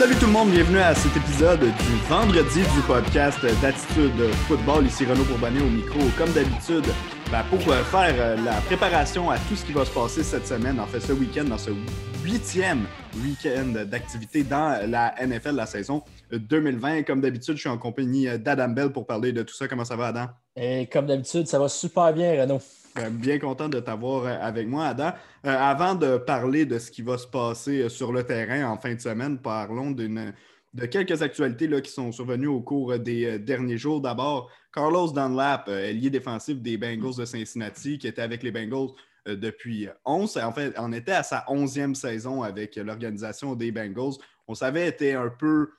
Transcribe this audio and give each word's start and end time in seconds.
Salut 0.00 0.14
tout 0.14 0.28
le 0.28 0.32
monde, 0.32 0.50
bienvenue 0.50 0.78
à 0.78 0.94
cet 0.94 1.14
épisode 1.14 1.60
du 1.60 2.08
vendredi 2.08 2.60
du 2.60 2.80
podcast 2.86 3.38
d'Attitude 3.60 4.32
Football. 4.48 4.86
Ici 4.86 5.04
Renaud 5.04 5.24
Bourbonnet 5.24 5.60
au 5.60 5.68
micro. 5.68 5.98
Comme 6.16 6.32
d'habitude, 6.32 6.86
ben, 7.30 7.44
pour 7.50 7.60
euh, 7.70 7.84
faire 7.84 8.14
euh, 8.16 8.34
la 8.42 8.62
préparation 8.62 9.28
à 9.28 9.36
tout 9.36 9.56
ce 9.56 9.62
qui 9.62 9.72
va 9.72 9.84
se 9.84 9.90
passer 9.90 10.22
cette 10.22 10.46
semaine, 10.46 10.80
en 10.80 10.86
fait 10.86 11.00
ce 11.00 11.12
week-end, 11.12 11.44
dans 11.44 11.58
ce 11.58 11.72
huitième 12.24 12.86
week-end 13.22 13.84
d'activité 13.84 14.42
dans 14.42 14.88
la 14.88 15.14
NFL 15.20 15.56
la 15.56 15.66
saison 15.66 16.02
2020. 16.32 17.02
Comme 17.02 17.20
d'habitude, 17.20 17.56
je 17.56 17.60
suis 17.60 17.68
en 17.68 17.76
compagnie 17.76 18.26
d'Adam 18.38 18.68
Bell 18.68 18.92
pour 18.92 19.04
parler 19.04 19.32
de 19.32 19.42
tout 19.42 19.54
ça. 19.54 19.68
Comment 19.68 19.84
ça 19.84 19.96
va, 19.96 20.06
Adam? 20.06 20.28
Et 20.56 20.88
comme 20.90 21.04
d'habitude, 21.04 21.46
ça 21.46 21.58
va 21.58 21.68
super 21.68 22.10
bien, 22.14 22.40
Renaud. 22.40 22.62
Ben, 22.96 23.10
bien 23.10 23.38
content 23.38 23.68
de 23.68 23.78
t'avoir 23.78 24.24
euh, 24.24 24.36
avec 24.40 24.66
moi, 24.66 24.86
Adam. 24.86 25.12
Euh, 25.46 25.56
avant 25.56 25.94
de 25.94 26.16
parler 26.16 26.66
de 26.66 26.78
ce 26.78 26.90
qui 26.90 27.02
va 27.02 27.18
se 27.18 27.26
passer 27.26 27.82
euh, 27.82 27.88
sur 27.88 28.12
le 28.12 28.24
terrain 28.24 28.68
en 28.68 28.76
fin 28.78 28.94
de 28.94 29.00
semaine, 29.00 29.38
parlons 29.38 29.92
de 29.92 30.86
quelques 30.86 31.22
actualités 31.22 31.68
là, 31.68 31.80
qui 31.80 31.90
sont 31.92 32.10
survenues 32.10 32.48
au 32.48 32.60
cours 32.60 32.98
des 32.98 33.38
derniers 33.38 33.78
jours. 33.78 34.00
D'abord, 34.00 34.50
Carlos 34.72 35.12
Dunlap, 35.12 35.68
ailier 35.68 36.10
défensif 36.10 36.60
des 36.60 36.76
Bengals 36.76 37.16
de 37.16 37.24
Cincinnati, 37.24 37.98
qui 37.98 38.08
était 38.08 38.22
avec 38.22 38.42
les 38.42 38.50
Bengals 38.50 38.90
depuis 39.26 39.88
11. 40.04 40.38
En 40.38 40.52
fait, 40.52 40.74
on 40.78 40.92
était 40.92 41.12
à 41.12 41.22
sa 41.22 41.44
11e 41.48 41.94
saison 41.94 42.42
avec 42.42 42.76
l'organisation 42.76 43.54
des 43.54 43.72
Bengals. 43.72 44.14
On 44.46 44.54
savait 44.54 44.88
était 44.88 45.14
un 45.14 45.28
peu 45.28 45.70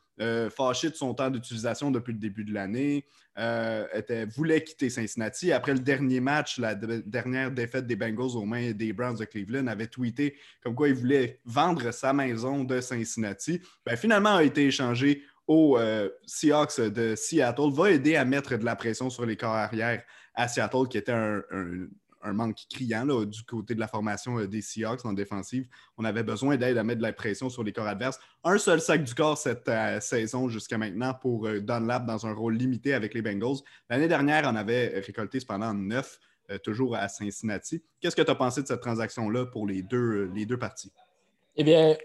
fâché 0.50 0.90
de 0.90 0.96
son 0.96 1.14
temps 1.14 1.30
d'utilisation 1.30 1.90
depuis 1.90 2.14
le 2.14 2.20
début 2.20 2.44
de 2.44 2.54
l'année. 2.54 3.06
Euh, 3.38 3.88
voulait 4.36 4.62
quitter 4.62 4.90
Cincinnati. 4.90 5.54
Après 5.54 5.74
le 5.74 5.80
dernier 5.80 6.20
match, 6.20 6.60
la 6.60 6.76
dernière 6.76 7.50
défaite 7.50 7.88
des 7.88 7.96
Bengals 7.96 8.36
aux 8.36 8.46
mains 8.46 8.72
des 8.72 8.92
Browns 8.92 9.18
de 9.18 9.24
Cleveland, 9.24 9.68
avait 9.68 9.88
tweeté 9.88 10.36
comme 10.62 10.76
quoi 10.76 10.90
il 10.90 10.96
voulait 10.96 11.40
vendre 11.46 11.92
sa 11.92 12.12
maison 12.12 12.66
de 12.66 12.82
Cincinnati. 12.82 13.62
Ben, 13.86 13.96
finalement, 13.96 14.36
a 14.36 14.44
été 14.44 14.68
échangé 14.68 15.24
aux 15.48 15.78
euh, 15.78 16.10
Seahawks 16.26 16.82
de 16.82 17.16
Seattle. 17.16 17.72
Va 17.72 17.92
aider 17.92 18.18
à 18.18 18.26
mettre 18.26 18.58
de 18.58 18.66
la 18.66 18.76
pression 18.76 19.10
sur 19.10 19.26
les 19.26 19.38
corps 19.38 19.56
arrière 19.56 20.04
à 20.36 20.50
Seattle, 20.50 20.88
qui 20.90 20.98
était 20.98 21.14
un, 21.14 21.42
un 21.52 21.88
manque 22.34 22.58
criant 22.70 23.06
du 23.26 23.44
côté 23.44 23.76
de 23.76 23.80
la 23.80 23.88
formation 23.88 24.40
euh, 24.40 24.48
des 24.48 24.62
Seahawks 24.62 25.06
en 25.06 25.14
défensive. 25.14 25.68
On 25.98 26.06
avait 26.06 26.24
besoin 26.24 26.58
d'aide 26.58 26.78
à 26.78 26.84
mettre 26.84 27.00
de 27.00 27.04
la 27.04 27.14
pression 27.14 27.50
sur 27.50 27.64
les 27.64 27.74
corps 27.74 27.88
adverses. 27.88 28.20
Un 28.44 28.58
seul 28.58 28.82
sac 28.82 29.04
du 29.04 29.14
corps 29.14 29.38
cette 29.38 29.68
euh, 29.68 30.00
saison 30.00 30.50
jusqu'à 30.50 30.78
maintenant 30.78 31.14
pour 31.14 31.48
euh, 31.48 31.60
Dunlap 31.60 32.06
dans 32.06 32.26
un 32.26 32.34
rôle 32.34 32.56
limité 32.56 32.94
avec 32.94 33.14
les 33.14 33.22
Bengals. 33.22 33.58
L'année 33.90 34.08
dernière, 34.08 34.44
on 34.46 34.56
avait 34.56 35.00
récolté 35.00 35.40
cependant 35.40 35.74
neuf, 35.74 36.20
toujours 36.64 36.98
à 36.98 37.08
Cincinnati. 37.08 37.82
Qu'est-ce 38.02 38.16
que 38.16 38.22
tu 38.22 38.32
as 38.32 38.36
pensé 38.36 38.62
de 38.62 38.68
cette 38.68 38.82
transaction-là 38.82 39.46
pour 39.46 39.66
les 39.66 39.84
deux, 39.84 40.30
les 40.36 40.46
deux 40.46 40.60
parties? 40.60 40.92
Eh 41.56 41.64
bien, 41.64 41.96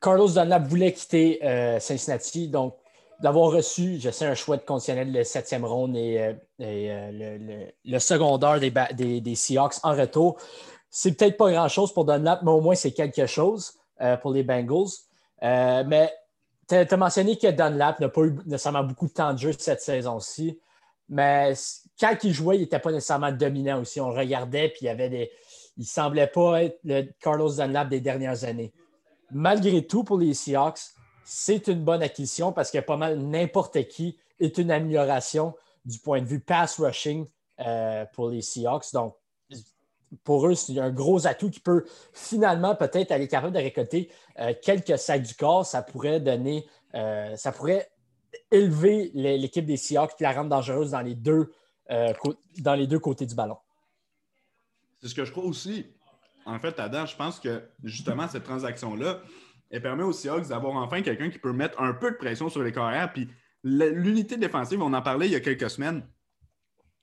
Carlos 0.00 0.30
Dunlap 0.30 0.66
voulait 0.66 0.92
quitter 0.92 1.38
Cincinnati, 1.78 2.48
donc 2.48 2.74
d'avoir 3.20 3.50
reçu, 3.50 3.98
je 4.00 4.10
sais, 4.10 4.26
un 4.26 4.34
choix 4.34 4.56
de 4.56 4.62
conditionnel 4.62 5.12
de 5.12 5.22
septième 5.22 5.64
ronde 5.64 5.96
et, 5.96 6.18
euh, 6.18 6.32
euh, 6.60 7.68
le, 7.84 7.98
secondaire 7.98 8.58
des, 8.60 9.34
Seahawks 9.34 9.76
en 9.82 9.94
retour. 9.94 10.36
C'est 10.90 11.12
peut-être 11.12 11.36
pas 11.36 11.50
grand-chose 11.50 11.92
pour 11.92 12.04
Dunlap, 12.04 12.42
mais 12.42 12.50
au 12.50 12.60
moins 12.60 12.74
c'est 12.74 12.92
quelque 12.92 13.26
chose 13.26 13.74
euh, 14.00 14.16
pour 14.16 14.32
les 14.32 14.42
Bengals. 14.42 14.90
mais 15.42 16.12
tu 16.68 16.74
as, 16.74 16.96
mentionné 16.96 17.36
que 17.36 17.50
Dunlap 17.50 18.00
n'a 18.00 18.08
pas 18.08 18.22
eu 18.22 18.36
nécessairement 18.46 18.84
beaucoup 18.84 19.06
de 19.06 19.12
temps 19.12 19.32
de 19.32 19.38
jeu 19.38 19.52
cette 19.58 19.82
saison-ci, 19.82 20.58
mais 21.08 21.52
quand 22.00 22.16
il 22.22 22.32
jouait, 22.32 22.56
il 22.56 22.60
n'était 22.62 22.78
pas 22.78 22.90
nécessairement 22.90 23.32
dominant 23.32 23.80
aussi. 23.80 24.00
On 24.00 24.10
le 24.10 24.18
regardait, 24.18 24.68
puis 24.68 24.80
il 24.82 24.88
avait 24.88 25.10
des. 25.10 25.30
Il 25.76 25.84
semblait 25.84 26.28
pas 26.28 26.62
être 26.62 26.78
le 26.84 27.02
Carlos 27.20 27.52
Dunlap 27.52 27.88
des 27.88 28.00
dernières 28.00 28.44
années. 28.44 28.72
Malgré 29.32 29.84
tout, 29.84 30.04
pour 30.04 30.18
les 30.18 30.32
Seahawks, 30.32 30.93
c'est 31.24 31.68
une 31.68 31.82
bonne 31.82 32.02
acquisition 32.02 32.52
parce 32.52 32.70
que 32.70 32.78
pas 32.78 32.96
mal 32.96 33.18
n'importe 33.18 33.88
qui 33.88 34.18
est 34.38 34.58
une 34.58 34.70
amélioration 34.70 35.54
du 35.84 35.98
point 35.98 36.20
de 36.20 36.26
vue 36.26 36.40
pass 36.40 36.78
rushing 36.78 37.26
euh, 37.60 38.04
pour 38.12 38.30
les 38.30 38.42
Seahawks. 38.42 38.92
Donc, 38.92 39.16
pour 40.22 40.46
eux, 40.46 40.54
c'est 40.54 40.78
un 40.78 40.90
gros 40.90 41.26
atout 41.26 41.50
qui 41.50 41.60
peut 41.60 41.84
finalement 42.12 42.74
peut-être 42.76 43.10
aller 43.10 43.26
capable 43.26 43.54
de 43.54 43.58
récolter 43.58 44.10
euh, 44.38 44.52
quelques 44.62 44.98
sacs 44.98 45.22
du 45.22 45.34
corps. 45.34 45.66
Ça 45.66 45.82
pourrait 45.82 46.20
donner, 46.20 46.66
euh, 46.94 47.34
ça 47.36 47.52
pourrait 47.52 47.90
élever 48.50 49.10
l'équipe 49.14 49.64
des 49.64 49.76
Seahawks 49.76 50.12
et 50.20 50.24
la 50.24 50.32
rendre 50.32 50.50
dangereuse 50.50 50.90
dans 50.90 51.00
les 51.00 51.14
deux, 51.14 51.52
dans 52.58 52.74
les 52.74 52.86
deux 52.86 52.98
côtés 52.98 53.26
du 53.26 53.34
ballon. 53.34 53.56
C'est 55.00 55.08
ce 55.08 55.14
que 55.14 55.24
je 55.24 55.32
crois 55.32 55.44
aussi. 55.44 55.86
En 56.46 56.58
fait, 56.58 56.78
Adam, 56.78 57.06
je 57.06 57.16
pense 57.16 57.40
que 57.40 57.62
justement, 57.82 58.28
cette 58.28 58.44
transaction-là, 58.44 59.20
elle 59.74 59.82
permet 59.82 60.04
aux 60.04 60.12
Seahawks 60.12 60.48
d'avoir 60.48 60.76
enfin 60.76 61.02
quelqu'un 61.02 61.30
qui 61.30 61.40
peut 61.40 61.52
mettre 61.52 61.82
un 61.82 61.92
peu 61.94 62.12
de 62.12 62.16
pression 62.16 62.48
sur 62.48 62.62
les 62.62 62.70
carrières. 62.70 63.12
Puis 63.12 63.28
l'unité 63.64 64.36
défensive, 64.36 64.80
on 64.80 64.92
en 64.92 65.02
parlait 65.02 65.26
il 65.26 65.32
y 65.32 65.36
a 65.36 65.40
quelques 65.40 65.68
semaines. 65.68 66.06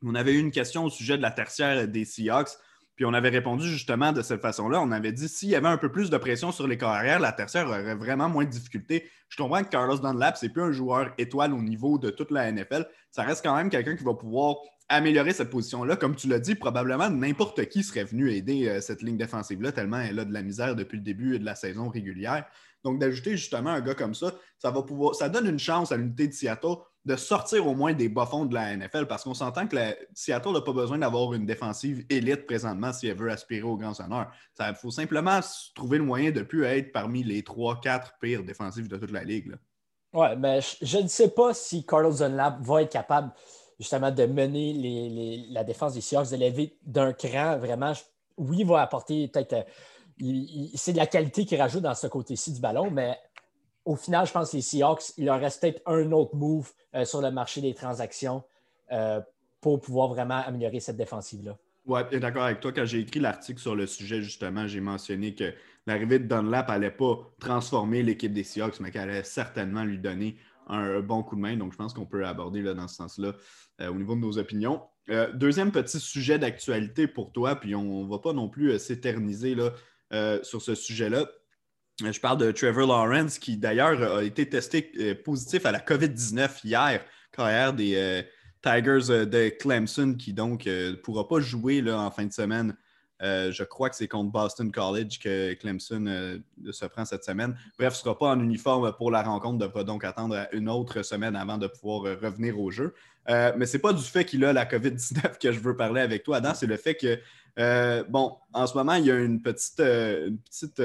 On 0.06 0.16
avait 0.16 0.34
eu 0.34 0.40
une 0.40 0.52
question 0.52 0.86
au 0.86 0.90
sujet 0.90 1.18
de 1.18 1.22
la 1.22 1.32
tertiaire 1.32 1.86
des 1.86 2.06
Seahawks. 2.06 2.52
Puis 2.96 3.04
on 3.04 3.14
avait 3.14 3.28
répondu 3.28 3.68
justement 3.68 4.14
de 4.14 4.22
cette 4.22 4.42
façon-là. 4.42 4.80
On 4.82 4.92
avait 4.92 5.12
dit 5.12 5.28
s'il 5.28 5.50
y 5.50 5.56
avait 5.56 5.68
un 5.68 5.78
peu 5.78 5.92
plus 5.92 6.10
de 6.10 6.16
pression 6.18 6.54
sur 6.54 6.66
les 6.66 6.78
carrières, 6.78 7.20
la 7.20 7.34
tertiaire 7.34 7.68
aurait 7.68 7.96
vraiment 7.96 8.30
moins 8.30 8.46
de 8.46 8.50
difficultés. 8.50 9.10
Je 9.28 9.36
comprends 9.36 9.64
que 9.66 9.70
Carlos 9.70 10.00
Dunlap, 10.00 10.38
c'est 10.38 10.50
plus 10.50 10.62
un 10.62 10.72
joueur 10.72 11.14
étoile 11.18 11.52
au 11.52 11.62
niveau 11.62 11.98
de 11.98 12.10
toute 12.10 12.32
la 12.32 12.50
NFL. 12.50 12.88
Ça 13.12 13.24
reste 13.24 13.44
quand 13.44 13.56
même 13.56 13.70
quelqu'un 13.70 13.98
qui 13.98 14.06
va 14.06 14.14
pouvoir 14.14 14.56
améliorer 14.92 15.34
cette 15.34 15.50
position-là. 15.50 15.96
Comme 15.96 16.16
tu 16.16 16.28
l'as 16.28 16.40
dit, 16.40 16.56
probablement 16.56 17.10
n'importe 17.10 17.66
qui 17.68 17.84
serait 17.84 18.04
venu 18.04 18.32
aider 18.32 18.68
euh, 18.68 18.82
cette 18.82 19.02
ligne 19.02 19.18
défensive-là, 19.18 19.72
tellement 19.72 20.00
elle 20.00 20.20
a 20.20 20.26
de 20.26 20.34
la 20.34 20.42
misère 20.42 20.76
depuis 20.76 20.98
le 20.98 21.04
début 21.04 21.40
de 21.40 21.46
la 21.46 21.56
saison 21.56 21.90
régulière. 21.90 22.46
Donc, 22.84 23.00
d'ajouter 23.00 23.32
justement 23.38 23.70
un 23.70 23.82
gars 23.82 23.94
comme 23.94 24.16
ça, 24.16 24.34
ça 24.58 24.72
va 24.72 24.82
pouvoir, 24.82 25.16
ça 25.16 25.30
donne 25.30 25.48
une 25.48 25.60
chance 25.60 25.92
à 25.92 25.98
l'unité 25.98 26.28
de 26.28 26.34
Seattle 26.34 26.78
de 27.06 27.16
sortir 27.16 27.66
au 27.66 27.74
moins 27.74 27.94
des 27.94 28.10
bas-fonds 28.10 28.46
de 28.46 28.54
la 28.54 28.76
NFL 28.76 29.08
parce 29.08 29.24
qu'on 29.24 29.34
s'entend 29.34 29.68
que 29.68 29.76
Seattle 30.14 30.54
n'a 30.54 30.62
pas 30.62 30.74
besoin 30.74 31.00
d'avoir 31.00 31.34
une 31.34 31.46
défensive 31.46 32.06
élite 32.10 32.46
présentement 32.46 32.94
si 32.94 33.08
elle 33.08 33.18
veut 33.18 33.32
aspirer 33.32 33.64
aux 33.64 33.78
grands 33.78 34.00
honneurs. 34.00 34.32
Il 34.60 34.76
faut 34.76 34.92
simplement 34.92 35.40
trouver 35.74 35.98
le 35.98 36.04
moyen 36.04 36.32
de 36.32 36.40
ne 36.40 36.44
plus 36.44 36.64
être 36.66 36.92
parmi 36.92 37.24
les 37.24 37.42
3-4 37.42 38.20
pires 38.22 38.44
défensives 38.44 38.88
de 38.88 38.98
toute 38.98 39.12
la 39.12 39.24
ligue. 39.24 39.56
Oui, 40.14 40.28
mais 40.38 40.60
je, 40.82 40.98
ne 40.98 41.08
sais 41.08 41.30
pas 41.30 41.54
si 41.54 41.86
Carlos 41.86 42.14
Dunlap 42.14 42.60
va 42.62 42.82
être 42.82 42.92
capable 42.92 43.32
justement 43.82 44.12
de 44.12 44.26
mener 44.26 45.48
la 45.50 45.64
défense 45.64 45.96
des 45.96 46.02
Seahawks, 46.02 46.30
de 46.30 46.38
lever 46.38 46.78
d'un 46.84 47.14
cran 47.14 47.58
vraiment. 47.58 47.94
Oui, 48.38 48.58
il 48.60 48.68
va 48.68 48.82
apporter 48.82 49.28
peut-être. 49.28 49.54
Euh, 49.54 49.64
c'est 50.76 50.94
de 50.94 50.98
la 50.98 51.08
qualité 51.08 51.46
qu'il 51.46 51.60
rajoute 51.60 51.82
dans 51.82 51.96
ce 51.96 52.06
côté-ci 52.06 52.54
du 52.54 52.62
ballon, 52.62 52.92
mais 52.92 53.18
au 53.86 53.96
final, 53.96 54.28
je 54.28 54.32
pense 54.32 54.52
que 54.52 54.58
les 54.58 54.62
Seahawks, 54.62 55.14
il 55.18 55.26
leur 55.26 55.40
reste 55.40 55.62
peut-être 55.62 55.82
un 55.88 56.12
autre 56.12 56.36
move 56.36 56.72
euh, 56.94 57.06
sur 57.06 57.22
le 57.22 57.32
marché 57.32 57.60
des 57.60 57.74
transactions 57.74 58.44
euh, 58.92 59.20
pour 59.60 59.82
pouvoir 59.82 60.10
vraiment 60.10 60.44
améliorer 60.46 60.80
cette 60.80 60.98
défensive-là. 60.98 61.58
Oui, 61.88 62.02
d'accord 62.20 62.44
avec 62.44 62.60
toi. 62.60 62.72
Quand 62.72 62.86
j'ai 62.86 63.00
écrit 63.00 63.20
l'article 63.20 63.60
sur 63.60 63.76
le 63.76 63.88
sujet, 63.88 64.22
justement, 64.22 64.68
j'ai 64.68 64.80
mentionné 64.80 65.34
que 65.34 65.52
l'arrivée 65.88 66.20
de 66.20 66.28
Dunlap 66.28 66.70
n'allait 66.70 66.92
pas 66.92 67.18
transformer 67.40 68.04
l'équipe 68.04 68.32
des 68.32 68.44
Seahawks, 68.44 68.80
mais 68.80 68.92
qu'elle 68.92 69.10
allait 69.10 69.24
certainement 69.24 69.84
lui 69.84 69.98
donner 69.98 70.38
un, 70.68 71.00
bon 71.02 71.24
coup 71.24 71.36
de 71.36 71.42
main. 71.42 71.58
Donc, 71.58 71.72
je 71.74 71.78
pense 71.78 71.94
qu'on 71.94 72.06
peut 72.06 72.26
aborder 72.26 72.62
là, 72.62 72.74
dans 72.74 72.88
ce 72.88 72.96
sens-là 72.96 73.34
euh, 73.82 73.90
au 73.90 73.96
niveau 73.96 74.16
de 74.16 74.22
nos 74.22 74.38
opinions. 74.38 74.82
Euh, 75.10 75.32
deuxième 75.34 75.72
petit 75.72 76.00
sujet 76.00 76.40
d'actualité 76.40 77.08
pour 77.08 77.32
toi, 77.32 77.56
puis 77.56 77.76
on 77.76 78.06
ne 78.06 78.10
va 78.10 78.20
pas 78.20 78.34
non 78.34 78.50
plus 78.50 78.72
euh, 78.72 78.78
s'éterniser 78.78 79.56
sur 80.44 80.62
ce 80.62 80.76
sujet-là. 80.76 81.30
Je 82.04 82.20
parle 82.20 82.38
de 82.40 82.52
Trevor 82.52 82.88
Lawrence, 82.88 83.38
qui 83.38 83.58
d'ailleurs 83.58 84.18
a 84.18 84.24
été 84.24 84.50
testé 84.50 85.16
positif 85.24 85.66
à 85.66 85.72
la 85.72 85.80
COVID-19 85.80 86.66
hier, 86.66 87.06
carrière 87.32 87.74
des 87.74 88.24
Tigers 88.62 89.26
de 89.26 89.50
Clemson, 89.50 90.16
qui 90.16 90.34
donc 90.34 90.66
ne 90.66 90.94
pourra 90.96 91.28
pas 91.28 91.40
jouer 91.40 91.82
là, 91.82 92.00
en 92.00 92.12
fin 92.12 92.26
de 92.26 92.34
semaine 92.34 92.76
euh, 93.22 93.52
je 93.52 93.64
crois 93.64 93.90
que 93.90 93.96
c'est 93.96 94.08
contre 94.08 94.32
Boston 94.32 94.72
College 94.72 95.20
que 95.20 95.54
Clemson 95.54 96.06
euh, 96.08 96.40
se 96.72 96.86
prend 96.86 97.06
cette 97.06 97.24
semaine. 97.24 97.56
Bref, 97.78 97.94
ne 97.94 97.98
sera 97.98 98.18
pas 98.18 98.30
en 98.30 98.40
uniforme 98.40 98.92
pour 98.94 99.12
la 99.12 99.22
rencontre, 99.22 99.60
devra 99.60 99.84
donc 99.84 100.04
attendre 100.04 100.48
une 100.54 100.68
autre 100.68 101.04
semaine 101.04 101.36
avant 101.36 101.58
de 101.58 101.68
pouvoir 101.68 102.06
euh, 102.06 102.18
revenir 102.22 102.60
au 102.60 102.72
jeu. 102.72 102.96
mais 103.28 103.66
ce 103.66 103.78
n'est 103.78 103.82
pas 103.82 103.94
du 103.94 104.04
fait 104.04 104.26
qu'il 104.26 104.44
a 104.44 104.54
la 104.54 104.66
COVID-19 104.66 105.38
que 105.40 105.52
je 105.52 105.60
veux 105.60 105.76
parler 105.76 106.02
avec 106.02 106.24
toi, 106.24 106.38
Adam, 106.38 106.54
c'est 106.56 106.66
le 106.66 106.78
fait 106.78 106.96
que, 106.96 108.04
bon, 108.10 108.36
en 108.54 108.66
ce 108.66 108.76
moment, 108.76 108.96
il 108.96 109.06
y 109.06 109.12
a 109.12 109.20
une 109.20 109.42
petite, 109.42 109.78
petite 109.78 110.82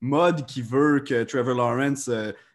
mode 0.00 0.44
qui 0.46 0.62
veut 0.62 1.00
que 1.00 1.22
Trevor 1.22 1.54
Lawrence 1.54 2.10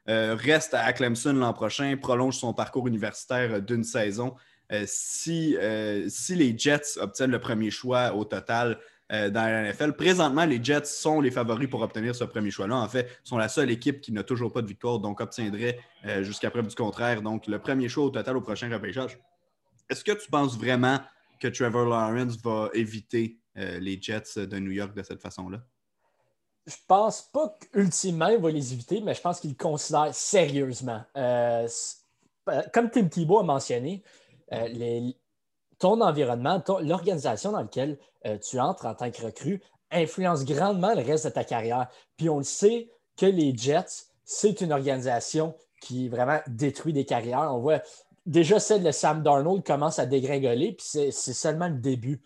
reste 0.06 0.74
à 0.74 0.92
Clemson 0.92 1.34
l'an 1.34 1.54
prochain, 1.54 1.95
prolonge 1.95 2.38
son 2.38 2.54
parcours 2.54 2.88
universitaire 2.88 3.62
d'une 3.62 3.86
saison. 3.86 4.36
Euh, 4.71 4.83
si, 4.88 5.57
euh, 5.57 6.07
si 6.10 6.36
les 6.36 6.57
Jets 6.57 6.98
obtiennent 7.00 7.31
le 7.31 7.39
premier 7.39 7.71
choix 7.71 8.13
au 8.13 8.24
total 8.24 8.80
euh, 9.12 9.30
dans 9.30 9.44
la 9.44 9.63
NFL, 9.63 9.94
présentement, 9.94 10.45
les 10.45 10.63
Jets 10.63 10.86
sont 10.86 11.21
les 11.21 11.31
favoris 11.31 11.68
pour 11.68 11.81
obtenir 11.81 12.13
ce 12.13 12.24
premier 12.24 12.51
choix-là. 12.51 12.75
En 12.75 12.88
fait, 12.88 13.07
sont 13.24 13.38
la 13.38 13.50
seule 13.50 13.71
équipe 13.71 14.01
qui 14.01 14.12
n'a 14.12 14.24
toujours 14.24 14.51
pas 14.51 14.62
de 14.62 14.68
victoire, 14.68 15.00
donc 15.00 15.21
obtiendrait 15.21 15.80
jusqu'à 16.21 16.51
preuve 16.51 16.68
du 16.68 16.75
contraire. 16.75 17.21
Donc, 17.21 17.48
le 17.48 17.60
premier 17.60 17.89
choix 17.89 18.06
au 18.06 18.10
total 18.12 18.38
au 18.38 18.42
prochain 18.42 18.71
repêchage. 18.71 19.18
Est-ce 19.89 20.04
que 20.04 20.12
tu 20.12 20.30
penses 20.30 20.56
vraiment 20.57 21.00
que 21.39 21.48
Trevor 21.48 21.86
Lawrence 21.86 22.38
va 22.44 22.69
éviter 22.74 23.39
les 23.56 24.00
Jets 24.00 24.45
de 24.45 24.60
New 24.60 24.71
York 24.71 24.95
de 24.95 25.01
cette 25.01 25.21
façon-là? 25.21 25.60
je 26.69 26.75
pense 26.88 27.24
pas 27.33 27.57
qu'ultimement, 27.71 28.27
il 28.27 28.38
va 28.38 28.51
les 28.51 28.74
éviter, 28.74 29.01
mais 29.01 29.16
je 29.16 29.21
pense 29.21 29.39
qu'il 29.39 29.50
le 29.50 29.56
considère 29.56 30.13
sérieusement. 30.13 31.04
Comme 31.16 32.89
Tim 32.92 33.07
Thibault 33.07 33.39
a 33.39 33.44
mentionné, 33.44 34.04
euh, 34.54 35.12
ton 35.78 36.01
environnement, 36.01 36.62
l'organisation 36.81 37.51
dans 37.51 37.62
laquelle 37.62 37.98
euh, 38.25 38.38
tu 38.38 38.60
entres 38.60 38.86
en 38.86 38.96
tant 38.96 39.12
que 39.12 39.22
recrue 39.22 39.62
influence 39.92 40.46
grandement 40.46 40.94
le 40.94 41.01
reste 41.01 41.25
de 41.25 41.31
ta 41.31 41.44
carrière. 41.44 41.88
Puis 42.18 42.30
on 42.30 42.38
le 42.38 42.44
sait 42.44 42.90
que 43.18 43.25
les 43.25 43.56
Jets, 43.56 44.06
c'est 44.24 44.62
une 44.62 44.72
organisation 44.72 45.56
qui 45.81 46.10
vraiment 46.10 46.40
détruit 46.48 46.94
des 46.94 47.06
carrières. 47.06 47.50
On 47.54 47.60
voit 47.60 47.81
déjà 48.25 48.60
celle 48.60 48.84
de 48.84 48.92
Sam 48.92 49.24
Darnold 49.24 49.63
commence 49.63 49.98
à 49.98 50.06
dégringoler, 50.06 50.74
puis 50.74 50.86
c'est 50.86 51.12
seulement 51.12 51.69
le 51.69 51.78
début. 51.78 52.22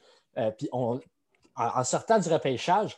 puis 0.57 0.69
en, 0.71 0.99
sortant 1.83 2.19
du 2.19 2.27
repêchage, 2.27 2.97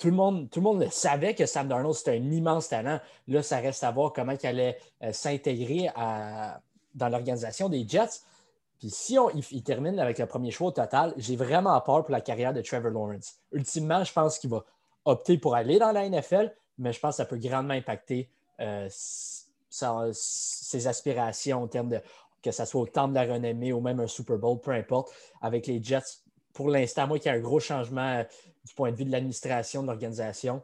tout 0.00 0.08
le, 0.08 0.14
monde, 0.14 0.48
tout 0.50 0.60
le 0.60 0.64
monde 0.64 0.90
savait 0.90 1.34
que 1.34 1.44
Sam 1.46 1.68
Darnold, 1.68 1.94
c'était 1.94 2.12
un 2.12 2.30
immense 2.30 2.68
talent. 2.68 2.98
Là, 3.28 3.42
ça 3.42 3.58
reste 3.58 3.84
à 3.84 3.90
voir 3.90 4.12
comment 4.12 4.32
il 4.32 4.46
allait 4.46 4.78
euh, 5.02 5.12
s'intégrer 5.12 5.88
dans 6.94 7.08
l'organisation 7.08 7.68
des 7.68 7.86
Jets. 7.86 8.22
Puis 8.80 8.88
si 8.88 9.18
termine 9.62 9.98
avec 10.00 10.18
le 10.18 10.26
premier 10.26 10.50
choix 10.50 10.68
au 10.68 10.72
total, 10.72 11.12
j'ai 11.18 11.36
vraiment 11.36 11.78
peur 11.82 12.02
pour 12.02 12.12
la 12.12 12.22
carrière 12.22 12.54
de 12.54 12.62
Trevor 12.62 12.90
Lawrence. 12.90 13.38
Ultimement, 13.52 14.02
je 14.04 14.12
pense 14.12 14.38
qu'il 14.38 14.48
va 14.48 14.64
opter 15.04 15.36
pour 15.36 15.54
aller 15.54 15.78
dans 15.78 15.92
la 15.92 16.08
NFL, 16.08 16.54
mais 16.78 16.94
je 16.94 16.98
pense 16.98 17.12
que 17.12 17.16
ça 17.18 17.24
peut 17.26 17.36
grandement 17.36 17.74
impacter 17.74 18.30
euh, 18.58 18.88
ses 18.90 20.86
aspirations 20.86 21.62
en 21.62 21.68
termes 21.68 21.90
de 21.90 22.00
que 22.42 22.50
ce 22.52 22.64
soit 22.64 22.80
au 22.80 22.86
temps 22.86 23.06
de 23.06 23.14
la 23.14 23.24
renommée 23.24 23.70
ou 23.74 23.82
même 23.82 24.00
un 24.00 24.06
Super 24.06 24.38
Bowl, 24.38 24.58
peu 24.58 24.70
importe, 24.70 25.12
avec 25.42 25.66
les 25.66 25.82
Jets. 25.82 26.22
Pour 26.54 26.70
l'instant, 26.70 27.06
moi, 27.06 27.18
qu'il 27.18 27.30
y 27.30 27.34
a 27.34 27.36
un 27.36 27.40
gros 27.40 27.60
changement 27.60 28.24
du 28.64 28.72
point 28.74 28.90
de 28.92 28.96
vue 28.96 29.04
de 29.04 29.12
l'administration 29.12 29.82
de 29.82 29.88
l'organisation. 29.88 30.62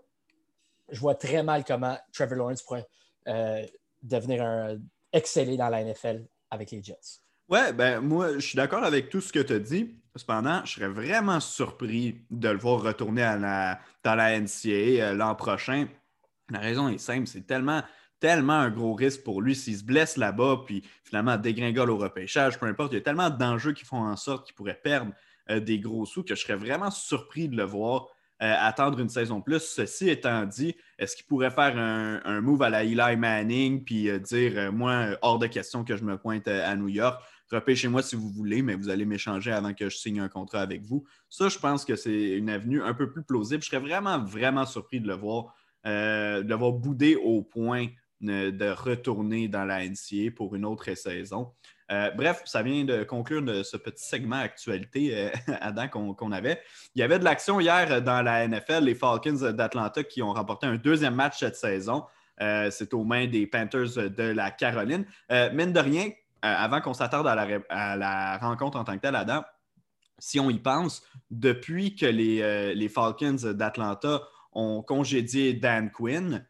Je 0.88 0.98
vois 0.98 1.16
très 1.16 1.42
mal 1.42 1.64
comment 1.64 1.98
Trevor 2.14 2.38
Lawrence 2.38 2.62
pourrait 2.62 2.86
euh, 3.28 3.66
devenir 4.02 4.42
un 4.42 4.78
exceller 5.12 5.58
dans 5.58 5.68
la 5.68 5.84
NFL 5.84 6.26
avec 6.50 6.70
les 6.70 6.82
Jets. 6.82 7.20
Ouais, 7.48 7.72
ben 7.72 8.00
moi, 8.00 8.34
je 8.34 8.40
suis 8.40 8.56
d'accord 8.56 8.82
avec 8.82 9.08
tout 9.08 9.20
ce 9.20 9.32
que 9.32 9.38
tu 9.38 9.52
as 9.52 9.60
dit. 9.60 9.94
Cependant, 10.16 10.64
je 10.64 10.72
serais 10.72 10.88
vraiment 10.88 11.38
surpris 11.38 12.24
de 12.30 12.48
le 12.48 12.58
voir 12.58 12.82
retourner 12.82 13.22
à 13.22 13.36
la, 13.36 13.80
dans 14.02 14.16
la 14.16 14.40
NCAA 14.40 15.04
euh, 15.04 15.14
l'an 15.14 15.34
prochain. 15.36 15.86
La 16.50 16.58
raison 16.58 16.88
est 16.88 16.98
simple, 16.98 17.26
c'est 17.28 17.46
tellement, 17.46 17.82
tellement 18.18 18.54
un 18.54 18.70
gros 18.70 18.94
risque 18.94 19.22
pour 19.22 19.42
lui 19.42 19.54
s'il 19.54 19.76
se 19.76 19.84
blesse 19.84 20.16
là-bas, 20.16 20.62
puis 20.66 20.82
finalement 21.04 21.36
dégringole 21.36 21.90
au 21.90 21.98
repêchage, 21.98 22.58
peu 22.58 22.66
importe. 22.66 22.92
Il 22.92 22.96
y 22.96 22.98
a 22.98 23.02
tellement 23.02 23.30
d'enjeux 23.30 23.74
qui 23.74 23.84
font 23.84 24.02
en 24.02 24.16
sorte 24.16 24.46
qu'il 24.46 24.54
pourrait 24.54 24.80
perdre 24.82 25.12
euh, 25.50 25.60
des 25.60 25.78
gros 25.78 26.04
sous 26.04 26.24
que 26.24 26.34
je 26.34 26.40
serais 26.40 26.56
vraiment 26.56 26.90
surpris 26.90 27.48
de 27.48 27.56
le 27.56 27.64
voir 27.64 28.08
euh, 28.42 28.54
attendre 28.58 28.98
une 28.98 29.08
saison 29.08 29.40
plus. 29.40 29.60
Ceci 29.60 30.08
étant 30.08 30.44
dit, 30.46 30.74
est-ce 30.98 31.14
qu'il 31.14 31.26
pourrait 31.26 31.50
faire 31.50 31.76
un, 31.76 32.40
move 32.40 32.62
à 32.62 32.70
la 32.70 32.84
Eli 32.84 33.16
Manning 33.16 33.84
puis 33.84 34.10
dire 34.20 34.72
Moi, 34.72 35.16
hors 35.22 35.38
de 35.38 35.46
question 35.46 35.84
que 35.84 35.96
je 35.96 36.04
me 36.04 36.18
pointe 36.18 36.48
à 36.48 36.74
New 36.74 36.88
York, 36.88 37.22
repêchez-moi 37.50 38.02
si 38.02 38.16
vous 38.16 38.28
voulez, 38.30 38.62
mais 38.62 38.74
vous 38.74 38.88
allez 38.88 39.04
m'échanger 39.04 39.52
avant 39.52 39.74
que 39.74 39.88
je 39.88 39.96
signe 39.96 40.20
un 40.20 40.28
contrat 40.28 40.60
avec 40.60 40.82
vous. 40.82 41.04
Ça, 41.28 41.48
je 41.48 41.58
pense 41.58 41.84
que 41.84 41.96
c'est 41.96 42.30
une 42.30 42.50
avenue 42.50 42.82
un 42.82 42.94
peu 42.94 43.10
plus 43.10 43.22
plausible. 43.22 43.62
Je 43.62 43.68
serais 43.68 43.80
vraiment, 43.80 44.18
vraiment 44.18 44.66
surpris 44.66 45.00
de 45.00 45.08
le 45.08 45.14
voir, 45.14 45.54
de 45.84 46.48
le 46.48 46.54
voir 46.54 46.72
bouder 46.72 47.16
au 47.16 47.42
point 47.42 47.88
de 48.20 48.70
retourner 48.70 49.48
dans 49.48 49.64
la 49.64 49.86
NCA 49.86 50.30
pour 50.34 50.54
une 50.54 50.64
autre 50.64 50.92
saison. 50.94 51.52
Euh, 51.92 52.10
bref, 52.10 52.42
ça 52.44 52.62
vient 52.62 52.84
de 52.84 53.04
conclure 53.04 53.42
de 53.42 53.62
ce 53.62 53.76
petit 53.76 54.04
segment 54.04 54.36
actualité, 54.36 55.16
euh, 55.16 55.30
Adam, 55.60 55.88
qu'on 55.88 56.32
avait. 56.32 56.60
Il 56.94 57.00
y 57.00 57.02
avait 57.02 57.18
de 57.18 57.24
l'action 57.24 57.60
hier 57.60 58.02
dans 58.02 58.22
la 58.22 58.46
NFL, 58.46 58.84
les 58.84 58.94
Falcons 58.94 59.52
d'Atlanta 59.52 60.02
qui 60.02 60.22
ont 60.22 60.32
remporté 60.32 60.66
un 60.66 60.76
deuxième 60.76 61.14
match 61.14 61.38
cette 61.38 61.56
saison. 61.56 62.04
Euh, 62.40 62.70
c'est 62.70 62.92
aux 62.92 63.04
mains 63.04 63.26
des 63.26 63.46
Panthers 63.46 64.10
de 64.10 64.24
la 64.24 64.50
Caroline. 64.50 65.06
mine 65.52 65.72
de 65.72 65.80
rien, 65.80 66.10
avant 66.54 66.80
qu'on 66.80 66.94
s'attarde 66.94 67.26
à 67.26 67.96
la, 67.96 68.38
rencontre 68.38 68.78
en 68.78 68.84
tant 68.84 68.94
que 68.96 69.02
telle, 69.02 69.16
Adam, 69.16 69.44
si 70.18 70.40
on 70.40 70.48
y 70.50 70.58
pense, 70.58 71.02
depuis 71.30 71.94
que 71.94 72.06
les, 72.06 72.88
Falcons 72.88 73.52
d'Atlanta 73.54 74.22
ont 74.52 74.82
congédié 74.82 75.54
Dan 75.54 75.90
Quinn, 75.90 76.46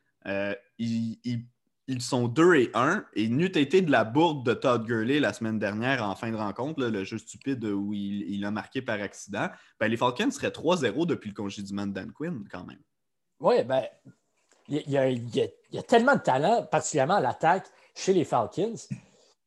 ils 0.79 1.47
ils 1.89 2.03
sont 2.03 2.27
2 2.27 2.55
et 2.57 2.71
1 2.75 3.05
et 3.15 3.29
n'eût 3.29 3.47
été 3.47 3.81
de 3.81 3.91
la 3.91 4.05
bourde 4.05 4.45
de 4.45 4.55
Todd 4.55 4.85
Gurley 4.85 5.21
la 5.21 5.33
semaine 5.33 5.59
dernière 5.59 6.03
en 6.03 6.15
fin 6.17 6.31
de 6.31 6.37
rencontre, 6.37 6.85
le 6.85 7.05
jeu 7.05 7.19
stupide 7.19 7.65
où 7.65 7.93
il, 7.93 8.45
a 8.45 8.51
marqué 8.51 8.83
par 8.83 9.01
accident, 9.01 9.49
ben, 9.79 9.89
les 9.89 9.97
Falcons 9.97 10.31
seraient 10.31 10.49
3-0 10.49 11.07
depuis 11.07 11.31
le 11.31 11.35
congédiement 11.35 11.87
de 11.87 11.93
Dan 11.93 12.13
Quinn 12.13 12.45
quand 12.51 12.65
même. 12.65 12.81
Oui, 13.39 13.63
ben, 13.63 13.85
il 14.69 14.91
y, 14.91 14.99
a, 14.99 15.83
tellement 15.83 16.17
de 16.17 16.21
talent, 16.21 16.65
particulièrement 16.65 17.17
à 17.17 17.21
l'attaque 17.21 17.67
chez 17.95 18.13
les 18.13 18.25
Falcons. 18.25 18.75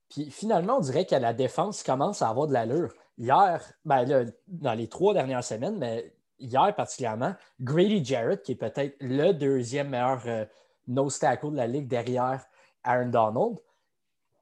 Puis 0.10 0.32
finalement, 0.32 0.78
on 0.78 0.82
dirait 0.82 1.06
que 1.06 1.16
la 1.16 1.34
défense 1.34 1.84
commence 1.84 2.22
à 2.22 2.30
avoir 2.30 2.48
de 2.48 2.54
l'allure. 2.54 2.94
Hier, 3.18 3.62
ben, 3.86 4.32
dans 4.48 4.74
les 4.74 4.88
trois 4.88 5.14
dernières 5.14 5.44
semaines, 5.44 5.78
mais 5.78 6.14
hier 6.40 6.74
particulièrement, 6.76 7.34
Grady 7.62 8.04
Jarrett, 8.04 8.42
qui 8.42 8.54
est 8.54 8.56
peut-être 8.56 8.96
le 9.00 9.34
deuxième 9.34 9.90
meilleur 9.90 10.22
euh, 10.26 10.46
no 10.88 11.10
tackle 11.10 11.52
de 11.52 11.58
la 11.58 11.68
ligue 11.68 11.88
derrière 11.88 12.44
Aaron 12.84 13.10
Donald. 13.10 13.58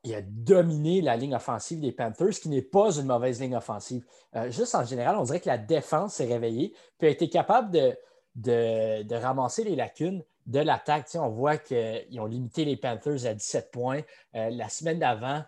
Il 0.03 0.15
a 0.15 0.21
dominé 0.21 1.01
la 1.01 1.17
ligne 1.17 1.35
offensive 1.35 1.81
des 1.81 1.91
Panthers, 1.91 2.39
qui 2.39 2.49
n'est 2.49 2.61
pas 2.61 2.95
une 2.97 3.07
mauvaise 3.07 3.41
ligne 3.41 3.55
offensive. 3.55 4.05
Euh, 4.35 4.49
juste 4.51 4.73
en 4.75 4.85
général, 4.85 5.17
on 5.17 5.23
dirait 5.23 5.41
que 5.41 5.49
la 5.49 5.57
défense 5.57 6.15
s'est 6.15 6.25
réveillée, 6.25 6.73
puis 6.97 7.07
a 7.07 7.11
été 7.11 7.29
capable 7.29 7.71
de, 7.71 7.97
de, 8.35 9.15
ramasser 9.15 9.63
les 9.63 9.75
lacunes 9.75 10.23
de 10.45 10.59
l'attaque. 10.59 11.09
on 11.15 11.29
voit 11.29 11.57
qu'ils 11.57 12.19
ont 12.21 12.25
limité 12.25 12.63
les 12.63 12.77
Panthers 12.77 13.25
à 13.25 13.33
17 13.33 13.71
points. 13.71 14.01
Euh, 14.35 14.49
la 14.51 14.69
semaine 14.69 14.99
d'avant, 14.99 15.43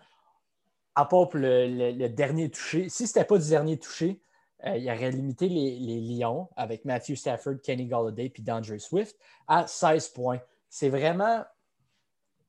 à 0.94 1.04
part 1.04 1.28
pour 1.28 1.40
le, 1.40 2.08
dernier 2.08 2.50
touché, 2.50 2.88
si 2.88 3.06
ce 3.06 3.18
n'était 3.18 3.26
pas 3.26 3.38
du 3.38 3.48
dernier 3.48 3.78
touché, 3.78 4.20
euh, 4.66 4.76
il 4.76 4.90
aurait 4.90 5.10
limité 5.10 5.48
les, 5.48 6.00
Lions 6.00 6.48
avec 6.56 6.84
Matthew 6.84 7.14
Stafford, 7.14 7.56
Kenny 7.62 7.86
Galladay 7.86 8.28
puis 8.28 8.42
DeAndre 8.42 8.78
Swift 8.78 9.16
à 9.48 9.66
16 9.66 10.08
points 10.08 10.40
c'est 10.70 10.88
vraiment. 10.88 11.44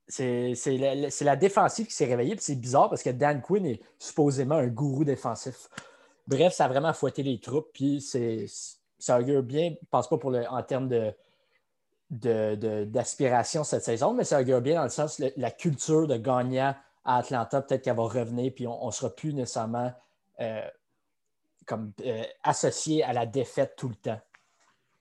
C'est 0.08 0.54
la, 1.22 1.36
défensive 1.36 1.88
qui 1.88 1.94
s'est 1.94 2.06
réveillée. 2.06 2.36
c'est 2.40 2.56
bizarre 2.56 2.90
parce 2.90 3.02
que 3.02 3.10
Dan 3.10 3.42
Quinn 3.42 3.66
est 3.66 3.82
supposément 3.98 4.56
un 4.56 4.68
gourou 4.68 5.06
défensif. 5.06 5.70
Bref, 6.28 6.54
ça 6.54 6.66
a 6.66 6.68
vraiment 6.68 6.94
fouetté 6.94 7.24
les 7.24 7.40
troupes. 7.40 7.70
Puis 7.74 8.02
ça 9.00 9.20
augure 9.20 9.42
bien, 9.42 9.74
je 9.82 9.88
pense 9.90 10.10
pas 10.10 10.18
pour 10.18 10.32
le, 10.32 10.46
en 10.50 10.62
termes 10.64 10.90
de, 10.90 11.14
d'aspiration 12.84 13.64
cette 13.64 13.84
saison, 13.84 14.14
mais 14.14 14.26
ça 14.26 14.42
augure 14.42 14.62
bien 14.62 14.76
dans 14.76 14.84
le 14.84 14.90
sens 14.90 15.20
de 15.20 15.32
la 15.38 15.50
culture 15.50 16.08
de 16.08 16.18
gagnant 16.18 16.76
à 17.04 17.18
Atlanta, 17.18 17.62
peut-être 17.62 17.84
qu'elle 17.84 17.96
va 17.96 18.04
revenir, 18.04 18.52
puis 18.56 18.68
on 18.68 18.86
ne 18.86 18.92
sera 18.92 19.10
plus 19.10 19.34
nécessairement 19.34 19.94
euh, 20.40 20.62
comme, 21.66 21.94
euh, 22.06 22.24
associé 22.44 23.04
à 23.04 23.14
la 23.14 23.26
défaite 23.26 23.76
tout 23.78 23.90
le 23.90 23.96
temps. 23.96 24.22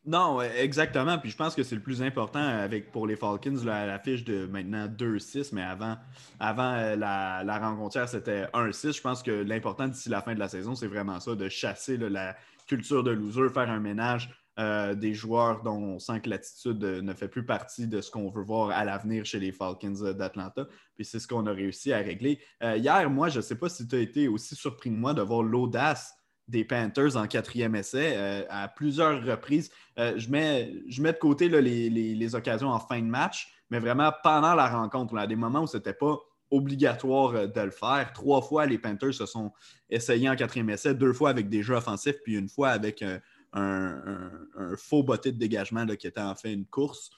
Non, 0.06 0.40
exactement. 0.40 1.18
Puis 1.18 1.30
je 1.30 1.36
pense 1.36 1.54
que 1.54 1.62
c'est 1.62 1.74
le 1.74 1.82
plus 1.82 2.02
important 2.02 2.40
avec 2.40 2.90
pour 2.90 3.06
les 3.06 3.16
Falcons, 3.16 3.60
la, 3.64 3.98
fiche 3.98 4.24
de 4.24 4.46
maintenant 4.46 4.86
2-6, 4.86 5.50
mais 5.52 5.62
avant, 5.62 5.98
avant 6.38 6.72
euh, 6.72 6.96
la, 6.96 7.42
la 7.44 7.58
rencontre, 7.58 8.08
c'était 8.08 8.44
1-6. 8.54 8.96
Je 8.96 9.00
pense 9.02 9.22
que 9.22 9.30
l'important 9.30 9.88
d'ici 9.88 10.08
la 10.08 10.22
fin 10.22 10.34
de 10.34 10.38
la 10.38 10.48
saison, 10.48 10.74
c'est 10.74 10.86
vraiment 10.86 11.20
ça, 11.20 11.34
de 11.34 11.48
chasser 11.50 11.98
la 11.98 12.34
culture 12.66 13.04
de 13.04 13.10
loser, 13.10 13.50
faire 13.52 13.68
un 13.68 13.80
ménage 13.80 14.30
euh, 14.58 14.94
des 14.94 15.14
joueurs 15.14 15.62
dont 15.62 15.76
on 15.76 15.98
sent 15.98 16.20
que 16.20 16.28
l'attitude 16.28 16.82
euh, 16.84 17.02
ne 17.02 17.14
fait 17.14 17.28
plus 17.28 17.46
partie 17.46 17.86
de 17.86 18.00
ce 18.00 18.10
qu'on 18.10 18.30
veut 18.30 18.42
voir 18.42 18.70
à 18.70 18.84
l'avenir 18.84 19.24
chez 19.24 19.38
les 19.38 19.52
Falcons 19.52 20.12
d'Atlanta. 20.12 20.66
Puis 20.96 21.04
c'est 21.04 21.18
ce 21.18 21.28
qu'on 21.28 21.46
a 21.46 21.52
réussi 21.52 21.92
à 21.92 21.98
régler. 21.98 22.40
hier, 22.60 23.08
moi, 23.08 23.28
je 23.28 23.38
ne 23.38 23.42
sais 23.42 23.56
pas 23.56 23.68
si 23.68 23.86
tu 23.86 23.96
as 23.96 24.00
été 24.00 24.28
aussi 24.28 24.54
surpris 24.54 24.90
que 24.90 24.96
moi 24.96 25.14
de 25.14 25.22
voir 25.22 25.42
l'audace 25.42 26.14
des 26.50 26.64
Panthers 26.64 27.16
en 27.16 27.26
quatrième 27.26 27.74
essai 27.76 28.14
euh, 28.16 28.42
à 28.50 28.68
plusieurs 28.68 29.24
reprises. 29.24 29.70
Euh, 29.98 30.14
je, 30.16 30.28
mets, 30.30 30.74
je 30.88 31.00
mets 31.00 31.12
de 31.12 31.18
côté 31.18 31.48
les, 31.48 32.34
occasions 32.34 32.68
en 32.68 32.80
fin 32.80 33.00
de 33.00 33.06
match, 33.06 33.48
mais 33.70 33.78
vraiment 33.78 34.12
pendant 34.22 34.54
la 34.54 34.68
rencontre, 34.68 35.16
à 35.16 35.26
des 35.26 35.36
moments 35.36 35.62
où 35.62 35.66
ce 35.66 35.76
n'était 35.76 35.94
pas 35.94 36.18
obligatoire 36.50 37.34
euh, 37.34 37.46
de 37.46 37.60
le 37.60 37.70
faire. 37.70 38.12
Trois 38.12 38.42
fois, 38.42 38.66
les 38.66 38.78
Panthers 38.78 39.14
se 39.14 39.26
sont 39.26 39.52
essayés 39.88 40.28
en 40.28 40.36
quatrième 40.36 40.70
essai, 40.70 40.94
deux 40.94 41.12
fois 41.12 41.30
avec 41.30 41.48
des 41.48 41.62
jeux 41.62 41.76
offensifs, 41.76 42.16
puis 42.24 42.34
une 42.36 42.48
fois 42.48 42.70
avec 42.70 43.04
un, 43.52 44.30
faux 44.76 45.02
botté 45.02 45.32
de 45.32 45.38
dégagement 45.38 45.86
qui 45.86 46.06
était 46.06 46.20
en 46.20 46.34
fait 46.34 46.52
une 46.52 46.66
course. 46.66 47.10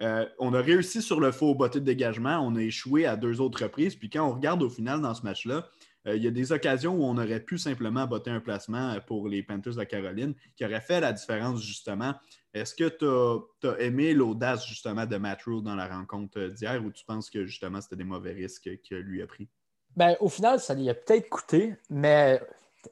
on 0.00 0.54
a 0.54 0.60
réussi 0.60 1.02
sur 1.02 1.20
le 1.20 1.32
faux 1.32 1.54
botté 1.54 1.80
de 1.80 1.84
dégagement, 1.84 2.38
on 2.40 2.56
a 2.56 2.62
échoué 2.62 3.06
à 3.06 3.16
deux 3.16 3.40
autres 3.40 3.62
reprises. 3.62 3.94
Puis 3.94 4.10
quand 4.10 4.26
on 4.28 4.34
regarde 4.34 4.62
au 4.62 4.70
final 4.70 5.00
dans 5.00 5.14
ce 5.14 5.22
match-là, 5.22 5.68
euh, 6.08 6.16
il 6.16 6.22
y 6.22 6.26
a 6.26 6.30
des 6.30 6.52
occasions 6.52 6.94
où 6.94 7.04
on 7.04 7.16
aurait 7.18 7.40
pu 7.40 7.58
simplement 7.58 8.06
botter 8.06 8.30
un 8.30 8.40
placement 8.40 8.92
euh, 8.92 9.00
pour 9.00 9.28
les 9.28 9.42
Panthers 9.42 9.74
de 9.74 9.84
Caroline 9.84 10.34
qui 10.56 10.64
aurait 10.64 10.80
fait 10.80 11.00
la 11.00 11.12
différence 11.12 11.62
justement. 11.62 12.14
Est-ce 12.54 12.74
que 12.74 12.88
tu 12.88 13.66
as, 13.66 13.80
aimé 13.80 14.14
l'audace 14.14 14.66
justement 14.66 15.06
de 15.06 15.16
Matt 15.16 15.42
Rule 15.42 15.62
dans 15.62 15.74
la 15.74 15.86
rencontre 15.86 16.40
d'hier 16.48 16.82
ou 16.84 16.90
tu 16.90 17.04
penses 17.04 17.30
que 17.30 17.44
justement 17.44 17.80
c'était 17.80 17.96
des 17.96 18.04
mauvais 18.04 18.32
risques 18.32 18.70
qu'il 18.82 18.98
lui 18.98 19.22
a 19.22 19.26
pris? 19.26 19.48
Ben, 19.96 20.16
au 20.20 20.28
final, 20.28 20.60
ça 20.60 20.74
lui 20.74 20.88
a 20.88 20.94
peut-être 20.94 21.28
coûté, 21.28 21.74
mais 21.90 22.40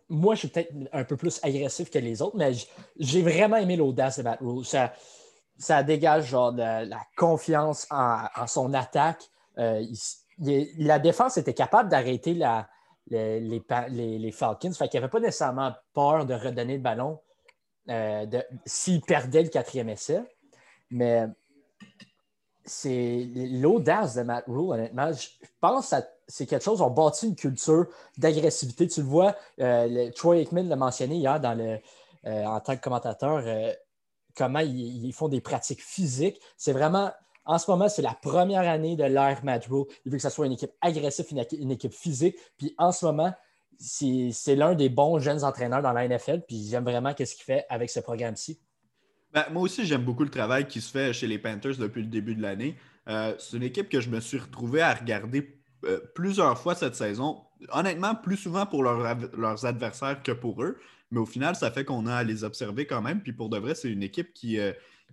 moi, 0.08 0.34
je 0.34 0.40
suis 0.40 0.48
peut-être 0.48 0.72
un 0.92 1.04
peu 1.04 1.16
plus 1.16 1.40
agressif 1.42 1.90
que 1.90 1.98
les 1.98 2.22
autres, 2.22 2.36
mais 2.36 2.52
j'ai 2.98 3.22
vraiment 3.22 3.56
aimé 3.56 3.76
l'audace 3.76 4.18
de 4.18 4.24
Matt 4.24 4.40
Rule. 4.40 4.64
ça 4.64 5.82
dégage 5.82 6.26
genre 6.26 6.52
de 6.52 6.62
la 6.62 7.00
confiance 7.16 7.86
en, 7.90 8.46
son 8.46 8.74
attaque. 8.74 9.22
Euh, 9.58 9.82
la 10.38 10.98
défense 10.98 11.36
était 11.38 11.54
capable 11.54 11.88
d'arrêter 11.88 12.34
les, 13.08 14.32
Falcons. 14.32 14.72
Fait 14.72 14.88
qu'il 14.88 15.00
n'y 15.00 15.04
avait 15.04 15.10
pas 15.10 15.20
nécessairement 15.20 15.72
peur 15.94 16.26
de 16.26 16.34
redonner 16.34 16.76
le 16.76 16.82
ballon 16.82 17.20
euh, 17.88 18.26
s'il 18.64 19.00
perdait 19.00 19.44
le 19.44 19.48
quatrième 19.48 19.88
essai. 19.88 20.22
Mais 20.90 21.26
c'est 22.64 23.26
l'audace 23.34 24.14
de 24.16 24.22
Matt 24.22 24.44
Rule, 24.46 24.72
honnêtement. 24.72 25.12
Je 25.12 25.28
pense 25.60 25.90
que 25.90 25.96
c'est 26.28 26.46
quelque 26.46 26.64
chose, 26.64 26.80
on 26.80 26.90
bâti 26.90 27.26
une 27.26 27.36
culture 27.36 27.86
d'agressivité. 28.18 28.88
Tu 28.88 29.00
le 29.00 29.06
vois, 29.06 29.36
euh, 29.60 30.10
Troy 30.12 30.38
Aikman 30.38 30.68
l'a 30.68 30.76
mentionné 30.76 31.16
hier 31.16 31.40
dans 31.40 31.54
le, 31.54 31.78
euh, 32.26 32.44
en 32.44 32.60
tant 32.60 32.76
que 32.76 32.80
commentateur, 32.80 33.42
euh, 33.44 33.72
comment 34.34 34.60
ils, 34.60 35.12
font 35.12 35.28
des 35.28 35.40
pratiques 35.40 35.82
physiques. 35.82 36.40
C'est 36.56 36.72
vraiment, 36.72 37.12
en 37.44 37.58
ce 37.58 37.70
moment, 37.70 37.88
c'est 37.88 38.02
la 38.02 38.14
première 38.14 38.68
année 38.68 38.96
de 38.96 39.04
l'ère 39.04 39.40
Rule. 39.68 39.84
Il 40.04 40.10
veut 40.10 40.16
que 40.16 40.22
ce 40.22 40.30
soit 40.30 40.46
une 40.46 40.52
équipe 40.52 40.72
agressive, 40.80 41.26
une, 41.52 41.70
équipe 41.70 41.94
physique. 41.94 42.36
Puis 42.58 42.74
en 42.76 42.90
ce 42.90 43.06
moment, 43.06 43.32
c'est 43.78 44.56
l'un 44.56 44.74
des 44.74 44.88
bons 44.88 45.18
jeunes 45.20 45.44
entraîneurs 45.44 45.82
dans 45.82 45.92
la 45.92 46.08
NFL. 46.08 46.42
Puis 46.46 46.66
j'aime 46.68 46.84
vraiment 46.84 47.12
ce 47.16 47.34
qu'il 47.34 47.44
fait 47.44 47.64
avec 47.68 47.88
ce 47.90 48.00
programme-ci. 48.00 48.58
Ben, 49.32 49.44
moi 49.52 49.62
aussi, 49.62 49.86
j'aime 49.86 50.04
beaucoup 50.04 50.24
le 50.24 50.30
travail 50.30 50.66
qui 50.66 50.80
se 50.80 50.90
fait 50.90 51.12
chez 51.12 51.26
les 51.26 51.38
Panthers 51.38 51.76
depuis 51.76 52.02
le 52.02 52.08
début 52.08 52.34
de 52.34 52.42
l'année. 52.42 52.76
C'est 53.06 53.56
une 53.56 53.62
équipe 53.62 53.88
que 53.88 54.00
je 54.00 54.10
me 54.10 54.18
suis 54.18 54.38
retrouvé 54.38 54.80
à 54.80 54.92
regarder 54.92 55.56
euh, 55.84 56.00
plusieurs 56.14 56.58
fois 56.58 56.74
cette 56.74 56.94
saison. 56.94 57.42
Honnêtement, 57.70 58.14
plus 58.14 58.36
souvent 58.36 58.66
pour 58.66 58.82
leurs 58.82 59.66
adversaires 59.66 60.22
que 60.22 60.32
pour 60.32 60.62
eux. 60.62 60.78
Mais 61.10 61.20
au 61.20 61.26
final, 61.26 61.54
ça 61.54 61.70
fait 61.70 61.84
qu'on 61.84 62.06
a 62.06 62.16
à 62.16 62.24
les 62.24 62.44
observer 62.44 62.86
quand 62.86 63.02
même. 63.02 63.22
Puis 63.22 63.32
pour 63.32 63.48
de 63.48 63.58
vrai, 63.58 63.74
c'est 63.74 63.90
une 63.90 64.02
équipe 64.02 64.34
qui, 64.34 64.58
euh, 64.58 64.72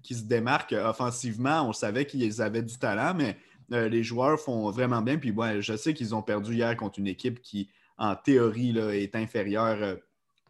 se 0.10 0.24
démarque 0.24 0.74
offensivement. 0.74 1.68
On 1.68 1.74
savait 1.74 2.06
qu'ils 2.06 2.42
avaient 2.42 2.64
du 2.64 2.78
talent, 2.78 3.14
mais 3.16 3.38
les 3.70 4.04
joueurs 4.04 4.40
font 4.40 4.70
vraiment 4.70 5.02
bien. 5.02 5.18
Puis 5.18 5.34
je 5.62 5.78
sais 5.78 5.94
qu'ils 5.94 6.14
ont 6.14 6.22
perdu 6.22 6.56
hier 6.56 6.76
contre 6.76 7.00
une 7.00 7.08
équipe 7.08 7.42
qui, 7.42 7.70
en 7.98 8.16
théorie, 8.16 8.78
est 8.78 9.16
inférieure 9.16 9.98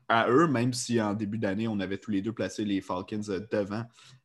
à 0.10 0.30
eux, 0.30 0.48
même 0.48 0.74
si 0.74 1.02
en 1.02 1.14
début 1.14 1.38
d'année, 1.38 1.68
on 1.68 1.80
avait 1.80 1.98
tous 1.98 2.12
les 2.12 2.22
deux 2.22 2.34
placé 2.34 2.66
les 2.66 2.82
Falcons 2.82 3.22
euh, 3.30 3.40
devant 3.52 3.84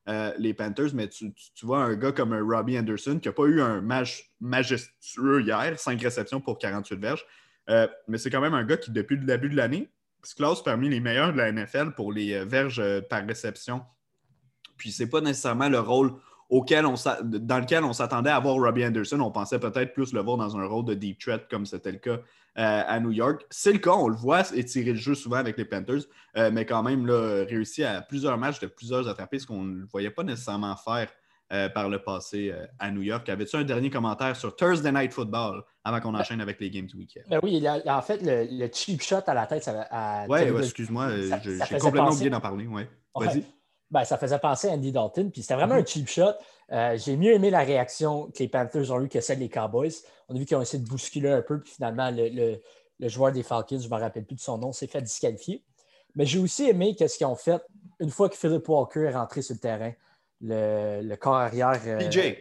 euh, 0.09 0.33
les 0.39 0.55
Panthers. 0.55 0.95
Mais 0.95 1.09
tu, 1.09 1.33
vois 1.63 1.85
un 1.85 1.95
gars 1.95 2.13
comme 2.13 2.35
Robbie 2.35 2.79
Anderson 2.79 3.19
qui 3.21 3.29
n'a 3.29 3.33
pas 3.33 3.45
eu 3.45 3.61
un 3.61 3.81
match 3.81 4.31
majestueux 4.41 5.43
hier, 5.43 5.79
5 5.79 6.01
réceptions 6.03 6.41
pour 6.41 6.59
48 6.59 6.99
verges. 6.99 7.25
Euh, 7.71 7.87
mais 8.07 8.19
c'est 8.19 8.31
quand 8.31 8.41
même 8.41 8.55
un 8.55 8.65
gars 8.65 8.79
qui, 8.79 8.91
depuis 8.91 9.17
le 9.17 9.25
début 9.25 9.51
de 9.51 9.57
l'année, 9.57 9.89
se 10.25 10.35
classe 10.35 10.63
parmi 10.63 10.89
les 10.89 11.01
meilleurs 11.01 11.33
de 11.33 11.39
la 11.39 11.53
NFL 11.53 11.93
pour 11.93 12.13
les 12.13 12.45
verges 12.45 12.83
par 13.09 13.25
réception. 13.25 13.83
Puis 14.77 14.91
c'est 14.91 15.09
pas 15.09 15.21
nécessairement 15.21 15.69
le 15.69 15.79
rôle 15.79 16.13
auquel 16.49 16.87
on 16.87 16.95
dans 17.23 17.59
lequel 17.59 17.85
on 17.85 17.93
s'attendait 17.93 18.31
à 18.31 18.41
voir 18.41 18.57
Robbie 18.57 18.85
Anderson. 18.85 19.21
On 19.21 19.31
pensait 19.31 19.59
peut-être 19.59 19.93
plus 19.93 20.13
le 20.13 20.21
voir 20.21 20.37
dans 20.39 20.57
un 20.57 20.67
rôle 20.67 20.85
de 20.85 20.95
deep 20.95 21.19
threat 21.19 21.47
comme 21.51 21.67
c'était 21.67 21.93
le 21.93 21.99
cas 21.99 22.19
euh, 22.59 22.83
à 22.87 22.99
New 23.01 23.13
York. 23.13 23.45
C'est 23.51 23.73
le 23.73 23.79
cas, 23.79 23.93
on 23.93 24.09
le 24.09 24.17
voit 24.17 24.43
étirer 24.55 24.93
le 24.93 24.99
jeu 24.99 25.15
souvent 25.15 25.37
avec 25.37 25.59
les 25.59 25.65
Panthers, 25.65 26.03
euh, 26.37 26.51
mais 26.53 26.65
quand 26.65 26.83
même 26.83 27.07
là, 27.07 27.45
réussi 27.45 27.85
à 27.85 28.01
plusieurs 28.01 28.39
matchs 28.39 28.61
de 28.61 28.67
plusieurs 28.67 29.09
attrapés, 29.09 29.39
ce 29.39 29.47
qu'on 29.47 29.63
ne 29.63 29.85
voyait 29.85 30.11
pas 30.11 30.23
nécessairement 30.23 30.75
faire 30.77 31.09
euh, 31.53 31.69
par 31.69 31.89
le 31.89 32.03
passé 32.03 32.53
à 32.79 32.91
New 32.91 33.03
York. 33.03 33.29
Avais-tu 33.29 33.57
un 33.57 33.65
dernier 33.65 33.91
commentaire 33.91 34.35
sur 34.35 34.57
Thursday 34.57 34.93
Night 34.93 35.13
Football 35.13 35.63
avant 35.85 36.01
qu'on 36.01 36.15
enchaîne 36.15 36.41
avec 36.41 36.59
les 36.61 36.71
games 36.71 36.87
du 36.87 36.97
week-end? 36.97 37.23
Ben 37.29 37.41
oui, 37.43 37.63
en 37.87 38.03
fait, 38.03 38.21
le, 38.23 38.69
cheap 38.73 39.03
shot 39.03 39.21
à 39.27 39.35
la 39.35 39.47
tête, 39.47 39.65
ça 39.65 40.25
Oui, 40.29 40.51
ouais, 40.51 40.65
excuse-moi, 40.65 41.11
j'ai 41.45 41.79
complètement 41.79 42.11
oublié 42.11 42.31
d'en 42.31 42.41
parler. 42.41 42.67
Ouais. 42.67 42.89
Vas-y. 43.15 43.45
Ben, 43.91 44.05
ça 44.05 44.19
faisait 44.19 44.39
penser 44.39 44.69
à 44.69 44.73
Andy 44.73 44.93
Dalton, 44.93 45.31
puis 45.31 45.43
c'était 45.43 45.55
vraiment 45.55 45.77
mm-hmm. 45.77 45.83
un 45.83 45.87
cheap 45.87 46.09
shot. 46.09 46.33
Euh, 46.71 46.99
j'ai 46.99 47.17
mieux 47.17 47.33
aimé 47.33 47.51
la 47.51 47.61
réaction 47.61 48.27
que 48.27 48.41
les 48.41 48.49
Panthers 48.49 48.91
ont 48.93 49.01
eu 49.01 49.09
que 49.09 49.21
celle 49.21 49.39
des 49.39 49.49
Cowboys. 49.49 49.93
On 50.29 50.35
a 50.35 50.39
vu 50.39 50.45
qu'ils 50.45 50.57
ont 50.57 50.63
essayé 50.63 50.83
de 50.83 50.89
bousculer 50.89 51.31
un 51.31 51.43
peu, 51.43 51.61
puis 51.61 51.73
finalement, 51.73 52.11
le, 52.13 52.61
joueur 53.09 53.33
des 53.33 53.43
Falcons, 53.43 53.79
je 53.79 53.89
ne 53.89 53.95
me 53.95 54.01
rappelle 54.01 54.25
plus 54.25 54.37
de 54.37 54.41
son 54.41 54.59
nom, 54.59 54.73
s'est 54.73 54.87
fait 54.87 55.01
disqualifier. 55.01 55.63
Mais 56.15 56.27
j'ai 56.27 56.39
aussi 56.39 56.69
aimé 56.69 56.95
ce 56.99 57.17
qu'ils 57.17 57.27
ont 57.27 57.37
fait 57.37 57.63
une 58.01 58.11
fois 58.11 58.29
que 58.29 58.37
Philip 58.37 58.69
Walker 58.69 59.05
est 59.05 59.15
rentré 59.15 59.41
sur 59.41 59.55
le 59.55 59.61
terrain. 59.61 59.93
Le, 60.41 61.15
corps 61.17 61.37
arrière. 61.37 61.81
Euh, 61.87 61.99
PJ. 61.99 62.37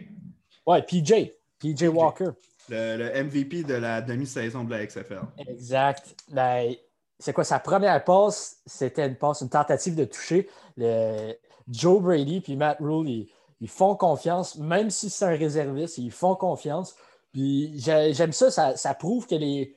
Ouais, 0.66 0.82
PJ. 0.82 1.32
PJ 1.60 1.84
Walker. 1.84 2.32
Le, 2.70 3.24
MVP 3.24 3.64
de 3.64 3.76
la 3.76 4.02
demi-saison 4.02 4.64
de 4.66 4.72
la 4.72 4.86
XFL. 4.86 5.22
Exact. 5.38 6.16
Ben, 6.30 6.76
c'est 7.20 7.34
quoi 7.34 7.44
sa 7.44 7.60
première 7.60 8.04
passe? 8.04 8.62
C'était 8.66 9.08
une 9.08 9.16
passe, 9.16 9.42
une 9.42 9.50
tentative 9.50 9.96
de 9.96 10.06
toucher. 10.06 10.50
Le, 10.76 11.34
Joe 11.70 12.02
Brady 12.02 12.42
puis 12.42 12.56
Matt 12.56 12.78
Rule, 12.80 13.28
ils 13.60 13.70
font 13.70 13.96
confiance, 13.96 14.56
même 14.58 14.90
si 14.90 15.10
c'est 15.10 15.26
un 15.26 15.36
réserviste, 15.36 15.98
ils 15.98 16.12
font 16.12 16.36
confiance. 16.36 16.96
Puis 17.34 17.74
j'aime 17.78 18.32
ça, 18.32 18.76
ça, 18.76 18.94
prouve 18.94 19.28
que 19.28 19.36
les, 19.36 19.76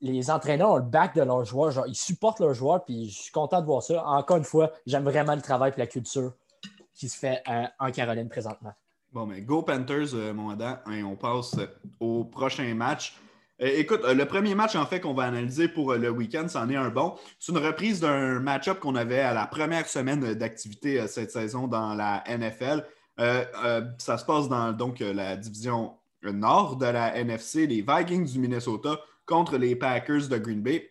les 0.00 0.30
entraîneurs 0.30 0.70
ont 0.70 0.76
le 0.76 0.82
bac 0.82 1.14
de 1.14 1.22
leurs 1.22 1.44
joueurs. 1.44 1.70
Genre, 1.70 1.86
ils 1.86 1.94
supportent 1.94 2.40
leurs 2.40 2.54
joueurs, 2.54 2.84
puis 2.84 3.10
je 3.10 3.22
suis 3.22 3.32
content 3.32 3.60
de 3.60 3.66
voir 3.66 3.82
ça. 3.82 4.04
Encore 4.06 4.38
une 4.38 4.44
fois, 4.44 4.72
j'aime 4.86 5.04
vraiment 5.04 5.34
le 5.34 5.42
travail 5.42 5.72
et 5.76 5.78
la 5.78 5.86
culture 5.86 6.32
qui 6.94 7.08
se 7.08 7.18
fait 7.18 7.42
euh, 7.48 7.64
en 7.78 7.90
Caroline 7.90 8.28
présentement. 8.28 8.72
Bon, 9.12 9.26
mais 9.26 9.40
go 9.40 9.62
Panthers, 9.62 10.14
euh, 10.14 10.32
mon 10.32 10.50
Adam. 10.50 10.76
Hein, 10.86 11.02
on 11.04 11.16
passe 11.16 11.56
au 11.98 12.24
prochain 12.24 12.72
match. 12.74 13.16
Euh, 13.62 13.66
écoute, 13.76 14.00
le 14.04 14.24
premier 14.24 14.54
match, 14.54 14.74
en 14.76 14.86
fait, 14.86 15.00
qu'on 15.00 15.14
va 15.14 15.24
analyser 15.24 15.68
pour 15.68 15.94
le 15.94 16.10
week-end, 16.10 16.46
c'en 16.48 16.68
est 16.70 16.76
un 16.76 16.88
bon. 16.88 17.14
C'est 17.38 17.52
une 17.52 17.58
reprise 17.58 18.00
d'un 18.00 18.40
match-up 18.40 18.80
qu'on 18.80 18.94
avait 18.94 19.20
à 19.20 19.34
la 19.34 19.46
première 19.46 19.88
semaine 19.88 20.34
d'activité 20.34 21.06
cette 21.08 21.30
saison 21.30 21.66
dans 21.66 21.94
la 21.94 22.24
NFL. 22.26 22.84
Euh, 23.20 23.44
euh, 23.64 23.82
ça 23.98 24.16
se 24.16 24.24
passe 24.24 24.48
dans 24.48 24.74
euh, 24.78 25.12
la 25.12 25.36
division 25.36 25.96
nord 26.22 26.76
de 26.76 26.86
la 26.86 27.16
NFC, 27.16 27.66
les 27.66 27.82
Vikings 27.86 28.32
du 28.32 28.38
Minnesota 28.38 28.98
contre 29.26 29.58
les 29.58 29.76
Packers 29.76 30.28
de 30.28 30.38
Green 30.38 30.62
Bay. 30.62 30.90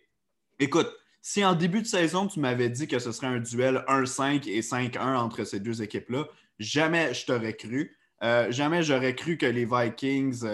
Écoute, 0.58 0.88
si 1.20 1.44
en 1.44 1.54
début 1.54 1.82
de 1.82 1.86
saison, 1.86 2.28
tu 2.28 2.40
m'avais 2.40 2.68
dit 2.68 2.86
que 2.86 2.98
ce 2.98 3.12
serait 3.12 3.26
un 3.26 3.40
duel 3.40 3.84
1-5 3.88 4.48
et 4.48 4.60
5-1 4.60 5.16
entre 5.16 5.44
ces 5.44 5.60
deux 5.60 5.82
équipes-là, 5.82 6.26
jamais 6.58 7.12
je 7.14 7.26
t'aurais 7.26 7.54
cru. 7.54 7.96
Jamais 8.20 8.82
j'aurais 8.82 9.14
cru 9.14 9.36
que 9.36 9.46
les 9.46 9.64
Vikings, 9.64 10.44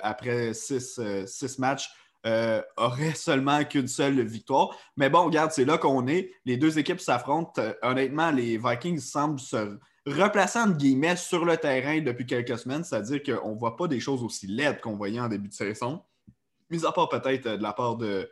après 0.00 0.52
six, 0.54 1.58
matchs, 1.58 1.90
auraient 2.76 3.14
seulement 3.14 3.64
qu'une 3.64 3.88
seule 3.88 4.20
victoire. 4.22 4.76
Mais 4.96 5.10
bon, 5.10 5.24
regarde, 5.24 5.52
c'est 5.52 5.64
là 5.64 5.78
qu'on 5.78 6.06
est. 6.06 6.32
Les 6.44 6.56
deux 6.56 6.78
équipes 6.78 7.00
s'affrontent. 7.00 7.62
honnêtement, 7.82 8.30
les 8.30 8.58
Vikings 8.58 9.00
semblent 9.00 9.40
se 9.40 9.78
replaçant 10.06 10.68
entre 10.68 10.76
guillemets 10.76 11.16
sur 11.16 11.44
le 11.44 11.56
terrain 11.56 12.00
depuis 12.00 12.26
quelques 12.26 12.58
semaines, 12.58 12.84
c'est-à-dire 12.84 13.22
qu'on 13.22 13.54
ne 13.54 13.58
voit 13.58 13.76
pas 13.76 13.88
des 13.88 14.00
choses 14.00 14.22
aussi 14.22 14.46
laides 14.46 14.80
qu'on 14.80 14.96
voyait 14.96 15.20
en 15.20 15.28
début 15.28 15.48
de 15.48 15.54
saison, 15.54 16.02
mis 16.70 16.86
à 16.86 16.92
part 16.92 17.08
peut-être 17.08 17.46
euh, 17.46 17.56
de 17.56 17.62
la 17.62 17.72
part 17.72 17.96
de, 17.96 18.30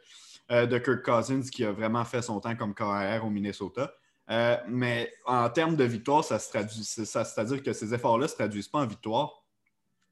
euh, 0.53 0.67
de 0.67 0.79
Kirk 0.79 1.05
Cousins 1.05 1.43
qui 1.43 1.64
a 1.64 1.73
vraiment 1.73 2.05
fait 2.05 2.23
son 2.23 2.41
temps 2.41 2.55
comme 2.55 2.75
KR 2.75 3.25
au 3.25 3.31
Minnesota. 3.31 3.93
Euh, 4.31 4.57
mais 4.69 5.12
en 5.26 5.49
termes 5.50 5.76
de 5.76 5.85
victoire, 5.85 6.25
ça 6.25 6.38
se 6.38 6.49
traduit, 6.49 6.83
c'est-à-dire 6.83 7.62
que 7.62 7.73
ces 7.73 7.93
efforts-là 7.93 8.25
ne 8.25 8.28
se 8.28 8.35
traduisent 8.35 8.69
pas 8.69 8.81
en 8.81 8.87
victoire. 8.87 9.43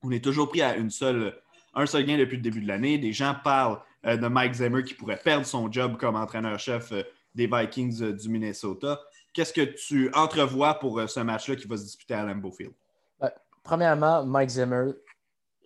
On 0.02 0.10
est 0.10 0.22
toujours 0.22 0.48
pris 0.48 0.62
à 0.62 0.76
une 0.76 0.90
seule, 0.90 1.34
un 1.74 1.86
seul 1.86 2.04
gain 2.04 2.18
depuis 2.18 2.36
le 2.36 2.42
début 2.42 2.60
de 2.60 2.68
l'année. 2.68 2.98
Des 2.98 3.12
gens 3.12 3.34
parlent 3.42 3.80
de 4.04 4.26
Mike 4.26 4.54
Zimmer 4.54 4.82
qui 4.82 4.94
pourrait 4.94 5.20
perdre 5.22 5.46
son 5.46 5.70
job 5.70 5.96
comme 5.96 6.16
entraîneur-chef 6.16 6.92
des 7.34 7.46
Vikings 7.46 8.12
du 8.12 8.28
Minnesota. 8.28 9.00
Qu'est-ce 9.32 9.52
que 9.52 9.62
tu 9.62 10.10
entrevois 10.14 10.74
pour 10.74 10.98
euh, 10.98 11.06
ce 11.06 11.20
match-là 11.20 11.56
qui 11.56 11.66
va 11.66 11.76
se 11.76 11.84
disputer 11.84 12.14
à 12.14 12.24
Lambeau 12.24 12.50
Field? 12.50 12.74
Ben, 13.18 13.30
premièrement, 13.62 14.24
Mike 14.24 14.50
Zimmer, 14.50 14.92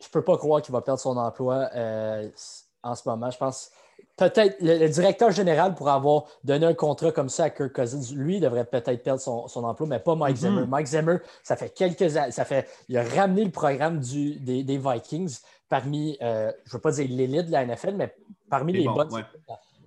je 0.00 0.06
ne 0.06 0.10
peux 0.12 0.22
pas 0.22 0.36
croire 0.36 0.62
qu'il 0.62 0.72
va 0.72 0.82
perdre 0.82 1.00
son 1.00 1.16
emploi 1.16 1.68
euh, 1.74 2.28
en 2.82 2.94
ce 2.94 3.08
moment. 3.08 3.30
Je 3.30 3.38
pense 3.38 3.70
peut-être 4.16 4.56
le, 4.60 4.88
directeur 4.88 5.30
général 5.30 5.74
pour 5.74 5.88
avoir 5.88 6.24
donné 6.42 6.66
un 6.66 6.74
contrat 6.74 7.12
comme 7.12 7.28
ça 7.28 7.44
à 7.44 7.50
Kirk 7.50 7.72
Cousins, 7.72 8.14
lui 8.14 8.40
devrait 8.40 8.64
peut-être 8.64 9.02
perdre 9.02 9.20
son, 9.20 9.64
emploi, 9.64 9.86
mais 9.86 9.98
pas 9.98 10.14
Mike 10.14 10.36
mm-hmm. 10.36 10.40
Zimmer. 10.40 10.66
Mike 10.66 10.86
Zimmer, 10.86 11.16
ça 11.42 11.56
fait 11.56 11.70
quelques 11.70 12.10
ça 12.10 12.44
fait 12.44 12.68
il 12.88 12.96
a 12.96 13.04
ramené 13.04 13.44
le 13.44 13.50
programme 13.50 14.00
des, 14.00 14.78
Vikings 14.78 15.38
parmi, 15.68 16.16
euh, 16.22 16.52
je 16.64 16.70
ne 16.70 16.72
veux 16.74 16.80
pas 16.80 16.92
dire 16.92 17.06
l'élite 17.08 17.46
de 17.46 17.52
la 17.52 17.66
NFL, 17.66 17.94
mais 17.94 18.14
parmi 18.48 18.72
les, 18.72 18.84
bonnes 18.84 19.10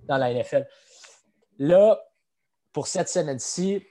dans 0.07 0.17
la 0.17 0.33
NFL. 0.33 0.67
Là, 1.57 1.99
pour 2.73 2.87
cette 2.87 3.09
semaine-ci, 3.09 3.83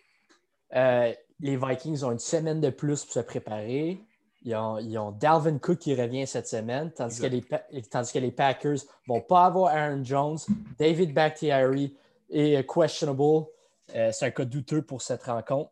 euh, 0.74 1.12
les 1.40 1.56
Vikings 1.56 2.04
ont 2.04 2.12
une 2.12 2.18
semaine 2.18 2.60
de 2.60 2.70
plus 2.70 3.04
pour 3.04 3.12
se 3.14 3.20
préparer. 3.20 4.00
Ils 4.48 4.98
ont, 4.98 5.12
Dalvin 5.12 5.58
Cook 5.58 5.78
qui 5.78 5.94
revient 5.94 6.26
cette 6.26 6.48
semaine, 6.48 6.90
tandis, 6.90 7.20
que 7.20 7.26
les, 7.26 7.42
tandis 7.82 8.12
que 8.12 8.18
les, 8.18 8.30
Packers 8.30 8.78
ne 9.06 9.14
vont 9.14 9.20
pas 9.20 9.44
avoir 9.44 9.74
Aaron 9.74 10.02
Jones, 10.02 10.38
David 10.78 11.12
Bakhtiari 11.12 11.94
est 12.30 12.66
questionable. 12.66 13.46
Euh, 13.94 14.10
c'est 14.12 14.26
un 14.26 14.30
cas 14.30 14.44
douteux 14.44 14.82
pour 14.82 15.02
cette 15.02 15.24
rencontre. 15.24 15.70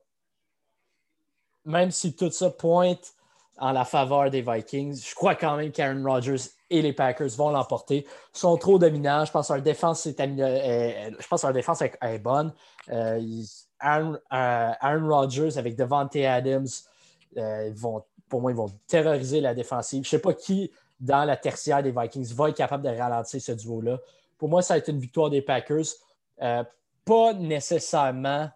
Même 1.65 1.91
si 1.91 2.15
tout 2.15 2.31
ça 2.31 2.51
pointe 2.51 3.15
en 3.59 3.73
la 3.73 3.85
faveur 3.85 4.31
des 4.31 4.43
Vikings, 4.43 5.03
je 5.03 5.15
crois 5.15 5.35
quand 5.35 5.57
même 5.57 5.73
qu'Aaron 5.73 6.03
Rodgers 6.05 6.51
et 6.69 6.83
les 6.83 6.93
Packers 6.93 7.31
vont 7.31 7.51
l'emporter. 7.51 8.07
Ils 8.35 8.39
sont 8.39 8.57
trop 8.59 8.79
dominants. 8.79 9.25
Je 9.25 9.33
pense 9.33 9.49
que 9.49 9.55
leur 9.55 9.63
défense 9.63 10.05
est, 10.07 10.21
euh, 10.21 11.11
je 11.19 11.27
pense 11.27 11.43
leur 11.45 11.53
défense 11.53 11.83
est, 11.83 12.19
bonne. 12.19 12.53
Euh, 12.91 13.43
Aaron, 13.81 14.15
euh, 14.15 14.73
Aaron, 14.81 15.09
Rodgers 15.09 15.57
avec 15.57 15.77
Devante 15.77 16.17
Adams, 16.17 16.67
vont, 17.75 18.03
pour 18.29 18.41
moi, 18.41 18.51
ils 18.51 18.57
vont 18.57 18.71
terroriser 18.87 19.41
la 19.41 19.55
défensive. 19.55 20.05
Je 20.05 20.09
ne 20.09 20.11
sais 20.11 20.19
pas 20.19 20.35
qui 20.35 20.71
dans 20.99 21.25
la 21.25 21.37
tertiaire 21.37 21.83
des 21.83 21.93
Vikings 21.93 22.33
va 22.35 22.49
être 22.49 22.57
capable 22.57 22.85
de 22.85 22.89
ralentir 22.89 23.41
ce 23.41 23.53
duo-là. 23.53 23.99
Pour 24.39 24.49
moi, 24.49 24.63
ça 24.63 24.75
va 24.75 24.79
être 24.79 24.89
une 24.89 24.99
victoire 24.99 25.31
des 25.31 25.43
Packers. 25.43 25.85
pas 26.39 27.33
nécessairement 27.35 28.51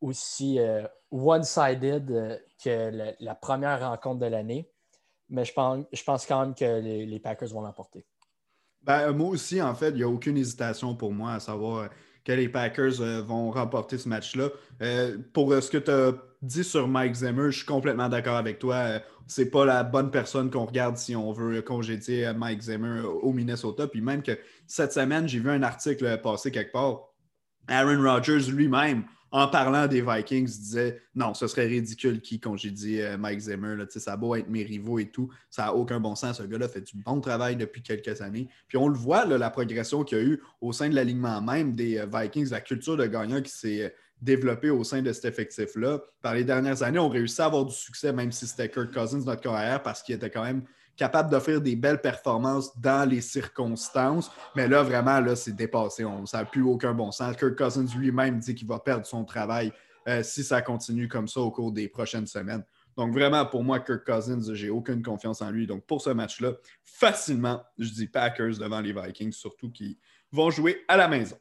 aussi 0.00 0.58
one-sided 1.10 2.40
que 2.62 3.14
la, 3.18 3.34
première 3.34 3.80
rencontre 3.80 4.20
de 4.20 4.26
l'année, 4.26 4.68
mais 5.28 5.44
je 5.44 5.52
pense, 5.52 5.84
je 5.92 6.02
pense 6.02 6.26
quand 6.26 6.40
même 6.40 6.54
que 6.54 6.80
les, 6.80 7.20
Packers 7.20 7.48
vont 7.48 7.62
l'emporter. 7.62 8.04
Ben, 8.82 9.12
moi 9.12 9.28
aussi, 9.28 9.60
en 9.60 9.74
fait, 9.74 9.90
il 9.90 9.96
n'y 9.96 10.02
a 10.02 10.08
aucune 10.08 10.36
hésitation 10.36 10.94
pour 10.94 11.12
moi 11.12 11.34
à 11.34 11.40
savoir 11.40 11.90
que 12.24 12.32
les 12.32 12.48
Packers 12.48 13.00
euh, 13.00 13.22
vont 13.22 13.50
remporter 13.50 13.98
ce 13.98 14.08
match-là. 14.08 14.48
Euh, 14.82 15.18
pour 15.32 15.52
euh, 15.52 15.60
ce 15.60 15.70
que 15.70 15.78
tu 15.78 15.90
as 15.90 16.12
dit 16.42 16.64
sur 16.64 16.88
Mike 16.88 17.14
Zimmer, 17.14 17.50
je 17.50 17.58
suis 17.58 17.66
complètement 17.66 18.08
d'accord 18.08 18.36
avec 18.36 18.58
toi. 18.58 19.00
c'est 19.26 19.50
pas 19.50 19.64
la 19.64 19.84
bonne 19.84 20.10
personne 20.10 20.50
qu'on 20.50 20.64
regarde 20.64 20.96
si 20.96 21.14
on 21.14 21.32
veut 21.32 21.60
congédier 21.62 22.32
Mike 22.34 22.62
Zimmer 22.62 23.00
au 23.00 23.32
Minnesota. 23.32 23.86
Puis 23.86 24.00
même 24.00 24.22
que 24.22 24.38
cette 24.66 24.92
semaine, 24.92 25.28
j'ai 25.28 25.38
vu 25.38 25.50
un 25.50 25.62
article 25.62 26.18
passer 26.22 26.50
quelque 26.50 26.72
part. 26.72 27.10
Aaron 27.68 28.02
Rodgers 28.02 28.50
lui-même 28.50 29.04
en 29.32 29.48
parlant 29.48 29.86
des 29.86 30.02
Vikings, 30.02 30.46
disait 30.46 31.02
non, 31.14 31.34
ce 31.34 31.46
serait 31.46 31.66
ridicule 31.66 32.20
qui 32.20 32.40
congédie 32.40 33.00
euh, 33.00 33.16
Mike 33.16 33.40
Zimmer. 33.40 33.76
Là, 33.76 33.84
ça 33.88 34.12
a 34.12 34.16
beau 34.16 34.34
être 34.34 34.48
mes 34.48 34.64
rivaux 34.64 34.98
et 34.98 35.10
tout, 35.10 35.30
ça 35.48 35.66
n'a 35.66 35.74
aucun 35.74 36.00
bon 36.00 36.14
sens. 36.14 36.38
Ce 36.38 36.42
gars-là 36.42 36.68
fait 36.68 36.80
du 36.80 36.96
bon 36.96 37.20
travail 37.20 37.56
depuis 37.56 37.82
quelques 37.82 38.20
années. 38.20 38.48
Puis 38.68 38.76
on 38.78 38.88
le 38.88 38.96
voit, 38.96 39.24
la 39.24 39.50
progression 39.50 40.02
qu'il 40.04 40.18
y 40.18 40.20
a 40.20 40.24
eu 40.24 40.42
au 40.60 40.72
sein 40.72 40.88
de 40.88 40.94
l'alignement 40.94 41.40
même 41.40 41.74
des 41.74 41.98
euh, 41.98 42.06
Vikings, 42.12 42.50
la 42.50 42.60
culture 42.60 42.96
de 42.96 43.06
gagnant 43.06 43.40
qui 43.40 43.52
s'est 43.52 43.84
euh, 43.84 43.88
développée 44.20 44.70
au 44.70 44.84
sein 44.84 45.00
de 45.00 45.12
cet 45.12 45.24
effectif-là. 45.26 46.00
Par 46.20 46.34
les 46.34 46.44
dernières 46.44 46.82
années, 46.82 46.98
on 46.98 47.08
réussit 47.08 47.40
à 47.40 47.46
avoir 47.46 47.64
du 47.64 47.74
succès, 47.74 48.12
même 48.12 48.32
si 48.32 48.46
c'était 48.46 48.68
Kirk 48.68 48.92
Cousins, 48.92 49.24
notre 49.24 49.40
carrière, 49.40 49.82
parce 49.82 50.02
qu'il 50.02 50.14
était 50.14 50.30
quand 50.30 50.44
même 50.44 50.62
capable 51.00 51.30
d'offrir 51.30 51.62
des 51.62 51.76
belles 51.76 52.02
performances 52.02 52.78
dans 52.78 53.08
les 53.08 53.22
circonstances. 53.22 54.30
Mais 54.54 54.68
là, 54.68 54.82
vraiment, 54.82 55.18
là, 55.18 55.34
c'est 55.34 55.56
dépassé. 55.56 56.04
ça 56.26 56.38
n'a 56.38 56.44
plus 56.44 56.62
aucun 56.62 56.92
bon 56.92 57.10
sens. 57.10 57.34
Kirk 57.36 57.56
Cousins 57.56 57.86
lui-même 57.96 58.38
dit 58.38 58.54
qu'il 58.54 58.68
va 58.68 58.78
perdre 58.78 59.06
son 59.06 59.24
travail 59.24 59.72
euh, 60.08 60.22
si 60.22 60.44
ça 60.44 60.60
continue 60.60 61.08
comme 61.08 61.26
ça 61.26 61.40
au 61.40 61.50
cours 61.50 61.72
des 61.72 61.88
prochaines 61.88 62.26
semaines. 62.26 62.62
Donc, 62.98 63.14
vraiment, 63.14 63.46
pour 63.46 63.64
moi, 63.64 63.80
Kirk 63.80 64.04
Cousins, 64.04 64.52
j'ai 64.52 64.68
aucune 64.68 65.02
confiance 65.02 65.40
en 65.40 65.50
lui. 65.50 65.66
Donc, 65.66 65.86
pour 65.86 66.02
ce 66.02 66.10
match-là, 66.10 66.52
facilement, 66.84 67.64
je 67.78 67.88
dis 67.88 68.06
Packers 68.06 68.58
devant 68.58 68.82
les 68.82 68.92
Vikings, 68.92 69.32
surtout 69.32 69.70
qui 69.70 69.98
vont 70.30 70.50
jouer 70.50 70.84
à 70.86 70.98
la 70.98 71.08
maison. 71.08 71.38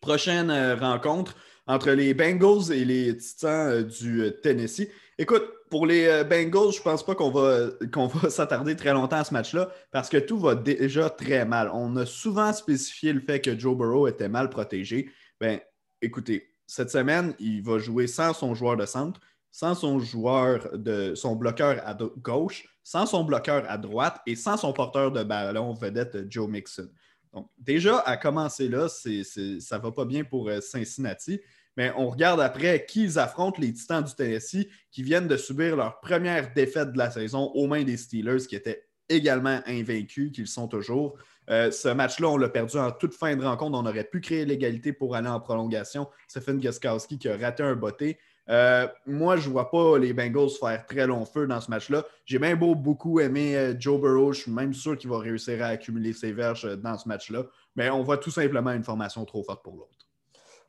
Prochaine 0.00 0.52
euh, 0.52 0.76
rencontre 0.76 1.34
entre 1.66 1.90
les 1.90 2.14
Bengals 2.14 2.70
et 2.72 2.84
les 2.84 3.16
Titans 3.16 3.68
euh, 3.68 3.82
du 3.82 4.30
Tennessee. 4.44 4.90
Écoute, 5.16 5.44
pour 5.70 5.86
les 5.86 6.06
euh, 6.06 6.24
Bengals, 6.24 6.72
je 6.72 6.78
ne 6.78 6.82
pense 6.82 7.04
pas 7.04 7.14
qu'on 7.14 7.30
va, 7.30 7.68
qu'on 7.92 8.06
va 8.06 8.30
s'attarder 8.30 8.74
très 8.74 8.92
longtemps 8.92 9.18
à 9.18 9.24
ce 9.24 9.32
match-là 9.32 9.70
parce 9.92 10.08
que 10.08 10.16
tout 10.16 10.38
va 10.38 10.54
déjà 10.54 11.08
très 11.10 11.44
mal. 11.44 11.70
On 11.72 11.94
a 11.96 12.06
souvent 12.06 12.52
spécifié 12.52 13.12
le 13.12 13.20
fait 13.20 13.40
que 13.40 13.58
Joe 13.58 13.76
Burrow 13.76 14.08
était 14.08 14.28
mal 14.28 14.50
protégé. 14.50 15.10
Ben, 15.40 15.60
écoutez, 16.02 16.54
cette 16.66 16.90
semaine, 16.90 17.34
il 17.38 17.62
va 17.62 17.78
jouer 17.78 18.06
sans 18.06 18.32
son 18.32 18.54
joueur 18.54 18.76
de 18.76 18.86
centre, 18.86 19.20
sans 19.50 19.74
son 19.74 20.00
joueur 20.00 20.68
de 20.76 21.14
son 21.14 21.36
bloqueur 21.36 21.80
à 21.86 21.96
gauche, 22.18 22.64
sans 22.82 23.06
son 23.06 23.22
bloqueur 23.22 23.64
à 23.68 23.78
droite 23.78 24.20
et 24.26 24.34
sans 24.34 24.56
son 24.56 24.72
porteur 24.72 25.12
de 25.12 25.22
ballon 25.22 25.74
vedette 25.74 26.30
Joe 26.30 26.48
Mixon. 26.48 26.88
Donc, 27.32 27.50
déjà, 27.58 27.98
à 28.00 28.16
commencer 28.16 28.68
là, 28.68 28.88
ça 28.88 29.10
ne 29.10 29.82
va 29.82 29.92
pas 29.92 30.04
bien 30.04 30.24
pour 30.24 30.48
euh, 30.48 30.60
Cincinnati. 30.60 31.40
Mais 31.76 31.92
on 31.96 32.08
regarde 32.08 32.40
après 32.40 32.86
qui 32.86 33.04
ils 33.04 33.18
affrontent, 33.18 33.60
les 33.60 33.72
Titans 33.72 34.04
du 34.04 34.14
Tennessee, 34.14 34.66
qui 34.90 35.02
viennent 35.02 35.28
de 35.28 35.36
subir 35.36 35.76
leur 35.76 36.00
première 36.00 36.52
défaite 36.52 36.92
de 36.92 36.98
la 36.98 37.10
saison 37.10 37.50
aux 37.54 37.66
mains 37.66 37.82
des 37.82 37.96
Steelers, 37.96 38.46
qui 38.48 38.56
étaient 38.56 38.84
également 39.08 39.60
invaincus, 39.66 40.32
qu'ils 40.32 40.46
sont 40.46 40.68
toujours. 40.68 41.16
Euh, 41.50 41.70
ce 41.70 41.88
match-là, 41.88 42.28
on 42.28 42.36
l'a 42.36 42.48
perdu 42.48 42.78
en 42.78 42.90
toute 42.90 43.14
fin 43.14 43.36
de 43.36 43.44
rencontre. 43.44 43.78
On 43.78 43.86
aurait 43.86 44.04
pu 44.04 44.20
créer 44.20 44.44
l'égalité 44.44 44.92
pour 44.92 45.14
aller 45.14 45.28
en 45.28 45.40
prolongation. 45.40 46.08
Stephen 46.28 46.58
Gaskowski 46.58 47.18
qui 47.18 47.28
a 47.28 47.36
raté 47.36 47.62
un 47.62 47.74
botté. 47.74 48.18
Euh, 48.50 48.86
moi, 49.06 49.36
je 49.36 49.48
ne 49.48 49.52
vois 49.52 49.70
pas 49.70 49.98
les 49.98 50.12
Bengals 50.12 50.50
faire 50.50 50.86
très 50.86 51.06
long 51.06 51.24
feu 51.24 51.46
dans 51.46 51.60
ce 51.60 51.70
match-là. 51.70 52.04
J'ai 52.24 52.38
bien 52.38 52.56
beau 52.56 52.74
beaucoup 52.74 53.20
aimé 53.20 53.56
euh, 53.56 53.74
Joe 53.78 54.00
Burrow. 54.00 54.32
Je 54.32 54.42
suis 54.42 54.52
même 54.52 54.74
sûr 54.74 54.96
qu'il 54.96 55.10
va 55.10 55.18
réussir 55.18 55.62
à 55.62 55.68
accumuler 55.68 56.12
ses 56.12 56.32
verges 56.32 56.76
dans 56.78 56.96
ce 56.96 57.08
match-là. 57.08 57.44
Mais 57.76 57.90
on 57.90 58.02
voit 58.02 58.18
tout 58.18 58.30
simplement 58.30 58.72
une 58.72 58.84
formation 58.84 59.24
trop 59.24 59.42
forte 59.42 59.62
pour 59.62 59.74
l'autre. 59.74 60.03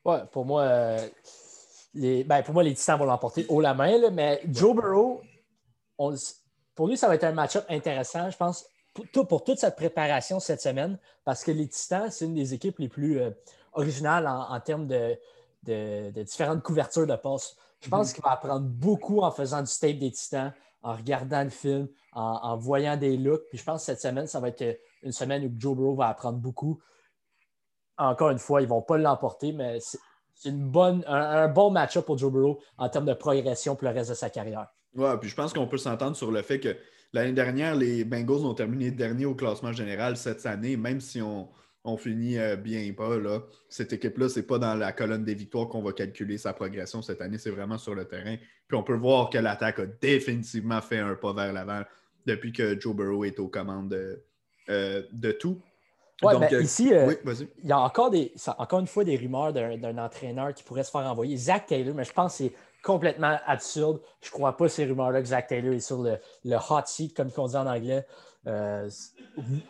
Ouais, 0.06 0.20
pour 0.32 0.46
moi, 0.46 0.62
euh, 0.62 1.10
les, 1.96 2.24
ben, 2.24 2.44
pour 2.44 2.54
moi, 2.54 2.63
les 2.63 2.76
Titans 2.76 3.00
vont 3.00 3.06
l'emporter 3.06 3.46
haut 3.50 3.60
la 3.60 3.74
main, 3.74 4.12
mais 4.12 4.39
Joe 4.48 4.76
Burrow, 4.76 5.22
pour 6.76 6.88
lui, 6.88 6.96
ça 6.96 7.08
va 7.08 7.15
être 7.15 7.24
un 7.24 7.32
match-up 7.32 7.65
intéressant, 7.70 8.30
je 8.30 8.38
pense, 8.38 8.68
pour, 9.28 9.44
toute 9.44 9.58
cette 9.58 9.76
préparation 9.76 10.39
cette 10.39 10.62
semaine, 10.62 11.00
parce 11.24 11.44
que 11.44 11.52
les 11.52 11.68
Titans, 11.68 12.12
c'est 12.12 12.26
une 12.26 12.36
des 12.36 12.54
équipes 12.54 12.78
les 12.80 12.88
plus 12.88 13.20
euh, 13.20 13.32
originales 13.74 14.28
en, 14.28 14.60
termes 14.60 14.88
de, 14.88 15.18
différentes 16.24 16.62
couvertures 16.62 17.08
de 17.08 17.15
postes. 17.15 17.58
Je 17.82 17.89
pense 17.89 18.10
mhm. 18.10 18.13
qu'il 18.13 18.24
va 18.24 18.32
apprendre 18.32 18.65
beaucoup 18.68 19.22
en 19.22 19.32
faisant 19.32 19.63
du 19.63 19.72
tape 19.72 19.98
des 19.98 20.12
Titans, 20.12 20.54
en 20.84 20.96
regardant 20.96 21.44
le 21.44 21.50
film, 21.50 21.88
en, 22.13 22.22
en, 22.22 22.58
voyant 22.58 22.96
des 22.96 23.18
looks. 23.18 23.50
Puis 23.50 23.58
je 23.58 23.63
pense 23.63 23.82
que 23.82 23.86
cette 23.88 24.02
semaine, 24.02 24.28
ça 24.28 24.39
va 24.39 24.50
être 24.50 24.80
une 25.02 25.12
semaine 25.12 25.44
où 25.46 25.52
Joe 25.58 25.76
Burrow 25.76 25.96
va 25.96 26.10
apprendre 26.10 26.38
beaucoup 26.38 26.80
encore 27.97 28.29
une 28.29 28.39
fois, 28.39 28.62
ils 28.62 28.65
ne 28.65 28.69
vont 28.69 28.81
pas 28.81 28.97
l'emporter, 28.97 29.51
mais 29.51 29.79
c'est 29.79 30.49
un, 30.49 31.47
bon 31.47 31.71
match-up 31.71 32.05
pour 32.05 32.17
Joe 32.17 32.31
Burrow 32.31 32.60
en 32.77 32.89
termes 32.89 33.05
de 33.05 33.13
progression 33.13 33.75
pour 33.75 33.88
le 33.88 33.93
reste 33.93 34.10
de 34.10 34.15
sa 34.15 34.29
carrière. 34.29 34.67
Oui, 34.95 35.10
puis 35.19 35.29
je 35.29 35.36
pense 35.36 35.53
qu'on 35.53 35.67
peut 35.67 35.77
s'entendre 35.77 36.15
sur 36.15 36.31
le 36.31 36.41
fait 36.41 36.60
que 36.60 36.75
l'année 37.13 37.34
dernière, 37.34 37.75
les 37.75 38.03
Bengals 38.03 38.45
ont 38.45 38.53
terminé 38.53 38.91
dernier 38.91 39.25
au 39.25 39.36
classement 39.36 39.73
général 39.73 40.17
cette 40.17 40.45
année, 40.45 40.77
même 40.77 41.01
si 41.01 41.21
on, 41.21 41.49
finit 41.97 42.39
euh, 42.39 42.55
bien 42.55 42.91
pas. 42.93 43.17
Là. 43.17 43.41
Cette 43.69 43.93
équipe-là, 43.93 44.27
ce 44.27 44.39
n'est 44.39 44.45
pas 44.45 44.58
dans 44.58 44.73
la 44.73 44.91
colonne 44.91 45.23
des 45.23 45.36
victoires 45.36 45.67
qu'on 45.67 45.84
va 45.84 45.93
calculer 45.93 46.38
sa 46.38 46.51
progression 46.53 47.01
cette 47.01 47.21
année, 47.21 47.38
c'est 47.38 47.51
vraiment 47.51 47.77
sur 47.77 47.93
le 47.93 48.05
terrain. 48.05 48.38
Puis 48.67 48.77
on 48.77 48.84
peut 48.84 48.95
voir 48.95 49.29
que 49.29 49.38
l'attaque 49.38 49.79
a 49.79 49.86
définitivement 49.86 50.81
fait 50.81 50.99
un 50.99 51.15
pas 51.15 51.34
vers 51.34 51.53
l'avant 51.53 51.84
depuis 52.25 52.51
que 52.51 52.79
Joe 52.79 52.95
Burrow 52.95 53.23
est 53.23 53.39
aux 53.39 53.49
commandes 53.49 53.89
de, 53.89 54.23
euh, 54.69 55.03
de 55.12 55.31
tout. 55.31 55.62
Ouais, 56.23 56.38
ben, 56.38 56.47
euh, 56.54 56.62
ici, 56.62 56.93
euh, 56.93 57.13
il 57.62 57.69
y 57.69 57.71
a 57.73 57.80
encore, 57.80 58.10
des, 58.10 58.34
encore 58.58 58.80
une 58.80 58.88
fois 58.88 59.04
des 59.04 59.17
rumeurs 59.17 59.51
d'un 59.51 59.97
entraîneur 59.97 60.54
qui 60.54 60.63
pourrait 60.63 60.84
se 60.84 60.91
faire 60.91 61.01
envoyer. 61.01 61.36
Zach 61.36 61.65
Taylor, 61.65 61.93
mais 61.93 62.06
je 62.06 62.13
pense 62.13 62.38
que 62.38 62.45
c'est 62.45 62.54
complètement 62.84 63.38
absurde. 63.45 63.99
Je 64.21 64.30
ne 64.30 64.32
crois 64.32 64.56
pas 64.56 64.69
ces 64.69 64.86
rumeurs-là 64.86 65.21
que 65.21 65.28
Zach 65.28 65.47
Taylor 65.47 65.73
est 65.73 65.80
sur 65.82 66.01
le, 66.01 66.17
hot 66.69 66.82
seat, 66.86 67.15
comme 67.15 67.30
on 67.38 67.47
dit 67.47 67.58
en 67.58 67.67
anglais. 67.67 68.06
Euh, 68.47 68.89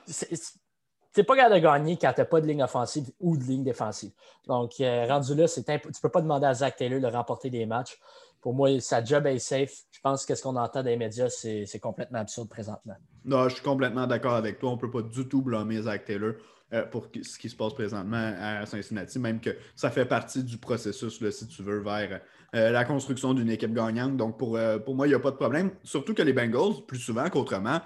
c'est 0.07 1.23
pas 1.23 1.35
grave 1.35 1.53
de 1.53 1.59
gagner 1.59 1.97
quand 1.97 2.13
tu 2.13 2.21
n'as 2.21 2.25
pas 2.25 2.41
de 2.41 2.45
ligne 2.45 2.61
offensive 2.61 3.09
ou 3.19 3.37
de 3.37 3.43
ligne 3.43 3.63
défensive. 3.63 4.11
Donc, 4.45 4.73
rendu 4.77 5.33
là, 5.33 5.47
tu 5.47 5.59
ne 5.61 5.99
peux 6.01 6.09
pas 6.09 6.21
demander 6.21 6.45
à 6.45 6.53
Zach 6.53 6.75
Taylor 6.75 6.99
de 6.99 7.07
remporter 7.07 7.49
des 7.49 7.65
matchs. 7.65 7.97
Pour 8.45 8.53
moi, 8.53 8.79
sa 8.79 9.03
job 9.03 9.25
est 9.25 9.39
safe. 9.39 9.73
Je 9.89 9.99
pense 10.03 10.23
que 10.23 10.35
ce 10.35 10.43
qu'on 10.43 10.55
entend 10.55 10.83
des 10.83 10.95
médias, 10.97 11.29
c'est 11.29 11.79
complètement 11.81 12.19
absurde 12.19 12.47
présentement. 12.47 12.93
Non, 13.25 13.49
je 13.49 13.55
suis 13.55 13.63
complètement 13.63 14.05
d'accord 14.05 14.35
avec 14.35 14.59
toi. 14.59 14.69
On 14.69 14.75
ne 14.75 14.79
peut 14.79 14.91
pas 14.91 15.01
du 15.01 15.27
tout 15.27 15.41
blâmer 15.41 15.81
Zach 15.81 16.05
Taylor 16.05 16.33
euh, 16.71 16.85
pour 16.85 17.07
ce 17.23 17.39
qui 17.39 17.49
se 17.49 17.55
passe 17.55 17.73
présentement 17.73 18.35
à 18.39 18.63
Cincinnati, 18.67 19.17
même 19.17 19.41
que 19.41 19.49
ça 19.75 19.89
fait 19.89 20.05
partie 20.05 20.43
du 20.43 20.59
processus, 20.59 21.27
si 21.31 21.47
tu 21.47 21.63
veux, 21.63 21.81
vers 21.81 22.21
euh, 22.53 22.69
la 22.69 22.85
construction 22.85 23.33
d'une 23.33 23.49
équipe 23.49 23.73
gagnante. 23.73 24.15
Donc, 24.15 24.37
pour, 24.37 24.57
euh, 24.57 24.77
pour 24.77 24.93
moi, 24.93 25.07
il 25.07 25.09
n'y 25.09 25.15
a 25.15 25.19
pas 25.19 25.31
de 25.31 25.37
problème. 25.37 25.71
Surtout 25.83 26.13
que 26.13 26.21
les 26.21 26.33
Bengals, 26.33 26.85
plus 26.87 26.99
souvent 26.99 27.27
qu'autrement, 27.31 27.81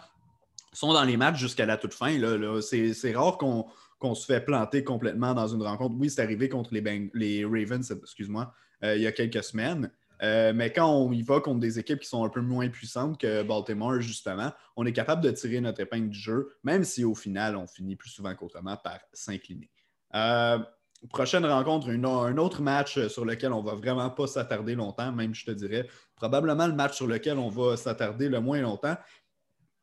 sont 0.73 0.91
dans 0.91 1.05
les 1.05 1.15
matchs 1.15 1.37
jusqu'à 1.37 1.65
la 1.65 1.77
toute 1.77 1.93
fin. 1.93 2.17
Là, 2.17 2.59
C'est 2.61 3.15
rare 3.15 3.37
qu'on 3.37 4.13
se 4.13 4.25
fait 4.25 4.41
planter 4.41 4.83
complètement 4.83 5.33
dans 5.33 5.47
une 5.47 5.63
rencontre. 5.63 5.95
Oui, 5.97 6.09
c'est 6.09 6.21
arrivé 6.21 6.49
contre 6.49 6.73
les, 6.73 7.09
les 7.13 7.45
Ravens, 7.45 7.89
excuse-moi, 7.89 8.53
il 8.83 8.99
y 8.99 9.07
a 9.07 9.13
quelques 9.13 9.41
semaines. 9.41 9.89
Euh, 10.21 10.51
mais 10.53 10.71
quand 10.73 10.89
on 10.89 11.11
y 11.11 11.21
va 11.21 11.39
contre 11.39 11.59
des 11.59 11.79
équipes 11.79 11.99
qui 11.99 12.09
sont 12.09 12.25
un 12.25 12.29
peu 12.29 12.41
moins 12.41 12.67
puissantes 12.69 13.19
que 13.19 13.43
Baltimore, 13.43 14.01
justement, 14.01 14.51
on 14.75 14.85
est 14.85 14.93
capable 14.93 15.23
de 15.23 15.31
tirer 15.31 15.61
notre 15.61 15.79
épingle 15.79 16.09
du 16.09 16.19
jeu, 16.19 16.49
même 16.63 16.83
si 16.83 17.03
au 17.03 17.15
final, 17.15 17.55
on 17.55 17.67
finit 17.67 17.95
plus 17.95 18.09
souvent 18.09 18.35
qu'autrement 18.35 18.75
par 18.77 18.99
s'incliner. 19.13 19.69
Euh, 20.15 20.59
prochaine 21.07 21.45
rencontre, 21.45 21.89
un 21.89 22.37
autre 22.37 22.61
match 22.61 23.07
sur 23.07 23.23
lequel 23.23 23.53
on 23.53 23.63
ne 23.63 23.65
va 23.65 23.75
vraiment 23.75 24.09
pas 24.09 24.27
s'attarder 24.27 24.75
longtemps, 24.75 25.11
même 25.11 25.33
je 25.33 25.45
te 25.45 25.51
dirais, 25.51 25.87
probablement 26.15 26.67
le 26.67 26.73
match 26.73 26.97
sur 26.97 27.07
lequel 27.07 27.37
on 27.37 27.49
va 27.49 27.77
s'attarder 27.77 28.27
le 28.27 28.41
moins 28.41 28.59
longtemps. 28.59 28.97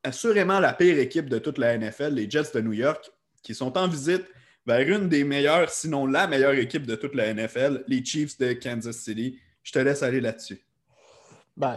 Assurément 0.03 0.61
la 0.61 0.75
pire 0.75 0.99
équipe 0.99 1.29
de 1.31 1.38
toute 1.38 1.59
la 1.59 1.77
NFL, 1.79 2.12
les 2.14 2.31
Jets 2.31 2.53
de 2.55 2.61
New 2.61 2.75
York, 2.75 3.11
qui 3.42 3.55
sont 3.55 3.77
en 3.79 3.88
visite 3.88 4.25
vers 4.66 4.87
une 4.87 5.09
des 5.09 5.25
meilleures, 5.25 5.70
sinon 5.70 6.07
la 6.07 6.27
meilleure 6.27 6.55
équipe 6.55 6.87
de 6.87 6.96
toute 6.96 7.14
la 7.14 7.33
NFL, 7.33 7.85
les 7.87 8.05
Chiefs 8.05 8.38
de 8.38 8.53
Kansas 8.53 8.96
City. 8.96 9.38
Je 9.66 9.72
te 9.72 9.81
laisse 9.81 10.05
aller 10.05 10.20
là-dessus. 10.20 10.64
Ben, 11.57 11.76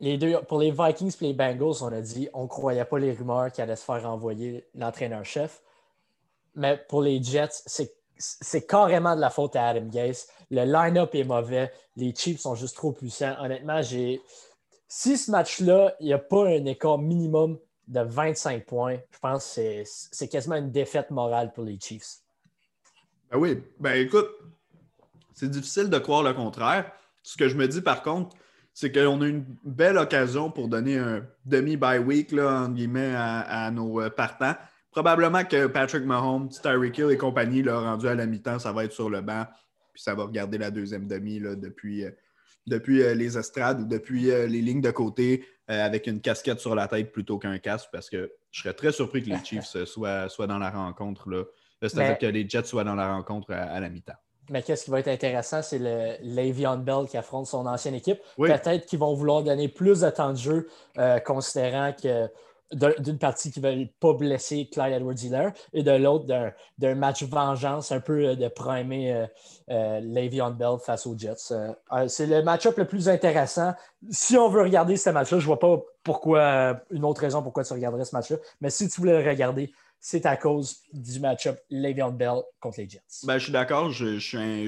les 0.00 0.16
deux, 0.16 0.38
pour 0.48 0.58
les 0.58 0.70
Vikings 0.70 1.14
et 1.20 1.24
les 1.26 1.34
Bengals, 1.34 1.82
on 1.82 1.92
a 1.92 2.00
dit 2.00 2.30
on 2.32 2.44
ne 2.44 2.48
croyait 2.48 2.86
pas 2.86 2.98
les 2.98 3.12
rumeurs 3.12 3.52
qu'il 3.52 3.62
allait 3.62 3.76
se 3.76 3.84
faire 3.84 4.02
renvoyer 4.02 4.66
l'entraîneur-chef. 4.74 5.60
Mais 6.54 6.82
pour 6.88 7.02
les 7.02 7.22
Jets, 7.22 7.62
c'est 7.66 7.94
c'est 8.18 8.66
carrément 8.66 9.14
de 9.14 9.20
la 9.20 9.28
faute 9.28 9.56
à 9.56 9.68
Adam 9.68 9.88
Gase. 9.88 10.26
Le 10.50 10.64
line-up 10.64 11.14
est 11.14 11.24
mauvais. 11.24 11.70
Les 11.96 12.14
Chiefs 12.14 12.40
sont 12.40 12.54
juste 12.54 12.74
trop 12.74 12.92
puissants. 12.92 13.36
Honnêtement, 13.38 13.82
j'ai. 13.82 14.22
Si 14.88 15.18
ce 15.18 15.30
match-là, 15.30 15.94
il 16.00 16.06
n'y 16.06 16.14
a 16.14 16.18
pas 16.18 16.46
un 16.46 16.64
écart 16.64 16.96
minimum 16.96 17.58
de 17.86 18.00
25 18.00 18.64
points, 18.64 18.96
je 19.10 19.18
pense 19.18 19.54
que 19.54 19.82
c'est 19.84 20.28
quasiment 20.28 20.56
une 20.56 20.70
défaite 20.70 21.10
morale 21.10 21.52
pour 21.52 21.64
les 21.64 21.78
Chiefs. 21.78 22.20
Ben 23.30 23.36
oui, 23.36 23.62
ben 23.78 23.92
écoute, 23.92 24.30
c'est 25.34 25.50
difficile 25.50 25.90
de 25.90 25.98
croire 25.98 26.22
le 26.22 26.32
contraire. 26.32 26.90
Ce 27.26 27.36
que 27.36 27.48
je 27.48 27.56
me 27.56 27.66
dis 27.66 27.80
par 27.80 28.02
contre, 28.02 28.36
c'est 28.72 28.92
qu'on 28.92 29.20
a 29.20 29.26
une 29.26 29.44
belle 29.64 29.98
occasion 29.98 30.48
pour 30.48 30.68
donner 30.68 30.96
un 30.96 31.26
demi-bye 31.44 31.98
week 31.98 32.30
là, 32.30 32.68
guillemets, 32.68 33.14
à, 33.16 33.68
nos 33.72 34.00
euh, 34.00 34.10
partants. 34.10 34.54
Probablement 34.92 35.44
que 35.44 35.66
Patrick 35.66 36.04
Mahomes, 36.04 36.50
Tyreek 36.50 36.96
Hill 36.98 37.10
et 37.10 37.16
compagnie, 37.16 37.64
là, 37.64 37.80
rendu 37.80 38.06
à 38.06 38.14
la 38.14 38.26
mi-temps, 38.26 38.60
ça 38.60 38.70
va 38.70 38.84
être 38.84 38.92
sur 38.92 39.10
le 39.10 39.22
banc. 39.22 39.44
Puis 39.92 40.04
ça 40.04 40.14
va 40.14 40.22
regarder 40.22 40.56
la 40.56 40.70
deuxième 40.70 41.08
demi 41.08 41.40
là, 41.40 41.56
depuis, 41.56 42.04
euh, 42.04 42.10
depuis 42.68 43.02
euh, 43.02 43.12
les 43.14 43.36
estrades 43.36 43.80
ou 43.80 43.86
depuis 43.86 44.26
les 44.26 44.46
lignes 44.62 44.80
de 44.80 44.92
côté 44.92 45.44
avec 45.66 46.06
une 46.06 46.20
casquette 46.20 46.60
sur 46.60 46.76
la 46.76 46.86
tête 46.86 47.10
plutôt 47.10 47.38
qu'un 47.38 47.58
casque 47.58 47.88
parce 47.90 48.08
que 48.08 48.30
je 48.52 48.60
serais 48.60 48.74
très 48.74 48.92
surpris 48.92 49.24
que 49.24 49.30
les 49.30 49.38
Chiefs 49.44 49.84
soient, 49.84 50.28
soient 50.28 50.46
dans 50.46 50.58
la 50.58 50.70
rencontre. 50.70 51.50
C'est-à-dire 51.82 52.18
que 52.18 52.26
les 52.26 52.48
Jets 52.48 52.66
soient 52.66 52.84
dans 52.84 52.94
la 52.94 53.12
rencontre 53.12 53.52
à 53.52 53.80
la 53.80 53.88
mi-temps. 53.88 54.14
Mais 54.50 54.62
qu'est-ce 54.62 54.84
qui 54.84 54.90
va 54.90 55.00
être 55.00 55.08
intéressant, 55.08 55.62
c'est 55.62 55.78
le 55.78 56.16
Le'Veon 56.22 56.78
Bell 56.78 57.06
qui 57.08 57.16
affronte 57.16 57.46
son 57.46 57.66
ancienne 57.66 57.94
équipe. 57.94 58.20
Peut-être 58.36 58.86
qu'ils 58.86 58.98
vont 58.98 59.14
vouloir 59.14 59.42
donner 59.42 59.68
plus 59.68 60.00
de 60.00 60.10
temps 60.10 60.32
de 60.32 60.38
jeu, 60.38 60.68
euh, 60.98 61.18
considérant 61.18 61.92
que 61.92 62.28
d'une 62.72 63.18
partie 63.18 63.52
qui 63.52 63.60
ne 63.60 63.68
veulent 63.68 63.88
pas 64.00 64.12
blesser 64.12 64.68
Clyde 64.72 64.94
Edwards-Hiller 64.94 65.50
et 65.72 65.84
de 65.84 65.92
l'autre 65.92 66.26
d'un 66.78 66.94
match 66.96 67.22
vengeance, 67.22 67.92
un 67.92 68.00
peu 68.00 68.30
euh, 68.30 68.34
de 68.34 68.48
primer 68.48 69.12
euh, 69.12 69.26
euh 69.70 70.00
Le'Veon 70.00 70.50
Bell 70.50 70.78
face 70.84 71.06
aux 71.06 71.16
Jets. 71.16 71.52
c'est 72.08 72.26
le 72.26 72.42
match-up 72.42 72.76
le 72.76 72.86
plus 72.86 73.08
intéressant. 73.08 73.72
Si 74.10 74.36
on 74.36 74.48
veut 74.48 74.62
regarder 74.62 74.96
ce 74.96 75.10
match-là, 75.10 75.38
je 75.38 75.44
ne 75.44 75.46
vois 75.46 75.58
pas 75.60 75.80
pourquoi, 76.02 76.80
une 76.90 77.04
autre 77.04 77.20
raison 77.20 77.42
pourquoi 77.42 77.64
tu 77.64 77.72
regarderais 77.72 78.04
ce 78.04 78.14
match-là, 78.14 78.36
mais 78.60 78.70
si 78.70 78.88
tu 78.88 79.00
voulais 79.00 79.22
le 79.22 79.28
regarder, 79.28 79.72
c'est 80.00 80.26
à 80.26 80.36
cause 80.36 80.82
du 80.92 81.18
match-up 81.20 81.58
Le'Veon 81.70 82.12
Bell 82.12 82.42
contre 82.60 82.80
les 82.80 82.88
Jets. 82.88 83.00
Ben, 83.24 83.38
je 83.38 83.44
suis 83.44 83.52
d'accord. 83.52 83.90
Je, 83.90 84.18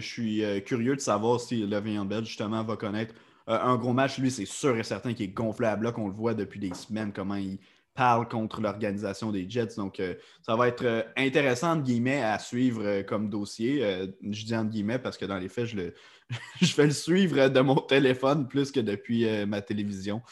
suis, 0.00 0.44
euh, 0.44 0.60
curieux 0.60 0.96
de 0.96 1.00
savoir 1.00 1.40
si 1.40 1.64
Le'Veon 1.64 2.04
Bell, 2.04 2.24
justement, 2.24 2.64
va 2.64 2.76
connaître 2.76 3.14
euh, 3.48 3.58
un 3.60 3.76
gros 3.76 3.92
match. 3.92 4.18
Lui, 4.18 4.30
c'est 4.30 4.46
sûr 4.46 4.76
et 4.76 4.82
certain 4.82 5.14
qu'il 5.14 5.26
est 5.26 5.32
gonflé 5.32 5.66
à 5.66 5.76
bloc. 5.76 5.98
On 5.98 6.08
le 6.08 6.14
voit 6.14 6.34
depuis 6.34 6.60
des 6.60 6.74
semaines, 6.74 7.12
comment 7.12 7.36
il 7.36 7.58
parle 7.94 8.28
contre 8.28 8.60
l'organisation 8.60 9.30
des 9.30 9.48
Jets. 9.48 9.76
Donc, 9.76 10.00
euh, 10.00 10.14
ça 10.42 10.56
va 10.56 10.68
être 10.68 11.06
intéressant, 11.16 11.72
entre 11.72 11.84
guillemets, 11.84 12.22
à 12.22 12.38
suivre 12.38 13.02
comme 13.02 13.28
dossier. 13.28 14.08
je 14.22 14.44
dis 14.44 14.56
entre 14.56 14.70
guillemets 14.70 14.98
parce 14.98 15.16
que 15.16 15.24
dans 15.24 15.38
les 15.38 15.48
faits, 15.48 15.66
je, 15.66 15.78
je 16.60 16.76
vais 16.76 16.86
le 16.86 16.92
suivre 16.92 17.48
de 17.48 17.60
mon 17.60 17.76
téléphone 17.76 18.48
plus 18.48 18.72
que 18.72 18.80
depuis 18.80 19.26
ma 19.46 19.62
télévision. 19.62 20.22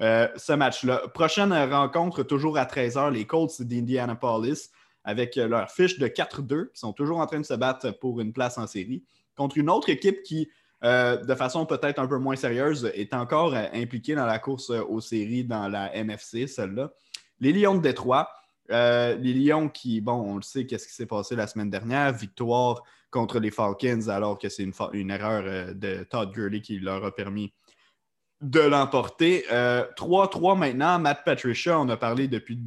Euh, 0.00 0.28
ce 0.36 0.52
match-là. 0.52 1.02
Prochaine 1.12 1.52
rencontre, 1.52 2.22
toujours 2.22 2.56
à 2.56 2.64
13h, 2.64 3.10
les 3.12 3.26
Colts 3.26 3.60
d'Indianapolis, 3.60 4.70
avec 5.04 5.36
leur 5.36 5.70
fiche 5.70 5.98
de 5.98 6.06
4-2, 6.06 6.70
qui 6.72 6.80
sont 6.80 6.92
toujours 6.92 7.18
en 7.18 7.26
train 7.26 7.40
de 7.40 7.44
se 7.44 7.54
battre 7.54 7.90
pour 7.98 8.20
une 8.20 8.32
place 8.32 8.56
en 8.56 8.66
série, 8.66 9.04
contre 9.36 9.58
une 9.58 9.68
autre 9.68 9.90
équipe 9.90 10.22
qui, 10.22 10.48
euh, 10.84 11.16
de 11.16 11.34
façon 11.34 11.66
peut-être 11.66 11.98
un 11.98 12.06
peu 12.06 12.18
moins 12.18 12.36
sérieuse, 12.36 12.90
est 12.94 13.12
encore 13.12 13.54
euh, 13.54 13.66
impliquée 13.74 14.14
dans 14.14 14.26
la 14.26 14.38
course 14.38 14.70
aux 14.70 15.00
séries 15.00 15.44
dans 15.44 15.68
la 15.68 15.94
NFC, 15.94 16.46
celle-là. 16.46 16.92
Les 17.40 17.52
Lions 17.52 17.74
de 17.74 17.82
Détroit. 17.82 18.30
les 18.68 19.34
Lions 19.34 19.68
qui, 19.68 20.00
bon, 20.00 20.14
on 20.14 20.36
le 20.36 20.42
sait, 20.42 20.64
qu'est-ce 20.64 20.86
qui 20.86 20.94
s'est 20.94 21.06
passé 21.06 21.36
la 21.36 21.46
semaine 21.46 21.68
dernière, 21.68 22.12
victoire 22.12 22.82
contre 23.10 23.40
les 23.40 23.50
Falcons, 23.50 24.08
alors 24.08 24.38
que 24.38 24.48
c'est 24.48 24.62
une, 24.62 25.10
erreur 25.10 25.74
de 25.74 26.04
Todd 26.04 26.32
Gurley 26.32 26.62
qui 26.62 26.78
leur 26.78 27.04
a 27.04 27.14
permis 27.14 27.52
de 28.42 28.60
l'emporter. 28.60 29.44
3-3 29.48 30.52
euh, 30.52 30.54
maintenant. 30.56 30.98
Matt 30.98 31.24
Patricia, 31.24 31.78
on 31.78 31.88
a 31.88 31.96
parlé 31.96 32.28
depuis 32.28 32.58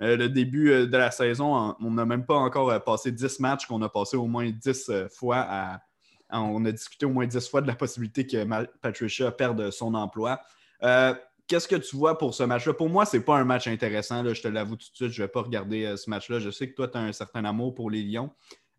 euh, 0.00 0.16
le 0.16 0.28
début 0.28 0.70
euh, 0.70 0.86
de 0.86 0.96
la 0.96 1.10
saison. 1.10 1.76
On 1.80 1.90
n'a 1.90 2.06
même 2.06 2.24
pas 2.26 2.36
encore 2.36 2.82
passé 2.82 3.12
10 3.12 3.40
matchs, 3.40 3.66
qu'on 3.66 3.82
a 3.82 3.88
passé 3.88 4.16
au 4.16 4.26
moins 4.26 4.50
10 4.50 4.90
fois 5.10 5.78
On 6.30 6.64
a 6.64 6.72
discuté 6.72 7.06
au 7.06 7.10
moins 7.10 7.26
10 7.26 7.48
fois 7.48 7.60
de 7.60 7.66
la 7.66 7.74
possibilité 7.74 8.26
que 8.26 8.44
Patricia 8.80 9.30
perde 9.30 9.70
son 9.70 9.94
emploi. 9.94 10.40
Qu'est-ce 10.80 11.68
que 11.68 11.76
tu 11.76 11.96
vois 11.96 12.18
pour 12.18 12.34
ce 12.34 12.42
match-là? 12.42 12.74
Pour 12.74 12.90
moi, 12.90 13.06
ce 13.06 13.16
n'est 13.16 13.22
pas 13.22 13.38
un 13.38 13.44
match 13.44 13.68
intéressant. 13.68 14.22
je 14.34 14.42
te 14.42 14.48
l'avoue 14.48 14.76
tout 14.76 14.90
de 14.90 14.96
suite. 14.96 15.12
Je 15.12 15.22
ne 15.22 15.26
vais 15.26 15.32
pas 15.32 15.42
regarder 15.42 15.96
ce 15.96 16.10
match-là. 16.10 16.40
Je 16.40 16.50
sais 16.50 16.68
que 16.68 16.74
toi, 16.74 16.88
tu 16.88 16.98
as 16.98 17.00
un 17.00 17.12
certain 17.12 17.44
amour 17.44 17.74
pour 17.74 17.90
les 17.90 18.02
Lions. 18.02 18.30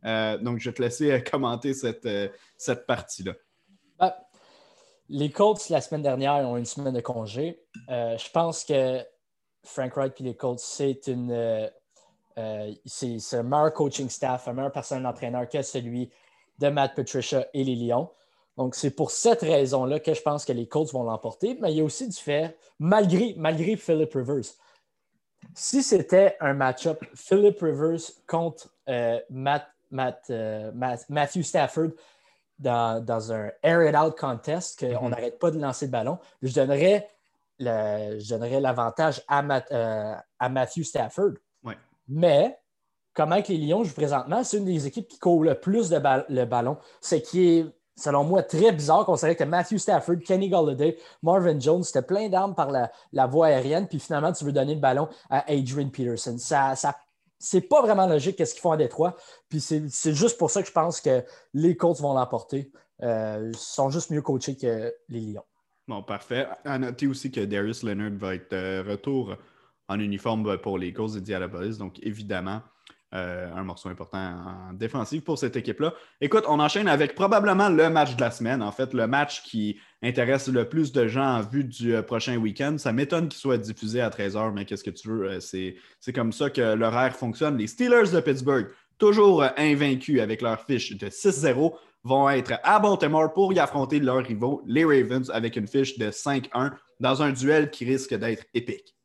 donc, 0.04 0.60
je 0.60 0.70
vais 0.70 0.74
te 0.74 0.82
laisser 0.82 1.24
commenter 1.32 1.74
cette, 1.74 2.08
cette 2.58 2.86
partie-là. 2.88 3.34
Bah, 4.00 4.16
les 5.10 5.32
Colts, 5.32 5.70
la 5.70 5.82
semaine 5.82 6.04
dernière, 6.04 6.36
ont 6.48 6.58
une 6.58 6.66
semaine 6.66 6.94
de 6.94 7.02
congé. 7.02 7.60
Euh, 7.90 8.18
je 8.18 8.30
pense 8.32 8.64
que 8.64 9.04
Frank 9.64 9.96
Wright 9.96 10.14
et 10.22 10.24
les 10.24 10.36
Colts, 10.36 10.60
c'est 10.60 11.08
une. 11.08 11.32
Euh, 11.32 11.68
euh, 12.38 12.72
un 13.34 13.44
meilleur 13.44 13.74
coaching 13.74 14.08
staff, 14.10 14.48
un 14.48 14.54
meilleur 14.54 14.72
personnel 14.72 15.04
d'entraîneur 15.04 15.50
que 15.50 15.62
celui 15.62 16.10
de 16.60 16.70
Matt 16.70 16.96
Patricia 16.96 17.46
et 17.54 17.64
les 17.64 17.76
Lions. 17.76 18.10
Donc, 18.56 18.76
c'est 18.76 18.92
pour 18.92 19.12
cette 19.12 19.42
raison-là 19.42 20.00
que 20.00 20.14
je 20.14 20.22
pense 20.22 20.46
que 20.46 20.54
les 20.54 20.68
Colts 20.68 20.92
vont 20.94 21.04
l'emporter. 21.04 21.58
Mais 21.60 21.72
il 21.72 21.78
y 21.78 21.82
a 21.82 21.84
aussi 21.84 22.08
du 22.08 22.16
fait, 22.16 22.58
malgré, 22.78 23.34
malgré 23.36 23.76
Philip 23.76 24.14
Rivers, 24.14 24.54
si 25.54 25.84
c'était 25.84 26.38
un 26.40 26.54
match-up 26.54 27.04
Philip 27.14 27.60
Rivers 27.60 28.00
contre 28.28 28.70
Matt, 29.30 29.68
Matthew 29.92 31.42
Stafford, 31.42 31.92
dans, 32.60 33.32
un 33.32 33.50
air 33.64 33.88
it 33.88 33.96
out 33.96 34.18
contest, 34.18 34.80
qu'on 34.80 35.06
mhm. 35.06 35.10
n'arrête 35.10 35.40
pas 35.40 35.52
de 35.52 35.60
lancer 35.60 35.86
le 35.86 35.92
ballon, 35.92 36.20
je 36.42 36.54
donnerais, 36.54 37.08
l'avantage 37.60 39.22
à, 39.28 39.44
euh, 39.72 40.16
à, 40.40 40.50
Matthew 40.50 40.84
Stafford. 40.84 41.34
Mais, 42.12 42.58
comment 43.14 43.34
avec 43.34 43.50
les 43.50 43.58
Lions 43.58 43.84
jouent 43.84 43.94
présentement, 43.94 44.44
c'est 44.44 44.58
une 44.58 44.66
des 44.66 44.88
équipes 44.88 45.08
qui 45.08 45.20
court 45.20 45.44
le 45.44 45.60
plus 45.60 45.90
de 45.90 46.02
le 46.30 46.46
ballon. 46.46 46.78
Ce 47.02 47.16
qui 47.16 47.48
est, 47.48 47.66
selon 47.96 48.24
moi, 48.24 48.42
très 48.42 48.72
bizarre 48.72 49.18
savait 49.20 49.36
que 49.36 49.44
Matthew 49.44 49.78
Stafford, 49.78 50.18
Kenny 50.26 50.50
Galladay, 50.50 50.98
Marvin 51.22 51.60
Jones, 51.60 51.84
c'était 51.84 52.02
plein 52.02 52.28
d'armes 52.28 52.56
par 52.56 52.72
la, 52.72 52.92
la, 53.14 53.28
voie 53.28 53.48
aérienne, 53.48 53.88
puis 53.88 54.00
finalement, 54.00 54.32
tu 54.32 54.44
veux 54.44 54.52
donner 54.52 54.74
le 54.74 54.82
ballon 54.82 55.08
à 55.30 55.44
Adrian 55.52 55.90
Peterson. 55.90 56.36
Ça, 56.40 56.76
ça 56.76 56.96
c'est 57.40 57.62
pas 57.62 57.82
vraiment 57.82 58.06
logique 58.06 58.36
qu'est-ce 58.36 58.54
qu'ils 58.54 58.62
font 58.62 58.72
à 58.72 58.78
Détroit. 58.78 59.16
Puis 59.50 59.62
c'est 59.62 60.14
juste 60.14 60.38
pour 60.38 60.52
ça 60.52 60.62
que 60.62 60.68
je 60.68 60.74
pense 60.74 61.02
que 61.02 61.24
les 61.54 61.76
Colts 61.76 62.00
vont 62.00 62.14
l'emporter. 62.14 62.72
Euh, 63.02 63.52
ils 63.54 63.58
sont 63.58 63.90
juste 63.90 64.12
mieux 64.12 64.22
coachés 64.22 64.58
que 64.58 64.94
les 65.08 65.22
Lions. 65.22 65.46
Bon, 65.88 66.04
parfait. 66.04 66.48
À 66.66 66.78
noter 66.78 67.08
aussi 67.08 67.32
que 67.32 67.42
Darius 67.42 67.84
Leonard 67.84 68.12
va 68.18 68.36
être 68.36 68.52
de 68.52 68.88
retour 68.88 69.36
en 69.88 70.00
uniforme 70.00 70.58
pour 70.60 70.78
les 70.78 70.94
Colts 70.94 71.16
de 71.16 71.20
Dialapolis. 71.20 71.78
Donc, 71.78 71.98
évidemment, 72.04 72.62
euh, 73.16 73.50
un 73.56 73.64
morceau 73.64 73.90
important 73.90 74.20
en 74.20 74.74
défensive 74.74 75.22
pour 75.22 75.40
cette 75.40 75.56
équipe-là. 75.56 75.96
Écoute, 76.22 76.44
on 76.48 76.60
enchaîne 76.60 76.88
avec 76.88 77.16
probablement 77.16 77.68
le 77.70 77.90
match 77.90 78.16
de 78.16 78.22
la 78.22 78.30
semaine. 78.30 78.62
En 78.62 78.72
fait, 78.72 78.94
le 78.94 79.08
match 79.08 79.42
qui 79.42 79.80
intéresse 80.04 80.48
le 80.48 80.70
plus 80.70 80.92
de 80.92 81.08
gens 81.08 81.38
en 81.38 81.42
vue 81.42 81.64
du 81.64 81.96
euh, 81.96 82.04
prochain 82.04 82.38
week-end. 82.38 82.76
Ça 82.78 82.94
m'étonne 82.94 83.28
qu'il 83.28 83.40
soit 83.40 83.58
diffusé 83.58 84.00
à 84.02 84.10
13h, 84.10 84.54
mais 84.54 84.66
qu'est-ce 84.66 84.84
que 84.84 84.92
tu 84.92 85.08
veux? 85.08 85.32
Euh, 85.32 85.40
c'est 85.40 86.14
comme 86.14 86.32
ça 86.32 86.52
que 86.52 86.76
l'horaire 86.76 87.16
fonctionne. 87.16 87.58
Les 87.58 87.66
Steelers 87.66 88.12
de 88.14 88.20
Pittsburgh, 88.20 88.68
toujours 89.00 89.44
invaincus 89.58 90.22
avec 90.22 90.44
leur 90.44 90.62
fiche 90.62 90.96
de 90.96 91.08
6-0, 91.08 91.74
vont 92.04 92.30
être 92.30 92.60
à 92.64 92.80
Baltimore 92.80 93.34
pour 93.34 93.54
y 93.54 93.60
affronter 93.60 94.00
leurs 94.00 94.24
rivaux, 94.24 94.62
les 94.68 94.86
Ravens, 94.86 95.32
avec 95.32 95.56
une 95.56 95.68
fiche 95.68 95.98
de 95.98 96.12
5-1 96.12 96.74
dans 97.00 97.24
un 97.24 97.32
duel 97.32 97.72
qui 97.72 97.86
risque 97.86 98.14
d'être 98.14 98.46
épique. 98.54 98.96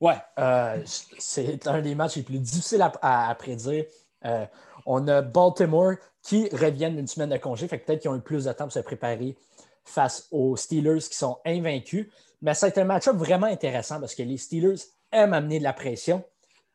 Ouais, 0.00 0.16
euh, 0.38 0.80
c'est 0.86 1.66
un 1.66 1.80
des 1.80 1.94
matchs 1.94 2.16
les 2.16 2.22
plus 2.22 2.38
difficiles 2.38 2.84
à, 3.02 3.34
prédire. 3.36 3.84
Euh, 4.24 4.46
on 4.86 5.06
a 5.08 5.22
Baltimore 5.22 5.94
qui 6.22 6.48
reviennent 6.50 6.96
d'une 6.96 7.06
semaine 7.06 7.30
de 7.30 7.36
congé, 7.36 7.68
fait 7.68 7.78
peut-être 7.78 8.02
qu'ils 8.02 8.10
ont 8.10 8.16
eu 8.16 8.20
plus 8.20 8.44
de 8.44 8.52
temps 8.52 8.64
pour 8.64 8.72
se 8.72 8.80
préparer 8.80 9.36
face 9.84 10.28
aux 10.30 10.56
Steelers 10.56 11.00
qui 11.00 11.16
sont 11.16 11.38
invaincus. 11.44 12.08
Mais 12.42 12.54
c'est 12.54 12.78
un 12.78 12.84
match-up 12.84 13.16
vraiment 13.16 13.46
intéressant 13.46 13.98
parce 13.98 14.14
que 14.14 14.22
les 14.22 14.36
Steelers 14.36 14.76
aiment 15.10 15.32
amener 15.32 15.58
de 15.58 15.64
la 15.64 15.72
pression. 15.72 16.22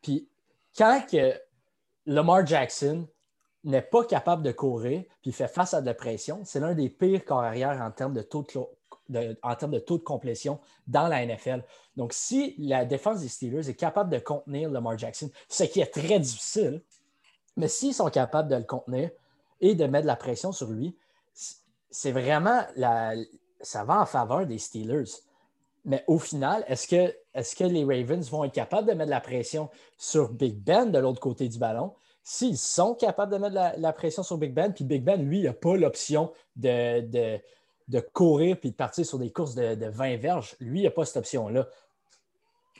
Puis 0.02 0.28
quand 0.76 1.00
que 1.10 1.32
Lamar 2.06 2.46
Jackson 2.46 3.06
n'est 3.62 3.82
pas 3.82 4.04
capable 4.04 4.42
de 4.42 4.52
courir 4.52 5.04
puis 5.22 5.32
fait 5.32 5.48
face 5.48 5.72
à 5.72 5.80
de 5.80 5.86
la 5.86 5.94
pression, 5.94 6.42
c'est 6.44 6.60
l'un 6.60 6.74
des 6.74 6.90
pires 6.90 7.24
corps 7.24 7.42
arrière 7.42 7.80
en 7.80 7.90
termes 7.90 8.12
de 8.12 8.22
taux 8.22 8.42
de, 8.42 8.60
en 9.42 9.54
termes 9.54 9.72
de 9.72 9.78
taux 9.78 9.98
de 9.98 10.02
complétion 10.02 10.58
dans 10.86 11.08
la 11.08 11.24
NFL. 11.24 11.64
Donc, 11.96 12.12
si 12.12 12.54
la 12.58 12.84
défense 12.84 13.20
des 13.20 13.28
Steelers 13.28 13.68
est 13.68 13.74
capable 13.74 14.10
de 14.10 14.18
contenir 14.18 14.70
Lamar 14.70 14.98
Jackson, 14.98 15.30
ce 15.48 15.64
qui 15.64 15.80
est 15.80 15.92
très 15.92 16.18
difficile, 16.18 16.82
mais 17.56 17.68
s'ils 17.68 17.94
sont 17.94 18.10
capables 18.10 18.48
de 18.48 18.56
le 18.56 18.64
contenir 18.64 19.10
et 19.60 19.74
de 19.74 19.84
mettre 19.86 20.06
la 20.06 20.16
pression 20.16 20.52
sur 20.52 20.70
lui, 20.70 20.96
c'est 21.90 22.12
vraiment 22.12 22.62
la, 22.76 23.14
ça 23.60 23.84
va 23.84 24.00
en 24.00 24.06
faveur 24.06 24.46
des 24.46 24.58
Steelers. 24.58 25.10
Mais 25.84 26.02
au 26.06 26.18
final, 26.18 26.64
est-ce 26.66 26.88
que, 26.88 27.14
est 27.34 27.58
que 27.58 27.64
les 27.64 27.84
Ravens 27.84 28.28
vont 28.30 28.44
être 28.44 28.54
capables 28.54 28.88
de 28.88 28.94
mettre 28.94 29.10
la 29.10 29.20
pression 29.20 29.68
sur 29.98 30.30
Big 30.32 30.56
Ben 30.56 30.90
de 30.90 30.98
l'autre 30.98 31.20
côté 31.20 31.48
du 31.48 31.58
ballon? 31.58 31.92
s'ils 32.24 32.56
sont 32.56 32.94
capables 32.94 33.32
de 33.32 33.38
mettre 33.38 33.78
la, 33.78 33.92
pression 33.92 34.22
sur 34.22 34.38
Big 34.38 34.52
Ben, 34.52 34.72
puis 34.72 34.82
Big 34.82 35.04
Ben, 35.04 35.22
lui, 35.22 35.42
n'a 35.42 35.52
pas 35.52 35.76
l'option 35.76 36.32
de, 36.56 37.02
de, 37.02 37.38
courir 38.12 38.58
puis 38.58 38.70
de 38.70 38.76
partir 38.76 39.04
sur 39.04 39.18
des 39.18 39.30
courses 39.30 39.54
de, 39.54 39.86
20 39.86 40.16
verges. 40.16 40.56
Lui, 40.60 40.80
il 40.80 40.84
n'a 40.84 40.90
pas 40.90 41.04
cette 41.04 41.18
option-là. 41.18 41.68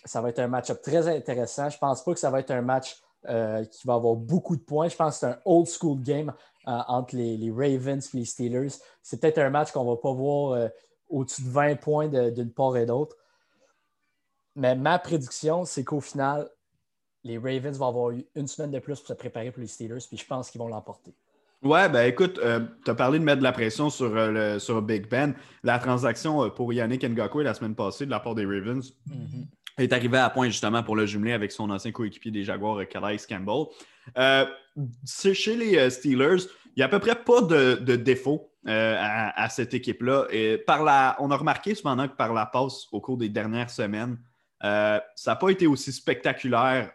Ça 0.05 0.21
va 0.21 0.31
être 0.31 0.38
un 0.38 0.49
match-up 0.49 0.83
très 0.83 1.09
intéressant. 1.09 1.69
Je 1.71 1.77
ne 1.77 1.81
pense 1.81 2.03
pas 2.03 2.12
que 2.12 2.21
ça 2.21 2.31
va 2.31 2.40
être 2.40 2.51
un 2.51 2.62
match 2.62 3.01
euh, 3.29 3.64
qui 3.64 3.87
va 3.87 3.95
avoir 3.95 4.17
beaucoup 4.17 4.57
de 4.57 4.62
points. 4.62 4.88
Je 4.88 4.97
pense 4.97 5.14
que 5.14 5.21
c'est 5.21 5.27
un 5.27 5.38
old 5.45 5.67
school 5.67 6.01
game 6.03 6.33
euh, 6.69 6.79
entre 6.88 7.17
les, 7.17 7.51
Ravens 7.51 8.14
et 8.14 8.19
les 8.19 8.25
Steelers. 8.25 8.75
C'est 9.03 9.21
peut-être 9.21 9.38
un 9.38 9.51
match 9.51 9.73
qu'on 9.73 9.85
ne 9.85 9.90
va 9.90 9.97
pas 9.97 10.12
voir 10.12 10.53
euh, 10.53 10.69
au-dessus 11.09 11.43
de 11.43 11.49
20 11.49 11.77
points 11.77 12.09
d'une 12.09 12.51
part 12.51 12.77
et 12.77 12.87
d'autre. 12.87 13.17
Mais 14.57 14.77
ma 14.77 14.99
prédiction, 14.99 15.64
c'est 15.64 15.85
qu'au 15.85 16.01
final, 16.01 16.51
les 17.25 17.38
Ravens 17.38 17.77
vont 17.79 17.88
avoir 17.88 18.11
eu 18.11 18.27
une 18.35 18.47
semaine 18.47 18.71
de 18.71 18.79
plus 18.79 18.99
pour 18.99 19.09
se 19.09 19.14
préparer 19.14 19.51
pour 19.51 19.61
les 19.61 19.67
Steelers, 19.67 20.05
puis 20.07 20.19
je 20.19 20.27
pense 20.27 20.51
qu'ils 20.51 20.61
vont 20.61 20.69
l'emporter. 20.69 21.14
Ouais, 21.64 21.88
ben 21.88 22.07
écoute, 22.07 22.38
tu 22.85 22.90
as 22.90 22.94
parlé 22.94 23.18
de 23.18 23.24
mettre 23.24 23.38
de 23.38 23.44
la 23.44 23.53
pression 23.53 23.90
sur, 23.90 24.11
le, 24.14 24.59
sur 24.59 24.83
Big 24.83 25.09
Ben. 25.09 25.35
La 25.62 25.79
transaction 25.79 26.50
pour 26.50 26.72
Yannick 26.72 27.03
Ngakwe 27.03 27.42
la 27.42 27.55
semaine 27.55 27.74
passée 27.74 28.05
de 28.05 28.11
la 28.11 28.20
part 28.20 28.35
des 28.35 28.44
Ravens, 28.44 28.92
mm-hmm 29.09 29.46
est 29.79 29.92
arrivé 29.92 30.18
à 30.18 30.31
point 30.31 30.48
justement 30.48 30.83
pour 30.83 30.96
le 30.96 31.07
jumeler 31.07 31.33
avec 31.33 31.53
son 31.53 31.70
ancien 31.70 31.92
coéquipier 31.92 32.31
des 32.31 32.44
Jaguars, 32.44 32.79
euh, 32.79 32.85
Calais 32.85 33.16
Campbell. 33.29 33.66
Euh, 34.16 34.46
chez 35.05 35.57
les 35.57 35.77
euh, 35.77 35.90
Steelers, 35.90 36.44
il 36.77 36.79
n'y 36.79 36.83
a 36.83 36.87
à 36.87 36.88
peu 36.88 36.98
près 36.98 37.14
pas 37.14 37.40
de, 37.40 37.74
de 37.74 37.96
défaut 37.96 38.50
à, 38.66 39.48
cette 39.50 39.74
équipe-là. 39.74 40.27
on 41.20 41.31
a 41.31 41.37
remarqué 41.37 41.74
cependant 41.74 42.09
que 42.09 42.16
par 42.16 42.33
la 42.33 42.46
passe 42.46 42.87
au 42.92 43.00
cours 43.00 43.18
des 43.18 43.29
dernières 43.29 43.70
semaines, 43.70 44.18
ça 44.61 45.03
n'a 45.27 45.37
pas 45.37 45.50
été 45.50 45.66
aussi 45.68 45.92
spectaculaire 45.92 46.90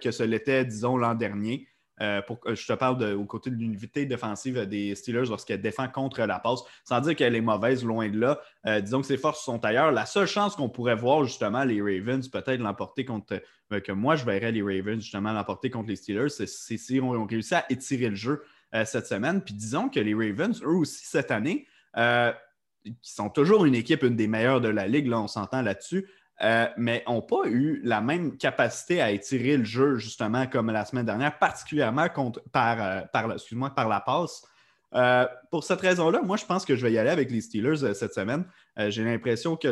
que 0.00 0.10
ce 0.10 0.22
l'était, 0.22 0.64
disons, 0.64 0.96
l'an 0.96 1.14
dernier. 1.14 1.68
Euh, 2.02 2.22
pour, 2.22 2.40
je 2.46 2.66
te 2.66 2.72
parle 2.72 2.98
de, 2.98 3.12
au 3.14 3.24
côté 3.24 3.50
de 3.50 3.56
l'unité 3.56 4.06
défensive 4.06 4.58
des 4.66 4.94
Steelers 4.94 5.26
lorsqu'elle 5.28 5.60
défend 5.60 5.88
contre 5.88 6.22
la 6.22 6.38
passe, 6.38 6.60
sans 6.84 7.00
dire 7.00 7.14
qu'elle 7.14 7.36
est 7.36 7.40
mauvaise, 7.40 7.84
loin 7.84 8.08
de 8.08 8.18
là. 8.18 8.40
Euh, 8.66 8.80
disons 8.80 9.00
que 9.00 9.06
ses 9.06 9.18
forces 9.18 9.44
sont 9.44 9.64
ailleurs. 9.64 9.92
La 9.92 10.06
seule 10.06 10.26
chance 10.26 10.56
qu'on 10.56 10.68
pourrait 10.68 10.96
voir 10.96 11.24
justement 11.24 11.64
les 11.64 11.80
Ravens 11.80 12.26
peut-être 12.28 12.60
l'emporter 12.60 13.04
contre, 13.04 13.42
euh, 13.72 13.80
que 13.80 13.92
moi 13.92 14.16
je 14.16 14.24
verrais 14.24 14.52
les 14.52 14.62
Ravens 14.62 15.00
justement 15.00 15.32
l'emporter 15.32 15.70
contre 15.70 15.88
les 15.88 15.96
Steelers, 15.96 16.30
c'est 16.30 16.46
si 16.46 17.00
on, 17.00 17.26
réussit 17.26 17.52
à 17.52 17.66
étirer 17.68 18.08
le 18.08 18.16
jeu 18.16 18.42
cette 18.84 19.06
semaine. 19.06 19.42
Puis 19.42 19.54
disons 19.54 19.88
que 19.88 19.98
les 19.98 20.14
Ravens, 20.14 20.62
eux 20.62 20.76
aussi, 20.76 21.04
cette 21.04 21.32
année, 21.32 21.66
qui 22.84 23.12
sont 23.12 23.28
toujours 23.28 23.64
une 23.64 23.74
équipe, 23.74 24.02
une 24.04 24.16
des 24.16 24.28
meilleures 24.28 24.60
de 24.60 24.68
la 24.68 24.86
ligue, 24.86 25.08
là, 25.08 25.20
on 25.20 25.28
s'entend 25.28 25.62
là-dessus. 25.62 26.08
Euh, 26.42 26.66
mais 26.78 27.04
n'ont 27.06 27.20
pas 27.20 27.46
eu 27.46 27.80
la 27.84 28.00
même 28.00 28.36
capacité 28.36 29.02
à 29.02 29.10
étirer 29.10 29.56
le 29.56 29.64
jeu, 29.64 29.96
justement, 29.96 30.46
comme 30.46 30.70
la 30.70 30.84
semaine 30.84 31.04
dernière, 31.04 31.38
particulièrement 31.38 32.08
contre, 32.08 32.40
par, 32.50 32.82
euh, 32.82 33.00
par, 33.12 33.74
par 33.74 33.88
la 33.88 34.00
passe. 34.00 34.42
Euh, 34.94 35.26
pour 35.50 35.64
cette 35.64 35.82
raison-là, 35.82 36.22
moi, 36.22 36.36
je 36.36 36.46
pense 36.46 36.64
que 36.64 36.74
je 36.76 36.82
vais 36.84 36.92
y 36.92 36.98
aller 36.98 37.10
avec 37.10 37.30
les 37.30 37.42
Steelers 37.42 37.94
cette 37.94 38.14
semaine. 38.14 38.44
J'ai 38.88 39.04
l'impression 39.04 39.56
que 39.56 39.68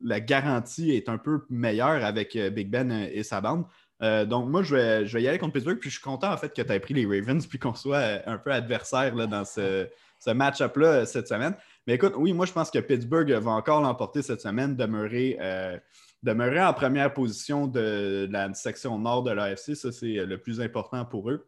la 0.00 0.20
garantie 0.20 0.92
est 0.92 1.08
un 1.08 1.18
peu 1.18 1.44
meilleure 1.50 2.02
avec 2.04 2.36
Big 2.36 2.70
Ben 2.70 2.90
et 2.90 3.22
sa 3.22 3.40
bande. 3.40 3.66
donc, 4.00 4.48
moi, 4.48 4.62
je 4.62 4.74
vais, 4.74 5.06
je 5.06 5.16
vais 5.16 5.22
y 5.22 5.28
aller 5.28 5.38
contre 5.38 5.52
Pittsburgh. 5.52 5.78
Puis 5.78 5.90
je 5.90 5.96
suis 5.96 6.02
content, 6.02 6.32
en 6.32 6.36
fait, 6.36 6.52
que 6.52 6.62
tu 6.62 6.72
aies 6.72 6.80
pris 6.80 6.94
les 6.94 7.04
Ravens 7.04 7.46
puis 7.46 7.58
qu'on 7.58 7.74
soit 7.74 8.26
un 8.26 8.38
peu 8.38 8.50
adversaire 8.50 9.14
dans 9.28 9.44
ce 9.44 9.86
match-up-là 10.26 11.06
cette 11.06 11.28
semaine. 11.28 11.54
Mais 11.86 11.94
écoute, 11.94 12.14
oui, 12.16 12.32
moi, 12.32 12.46
je 12.46 12.52
pense 12.52 12.70
que 12.70 12.78
Pittsburgh 12.78 13.30
va 13.30 13.50
encore 13.50 13.82
l'emporter 13.82 14.22
cette 14.22 14.40
semaine, 14.40 14.74
demeurer, 14.74 15.36
euh, 15.40 15.78
demeurer 16.22 16.62
en 16.62 16.72
première 16.72 17.12
position 17.12 17.66
de, 17.66 18.26
la 18.30 18.52
section 18.54 18.98
nord 18.98 19.22
de 19.22 19.30
l'AFC. 19.30 19.74
Ça, 19.74 19.92
c'est 19.92 20.24
le 20.24 20.38
plus 20.38 20.60
important 20.60 21.04
pour 21.04 21.30
eux. 21.30 21.46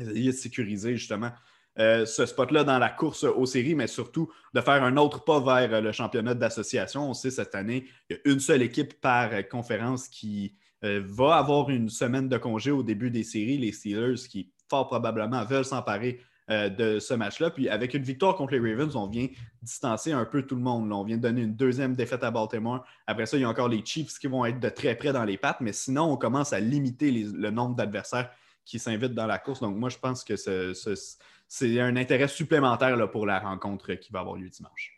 Essayer 0.00 0.32
de 0.32 0.36
sécuriser 0.36 0.96
justement 0.96 1.30
euh, 1.78 2.06
ce 2.06 2.26
spot-là 2.26 2.64
dans 2.64 2.78
la 2.80 2.88
course 2.88 3.22
aux 3.22 3.46
séries, 3.46 3.76
mais 3.76 3.86
surtout 3.86 4.28
de 4.52 4.60
faire 4.60 4.82
un 4.82 4.96
autre 4.96 5.22
pas 5.22 5.38
vers 5.38 5.80
le 5.80 5.92
championnat 5.92 6.34
d'association. 6.34 7.08
On 7.08 7.14
sait 7.14 7.30
cette 7.30 7.54
année, 7.54 7.86
il 8.10 8.16
y 8.16 8.18
a 8.18 8.32
une 8.32 8.40
seule 8.40 8.62
équipe 8.62 9.00
par 9.00 9.30
conférence 9.48 10.08
qui 10.08 10.56
euh, 10.84 11.02
va 11.04 11.36
avoir 11.36 11.70
une 11.70 11.88
semaine 11.88 12.28
de 12.28 12.36
congé 12.36 12.72
au 12.72 12.82
début 12.82 13.10
des 13.10 13.22
séries. 13.22 13.58
Les 13.58 13.70
Steelers 13.70 14.26
qui 14.28 14.52
fort 14.68 14.88
probablement 14.88 15.44
veulent 15.44 15.64
s'emparer 15.64 16.20
euh, 16.50 16.68
de 16.68 16.98
ce 16.98 17.14
match-là. 17.14 17.50
Puis 17.50 17.68
avec 17.68 17.94
une 17.94 18.02
victoire 18.02 18.34
contre 18.36 18.54
les 18.54 18.60
Ravens, 18.60 18.96
on 18.96 19.06
vient 19.06 19.28
distancer 19.62 20.12
un 20.12 20.24
peu 20.24 20.42
tout 20.42 20.56
le 20.56 20.62
monde. 20.62 20.90
On 20.92 21.04
vient 21.04 21.18
donner 21.18 21.42
une 21.42 21.54
deuxième 21.54 21.94
défaite 21.94 22.24
à 22.24 22.30
Baltimore. 22.30 22.84
Après 23.06 23.26
ça, 23.26 23.36
il 23.36 23.40
y 23.40 23.44
a 23.44 23.48
encore 23.48 23.68
les 23.68 23.84
Chiefs 23.84 24.18
qui 24.18 24.28
vont 24.28 24.44
être 24.46 24.58
de 24.58 24.68
très 24.68 24.94
près 24.94 25.12
dans 25.12 25.24
les 25.24 25.36
pattes, 25.36 25.60
mais 25.60 25.72
sinon, 25.72 26.04
on 26.04 26.16
commence 26.16 26.52
à 26.52 26.60
limiter 26.60 27.10
le 27.10 27.50
nombre 27.50 27.74
d'adversaires 27.76 28.30
qui 28.64 28.78
s'invitent 28.78 29.14
dans 29.14 29.26
la 29.26 29.38
course. 29.38 29.60
Donc, 29.60 29.76
moi, 29.76 29.88
je 29.88 29.98
pense 29.98 30.24
que 30.24 30.36
c'est 30.36 31.80
un 31.80 31.96
intérêt 31.96 32.28
supplémentaire 32.28 33.10
pour 33.10 33.26
la 33.26 33.40
rencontre 33.40 33.94
qui 33.94 34.12
va 34.12 34.20
avoir 34.20 34.36
lieu 34.36 34.48
dimanche. 34.48 34.94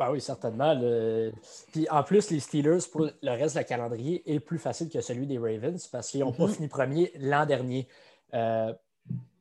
Ben 0.00 0.10
oui, 0.10 0.20
certainement. 0.20 0.74
Puis 1.72 1.86
en 1.90 2.02
plus, 2.02 2.30
les 2.30 2.40
Steelers, 2.40 2.78
pour 2.90 3.02
le 3.02 3.30
reste 3.30 3.54
de 3.54 3.60
la 3.60 3.64
calendrier, 3.64 4.22
est 4.30 4.40
plus 4.40 4.58
facile 4.58 4.88
que 4.88 5.02
celui 5.02 5.26
des 5.26 5.38
Ravens 5.38 5.86
parce 5.88 6.10
qu'ils 6.10 6.20
n'ont 6.20 6.32
pas 6.32 6.46
mm-hmm. 6.46 6.54
fini 6.54 6.68
premier 6.68 7.12
l'an 7.18 7.44
dernier. 7.44 7.86
Euh, 8.32 8.72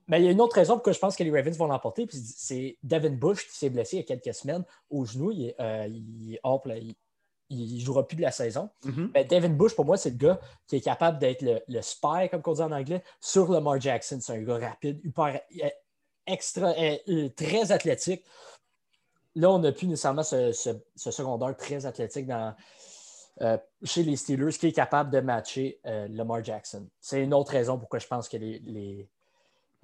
mais 0.09 0.19
il 0.19 0.25
y 0.25 0.27
a 0.27 0.31
une 0.31 0.41
autre 0.41 0.55
raison 0.55 0.73
pourquoi 0.73 0.91
je 0.91 0.99
pense 0.99 1.15
que 1.15 1.23
les 1.23 1.31
Ravens 1.31 1.55
vont 1.55 1.67
l'emporter. 1.67 2.07
C'est 2.11 2.77
Devin 2.83 3.11
Bush 3.11 3.47
qui 3.47 3.55
s'est 3.55 3.69
blessé 3.69 3.97
il 3.97 3.99
y 3.99 4.01
a 4.01 4.05
quelques 4.05 4.35
semaines 4.35 4.65
au 4.89 5.05
genou. 5.05 5.31
Il, 5.31 5.53
euh, 5.59 5.87
il, 7.51 7.79
jouera 7.79 8.07
plus 8.07 8.17
de 8.17 8.23
la 8.23 8.31
saison. 8.31 8.69
Mm-hmm. 8.85 9.11
Mais 9.13 9.25
Devin 9.25 9.49
Bush, 9.49 9.75
pour 9.75 9.85
moi, 9.85 9.97
c'est 9.97 10.09
le 10.09 10.17
gars 10.17 10.39
qui 10.67 10.77
est 10.77 10.81
capable 10.81 11.19
d'être 11.19 11.43
le, 11.67 11.81
spy, 11.81 12.27
comme 12.31 12.41
on 12.45 12.53
dit 12.53 12.61
en 12.61 12.71
anglais, 12.71 13.03
sur 13.21 13.51
Lamar 13.51 13.79
Jackson. 13.79 14.17
C'est 14.19 14.33
un 14.33 14.41
gars 14.41 14.57
rapide, 14.57 14.99
hyper, 15.03 15.41
euh, 15.63 15.69
extra, 16.25 16.73
euh, 16.77 17.29
très 17.35 17.71
athlétique. 17.71 18.23
Là, 19.35 19.51
on 19.51 19.59
n'a 19.59 19.71
plus 19.71 19.87
nécessairement 19.87 20.23
ce, 20.23 20.51
secondaire 20.95 21.55
très 21.55 21.85
athlétique 21.85 22.25
dans, 22.25 22.55
chez 23.83 24.01
les 24.01 24.15
Steelers 24.15 24.53
qui 24.53 24.67
est 24.67 24.71
capable 24.73 25.11
de 25.11 25.19
matcher 25.19 25.79
Lamar 25.83 26.43
Jackson. 26.43 26.87
C'est 26.99 27.23
une 27.23 27.33
autre 27.35 27.51
raison 27.51 27.77
pourquoi 27.77 27.99
je 27.99 28.07
pense 28.07 28.27
que 28.27 28.37
les 28.37 28.59
les 28.59 29.07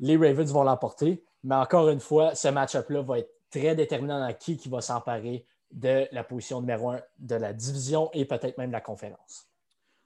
Ravens 0.01 0.51
vont 0.51 0.63
l'emporter. 0.63 1.23
Mais 1.43 1.55
encore 1.55 1.89
une 1.89 1.99
fois, 1.99 2.35
ce 2.35 2.47
match-up-là 2.47 3.01
va 3.01 3.19
être 3.19 3.31
très 3.51 3.75
déterminant 3.75 4.19
dans 4.19 4.33
qui, 4.33 4.57
qui 4.57 4.69
va 4.69 4.81
s'emparer 4.81 5.45
de 5.71 6.07
la 6.11 6.23
position 6.23 6.61
numéro 6.61 6.91
un 6.91 7.01
de 7.19 7.35
la 7.35 7.53
division 7.53 8.09
et 8.13 8.25
peut-être 8.25 8.57
même 8.57 8.69
de 8.69 8.73
la 8.73 8.81
conférence. 8.81 9.47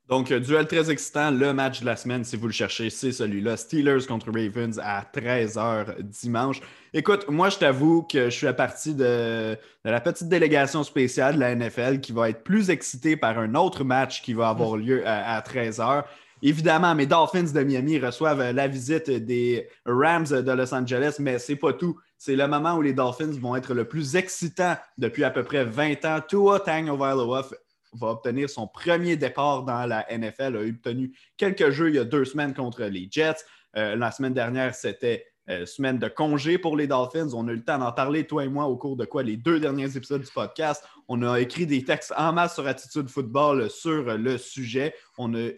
Donc, 0.10 0.32
euh, 0.32 0.40
duel 0.40 0.66
très 0.66 0.90
excitant. 0.90 1.30
Le 1.30 1.54
match 1.54 1.82
de 1.82 1.86
la 1.86 1.96
semaine, 1.96 2.24
si 2.24 2.36
vous 2.36 2.48
le 2.48 2.52
cherchez, 2.52 2.90
c'est 2.90 3.12
celui-là. 3.12 3.58
Steelers 3.58 4.08
contre 4.08 4.32
Ravens 4.32 4.80
à 4.84 5.04
13h 5.04 6.02
dimanche. 6.02 6.62
Écoute, 6.94 7.30
moi, 7.30 7.50
je 7.50 7.60
t'avoue 7.60 8.02
que 8.02 8.26
je 8.26 8.36
suis 8.36 8.48
à 8.48 8.54
partie 8.54 8.96
de, 8.96 9.56
la 9.84 10.02
petite 10.02 10.28
délégation 10.28 10.84
spéciale 10.84 11.36
de 11.36 11.40
la 11.40 11.54
NFL 11.54 12.00
qui 12.00 12.12
va 12.12 12.30
être 12.32 12.44
plus 12.44 12.72
excitée 12.72 13.18
par 13.18 13.38
un 13.38 13.54
autre 13.54 13.84
match 13.84 14.24
qui 14.24 14.34
va 14.34 14.50
avoir 14.50 14.78
lieu 14.78 15.08
à, 15.08 15.36
à 15.36 15.42
13h. 15.42 16.06
Évidemment, 16.42 16.96
mes 16.96 17.06
Dolphins 17.06 17.52
de 17.54 17.64
Miami 17.64 18.00
reçoivent 18.00 18.52
la 18.52 18.68
visite 18.68 19.10
des 19.10 19.68
Rams 19.86 20.28
de 20.28 20.52
Los 20.52 20.74
Angeles, 20.74 21.18
mais 21.20 21.38
c'est 21.38 21.58
pas 21.58 21.74
tout. 21.74 22.00
C'est 22.18 22.36
le 22.36 22.48
moment 22.48 22.76
où 22.76 22.82
les 22.82 22.94
Dolphins 22.94 23.38
vont 23.40 23.56
être 23.56 23.74
le 23.74 23.86
plus 23.86 24.16
excitant 24.16 24.76
depuis 24.98 25.24
à 25.24 25.32
peu 25.32 25.44
près 25.44 25.66
20 25.66 26.06
ans. 26.06 26.20
Tua 26.26 26.60
Tagovailoa 26.60 27.50
va 27.94 28.08
obtenir 28.08 28.50
son 28.50 28.68
premier 28.68 29.18
départ 29.18 29.64
dans 29.64 29.86
la 29.86 30.06
NFL, 30.10 30.58
a 30.58 30.62
obtenu 30.62 31.14
quelques 31.38 31.72
jeux 31.72 31.90
il 31.90 31.96
y 31.96 32.00
a 32.00 32.06
deux 32.06 32.26
semaines 32.26 32.54
contre 32.54 32.84
les 32.84 33.08
Jets. 33.12 33.44
Euh, 33.76 33.96
la 33.96 34.12
semaine 34.12 34.34
dernière, 34.34 34.76
c'était 34.76 35.26
euh, 35.50 35.66
semaine 35.66 35.98
de 35.98 36.08
congé 36.08 36.58
pour 36.58 36.78
les 36.78 36.88
Dolphins. 36.88 37.30
On 37.34 37.48
a 37.48 37.52
eu 37.52 37.56
le 37.56 37.64
temps 37.64 37.78
d'en 37.78 37.92
parler, 37.92 38.28
toi 38.28 38.46
et 38.46 38.48
moi, 38.48 38.66
au 38.66 38.78
cours 38.78 38.96
de 38.96 39.06
quoi 39.06 39.24
les 39.24 39.38
deux 39.38 39.60
derniers 39.60 39.96
épisodes 39.96 40.22
du 40.22 40.32
podcast. 40.32 40.84
On 41.08 41.22
a 41.24 41.40
écrit 41.40 41.66
des 41.66 41.84
textes 41.84 42.14
en 42.18 42.34
masse 42.34 42.56
sur 42.56 42.68
Attitude 42.68 43.10
Football 43.10 43.70
sur 43.70 44.18
le 44.18 44.38
sujet. 44.38 44.94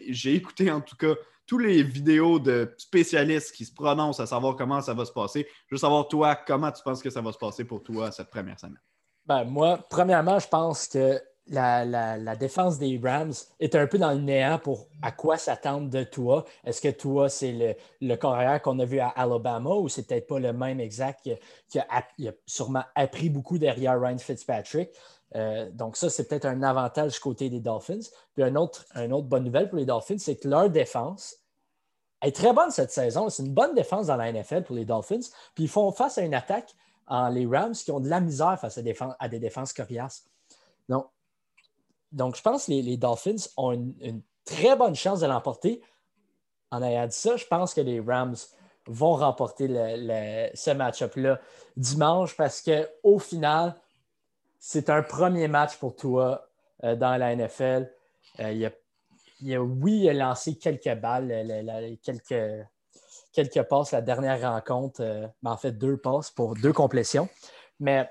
J'ai 0.08 0.34
écouté 0.34 0.70
en 0.70 0.80
tout 0.80 0.96
cas 0.96 1.14
tous 1.46 1.58
les 1.58 1.82
vidéos 1.82 2.38
de 2.38 2.72
spécialistes 2.78 3.54
qui 3.54 3.64
se 3.64 3.74
prononcent 3.74 4.20
à 4.20 4.26
savoir 4.26 4.56
comment 4.56 4.80
ça 4.80 4.94
va 4.94 5.04
se 5.04 5.12
passer. 5.12 5.46
Je 5.66 5.74
veux 5.74 5.78
savoir, 5.78 6.08
toi, 6.08 6.34
comment 6.34 6.72
tu 6.72 6.82
penses 6.82 7.02
que 7.02 7.10
ça 7.10 7.20
va 7.20 7.32
se 7.32 7.38
passer 7.38 7.64
pour 7.64 7.82
toi 7.82 8.10
cette 8.10 8.30
première 8.30 8.58
semaine? 8.58 8.80
Ben, 9.26 9.44
moi, 9.44 9.78
premièrement, 9.90 10.38
je 10.38 10.48
pense 10.48 10.88
que 10.88 11.20
la, 11.48 12.36
défense 12.36 12.78
des 12.78 13.00
Rams 13.02 13.32
est 13.60 13.74
un 13.74 13.86
peu 13.86 13.98
dans 13.98 14.12
le 14.12 14.20
néant 14.20 14.58
pour 14.58 14.88
à 15.02 15.12
quoi 15.12 15.36
s'attendre 15.36 15.88
de 15.88 16.04
toi. 16.04 16.44
Est-ce 16.64 16.80
que 16.80 16.88
toi, 16.88 17.28
c'est 17.28 17.52
le, 17.52 17.74
le 18.00 18.16
qu'on 18.58 18.78
a 18.78 18.84
vu 18.84 19.00
à 19.00 19.08
Alabama 19.08 19.70
ou 19.70 19.88
c'est 19.88 20.06
peut-être 20.06 20.26
pas 20.26 20.38
le 20.38 20.52
même 20.52 20.80
exact 20.80 21.28
qui, 21.68 21.78
a, 21.78 22.32
sûrement 22.46 22.84
appris 22.94 23.30
beaucoup 23.30 23.58
derrière 23.58 24.00
Ryan 24.00 24.18
Fitzpatrick? 24.18 24.90
Euh, 25.34 25.70
donc, 25.72 25.96
ça, 25.96 26.10
c'est 26.10 26.28
peut-être 26.28 26.44
un 26.44 26.62
avantage 26.62 27.18
côté 27.18 27.48
des 27.48 27.60
Dolphins. 27.60 28.10
Puis, 28.34 28.44
une 28.44 28.58
autre, 28.58 28.84
une 28.94 29.12
autre 29.12 29.26
bonne 29.26 29.44
nouvelle 29.44 29.68
pour 29.68 29.78
les 29.78 29.86
Dolphins, 29.86 30.18
c'est 30.18 30.36
que 30.36 30.46
leur 30.46 30.70
défense 30.70 31.36
est 32.22 32.36
très 32.36 32.52
bonne 32.52 32.70
cette 32.70 32.92
saison. 32.92 33.28
C'est 33.30 33.42
une 33.42 33.54
bonne 33.54 33.74
défense 33.74 34.06
dans 34.06 34.16
la 34.16 34.30
NFL 34.30 34.62
pour 34.62 34.76
les 34.76 34.84
Dolphins. 34.84 35.20
Puis, 35.54 35.64
ils 35.64 35.68
font 35.68 35.90
face 35.90 36.18
à 36.18 36.22
une 36.22 36.34
attaque 36.34 36.74
en 37.06 37.28
les 37.30 37.46
Rams 37.46 37.72
qui 37.72 37.90
ont 37.90 38.00
de 38.00 38.08
la 38.08 38.20
misère 38.20 38.58
face 38.60 38.78
à, 38.78 38.82
à 39.18 39.28
des 39.28 39.38
défenses 39.38 39.72
coriaces. 39.72 40.24
Donc, 40.88 41.06
donc, 42.12 42.36
je 42.36 42.42
pense 42.42 42.66
que 42.66 42.72
les, 42.72 42.96
Dolphins 42.96 43.48
ont 43.56 43.72
une, 43.72 44.22
très 44.44 44.76
bonne 44.76 44.94
chance 44.94 45.20
de 45.20 45.26
l'emporter 45.26 45.80
en 46.70 46.82
ayant 46.82 47.06
dit 47.06 47.16
ça, 47.16 47.36
je 47.36 47.46
pense 47.46 47.74
que 47.74 47.80
les 47.80 48.00
Rams 48.00 48.36
vont 48.86 49.14
remporter 49.14 49.68
ce 49.68 50.70
match-up-là 50.70 51.40
dimanche 51.76 52.36
parce 52.36 52.60
qu'au 52.60 53.18
final, 53.18 53.76
c'est 54.58 54.90
un 54.90 55.02
premier 55.02 55.48
match 55.48 55.76
pour 55.76 55.94
toi 55.94 56.48
euh, 56.84 56.96
dans 56.96 57.16
la 57.16 57.34
NFL. 57.36 57.92
Euh, 58.40 58.52
il, 59.40 59.54
a, 59.54 59.62
oui, 59.62 60.00
il 60.00 60.08
a 60.08 60.12
lancé 60.12 60.56
quelques 60.56 60.94
balles, 60.94 61.98
quelques, 62.02 62.66
quelques 63.32 63.62
passes 63.64 63.92
la 63.92 64.00
dernière 64.00 64.40
rencontre, 64.40 65.02
euh, 65.02 65.26
mais 65.42 65.50
en 65.50 65.56
fait 65.56 65.72
deux 65.72 65.96
passes 65.96 66.30
pour 66.30 66.54
deux 66.54 66.72
complétions. 66.72 67.28
Mais 67.80 68.08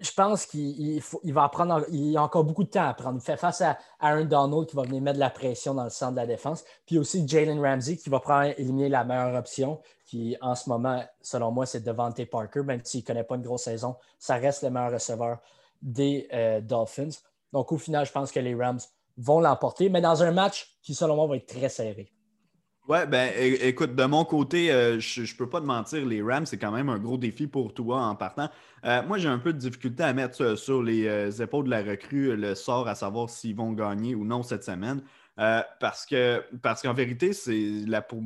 je 0.00 0.12
pense 0.12 0.46
qu'il 0.46 1.02
va 1.24 1.48
prendre, 1.50 1.84
il 1.90 2.16
a 2.16 2.22
encore 2.22 2.44
beaucoup 2.44 2.64
de 2.64 2.70
temps 2.70 2.88
à 2.88 2.94
prendre. 2.94 3.18
Il 3.18 3.24
fait 3.24 3.36
face 3.36 3.60
à 3.60 3.78
Aaron 4.00 4.24
Donald 4.24 4.66
qui 4.66 4.74
va 4.74 4.82
venir 4.82 5.02
mettre 5.02 5.16
de 5.16 5.20
la 5.20 5.30
pression 5.30 5.74
dans 5.74 5.84
le 5.84 5.90
centre 5.90 6.12
de 6.12 6.16
la 6.16 6.26
défense. 6.26 6.64
Puis 6.86 6.98
aussi 6.98 7.28
Jalen 7.28 7.60
Ramsey 7.60 7.96
qui 7.96 8.08
va 8.08 8.18
prendre 8.18 8.54
éliminer 8.58 8.88
la 8.88 9.04
meilleure 9.04 9.34
option, 9.34 9.80
qui 10.06 10.36
en 10.40 10.54
ce 10.54 10.70
moment, 10.70 11.04
selon 11.20 11.50
moi, 11.50 11.66
c'est 11.66 11.84
Devante 11.84 12.24
Parker, 12.24 12.62
même 12.62 12.80
s'il 12.82 13.00
ne 13.00 13.06
connaît 13.06 13.24
pas 13.24 13.36
une 13.36 13.42
grosse 13.42 13.64
saison, 13.64 13.96
ça 14.18 14.36
reste 14.36 14.62
le 14.62 14.70
meilleur 14.70 14.92
receveur 14.92 15.38
des 15.82 16.28
euh, 16.32 16.60
Dolphins. 16.62 17.10
Donc 17.52 17.70
au 17.70 17.78
final, 17.78 18.06
je 18.06 18.12
pense 18.12 18.32
que 18.32 18.40
les 18.40 18.54
Rams 18.54 18.80
vont 19.18 19.40
l'emporter, 19.40 19.90
mais 19.90 20.00
dans 20.00 20.22
un 20.22 20.32
match 20.32 20.78
qui, 20.82 20.94
selon 20.94 21.16
moi, 21.16 21.26
va 21.26 21.36
être 21.36 21.46
très 21.46 21.68
serré. 21.68 22.10
Ouais, 22.90 23.06
ben 23.06 23.32
écoute, 23.38 23.94
de 23.94 24.04
mon 24.04 24.24
côté, 24.24 24.72
euh, 24.72 24.98
je 24.98 25.20
ne 25.20 25.38
peux 25.38 25.48
pas 25.48 25.60
te 25.60 25.64
mentir, 25.64 26.04
les 26.04 26.20
Rams, 26.22 26.44
c'est 26.44 26.58
quand 26.58 26.72
même 26.72 26.88
un 26.88 26.98
gros 26.98 27.18
défi 27.18 27.46
pour 27.46 27.72
toi 27.72 28.02
en 28.02 28.16
partant. 28.16 28.48
Euh, 28.84 29.00
moi, 29.04 29.16
j'ai 29.16 29.28
un 29.28 29.38
peu 29.38 29.52
de 29.52 29.58
difficulté 29.58 30.02
à 30.02 30.12
mettre 30.12 30.56
sur 30.56 30.82
les 30.82 31.06
euh, 31.06 31.30
épaules 31.30 31.66
de 31.66 31.70
la 31.70 31.84
recrue 31.84 32.36
le 32.36 32.56
sort 32.56 32.88
à 32.88 32.96
savoir 32.96 33.30
s'ils 33.30 33.54
vont 33.54 33.70
gagner 33.74 34.16
ou 34.16 34.24
non 34.24 34.42
cette 34.42 34.64
semaine. 34.64 35.02
parce 35.36 36.08
parce 36.62 36.82
qu'en 36.82 36.92
vérité, 36.92 37.32
c'est 37.32 37.84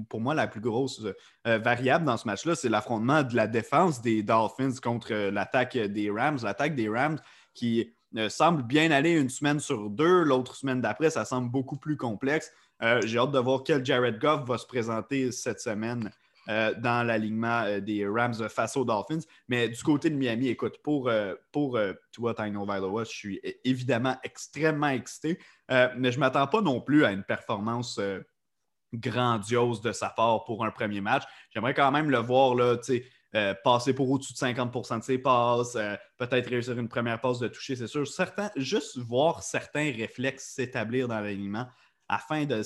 pour, 0.09 0.20
moi 0.22 0.35
la 0.35 0.46
plus 0.46 0.62
grosse 0.62 1.03
variable 1.44 2.07
dans 2.07 2.16
ce 2.16 2.27
match-là, 2.27 2.55
c'est 2.55 2.70
l'affrontement 2.70 3.22
de 3.22 3.37
la 3.37 3.46
défense 3.46 4.00
des 4.00 4.22
Dolphins 4.22 4.81
contre 4.83 5.12
l'attaque 5.12 5.77
des 5.77 6.11
Rams. 6.11 6.38
L'attaque 6.42 6.74
des 6.74 6.88
Rams 6.88 7.20
qui 7.53 7.92
semble 8.29 8.62
bien 8.62 8.90
aller 8.92 9.11
une 9.11 9.29
semaine 9.29 9.61
sur 9.61 9.90
deux, 9.90 10.22
l'autre 10.22 10.57
semaine 10.57 10.81
d'après, 10.81 11.11
ça 11.11 11.27
semble 11.27 11.50
beaucoup 11.50 11.77
plus 11.77 11.98
complexe. 11.98 12.50
Euh, 12.82 13.00
j'ai 13.04 13.18
hâte 13.18 13.32
de 13.32 13.38
voir 13.38 13.62
quel 13.64 13.84
Jared 13.84 14.18
Goff 14.18 14.46
va 14.46 14.58
se 14.58 14.66
présenter 14.66 15.30
cette 15.32 15.60
semaine 15.60 16.10
euh, 16.48 16.74
dans 16.78 17.06
l'alignement 17.06 17.62
euh, 17.62 17.80
des 17.80 18.06
Rams 18.06 18.48
face 18.48 18.76
aux 18.76 18.84
Dolphins. 18.84 19.20
Mais 19.48 19.68
du 19.68 19.82
côté 19.82 20.10
de 20.10 20.16
Miami, 20.16 20.48
écoute, 20.48 20.78
pour, 20.82 21.10
pour 21.52 21.78
toi, 22.12 22.34
Vailoa, 22.37 23.04
je 23.04 23.10
suis 23.10 23.40
évidemment 23.64 24.16
extrêmement 24.22 24.88
excité, 24.88 25.38
mais 25.68 26.10
je 26.10 26.16
ne 26.16 26.20
m'attends 26.20 26.46
pas 26.46 26.60
non 26.60 26.80
plus 26.80 27.04
à 27.04 27.12
une 27.12 27.24
performance 27.24 28.00
grandiose 28.92 29.80
de 29.80 29.92
sa 29.92 30.08
part 30.08 30.44
pour 30.44 30.64
un 30.64 30.70
premier 30.70 31.00
match. 31.00 31.24
J'aimerais 31.50 31.74
quand 31.74 31.90
même 31.90 32.10
le 32.10 32.18
voir 32.18 32.54
là, 32.54 32.76
passer 33.64 33.92
pour 33.92 34.10
au-dessus 34.10 34.32
de 34.32 34.38
50% 34.38 34.98
de 34.98 35.04
ses 35.04 35.18
passes, 35.18 35.76
peut-être 36.16 36.48
réussir 36.48 36.78
une 36.78 36.88
première 36.88 37.20
passe 37.20 37.38
de 37.38 37.48
toucher, 37.48 37.76
c'est 37.76 37.88
sûr. 37.88 38.06
Certains, 38.06 38.50
juste 38.56 38.98
voir 38.98 39.42
certains 39.42 39.92
réflexes 39.92 40.54
s'établir 40.54 41.08
dans 41.08 41.20
l'alignement 41.20 41.66
afin 42.14 42.44
de, 42.44 42.62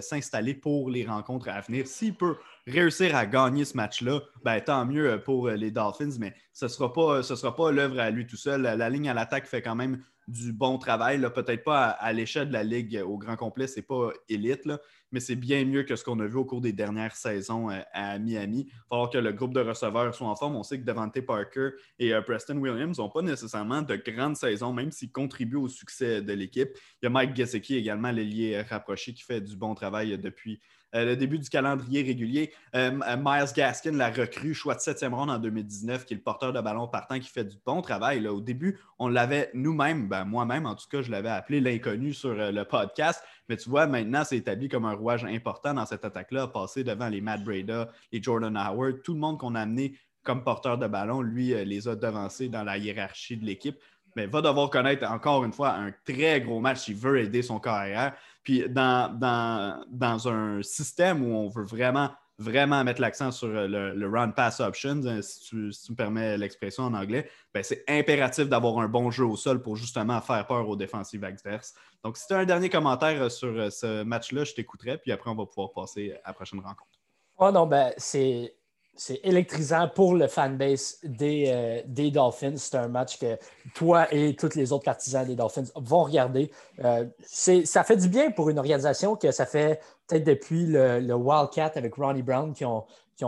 s'installer 0.00 0.54
pour 0.54 0.90
les 0.90 1.06
rencontres 1.06 1.48
à 1.48 1.60
venir. 1.60 1.86
S'il 1.86 2.14
peut 2.14 2.36
réussir 2.66 3.14
à 3.14 3.26
gagner 3.26 3.64
ce 3.64 3.76
match-là, 3.76 4.20
ben, 4.44 4.60
tant 4.60 4.84
mieux 4.84 5.20
pour 5.24 5.48
les 5.48 5.70
Dolphins, 5.70 6.16
mais 6.18 6.34
ce 6.52 6.64
ne 6.64 6.68
sera 6.70 6.92
pas, 6.92 7.22
sera 7.22 7.54
pas 7.54 7.70
l'œuvre 7.70 8.00
à 8.00 8.10
lui 8.10 8.26
tout 8.26 8.36
seul. 8.36 8.62
La, 8.62 8.90
ligne 8.90 9.08
à 9.08 9.14
l'attaque 9.14 9.46
fait 9.46 9.62
quand 9.62 9.76
même 9.76 10.02
du 10.28 10.52
bon 10.52 10.78
travail, 10.78 11.20
peut-être 11.34 11.64
pas 11.64 11.88
à, 11.88 12.12
l'échelle 12.12 12.48
de 12.48 12.52
la 12.52 12.62
Ligue 12.62 13.02
au 13.04 13.18
grand 13.18 13.36
complet, 13.36 13.66
ce 13.66 13.76
n'est 13.76 13.82
pas 13.82 14.10
élite, 14.28 14.68
mais 15.12 15.20
c'est 15.20 15.36
bien 15.36 15.64
mieux 15.64 15.82
que 15.82 15.96
ce 15.96 16.04
qu'on 16.04 16.18
a 16.20 16.26
vu 16.26 16.36
au 16.36 16.44
cours 16.44 16.60
des 16.60 16.72
dernières 16.72 17.16
saisons 17.16 17.70
euh, 17.70 17.80
à 17.92 18.18
Miami. 18.18 18.66
Il 18.68 18.72
va 18.72 18.80
falloir 18.88 19.10
que 19.10 19.18
le 19.18 19.32
groupe 19.32 19.54
de 19.54 19.60
receveurs 19.60 20.14
soit 20.14 20.28
en 20.28 20.36
forme. 20.36 20.56
On 20.56 20.62
sait 20.62 20.78
que 20.78 20.84
Devante 20.84 21.20
Parker 21.20 21.70
et 21.98 22.14
euh, 22.14 22.22
Preston 22.22 22.56
Williams 22.56 22.98
n'ont 22.98 23.10
pas 23.10 23.22
nécessairement 23.22 23.82
de 23.82 23.96
grandes 23.96 24.36
saisons, 24.36 24.72
même 24.72 24.90
s'ils 24.90 25.12
contribuent 25.12 25.56
au 25.56 25.68
succès 25.68 26.22
de 26.22 26.32
l'équipe. 26.32 26.70
Il 27.02 27.04
y 27.04 27.06
a 27.06 27.10
Mike 27.10 27.36
Gesicki 27.36 27.76
également, 27.76 28.10
l'ailier 28.10 28.60
rapproché, 28.62 29.12
qui 29.12 29.22
fait 29.22 29.40
du 29.40 29.56
bon 29.56 29.74
travail 29.74 30.18
depuis 30.18 30.60
euh, 30.94 31.04
le 31.04 31.16
début 31.16 31.38
du 31.38 31.48
calendrier 31.48 32.02
régulier. 32.02 32.52
Euh, 32.74 32.98
euh, 33.06 33.16
Miles 33.16 33.52
Gaskin, 33.54 33.92
la 33.92 34.10
recrue, 34.10 34.54
choix 34.54 34.74
de 34.74 34.80
septième 34.80 35.14
ronde 35.14 35.30
en 35.30 35.38
2019, 35.38 36.04
qui 36.04 36.14
est 36.14 36.16
le 36.16 36.22
porteur 36.22 36.52
de 36.52 36.60
ballon 36.60 36.88
partant, 36.88 37.18
qui 37.20 37.28
fait 37.28 37.44
du 37.44 37.56
bon 37.64 37.80
travail. 37.80 38.26
Au 38.26 38.40
début, 38.40 38.80
on 38.98 39.08
l'avait 39.08 39.50
nous-mêmes, 39.54 40.08
ben, 40.08 40.24
moi-même 40.24 40.66
en 40.66 40.74
tout 40.74 40.88
cas, 40.90 41.02
je 41.02 41.10
l'avais 41.10 41.28
appelé 41.28 41.60
l'inconnu 41.60 42.12
sur 42.12 42.34
le 42.34 42.62
podcast. 42.64 43.22
Mais 43.50 43.58
tu 43.58 43.68
vois, 43.68 43.86
maintenant, 43.86 44.22
c'est 44.24 44.38
établi 44.38 44.68
comme 44.68 44.86
un 44.86 44.94
rouage 44.94 45.24
important 45.24 45.74
dans 45.74 45.84
cette 45.84 46.04
attaque-là, 46.04 46.46
passer 46.46 46.84
devant 46.84 47.08
les 47.08 47.20
Matt 47.20 47.44
Breda, 47.44 47.90
les 48.12 48.22
Jordan 48.22 48.56
Howard, 48.56 49.02
tout 49.02 49.12
le 49.12 49.20
monde 49.20 49.38
qu'on 49.38 49.54
a 49.54 49.60
amené 49.60 49.98
comme 50.22 50.44
porteur 50.44 50.78
de 50.78 50.86
ballon, 50.86 51.20
lui, 51.20 51.48
les 51.64 51.88
a 51.88 51.96
devancés 51.96 52.48
dans 52.48 52.62
la 52.62 52.78
hiérarchie 52.78 53.36
de 53.36 53.44
l'équipe 53.44 53.76
mais 54.16 54.26
va 54.26 54.42
devoir 54.42 54.70
connaître 54.70 55.08
encore 55.10 55.44
une 55.44 55.52
fois 55.52 55.74
un 55.74 55.92
très 56.04 56.40
gros 56.40 56.60
match 56.60 56.80
s'il 56.80 56.96
veut 56.96 57.20
aider 57.20 57.42
son 57.42 57.60
carrière. 57.60 58.14
Puis 58.42 58.68
dans, 58.68 59.12
dans, 59.18 60.28
un 60.28 60.62
système 60.62 61.22
où 61.22 61.34
on 61.34 61.48
veut 61.48 61.64
vraiment, 61.64 62.10
vraiment 62.40 62.82
mettre 62.84 63.02
l'accent 63.02 63.30
sur 63.30 63.48
le, 63.48 64.08
run 64.08 64.30
pass 64.30 64.60
options, 64.60 65.02
euh, 65.04 65.20
si 65.20 65.40
tu, 65.40 65.56
me 65.56 65.94
permets 65.94 66.38
l'expression 66.38 66.84
en 66.84 66.94
anglais, 66.94 67.28
ben 67.52 67.62
c'est 67.62 67.84
impératif 67.86 68.48
d'avoir 68.48 68.78
un 68.78 68.88
bon 68.88 69.10
jeu 69.10 69.24
au 69.24 69.36
sol 69.36 69.60
pour 69.60 69.76
justement 69.76 70.20
faire 70.22 70.46
peur 70.46 70.68
aux 70.68 70.76
défensives 70.76 71.22
adverses. 71.22 71.74
Donc, 72.02 72.16
si 72.16 72.26
tu 72.26 72.32
as 72.32 72.38
un 72.38 72.44
dernier 72.46 72.70
commentaire 72.70 73.22
euh, 73.22 73.28
sur 73.28 73.48
euh, 73.48 73.68
ce 73.68 74.02
match-là, 74.02 74.44
je 74.44 74.54
t'écouterai, 74.54 74.96
puis 74.96 75.12
après, 75.12 75.30
on 75.30 75.34
va 75.34 75.44
pouvoir 75.44 75.72
passer 75.72 76.14
à 76.24 76.28
la 76.28 76.32
prochaine 76.32 76.60
rencontre. 76.60 76.98
Oh 77.36 77.50
non, 77.50 77.66
ben 77.66 77.92
c'est 77.98 78.54
c'est 78.94 79.20
électrisant 79.22 79.88
pour 79.88 80.14
le 80.14 80.28
fanbase 80.28 80.98
des, 81.02 81.44
euh, 81.48 81.80
des 81.86 82.10
Dolphins. 82.10 82.56
C'est 82.56 82.76
un 82.76 82.88
match 82.88 83.18
que 83.18 83.38
toi 83.74 84.12
et 84.12 84.36
tous 84.36 84.54
les 84.54 84.72
autres 84.72 84.84
partisans 84.84 85.26
des 85.26 85.36
Dolphins 85.36 85.64
vont 85.76 86.04
regarder. 86.04 86.50
Euh, 86.84 87.06
ça 87.24 87.84
fait 87.84 87.96
du 87.96 88.08
bien 88.08 88.30
pour 88.30 88.50
une 88.50 88.58
organisation 88.58 89.16
que 89.16 89.30
ça 89.30 89.46
fait 89.46 89.80
peut-être 90.06 90.24
depuis 90.24 90.66
le, 90.66 91.14
Wildcat 91.14 91.72
avec 91.76 91.94
Ronnie 91.94 92.22
Brown 92.22 92.52
qui 92.52 92.64
n'ont 92.64 92.84
qui 93.16 93.24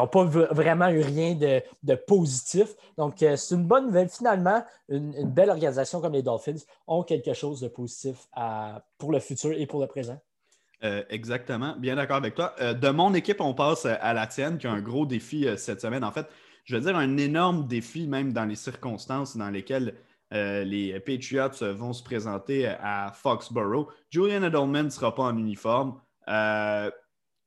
ont, 0.00 0.06
pas 0.08 0.24
vraiment 0.24 0.88
eu 0.88 1.00
rien 1.00 1.34
de, 1.34 1.94
positif. 1.94 2.76
Donc, 2.98 3.22
euh, 3.22 3.36
c'est 3.36 3.54
une 3.54 3.64
bonne 3.64 3.86
nouvelle. 3.86 4.10
Finalement, 4.10 4.62
une, 4.88 5.30
belle 5.30 5.48
organisation 5.48 6.00
comme 6.00 6.12
les 6.12 6.22
Dolphins 6.22 6.60
ont 6.86 7.02
quelque 7.02 7.32
chose 7.32 7.60
de 7.60 7.68
positif 7.68 8.28
pour 8.98 9.10
le 9.10 9.20
futur 9.20 9.52
et 9.52 9.66
pour 9.66 9.80
le 9.80 9.86
présent. 9.86 10.18
Euh, 10.84 11.02
exactement. 11.08 11.74
Bien 11.78 11.96
d'accord 11.96 12.16
avec 12.16 12.34
toi. 12.34 12.54
Euh, 12.60 12.74
de 12.74 12.88
mon 12.90 13.14
équipe, 13.14 13.40
on 13.40 13.54
passe 13.54 13.86
à 13.86 14.12
la 14.12 14.26
tienne, 14.26 14.58
qui 14.58 14.66
a 14.66 14.72
un 14.72 14.82
gros 14.82 15.06
défi 15.06 15.46
euh, 15.46 15.56
cette 15.56 15.80
semaine. 15.80 16.04
En 16.04 16.12
fait, 16.12 16.26
je 16.64 16.76
veux 16.76 16.82
dire 16.82 16.96
un 16.96 17.16
énorme 17.16 17.66
défi, 17.66 18.06
même 18.06 18.32
dans 18.32 18.44
les 18.44 18.56
circonstances 18.56 19.36
dans 19.36 19.50
lesquelles 19.50 19.94
les 20.32 20.98
Patriots 21.06 21.72
vont 21.74 21.92
se 21.92 22.02
présenter 22.02 22.66
à 22.66 23.12
Foxborough. 23.14 23.86
Julian 24.10 24.42
Edelman 24.42 24.86
ne 24.86 24.90
sera 24.90 25.14
pas 25.14 25.22
en 25.22 25.38
uniforme. 25.38 26.00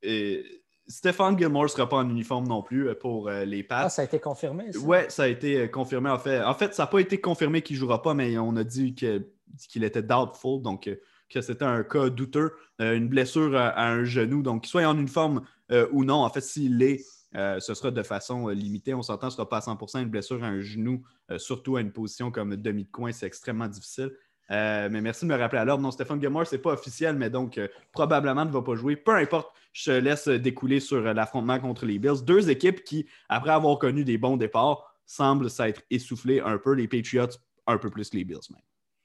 Et 0.02 0.44
Stéphane 0.86 1.38
Gilmore 1.38 1.64
ne 1.64 1.68
sera 1.68 1.86
pas 1.86 1.98
en 1.98 2.08
uniforme 2.08 2.48
non 2.48 2.62
plus 2.62 2.94
pour 2.94 3.28
les 3.28 3.62
Pats. 3.62 3.82
Ah, 3.84 3.88
ça 3.90 4.00
a 4.00 4.06
été 4.06 4.18
confirmé? 4.18 4.70
Oui, 4.82 4.96
ça 5.08 5.24
a 5.24 5.26
été 5.28 5.70
confirmé. 5.70 6.08
En 6.08 6.18
fait, 6.18 6.40
en 6.42 6.54
fait 6.54 6.74
ça 6.74 6.84
n'a 6.84 6.86
pas 6.86 7.00
été 7.00 7.20
confirmé 7.20 7.60
qu'il 7.60 7.76
ne 7.76 7.80
jouera 7.80 8.00
pas, 8.00 8.14
mais 8.14 8.38
on 8.38 8.56
a 8.56 8.64
dit 8.64 8.94
qu'il 8.94 9.84
était 9.84 10.02
doubtful. 10.02 10.62
Donc, 10.62 10.88
que 11.30 11.40
c'était 11.40 11.64
un 11.64 11.82
cas 11.82 12.10
douteux, 12.10 12.52
euh, 12.80 12.96
une 12.96 13.08
blessure 13.08 13.56
à, 13.56 13.86
un 13.86 14.04
genou. 14.04 14.42
Donc, 14.42 14.62
qu'il 14.62 14.70
soit 14.70 14.84
en 14.84 14.98
uniforme 14.98 15.42
euh, 15.70 15.86
ou 15.92 16.04
non, 16.04 16.24
en 16.24 16.30
fait, 16.30 16.40
s'il 16.40 16.78
l'est, 16.78 17.04
euh, 17.36 17.60
ce 17.60 17.74
sera 17.74 17.90
de 17.90 18.02
façon 18.02 18.48
limitée. 18.48 18.92
On 18.92 19.02
s'entend, 19.02 19.30
ce 19.30 19.34
ne 19.34 19.36
sera 19.36 19.48
pas 19.48 19.58
à 19.58 19.60
100% 19.60 20.02
une 20.02 20.10
blessure 20.10 20.42
à 20.42 20.48
un 20.48 20.60
genou, 20.60 21.02
surtout 21.36 21.76
à 21.76 21.80
une 21.80 21.92
position 21.92 22.32
comme 22.32 22.56
demi 22.56 22.84
de 22.84 22.90
coin, 22.90 23.12
c'est 23.12 23.26
extrêmement 23.26 23.68
difficile. 23.68 24.10
mais 24.48 25.00
merci 25.00 25.24
de 25.24 25.30
me 25.30 25.38
rappeler 25.38 25.60
à 25.60 25.64
l'ordre. 25.64 25.82
Non, 25.82 25.92
Stéphane 25.92 26.20
Gilmore, 26.20 26.46
ce 26.46 26.56
n'est 26.56 26.62
pas 26.62 26.72
officiel, 26.72 27.14
mais 27.14 27.30
donc 27.30 27.60
probablement 27.92 28.44
ne 28.44 28.50
va 28.50 28.62
pas 28.62 28.74
jouer. 28.74 28.96
Peu 28.96 29.14
importe, 29.14 29.54
je 29.72 29.84
te 29.84 29.90
laisse 29.92 30.26
découler 30.26 30.80
sur 30.80 31.00
l'affrontement 31.14 31.60
contre 31.60 31.86
les 31.86 32.00
Bills. 32.00 32.24
Deux 32.24 32.50
équipes 32.50 32.82
qui, 32.82 33.06
après 33.28 33.52
avoir 33.52 33.78
connu 33.78 34.02
des 34.02 34.18
bons 34.18 34.36
départs, 34.36 34.96
semblent 35.06 35.50
s'être 35.50 35.82
essoufflées 35.88 36.40
un 36.40 36.58
peu. 36.58 36.72
Les 36.72 36.88
Patriots, 36.88 37.28
un 37.68 37.78
peu 37.78 37.90
plus 37.90 38.10
que 38.10 38.16
les 38.16 38.24
Bills 38.24 38.40
même. 38.50 38.62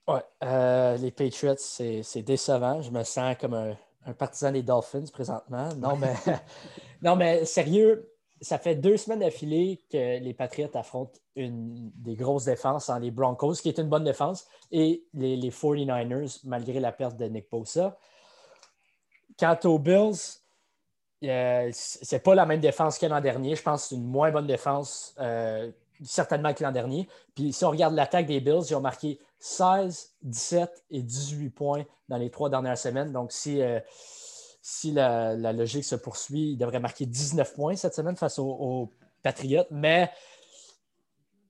Oui, 0.08 0.20
euh, 0.44 0.98
les 0.98 1.12
Patriots, 1.12 1.56
c'est 1.58 2.22
décevant. 2.22 2.82
Je 2.82 2.92
me 2.92 3.04
sens 3.04 3.36
comme 3.40 3.54
un, 3.54 4.14
partisan 4.14 4.52
des 4.52 4.62
Dolphins 4.62 5.06
présentement. 5.12 5.70
Non, 5.78 5.96
mais, 5.96 6.14
non, 7.02 7.16
mais 7.16 7.44
sérieux, 7.46 8.12
ça 8.40 8.60
fait 8.60 8.76
deux 8.76 8.98
semaines 8.98 9.20
d'affilée 9.20 9.82
que 9.92 10.20
les 10.20 10.34
Patriots 10.34 10.70
affrontent 10.76 11.20
une 11.36 11.92
des 11.96 12.16
grosses 12.16 12.46
défenses 12.46 12.90
en 12.90 13.00
les 13.00 13.10
Broncos, 13.10 13.56
qui 13.56 13.70
est 13.70 13.80
une 13.80 13.90
bonne 13.90 14.04
défense, 14.04 14.48
et 14.72 15.04
les, 15.14 15.50
49ers, 15.50 16.42
malgré 16.44 16.80
la 16.80 16.92
perte 16.92 17.18
de 17.18 17.26
Nick 17.26 17.50
Bosa. 17.50 17.98
Quant 19.40 19.58
aux 19.64 19.80
Bills, 19.80 20.40
euh, 21.24 21.70
c'est 21.74 22.24
pas 22.24 22.36
la 22.36 22.46
même 22.46 22.60
défense 22.60 23.00
que 23.00 23.06
l'an 23.06 23.22
dernier. 23.22 23.56
Je 23.56 23.64
pense 23.64 23.84
que 23.84 23.90
c'est 23.90 23.96
une 23.96 24.06
moins 24.06 24.32
bonne 24.32 24.48
défense, 24.48 25.16
euh, 25.20 25.72
certainement 26.04 26.54
que 26.54 26.64
l'an 26.64 26.72
dernier. 26.72 27.08
Puis 27.34 27.54
si 27.54 27.66
on 27.66 27.72
regarde 27.72 27.96
l'attaque 27.96 28.28
des 28.28 28.40
Bills, 28.40 28.64
ils 28.70 28.76
ont 28.76 28.82
marqué 28.82 29.20
16, 29.46 30.16
17 30.24 30.86
et 30.90 31.04
18 31.04 31.52
points 31.52 31.86
dans 32.10 32.18
les 32.18 32.32
trois 32.32 32.50
dernières 32.50 32.80
semaines. 32.80 33.12
Donc, 33.12 33.32
si, 33.32 33.62
euh, 33.62 33.80
si 34.60 34.92
la, 34.92 35.36
logique 35.54 35.84
se 35.84 35.96
poursuit, 35.96 36.54
il 36.54 36.58
devrait 36.58 36.80
marquer 36.80 37.06
19 37.06 37.54
points 37.54 37.76
cette 37.76 37.94
semaine 37.94 38.16
face 38.16 38.40
aux, 38.40 38.92
Patriots. 39.22 39.66
Mais 39.70 40.10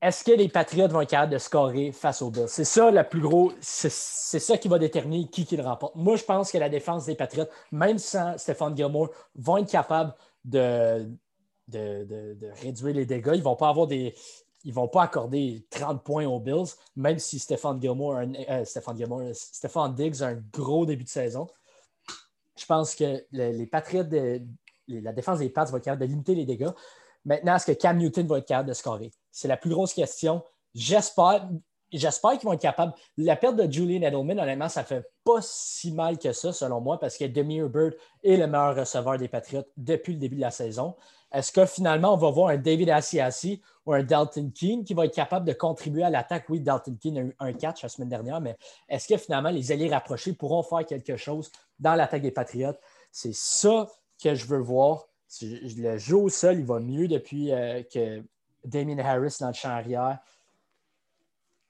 est-ce 0.02 0.26
que 0.26 0.32
les 0.32 0.50
Patriots 0.50 0.90
vont 0.90 1.02
être 1.02 1.10
capables 1.10 1.32
de 1.32 1.38
scorer 1.38 1.94
face 1.94 2.22
aux 2.22 2.32
Bills? 2.32 2.50
C'est 2.50 2.66
ça 2.66 2.92
le 2.92 3.04
plus 3.08 3.22
gros, 3.22 3.54
c'est 3.62 3.90
ça 3.90 4.58
qui 4.58 4.68
va 4.68 4.78
déterminer 4.78 5.30
qui, 5.30 5.46
qui 5.46 5.56
le 5.56 5.64
remporte. 5.64 5.96
Moi, 5.96 6.18
je 6.18 6.24
pense 6.26 6.52
que 6.52 6.58
la 6.58 6.70
défense 6.70 7.06
des 7.06 7.16
Patriots, 7.16 7.48
même 7.72 7.98
sans 7.98 8.38
Stéphane 8.38 8.76
Gilmore, 8.76 9.10
vont 9.36 9.58
être 9.58 9.72
capables 9.72 10.14
de, 10.44 11.10
de, 11.68 12.52
réduire 12.62 12.96
les 12.96 13.06
dégâts. 13.06 13.32
Ils 13.34 13.40
ne 13.40 13.44
vont 13.44 13.56
pas 13.56 13.70
avoir 13.70 13.88
des. 13.88 14.14
Ils 14.66 14.74
vont 14.74 14.88
pas 14.88 15.04
accorder 15.04 15.66
30 15.70 16.04
points 16.04 16.26
aux 16.26 16.40
Bills, 16.40 16.74
même 16.96 17.20
si 17.20 17.40
Stéphane 17.40 17.80
Gilmore, 17.80 18.18
euh, 18.18 18.66
Gilmore, 18.96 19.22
Stéphane 19.34 19.94
Diggs 19.94 20.22
a 20.22 20.28
un 20.28 20.44
gros 20.52 20.86
début 20.86 21.04
de 21.04 21.10
saison. 21.10 21.48
Je 22.58 22.66
pense 22.66 22.96
que 22.96 23.24
les 23.32 23.68
Patriots, 23.68 24.04
de, 24.04 24.42
la 24.88 25.14
défense 25.14 25.40
des 25.40 25.50
Pats 25.50 25.66
va 25.66 25.78
être 25.78 25.84
capable 25.84 26.02
de 26.02 26.08
limiter 26.08 26.36
les 26.36 26.46
dégâts. 26.46 26.72
Maintenant, 27.26 27.56
est-ce 27.56 27.66
que 27.66 27.72
Cam 27.74 27.98
Newton 27.98 28.28
va 28.28 28.38
être 28.40 28.48
capable 28.48 28.70
de 28.70 28.74
scorer? 28.74 29.12
C'est 29.32 29.48
la 29.48 29.58
plus 29.58 29.70
grosse 29.70 29.94
question. 29.94 30.44
J'espère. 30.74 31.48
J'espère 31.92 32.32
qu'ils 32.32 32.48
vont 32.48 32.54
être 32.54 32.62
capables. 32.62 32.94
La 33.18 33.36
perte 33.36 33.56
de 33.56 33.72
Julian 33.72 34.02
Edelman, 34.02 34.40
honnêtement, 34.40 34.68
ça 34.68 34.82
ne 34.82 34.86
fait 34.86 35.06
pas 35.24 35.40
si 35.42 35.92
mal 35.92 36.18
que 36.18 36.34
ça, 36.34 36.52
selon 36.52 36.82
moi, 36.82 37.00
parce 37.00 37.18
que 37.18 37.26
Demir 37.26 37.70
Bird 37.70 37.96
est 38.24 38.38
le 38.38 38.48
meilleur 38.48 38.76
receveur 38.76 39.18
des 39.18 39.28
Patriots 39.28 39.64
depuis 39.78 40.14
le 40.14 40.20
début 40.20 40.36
de 40.36 40.42
la 40.42 40.52
saison. 40.52 40.96
Est-ce 41.36 41.52
que 41.52 41.66
finalement, 41.66 42.14
on 42.14 42.18
va 42.18 42.32
voir 42.32 42.48
un 42.48 42.58
David 42.58 42.90
Asiasi 42.90 43.62
ou 43.86 43.92
un 43.92 44.04
Dalton 44.04 44.52
Keane 44.54 44.86
qui 44.86 44.94
va 44.94 45.04
être 45.06 45.14
capable 45.14 45.46
de 45.46 45.52
contribuer 45.52 46.04
à 46.04 46.10
l'attaque? 46.10 46.46
Oui, 46.48 46.62
Dalton 46.62 46.96
Keane 46.98 47.18
a 47.18 47.22
eu 47.22 47.36
un 47.40 47.52
catch 47.52 47.84
la 47.84 47.90
semaine 47.90 48.08
dernière, 48.08 48.40
mais 48.40 48.56
est-ce 48.88 49.06
que 49.06 49.18
finalement, 49.18 49.50
les 49.50 49.74
alliés 49.74 49.90
rapprochés 49.90 50.32
pourront 50.32 50.64
faire 50.64 50.86
quelque 50.86 51.18
chose 51.18 51.52
dans 51.78 51.94
l'attaque 51.94 52.22
des 52.22 52.32
Patriots? 52.32 52.78
C'est 53.12 53.36
ça 53.36 53.90
que 54.24 54.34
je 54.34 54.46
veux 54.46 54.60
voir. 54.60 55.08
Le 55.42 55.98
jeu 55.98 56.16
au 56.16 56.30
sol, 56.30 56.58
il 56.58 56.66
va 56.66 56.80
mieux 56.80 57.10
depuis 57.10 57.52
euh, 57.52 57.84
que 57.84 58.24
Damien 58.64 58.98
Harris 59.00 59.36
dans 59.42 59.48
le 59.48 59.54
champ 59.54 59.72
arrière. 59.72 60.20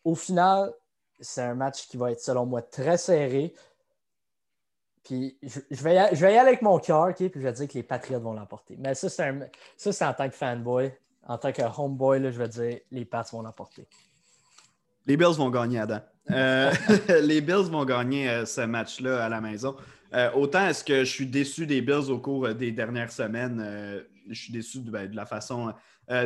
Au 0.03 0.13
final, 0.13 0.73
c'est 1.19 1.41
un 1.41 1.55
match 1.55 1.87
qui 1.87 1.97
va 1.97 2.11
être, 2.11 2.21
selon 2.21 2.45
moi, 2.45 2.61
très 2.61 2.97
serré. 2.97 3.55
Puis 5.05 5.37
je, 5.43 5.83
vais, 5.83 5.93
y 5.93 5.97
aller, 5.97 6.15
je 6.15 6.25
vais 6.25 6.37
avec 6.37 6.63
mon 6.63 6.79
cœur, 6.79 7.13
puis 7.13 7.31
je 7.33 7.39
vais 7.39 7.53
dire 7.53 7.67
que 7.67 7.73
les 7.75 7.83
Patriots 7.83 8.19
vont 8.19 8.33
l'emporter. 8.33 8.75
Mais 8.79 8.95
ça, 8.95 9.07
c'est, 9.07 10.03
en 10.03 10.13
tant 10.13 10.27
que 10.27 10.35
fanboy. 10.35 10.91
En 11.27 11.37
tant 11.37 11.51
que 11.51 11.61
homeboy, 11.61 12.21
je 12.23 12.37
vais 12.37 12.47
dire 12.47 12.79
les 12.91 13.05
Pats 13.05 13.25
vont 13.31 13.41
l'emporter. 13.41 13.87
Les 15.05 15.17
Bills 15.17 15.37
vont 15.37 15.49
gagner, 15.49 15.79
Adam. 15.79 16.01
Euh, 16.31 16.71
les 17.21 17.41
Bills 17.41 17.69
vont 17.69 17.85
gagner 17.85 18.29
euh, 18.29 18.45
ce 18.45 18.61
match-là 18.61 19.23
à 19.23 19.29
la 19.29 19.41
maison. 19.41 19.75
Euh, 20.13 20.31
autant 20.33 20.67
est-ce 20.67 20.83
que 20.83 20.99
je 20.99 21.09
suis 21.09 21.27
déçu 21.27 21.65
des 21.65 21.81
Bills 21.81 22.09
au 22.09 22.19
cours 22.19 22.53
des 22.53 22.71
dernières 22.71 23.11
semaines. 23.11 24.03
je 24.29 24.39
suis 24.39 24.53
déçu 24.53 24.79
de, 24.79 24.89
ben, 24.89 25.11
la 25.13 25.25
façon 25.25 25.73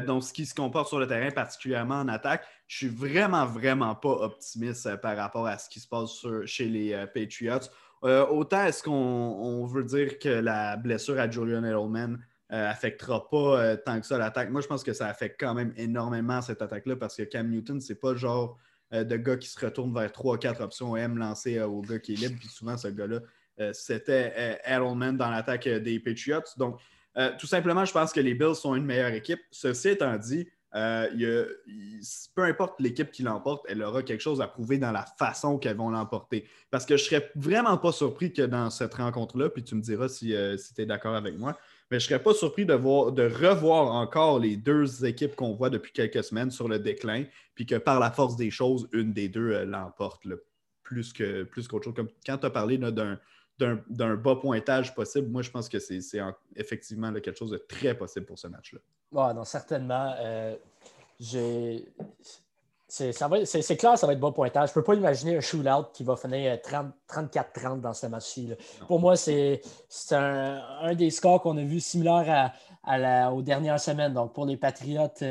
dont 0.06 0.20
ce 0.20 0.34
qui 0.34 0.46
se 0.46 0.54
comporte 0.54 0.90
sur 0.90 1.00
le 1.00 1.08
terrain, 1.08 1.32
particulièrement 1.32 2.02
en 2.02 2.08
attaque. 2.10 2.46
Je 2.68 2.76
suis 2.76 2.90
vraiment, 2.90 3.46
vraiment 3.46 3.96
pas 3.96 4.10
optimiste 4.10 4.98
par 4.98 5.16
rapport 5.16 5.48
à 5.48 5.58
ce 5.58 5.70
qui 5.70 5.80
se 5.80 5.88
passe 5.88 6.26
chez 6.46 6.66
les 6.66 7.06
Patriots. 7.14 7.70
Autant 8.02 8.66
est-ce 8.66 8.84
qu'on 8.84 9.66
veut 9.66 9.84
dire 9.84 10.20
que 10.20 10.30
la 10.30 10.78
blessure 10.78 11.20
à 11.20 11.30
Julian 11.30 11.64
Edelman 11.64 12.20
affectera 12.50 13.30
pas 13.30 13.78
tant 13.78 14.00
que 14.00 14.06
ça 14.06 14.18
l'attaque? 14.18 14.50
Moi, 14.50 14.62
je 14.62 14.68
pense 14.68 14.84
que 14.84 14.94
ça 14.94 15.08
affecte 15.08 15.40
quand 15.40 15.54
même 15.54 15.74
énormément 15.76 16.42
cette 16.42 16.62
attaque-là 16.62 16.96
parce 16.96 17.16
que 17.16 17.24
Cam 17.24 17.50
Newton, 17.50 17.82
c'est 17.82 18.00
pas 18.00 18.12
le 18.12 18.18
genre 18.18 18.58
euh, 18.94 19.04
de 19.04 19.18
gars 19.18 19.38
qui 19.38 19.48
se 19.48 19.60
retournent 19.64 19.94
vers 19.94 20.10
3-4 20.10 20.64
options 20.64 20.98
M 20.98 21.18
lancées 21.18 21.60
euh, 21.60 21.68
au 21.68 21.82
gars 21.82 22.00
qui 22.00 22.14
est 22.14 22.16
libre. 22.16 22.36
Puis 22.40 22.48
souvent, 22.48 22.76
ce 22.76 22.88
gars-là, 22.88 23.20
euh, 23.60 23.72
c'était 23.74 24.60
Edelman 24.66 25.16
dans 25.16 25.30
l'attaque 25.30 25.68
des 25.68 26.00
Patriots. 26.00 26.42
Donc, 26.58 26.80
tout 27.38 27.48
simplement, 27.48 27.84
je 27.84 27.92
pense 27.92 28.14
que 28.14 28.22
les 28.22 28.34
Bills 28.34 28.56
sont 28.56 28.76
une 28.76 28.86
meilleure 28.86 29.12
équipe. 29.12 29.42
Ceci 29.52 29.90
étant 29.90 30.16
dit, 30.16 30.48
peu 30.72 32.44
importe 32.44 32.80
l'équipe 32.80 33.12
qui 33.12 33.24
l'emporte, 33.24 33.66
elle 33.68 33.82
aura 33.84 34.04
quelque 34.04 34.22
chose 34.22 34.42
à 34.42 34.48
prouver 34.48 34.78
dans 34.78 34.92
la 34.92 35.06
façon 35.18 35.58
qu'elles 35.58 35.78
vont 35.78 35.90
l'emporter. 35.90 36.48
Parce 36.70 36.86
que 36.86 36.98
je 36.98 37.04
ne 37.04 37.10
serais 37.10 37.32
vraiment 37.36 37.78
pas 37.78 37.92
surpris 37.92 38.34
que 38.34 38.44
dans 38.44 38.70
cette 38.70 38.94
rencontre-là, 38.94 39.50
puis 39.50 39.64
tu 39.64 39.76
me 39.76 39.82
diras 39.82 40.10
si, 40.10 40.36
si 40.58 40.74
tu 40.74 40.82
es 40.82 40.86
d'accord 40.86 41.16
avec 41.16 41.38
moi, 41.38 41.58
mais 41.92 42.00
je 42.00 42.06
ne 42.06 42.10
serais 42.10 42.24
pas 42.24 42.34
surpris 42.34 42.66
de, 42.66 42.74
voir, 42.74 43.12
de 43.12 43.24
revoir 43.24 43.94
encore 43.94 44.40
les 44.40 44.58
deux 44.58 45.06
équipes 45.06 45.36
qu'on 45.36 45.54
voit 45.54 45.72
depuis 45.72 45.92
quelques 45.92 46.24
semaines 46.24 46.52
sur 46.52 46.68
le 46.68 46.78
déclin, 46.78 47.24
puis 47.56 47.66
que 47.66 47.76
par 47.76 48.00
la 48.00 48.12
force 48.12 48.36
des 48.36 48.52
choses, 48.52 48.88
une 48.94 49.12
des 49.12 49.28
deux 49.28 49.52
euh, 49.52 49.66
l'emporte 49.66 50.28
plus 50.84 51.14
qu'autre 51.14 51.46
plus 51.50 51.68
chose. 51.68 51.94
Comme 51.96 52.10
quand 52.26 52.38
tu 52.38 52.46
as 52.46 52.50
parlé 52.50 52.78
d'un 52.78 53.20
bas 53.60 54.36
pointage 54.36 54.94
possible, 54.96 55.30
moi 55.30 55.42
je 55.42 55.52
pense 55.52 55.70
que 55.70 55.80
c'est 55.80 56.00
effectivement 56.56 57.12
quelque 57.14 57.38
chose 57.38 57.52
de 57.52 57.58
très 57.58 57.94
possible 57.94 58.26
pour 58.26 58.40
ce 58.40 58.48
match-là. 58.48 58.80
Oui, 59.12 59.34
non, 59.36 59.44
certainement. 59.44 60.14
Euh, 60.20 60.56
c'est 62.88 63.78
clair, 63.78 63.98
ça 63.98 64.08
va 64.08 64.14
être 64.14 64.20
bon 64.20 64.32
pointage. 64.32 64.70
Je 64.70 64.72
ne 64.72 64.76
peux 64.76 64.84
pas 64.84 64.96
imaginer 64.96 65.38
un 65.38 65.42
shootout 65.42 65.92
qui 65.94 66.04
va 66.04 66.16
finir 66.16 66.56
34-30 66.56 67.82
dans 67.82 67.94
ce 67.94 68.08
match-ci. 68.08 68.52
Pour 68.88 69.00
moi, 69.00 69.16
c'est 69.16 69.62
un, 70.12 70.96
des 70.96 71.12
scores 71.12 71.42
qu'on 71.42 71.58
a 71.58 71.64
vu 71.64 71.80
similaire 71.80 72.54
à, 72.84 73.32
aux 73.32 73.42
dernières 73.42 73.80
semaines. 73.80 74.14
Donc, 74.14 74.34
pour 74.34 74.46
les 74.46 74.58
Patriotes, 74.58 75.24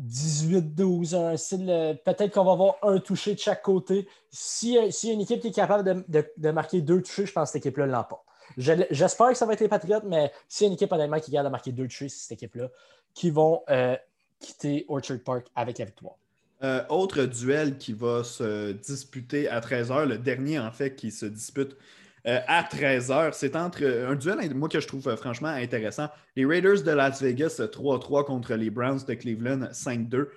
18-12, 0.00 1.14
euh, 1.14 1.94
peut-être 2.04 2.32
qu'on 2.32 2.44
va 2.44 2.52
avoir 2.52 2.76
un 2.82 2.98
touché 2.98 3.34
de 3.34 3.38
chaque 3.38 3.62
côté. 3.62 4.08
Si, 4.30 4.78
si 4.90 5.08
y 5.08 5.10
a 5.10 5.12
une 5.14 5.20
équipe 5.20 5.40
qui 5.40 5.48
est 5.48 5.52
capable 5.52 6.04
de, 6.08 6.50
marquer 6.50 6.80
deux 6.80 7.02
touchés, 7.02 7.26
je 7.26 7.32
pense 7.32 7.50
que 7.50 7.52
cette 7.52 7.66
équipe-là 7.66 7.86
l'emporte. 7.86 8.24
J'espère 8.56 9.28
que 9.28 9.34
ça 9.34 9.46
va 9.46 9.52
être 9.52 9.60
les 9.60 9.68
Patriotes, 9.68 10.04
mais 10.04 10.32
a 10.60 10.64
une 10.64 10.72
équipe 10.72 10.90
honnêtement 10.92 11.20
qui 11.20 11.30
garde 11.30 11.46
à 11.46 11.50
marquer 11.50 11.72
deux 11.72 11.84
touchés, 11.84 12.08
c'est 12.08 12.28
cette 12.28 12.32
équipe-là 12.32 12.68
qui 13.14 13.30
vont 13.30 13.62
euh, 13.70 13.96
quitter 14.38 14.84
Orchard 14.88 15.18
Park 15.24 15.46
avec 15.54 15.78
la 15.78 15.84
victoire. 15.84 16.14
Euh, 16.62 16.84
autre 16.88 17.24
duel 17.24 17.78
qui 17.78 17.92
va 17.92 18.22
se 18.22 18.72
disputer 18.72 19.48
à 19.48 19.60
13h, 19.60 20.04
le 20.04 20.18
dernier 20.18 20.58
en 20.58 20.70
fait 20.70 20.94
qui 20.94 21.10
se 21.10 21.24
dispute 21.24 21.76
euh, 22.26 22.40
à 22.46 22.62
13h, 22.62 23.32
c'est 23.32 23.56
entre 23.56 23.84
un 23.84 24.14
duel, 24.14 24.54
moi 24.54 24.68
que 24.68 24.80
je 24.80 24.86
trouve 24.86 25.08
euh, 25.08 25.16
franchement 25.16 25.48
intéressant. 25.48 26.08
Les 26.36 26.44
Raiders 26.44 26.82
de 26.82 26.90
Las 26.90 27.22
Vegas 27.22 27.60
3-3 27.60 28.24
contre 28.24 28.54
les 28.54 28.70
Browns 28.70 29.00
de 29.06 29.14
Cleveland 29.14 29.68
5-2. 29.72 30.28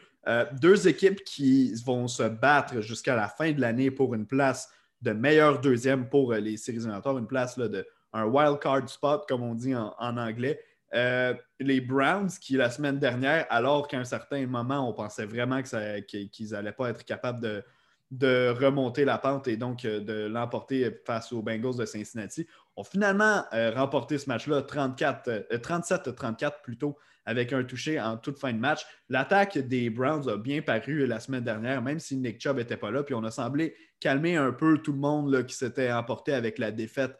deux 0.62 0.88
équipes 0.88 1.24
qui 1.24 1.74
vont 1.86 2.08
se 2.08 2.24
battre 2.24 2.82
jusqu'à 2.82 3.16
la 3.16 3.28
fin 3.28 3.52
de 3.52 3.60
l'année 3.60 3.92
pour 3.92 4.14
une 4.14 4.26
place 4.26 4.70
de 5.02 5.12
meilleur 5.12 5.60
deuxième 5.60 6.08
pour 6.08 6.34
les 6.34 6.56
séries 6.56 6.78
éliminatoires, 6.78 7.18
une 7.18 7.28
place 7.28 7.58
là, 7.58 7.68
de 7.68 7.86
un 8.14 8.26
wild 8.26 8.60
card 8.60 8.88
spot, 8.88 9.26
comme 9.28 9.42
on 9.42 9.56
dit 9.56 9.76
en 9.76 10.18
anglais. 10.18 10.60
Euh, 10.94 11.34
les 11.60 11.82
Browns, 11.82 12.30
qui 12.40 12.56
la 12.56 12.70
semaine 12.70 13.00
dernière, 13.00 13.48
alors 13.50 13.88
qu'à 13.88 13.98
un 13.98 14.04
certain 14.04 14.46
moment, 14.46 14.88
on 14.88 14.94
pensait 14.94 15.26
vraiment 15.26 15.62
qu'ils 15.64 16.50
n'allaient 16.52 16.72
pas 16.72 16.90
être 16.90 17.04
capables 17.04 17.42
de, 17.42 17.64
remonter 18.22 19.06
la 19.06 19.18
pente 19.18 19.48
et 19.48 19.58
donc 19.58 19.86
euh, 19.86 20.00
de 20.00 20.28
l'emporter 20.28 20.92
face 21.06 21.32
aux 21.32 21.42
Bengals 21.42 21.78
de 21.78 21.86
Cincinnati, 21.86 22.48
ont 22.76 22.84
finalement 22.84 23.44
euh, 23.54 23.72
remporté 23.72 24.18
ce 24.18 24.28
match-là 24.30 24.62
37-34 24.62 26.62
plutôt 26.64 26.98
avec 27.26 27.54
un 27.54 27.64
touché 27.64 28.02
en 28.02 28.18
toute 28.18 28.38
fin 28.38 28.52
de 28.52 28.58
match. 28.58 28.86
L'attaque 29.10 29.58
des 29.58 29.90
Browns 29.90 30.30
a 30.30 30.38
bien 30.38 30.62
paru 30.62 31.06
la 31.08 31.20
semaine 31.20 31.44
dernière, 31.44 31.82
même 31.82 32.00
si 32.00 32.18
Nick 32.18 32.42
Chubb 32.42 32.58
n'était 32.58 32.78
pas 32.78 32.92
là, 32.92 33.04
puis 33.04 33.16
on 33.16 33.24
a 33.24 33.32
semblé 33.32 33.76
calmer 34.00 34.36
un 34.36 34.52
peu 34.52 34.80
tout 34.80 34.92
le 34.92 35.00
monde 35.00 35.46
qui 35.46 35.56
s'était 35.56 35.92
emporté 35.92 36.34
avec 36.34 36.60
la 36.60 36.72
défaite 36.72 37.18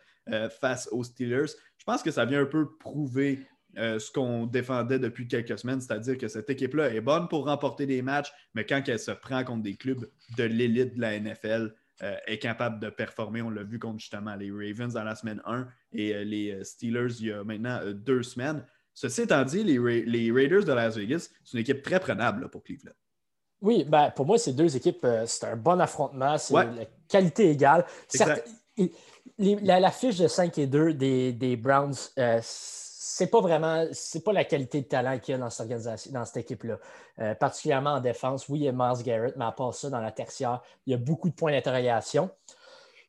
face 0.60 0.90
aux 0.92 1.04
Steelers. 1.04 1.54
Je 1.78 1.86
pense 1.86 2.04
que 2.04 2.12
ça 2.12 2.26
vient 2.26 2.42
un 2.42 2.46
peu 2.46 2.76
prouver 2.78 3.46
euh, 3.78 3.98
ce 3.98 4.12
qu'on 4.12 4.46
défendait 4.46 5.00
depuis 5.00 5.28
quelques 5.28 5.58
semaines, 5.58 5.82
c'est-à-dire 5.82 6.18
que 6.18 6.28
cette 6.28 6.50
équipe-là 6.50 6.94
est 6.94 7.02
bonne 7.02 7.28
pour 7.28 7.46
remporter 7.46 7.88
des 7.88 8.04
matchs, 8.04 8.32
mais 8.54 8.66
quand 8.66 8.82
elle 8.88 9.00
se 9.00 9.12
prend 9.12 9.44
contre 9.44 9.64
des 9.64 9.76
clubs 9.76 10.08
de 10.38 10.44
l'élite 10.44 10.96
de 10.96 11.02
la 11.02 11.20
NFL, 11.20 11.74
euh, 12.04 12.16
est 12.28 12.38
capable 12.38 12.80
de 12.80 12.90
performer. 12.90 13.42
On 13.42 13.50
l'a 13.50 13.64
vu 13.64 13.80
contre 13.80 14.00
justement 14.00 14.36
les 14.36 14.52
Ravens 14.52 14.94
dans 14.94 15.04
la 15.04 15.16
semaine 15.16 15.42
1 15.46 15.68
et 15.94 16.14
euh, 16.14 16.24
les 16.24 16.64
Steelers 16.64 17.14
il 17.20 17.28
y 17.28 17.32
a 17.32 17.44
maintenant 17.44 17.80
deux 17.94 18.22
semaines. 18.22 18.66
Ceci 18.94 19.22
étant 19.22 19.44
dit, 19.44 19.64
les, 19.64 20.32
Raiders 20.32 20.66
de 20.66 20.74
Las 20.74 20.96
Vegas, 20.96 21.30
c'est 21.44 21.54
une 21.54 21.62
équique 21.62 21.82
très 21.82 22.00
prenable 22.00 22.50
pour 22.50 22.64
Cleveland. 22.64 22.94
Oui, 23.62 23.86
ben, 23.86 24.12
pour 24.12 24.26
moi, 24.28 24.38
ces 24.38 24.54
deux 24.54 24.76
équipes, 24.76 25.08
c'est 25.26 25.48
un 25.48 25.56
bon 25.56 25.80
affrontement, 25.80 26.38
c'est 26.38 26.54
la 26.54 26.86
qualité 27.08 27.50
égale. 27.50 27.86
la, 29.40 29.92
fiche 29.92 30.18
de 30.18 30.28
5 30.28 30.58
et 30.60 30.68
2 30.68 30.94
des, 30.94 31.34
des 31.34 31.56
Browns, 31.56 31.96
c'est 33.06 33.28
pas 33.28 33.42
vraiment, 33.42 33.86
c'est 33.92 34.24
pas 34.24 34.32
la 34.32 34.46
qualité 34.46 34.82
de 34.82 34.88
talent 34.88 35.20
qu'il 35.20 35.34
y 35.34 35.36
a 35.36 35.38
dans 35.38 35.50
cette 35.50 35.60
organisation, 35.60 36.14
dans 36.14 36.24
cette 36.24 36.38
équipe-là. 36.38 36.80
Euh, 37.20 37.36
particulièrement 37.36 37.96
en 37.96 38.00
défense. 38.00 38.48
Oui, 38.48 38.60
il 38.60 38.64
y 38.64 38.70
a 38.70 38.72
Miles 38.72 39.04
Garrett, 39.04 39.36
mais 39.36 39.44
à 39.44 39.52
part 39.52 39.74
ça, 39.74 39.90
dans 39.90 40.00
la 40.00 40.14
tertiaire, 40.14 40.62
il 40.86 40.92
y 40.92 40.94
a 40.94 40.98
beaucoup 40.98 41.30
de 41.30 41.34
points 41.36 41.52
d'interrogation. 41.52 42.30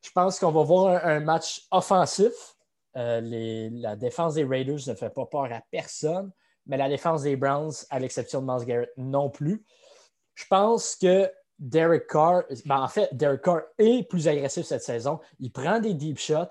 Je 0.02 0.10
pense 0.10 0.40
qu'on 0.40 0.50
va 0.50 0.64
voir 0.64 1.06
un, 1.06 1.20
match 1.20 1.68
offensif. 1.70 2.56
Euh, 2.96 3.20
la 3.72 3.94
défense 3.94 4.34
des 4.34 4.42
Raiders 4.42 4.80
ne 4.88 4.94
fait 4.94 5.10
pas 5.10 5.26
peur 5.26 5.44
à 5.44 5.62
personne, 5.70 6.32
mais 6.66 6.76
la 6.76 6.88
défense 6.88 7.22
des 7.22 7.36
Browns, 7.36 7.72
à 7.88 8.00
l'exception 8.00 8.42
de 8.42 8.52
Miles 8.52 8.66
Garrett, 8.66 8.92
non 8.96 9.30
plus. 9.30 9.64
Je 10.34 10.44
pense 10.50 10.96
que 10.96 11.30
Derek 11.60 12.08
Carr, 12.08 12.42
ben, 12.66 12.80
en 12.80 12.88
fait, 12.88 13.10
Derek 13.12 13.42
Carr 13.42 13.60
est 13.78 14.02
plus 14.08 14.26
agressif 14.26 14.66
cette 14.66 14.82
saison. 14.82 15.20
Il 15.38 15.52
prend 15.52 15.78
des 15.78 15.94
deep 15.94 16.18
shots. 16.18 16.50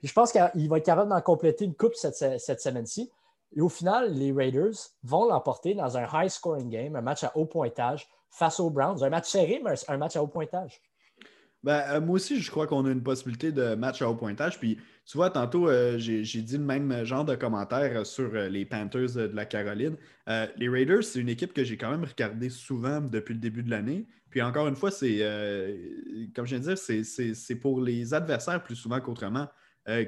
Puis 0.00 0.08
je 0.08 0.14
pense 0.14 0.32
qu'il 0.32 0.68
va 0.68 0.78
être 0.78 0.84
capable 0.84 1.10
d'en 1.10 1.20
compléter 1.20 1.66
une 1.66 1.74
coupe 1.74 1.94
cette, 1.94 2.60
semaine-ci. 2.60 3.10
Et 3.54 3.60
au 3.60 3.68
final, 3.68 4.12
les 4.14 4.32
Raiders 4.32 4.74
vont 5.04 5.26
l'emporter 5.26 5.74
dans 5.74 5.96
un 5.98 6.06
high 6.12 6.28
scoring 6.28 6.70
game, 6.70 6.96
un 6.96 7.02
match 7.02 7.22
à 7.22 7.36
haut 7.36 7.44
pointage 7.44 8.08
face 8.30 8.60
aux 8.60 8.70
Browns. 8.70 9.02
Un 9.04 9.10
match 9.10 9.28
serré, 9.28 9.60
mais 9.62 9.74
un 9.88 9.96
match 9.98 10.16
à 10.16 10.22
haut 10.22 10.28
pointage. 10.28 10.80
Ben, 11.62 11.82
euh, 11.90 12.00
moi 12.00 12.14
aussi, 12.14 12.40
je 12.40 12.50
crois 12.50 12.66
qu'on 12.66 12.86
a 12.86 12.90
une 12.90 13.02
possibilité 13.02 13.52
de 13.52 13.74
match 13.74 14.00
à 14.00 14.08
haut 14.08 14.14
pointage. 14.14 14.58
Puis, 14.58 14.78
tu 15.04 15.18
vois, 15.18 15.28
tantôt, 15.28 15.68
euh, 15.68 15.98
j'ai 15.98 16.40
dit 16.40 16.56
le 16.56 16.64
même 16.64 17.04
genre 17.04 17.26
de 17.26 17.34
commentaire 17.34 18.06
sur 18.06 18.34
euh, 18.34 18.48
les 18.48 18.64
Panthers 18.64 19.14
de 19.14 19.30
la 19.34 19.44
Caroline. 19.44 19.96
les 20.56 20.68
Raiders, 20.68 21.04
c'est 21.04 21.18
une 21.18 21.28
équipe 21.28 21.52
que 21.52 21.62
j'ai 21.62 21.76
quand 21.76 21.90
même 21.90 22.04
regardée 22.04 22.48
souvent 22.48 23.02
depuis 23.02 23.34
le 23.34 23.40
début 23.40 23.62
de 23.62 23.70
l'année. 23.70 24.06
Puis, 24.30 24.40
encore 24.40 24.68
une 24.68 24.76
fois, 24.76 24.90
c'est, 24.90 25.18
comme 26.34 26.46
je 26.46 26.56
viens 26.56 26.60
de 26.60 26.74
dire, 26.74 27.34
c'est 27.34 27.56
pour 27.56 27.82
les 27.82 28.14
adversaires 28.14 28.62
plus 28.62 28.76
souvent 28.76 29.00
qu'autrement 29.00 29.48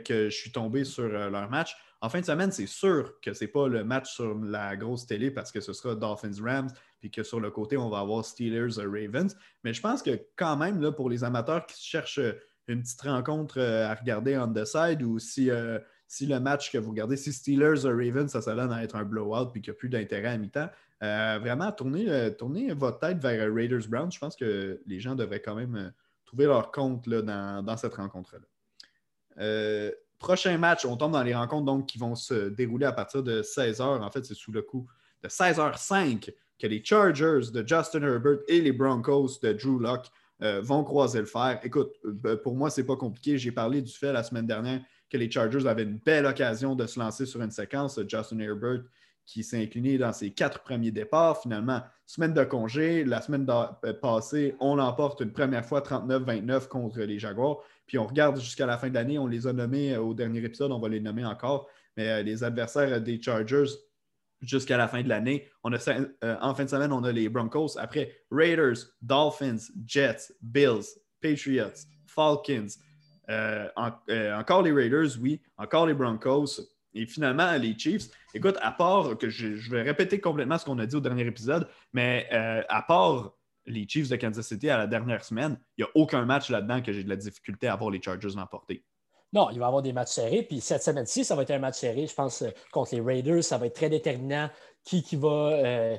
que 0.04 0.30
je 0.30 0.36
suis 0.36 0.52
tombé 0.52 0.84
sur 0.84 1.08
leur 1.08 1.50
match. 1.50 1.76
En 2.02 2.08
fin 2.08 2.20
de 2.20 2.26
semaine, 2.26 2.50
c'est 2.50 2.66
sûr 2.66 3.20
que 3.20 3.32
ce 3.32 3.44
n'est 3.44 3.50
pas 3.50 3.68
le 3.68 3.84
match 3.84 4.12
sur 4.12 4.36
la 4.36 4.76
grosse 4.76 5.06
télé 5.06 5.30
parce 5.30 5.52
que 5.52 5.60
ce 5.60 5.72
sera 5.72 5.94
Dolphins-Rams, 5.94 6.70
puis 6.98 7.12
que 7.12 7.22
sur 7.22 7.38
le 7.38 7.50
côté, 7.52 7.76
on 7.76 7.88
va 7.88 8.00
avoir 8.00 8.24
Steelers-Ravens. 8.24 9.36
Mais 9.62 9.72
je 9.72 9.80
pense 9.80 10.02
que 10.02 10.20
quand 10.34 10.56
même, 10.56 10.80
là, 10.80 10.90
pour 10.90 11.08
les 11.08 11.22
amateurs 11.22 11.64
qui 11.64 11.80
cherchent 11.80 12.18
une 12.66 12.82
petite 12.82 13.02
rencontre 13.02 13.58
euh, 13.58 13.88
à 13.88 13.94
regarder 13.94 14.36
on 14.36 14.52
the 14.52 14.64
side 14.64 15.02
ou 15.02 15.18
si, 15.18 15.50
euh, 15.50 15.78
si 16.08 16.26
le 16.26 16.40
match 16.40 16.72
que 16.72 16.78
vous 16.78 16.90
regardez, 16.90 17.16
si 17.16 17.32
Steelers-Ravens, 17.32 18.28
ça 18.28 18.42
s'allonne 18.42 18.72
à 18.72 18.82
être 18.82 18.96
un 18.96 19.04
blowout 19.04 19.52
puis 19.52 19.62
qu'il 19.62 19.72
n'y 19.72 19.76
a 19.76 19.78
plus 19.78 19.88
d'intérêt 19.88 20.28
à 20.28 20.38
mi-temps, 20.38 20.70
euh, 21.02 21.38
vraiment, 21.40 21.70
tournez, 21.72 22.34
tournez, 22.36 22.72
votre 22.72 22.98
tête 22.98 23.18
vers 23.18 23.52
Raiders-Browns. 23.52 24.12
Je 24.12 24.18
pense 24.18 24.36
que 24.36 24.80
les 24.86 25.00
gens 25.00 25.14
devraient 25.14 25.42
quand 25.42 25.54
même 25.54 25.92
trouver 26.24 26.46
leur 26.46 26.70
compte 26.70 27.06
là, 27.06 27.22
dans, 27.22 27.64
dans, 27.64 27.76
cette 27.76 27.94
rencontre-là. 27.94 28.46
Prochain 30.18 30.56
match, 30.56 30.84
on 30.84 30.96
tombe 30.96 31.12
dans 31.12 31.22
les 31.22 31.34
rencontres 31.34 31.84
qui 31.84 31.98
vont 31.98 32.14
se 32.14 32.48
dérouler 32.48 32.86
à 32.86 32.92
partir 32.92 33.22
de 33.22 33.42
16h. 33.42 33.82
En 33.82 34.10
fait, 34.10 34.24
c'est 34.24 34.34
sous 34.34 34.52
le 34.52 34.62
coup 34.62 34.86
de 35.22 35.28
16h05 35.28 36.32
que 36.58 36.66
les 36.68 36.82
Chargers 36.84 37.50
de 37.52 37.66
Justin 37.66 38.02
Herbert 38.02 38.38
et 38.46 38.60
les 38.60 38.70
Broncos 38.70 39.40
de 39.42 39.52
Drew 39.52 39.80
Locke 39.80 40.06
euh, 40.42 40.60
vont 40.60 40.84
croiser 40.84 41.18
le 41.18 41.26
fer. 41.26 41.58
Écoute, 41.64 41.92
euh, 42.24 42.36
pour 42.36 42.54
moi, 42.54 42.70
c'est 42.70 42.84
pas 42.84 42.96
compliqué. 42.96 43.36
J'ai 43.36 43.50
parlé 43.50 43.82
du 43.82 43.92
fait 43.92 44.12
la 44.12 44.22
semaine 44.22 44.46
dernière 44.46 44.80
que 45.10 45.16
les 45.16 45.30
Chargers 45.30 45.66
avaient 45.66 45.82
une 45.82 45.98
belle 45.98 46.26
occasion 46.26 46.76
de 46.76 46.86
se 46.86 47.00
lancer 47.00 47.26
sur 47.26 47.42
une 47.42 47.50
séquence. 47.50 47.98
Justin 48.08 48.38
Herbert 48.38 48.82
qui 49.24 49.44
s'est 49.44 49.62
incliné 49.62 49.98
dans 49.98 50.12
ses 50.12 50.32
quatre 50.32 50.60
premiers 50.62 50.90
départs. 50.90 51.40
Finalement, 51.40 51.80
semaine 52.06 52.34
de 52.34 52.44
congé, 52.44 53.04
la 53.04 53.20
semaine 53.20 53.46
euh, 53.48 53.92
passée, 53.92 54.56
on 54.60 54.76
l'emporte 54.76 55.20
une 55.20 55.32
première 55.32 55.64
fois 55.64 55.80
39-29 55.80 56.68
contre 56.68 57.00
les 57.00 57.18
Jaguars. 57.18 57.58
Puis 57.92 57.98
on 57.98 58.06
regarde 58.06 58.40
jusqu'à 58.40 58.64
la 58.64 58.78
fin 58.78 58.88
de 58.88 58.94
l'année, 58.94 59.18
on 59.18 59.26
les 59.26 59.46
a 59.46 59.52
nommés 59.52 59.92
euh, 59.92 60.00
au 60.00 60.14
dernier 60.14 60.42
épisode, 60.42 60.72
on 60.72 60.78
va 60.78 60.88
les 60.88 60.98
nommer 60.98 61.26
encore. 61.26 61.68
Mais 61.98 62.08
euh, 62.08 62.22
les 62.22 62.42
adversaires 62.42 63.02
des 63.02 63.20
Chargers 63.20 63.68
jusqu'à 64.40 64.78
la 64.78 64.88
fin 64.88 65.02
de 65.02 65.10
l'année, 65.10 65.46
on 65.62 65.74
a 65.74 65.76
en 66.40 66.54
fin 66.54 66.64
de 66.64 66.70
semaine, 66.70 66.90
on 66.90 67.04
a 67.04 67.12
les 67.12 67.28
Broncos. 67.28 67.76
Après, 67.76 68.16
Raiders, 68.30 68.78
Dolphins, 69.02 69.58
Jets, 69.86 70.32
Bills, 70.40 70.86
Patriots, 71.20 71.84
Falcons. 72.06 72.78
encore 73.28 74.62
les 74.62 74.72
Raiders, 74.72 75.10
oui. 75.20 75.42
Encore 75.58 75.86
les 75.86 75.92
Broncos. 75.92 76.62
Et 76.94 77.04
finalement, 77.04 77.52
les 77.58 77.78
Chiefs, 77.78 78.08
écoute, 78.32 78.56
à 78.62 78.72
part 78.72 79.18
que 79.18 79.28
je, 79.28 79.70
vais 79.70 79.82
répéter 79.82 80.18
complètement 80.18 80.56
ce 80.56 80.64
qu'on 80.64 80.78
a 80.78 80.86
dit 80.86 80.96
au 80.96 81.00
dernier 81.00 81.26
épisode, 81.26 81.68
mais 81.92 82.26
euh, 82.32 82.62
à 82.70 82.80
part 82.80 83.34
les 83.66 83.86
Chiefs 83.88 84.08
de 84.08 84.16
Kansas 84.16 84.46
City 84.46 84.68
à 84.70 84.78
la 84.78 84.86
dernière 84.86 85.24
semaine, 85.24 85.58
il 85.76 85.84
n'y 85.84 85.88
a 85.88 85.90
aucun 85.94 86.24
match 86.24 86.50
là-dedans 86.50 86.82
que 86.82 86.92
j'ai 86.92 87.04
de 87.04 87.08
la 87.08 87.16
difficulté 87.16 87.68
à 87.68 87.76
voir 87.76 87.90
les 87.90 88.02
Chargers 88.02 88.34
l'emporter. 88.34 88.84
Non, 89.32 89.48
il 89.50 89.58
va 89.58 89.64
y 89.64 89.68
avoir 89.68 89.82
des 89.82 89.92
matchs 89.92 90.10
serrés. 90.10 90.42
Puis 90.42 90.60
cette 90.60 90.82
semaine-ci, 90.82 91.24
ça 91.24 91.34
va 91.34 91.42
être 91.42 91.52
un 91.52 91.58
match 91.58 91.78
serré. 91.78 92.06
Je 92.06 92.14
pense 92.14 92.42
euh, 92.42 92.50
contre 92.70 92.94
les 92.94 93.00
Raiders, 93.00 93.42
ça 93.42 93.56
va 93.56 93.66
être 93.66 93.74
très 93.74 93.88
déterminant. 93.88 94.50
Qui, 94.84 95.04
qui 95.04 95.14
va 95.14 95.28
euh, 95.28 95.96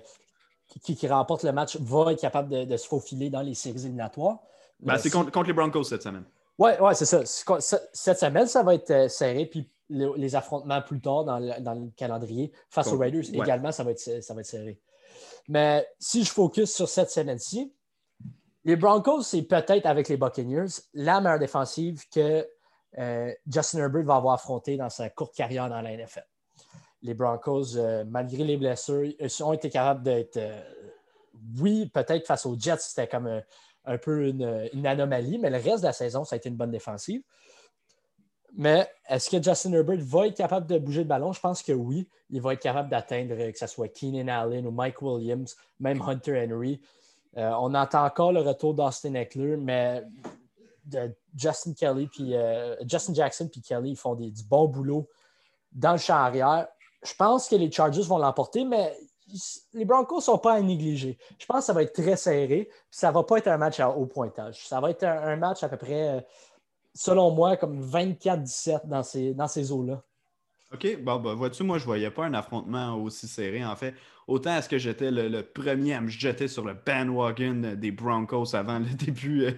qui, 0.82 1.08
remporte 1.08 1.44
le 1.44 1.54
match 1.54 1.78
va 1.78 2.12
être 2.12 2.20
capable 2.20 2.68
de, 2.68 2.78
se 2.78 2.86
faufiler 2.86 3.30
dans 3.30 3.42
les 3.42 3.54
séries 3.54 3.80
éliminatoires. 3.80 4.40
Ben, 4.82 4.98
c'est 4.98 5.10
contre, 5.10 5.32
contre, 5.32 5.48
les 5.48 5.54
Broncos 5.54 5.86
cette 5.86 6.04
semaine. 6.04 6.26
Oui, 6.60 6.72
ouais, 6.82 6.94
c'est 6.94 7.06
ça. 7.06 7.24
Cette 7.26 8.20
semaine, 8.20 8.48
ça 8.48 8.62
va 8.62 8.76
être 8.76 9.10
serré. 9.10 9.46
Puis 9.46 9.70
les 9.90 10.36
affrontements 10.36 10.82
plus 10.82 11.00
tard 11.00 11.24
dans 11.24 11.40
le, 11.40 11.90
calendrier 11.96 12.52
face 12.70 12.92
aux 12.92 12.98
Raiders. 12.98 13.24
Également, 13.34 13.72
ça 13.72 13.84
va, 13.84 13.92
être, 13.92 14.00
ça 14.00 14.34
va 14.34 14.42
être 14.42 14.48
serré. 14.48 14.80
Mais 15.48 15.88
si 16.00 16.24
je 16.24 16.32
focus 16.32 16.74
sur 16.74 16.88
cette 16.88 17.12
semaine-ci, 17.12 17.74
les 18.66 18.76
Broncos, 18.76 19.24
c'est 19.24 19.42
peut-être 19.42 19.86
avec 19.86 20.08
les 20.08 20.18
Buccaneers 20.18 20.68
la 20.94 21.20
meilleure 21.20 21.40
défensive 21.40 22.04
que 22.10 22.48
euh, 22.98 23.34
Justin 23.52 23.80
Herbert 23.80 24.04
va 24.04 24.16
avoir 24.16 24.36
affronté 24.36 24.78
dans 24.78 24.90
sa 24.90 25.10
courte 25.10 25.36
carrière 25.36 25.68
dans 25.70 25.82
la 25.82 25.98
NFL. 25.98 26.26
Les 27.02 27.14
Broncos, 27.14 27.76
euh, 27.76 28.06
malgré 28.08 28.44
les 28.44 28.56
blessures, 28.56 29.04
ils 29.04 29.44
ont 29.44 29.52
été 29.52 29.70
capables 29.70 30.04
d'être. 30.04 30.38
Euh, 30.38 30.62
oui, 31.60 31.90
peut-être 31.94 32.26
face 32.26 32.46
aux 32.46 32.58
Jets, 32.58 32.78
c'était 32.78 33.08
comme 33.08 33.42
un, 33.86 33.98
peu 33.98 34.28
une, 34.28 34.86
anomalie, 34.86 35.40
mais 35.40 35.50
le 35.50 35.58
reste 35.58 35.82
de 35.82 35.88
la 35.88 35.94
saison, 35.94 36.24
ça 36.24 36.36
a 36.36 36.38
été 36.38 36.48
une 36.48 36.56
bonne 36.56 36.72
défensive. 36.72 37.22
Mais 38.56 38.88
est-ce 39.10 39.30
que 39.30 39.42
Justin 39.42 39.74
Herbert 39.74 40.00
va 40.00 40.28
être 40.28 40.38
capable 40.38 40.68
de 40.68 40.78
bouger 40.78 41.02
le 41.02 41.08
ballon? 41.08 41.34
Je 41.34 41.40
pense 41.40 41.64
que 41.64 41.72
oui. 41.72 42.08
Il 42.30 42.42
va 42.42 42.54
être 42.54 42.62
capable 42.62 42.90
d'atteindre 42.90 43.36
que 43.52 43.58
ce 43.58 43.68
soit 43.68 43.88
Keenan 43.88 44.28
Allen 44.28 44.68
ou 44.68 44.72
Mike 44.72 45.02
Williams, 45.02 45.56
même 45.80 46.02
Hunter 46.02 46.48
Henry. 46.48 46.80
Euh, 47.38 47.52
on 47.60 47.74
entend 47.74 48.06
encore 48.06 48.32
le 48.32 48.42
retour 48.42 48.74
d'Austin 48.76 49.16
Eckler, 49.16 49.58
mais 49.58 50.04
Justin 51.36 51.74
Kelly 51.74 52.08
puis 52.08 52.36
euh, 52.36 52.76
Justin 52.86 53.14
Jackson 53.14 53.48
puis 53.52 53.62
Kelly 53.62 53.92
ils 53.92 53.96
font 53.96 54.16
du 54.16 54.44
bon 54.44 54.68
boulot 54.68 55.08
dans 55.72 55.94
le 55.94 55.98
champ 55.98 56.16
arrière. 56.16 56.68
Je 57.04 57.14
pense 57.16 57.48
que 57.50 57.56
les 57.56 57.72
Chargers 57.72 58.04
vont 58.04 58.18
l'emporter, 58.18 58.64
mais 58.64 58.96
les 59.74 59.86
Broncos 59.86 60.18
ne 60.18 60.22
sont 60.22 60.38
pas 60.38 60.54
à 60.54 60.62
négliger. 60.62 61.18
Je 61.40 61.46
pense 61.46 61.60
que 61.60 61.66
ça 61.66 61.74
va 61.74 61.84
être 61.84 61.94
très 61.94 62.16
serré. 62.16 62.70
Ça 62.92 63.10
ne 63.10 63.14
va 63.14 63.24
pas 63.24 63.38
être 63.38 63.48
un 63.48 63.58
match 63.58 63.80
à 63.80 63.90
haut 63.90 64.06
pointage. 64.06 64.68
Ça 64.68 64.80
va 64.80 64.92
être 64.92 65.04
un 65.04 65.36
match 65.36 65.64
à 65.64 65.70
peu 65.70 65.78
près 65.78 66.18
euh, 66.18 66.22
selon 66.94 67.32
moi, 67.32 67.58
comme 67.58 67.82
24-17 67.82 68.88
dans 68.88 69.04
ces, 69.04 69.34
dans 69.34 69.48
ces 69.48 69.72
eaux-là. 69.72 70.04
OK, 70.74 70.98
bon, 71.04 71.20
ben, 71.20 71.36
vois-tu, 71.36 71.64
moi, 71.64 71.78
je 71.78 71.84
ne 71.84 71.88
voyais 71.88 72.10
pas 72.10 72.26
un 72.26 72.34
affrontement 72.34 72.96
aussi 72.96 73.28
serré, 73.28 73.64
en 73.64 73.76
fait. 73.76 73.94
Autant 74.28 74.58
est-ce 74.58 74.70
que 74.70 74.80
j'étais 74.80 75.12
le, 75.12 75.42
premier 75.44 75.94
à 75.94 76.02
me 76.02 76.08
jeter 76.08 76.48
sur 76.48 76.66
le 76.66 76.74
bandwagon 76.74 77.76
des 77.76 77.92
Broncos 77.92 78.56
avant 78.56 78.80
le 78.80 78.86
début, 79.06 79.44
euh, 79.44 79.52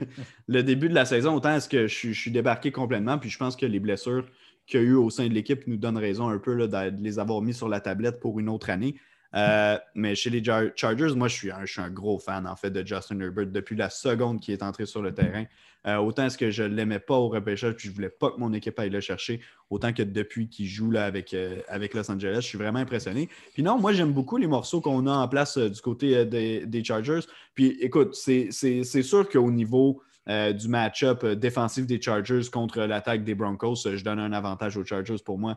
le 0.48 0.62
début 0.64 0.90
de 0.90 0.96
la 0.96 1.06
saison, 1.06 1.36
autant 1.36 1.56
est-ce 1.56 1.70
que 1.70 1.88
je, 1.88 2.12
suis 2.12 2.32
débarqué 2.32 2.72
complètement, 2.72 3.18
puis 3.18 3.30
je 3.30 3.38
pense 3.38 3.56
que 3.56 3.66
les 3.66 3.80
blessures 3.80 4.26
qu'il 4.68 4.82
y 4.82 4.84
a 4.84 4.86
eu 4.88 4.96
au 4.96 5.10
sein 5.10 5.28
de 5.28 5.34
l'équipe 5.34 5.66
nous 5.68 5.78
donnent 5.78 5.98
raison 5.98 6.28
un 6.28 6.40
peu 6.40 6.54
là, 6.54 6.68
de 6.68 7.02
les 7.02 7.20
avoir 7.20 7.42
mis 7.42 7.54
sur 7.54 7.70
la 7.70 7.80
tablette 7.80 8.20
pour 8.20 8.40
une 8.40 8.50
autre 8.50 8.70
année. 8.70 8.96
Euh, 9.36 9.78
mais 9.96 10.16
chez 10.16 10.30
les 10.30 10.44
Chargers, 10.44 11.14
moi, 11.16 11.28
je 11.28 11.34
suis, 11.34 11.52
un, 11.52 11.66
je 11.66 11.74
suis, 11.74 11.82
un, 11.82 11.90
gros 11.90 12.20
fan, 12.20 12.48
en 12.48 12.56
fait, 12.56 12.70
de 12.70 12.86
Justin 12.86 13.20
Herbert 13.20 13.48
depuis 13.48 13.76
la 13.76 13.90
seconde 13.90 14.40
qui 14.40 14.54
est 14.54 14.64
entré 14.64 14.86
sur 14.86 15.02
le 15.02 15.14
terrain. 15.14 15.46
Euh, 15.88 15.98
autant 15.98 16.26
est-ce 16.26 16.38
que 16.38 16.50
je 16.50 16.64
ne 16.64 16.70
l'aimais 16.70 17.00
pas 17.00 17.16
au 17.16 17.28
repêchage, 17.28 17.76
puis 17.76 17.88
je 17.88 17.92
ne 17.92 17.96
voulais 17.96 18.10
pas 18.10 18.32
que 18.32 18.40
mon 18.40 18.54
équipe 18.54 18.80
aille 18.80 18.90
le 18.90 19.02
chercher, 19.02 19.42
autant 19.70 19.94
que 19.94 20.02
depuis 20.02 20.50
qu'il 20.50 20.68
joue 20.68 20.90
là, 20.90 21.06
avec, 21.06 21.34
euh, 21.34 21.60
avec 21.68 21.94
Los 21.94 22.10
Angeles, 22.10 22.38
je 22.42 22.48
suis 22.48 22.58
vraiment 22.58 22.80
impressionné. 22.80 23.30
Puis 23.54 23.62
non, 23.62 23.78
moi, 23.78 23.94
j'aime 23.94 24.12
beaucoup 24.12 24.38
les 24.38 24.48
morceaux 24.48 24.82
qu'on 24.82 25.06
a 25.06 25.12
en 25.12 25.28
place 25.28 25.58
du 25.58 25.82
côté 25.82 26.26
des, 26.26 26.66
des, 26.66 26.84
Chargers. 26.84 27.22
Puis 27.54 27.78
écoute, 27.82 28.16
c'est 28.16 28.52
sûr 28.52 29.30
qu'au 29.30 29.52
niveau 29.52 30.02
euh, 30.28 30.54
du 30.54 30.68
match-up 30.68 31.24
euh, 31.24 31.36
défensif 31.36 31.86
des 31.86 32.02
Chargers 32.02 32.50
contre 32.52 32.82
l'attaque 32.82 33.24
des 33.24 33.36
Broncos. 33.36 33.86
Euh, 33.86 33.96
je 33.96 34.04
donne 34.04 34.18
un 34.18 34.34
avantage 34.34 34.76
aux 34.76 34.84
Chargers 34.84 35.22
pour 35.24 35.38
moi. 35.38 35.56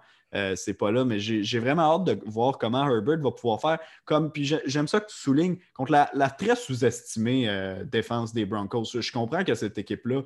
c'est 0.56 0.74
pas 0.74 0.90
là, 0.90 1.06
mais 1.06 1.18
j'ai 1.18 1.58
vraiment 1.58 1.94
hâte 1.94 2.04
de 2.04 2.18
voir 2.26 2.58
comment 2.58 2.86
Herbert 2.86 3.18
va 3.20 3.30
pouvoir 3.30 3.60
faire. 3.62 3.78
J'aime 4.66 4.86
ça 4.86 5.00
que 5.00 5.06
tu 5.06 5.16
soulignes 5.16 5.56
contre 5.72 5.92
la, 5.92 6.30
très 6.30 6.54
sous-estimée 6.54 7.48
défense 7.86 8.34
des 8.34 8.44
Broncos. 8.44 8.84
Je 9.00 9.10
comprends 9.10 9.42
que 9.42 9.54
cette 9.54 9.78
équipe-là 9.78 10.20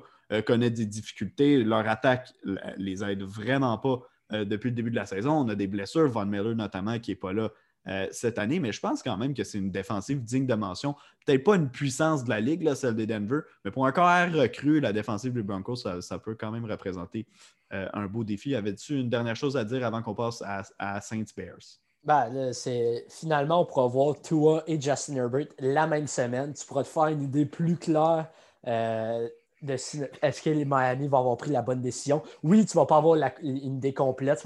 connaît 0.45 0.71
des 0.71 0.85
difficultés. 0.85 1.63
Leur 1.63 1.87
attaque 1.87 2.33
les 2.75 3.01
aide 3.01 3.23
vraiment 3.23 3.77
pas 3.77 4.01
depuis 4.43 4.71
le 4.71 4.75
début 4.75 4.91
de 4.91 4.97
la 4.97 5.05
saison. 5.05 5.31
On 5.31 5.47
a 5.47 5.55
des 5.55 5.67
blessures, 5.67 6.09
Von 6.09 6.25
Miller 6.25 6.53
notamment, 6.53 6.99
qui 6.99 7.11
n'est 7.11 7.15
pas 7.15 7.31
là 7.31 7.49
euh, 7.87 8.07
cette 8.11 8.39
année, 8.39 8.59
mais 8.59 8.71
je 8.71 8.79
pense 8.79 9.03
quand 9.03 9.17
même 9.17 9.33
que 9.33 9.43
c'est 9.43 9.57
une 9.57 9.71
défensive 9.71 10.23
digne 10.23 10.45
de 10.45 10.53
mention. 10.53 10.95
Peut-être 11.25 11.43
pas 11.43 11.55
une 11.55 11.69
puissance 11.69 12.23
de 12.23 12.29
la 12.29 12.39
Ligue, 12.39 12.63
là, 12.63 12.75
celle 12.75 12.95
de 12.95 13.05
Denver, 13.05 13.41
mais 13.65 13.71
pour 13.71 13.85
un 13.85 13.91
corps 13.91 14.07
recru, 14.07 14.79
la 14.79 14.93
défensive 14.93 15.33
des 15.33 15.43
Broncos, 15.43 15.75
ça, 15.75 16.19
peut 16.19 16.35
quand 16.35 16.51
même 16.51 16.65
représenter 16.65 17.25
euh, 17.73 17.87
un 17.93 18.07
beau 18.07 18.23
défi. 18.23 18.55
Avais-tu 18.55 18.99
une 18.99 19.09
dernière 19.09 19.35
chose 19.35 19.57
à 19.57 19.65
dire 19.65 19.85
avant 19.85 20.01
qu'on 20.01 20.15
passe 20.15 20.43
à, 20.79 21.01
Saints 21.01 21.23
Bears? 21.35 21.79
Ben, 22.03 22.51
c'est 22.53 23.05
finalement, 23.09 23.61
on 23.61 23.65
pourra 23.65 23.87
voir 23.87 24.21
Tua 24.21 24.63
et 24.67 24.79
Justin 24.79 25.15
Herbert 25.15 25.47
la 25.59 25.87
même 25.87 26.07
semaine. 26.07 26.53
Tu 26.53 26.65
pourras 26.65 26.83
te 26.83 26.89
faire 26.89 27.07
une 27.07 27.21
idée 27.21 27.45
plus 27.45 27.77
claire 27.77 28.29
euh, 28.67 29.27
est-ce 29.67 30.41
que 30.41 30.49
les 30.49 30.65
Miami 30.65 31.07
vont 31.07 31.19
avoir 31.19 31.37
pris 31.37 31.51
la 31.51 31.61
bonne 31.61 31.81
décision? 31.81 32.21
Oui, 32.43 32.65
tu 32.65 32.77
ne 32.77 32.81
vas 32.81 32.85
pas 32.85 32.97
avoir 32.97 33.17
une 33.41 33.57
idée 33.57 33.93
complète, 33.93 34.43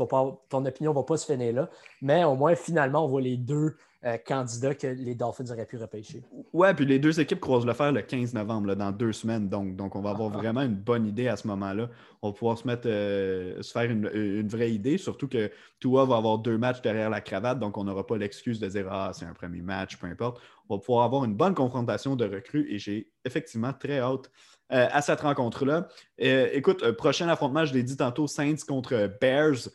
ton 0.49 0.65
opinion 0.65 0.91
ne 0.91 0.95
va 0.95 1.03
pas 1.03 1.17
se 1.17 1.31
finir 1.31 1.53
là, 1.53 1.69
mais 2.01 2.23
au 2.23 2.35
moins, 2.35 2.55
finalement, 2.55 3.05
on 3.05 3.07
voit 3.07 3.21
les 3.21 3.37
deux 3.37 3.75
euh, 4.05 4.15
candidats 4.17 4.75
que 4.75 4.85
les 4.85 5.15
Dolphins 5.15 5.51
auraient 5.51 5.65
pu 5.65 5.75
repêcher. 5.75 6.23
Ouais, 6.53 6.71
puis 6.75 6.85
les 6.85 6.99
deux 6.99 7.19
équipes 7.19 7.39
croisent 7.39 7.65
le 7.65 7.73
fer 7.73 7.91
le 7.91 8.03
15 8.03 8.35
novembre, 8.35 8.75
dans 8.75 8.91
deux 8.91 9.11
semaines. 9.11 9.49
Donc, 9.49 9.75
donc 9.75 9.95
on 9.95 10.01
va 10.01 10.11
avoir 10.11 10.31
ah. 10.35 10.37
vraiment 10.37 10.61
une 10.61 10.75
bonne 10.75 11.07
idée 11.07 11.27
à 11.27 11.35
ce 11.35 11.47
moment-là. 11.47 11.89
On 12.21 12.29
va 12.29 12.33
pouvoir 12.33 12.59
se 12.59 12.67
mettre 12.67 12.83
euh, 12.85 13.59
se 13.63 13.71
faire 13.71 13.89
une, 13.89 14.47
vraie 14.47 14.71
idée, 14.71 14.99
surtout 14.99 15.27
que 15.27 15.49
Tua 15.79 16.05
va 16.05 16.17
avoir 16.17 16.37
deux 16.37 16.59
matchs 16.59 16.81
derrière 16.81 17.09
la 17.09 17.21
cravate, 17.21 17.59
donc 17.59 17.75
on 17.75 17.85
n'aura 17.85 18.05
pas 18.05 18.17
l'excuse 18.17 18.59
de 18.59 18.67
dire 18.67 18.87
Ah, 18.89 19.11
c'est 19.13 19.25
un 19.25 19.33
premier 19.33 19.61
match, 19.61 19.97
peu 19.97 20.05
importe. 20.05 20.39
On 20.69 20.75
va 20.75 20.79
pouvoir 20.79 21.03
avoir 21.03 21.25
une 21.25 21.33
bonne 21.33 21.55
confrontation 21.55 22.15
de 22.15 22.25
recrues 22.25 22.67
et 22.69 22.77
j'ai 22.77 23.11
effectivement 23.25 23.73
très 23.73 23.97
hâte 23.97 24.29
euh, 24.71 24.87
à 24.91 25.01
cette 25.01 25.21
rencontre-là. 25.21 25.87
écoute, 26.17 26.91
prochain 26.91 27.27
affrontement, 27.29 27.65
je 27.65 27.73
l'ai 27.73 27.83
dit 27.83 27.97
tantôt, 27.97 28.27
Saints 28.27 28.65
contre 28.67 29.09
Bears 29.21 29.69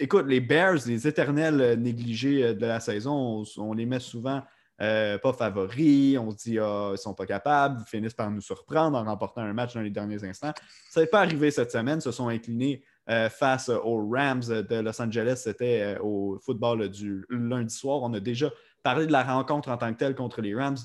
écoute, 0.00 0.26
les 0.26 0.40
Bears, 0.40 0.78
les 0.86 1.06
éternels 1.06 1.60
euh, 1.60 1.76
négligés 1.76 2.44
euh, 2.44 2.54
de 2.54 2.66
la 2.66 2.80
saison, 2.80 3.44
on, 3.58 3.72
les 3.72 3.86
met 3.86 4.00
souvent 4.00 4.42
euh, 4.80 5.18
pas 5.18 5.32
favoris. 5.32 6.18
On 6.18 6.30
se 6.30 6.36
dit, 6.36 6.58
ah, 6.58 6.86
ils 6.88 6.92
ne 6.92 6.96
sont 6.96 7.14
pas 7.14 7.26
capables, 7.26 7.80
ils 7.86 7.88
finissent 7.88 8.14
par 8.14 8.30
nous 8.30 8.40
surprendre 8.40 8.98
en 8.98 9.04
remportant 9.04 9.42
un 9.42 9.52
match 9.52 9.74
dans 9.74 9.82
les 9.82 9.90
derniers 9.90 10.24
instants. 10.24 10.52
Ça 10.90 11.00
n'est 11.00 11.06
pas 11.06 11.20
arrivé 11.20 11.50
cette 11.50 11.70
semaine, 11.70 12.00
se 12.00 12.10
sont 12.10 12.28
inclinés 12.28 12.82
face 13.30 13.70
aux 13.70 14.08
Rams 14.08 14.44
de 14.44 14.76
Los 14.76 15.02
Angeles. 15.02 15.40
C'était 15.42 15.98
au 16.00 16.38
football 16.44 16.88
du 16.88 17.26
lundi 17.28 17.74
soir. 17.74 18.00
On 18.02 18.14
a 18.14 18.20
déjà 18.20 18.52
parlé 18.84 19.06
de 19.06 19.10
la 19.10 19.24
rencontre 19.24 19.68
en 19.68 19.76
tant 19.76 19.92
que 19.92 19.98
telle 19.98 20.14
contre 20.14 20.40
les 20.40 20.54
Rams. 20.54 20.76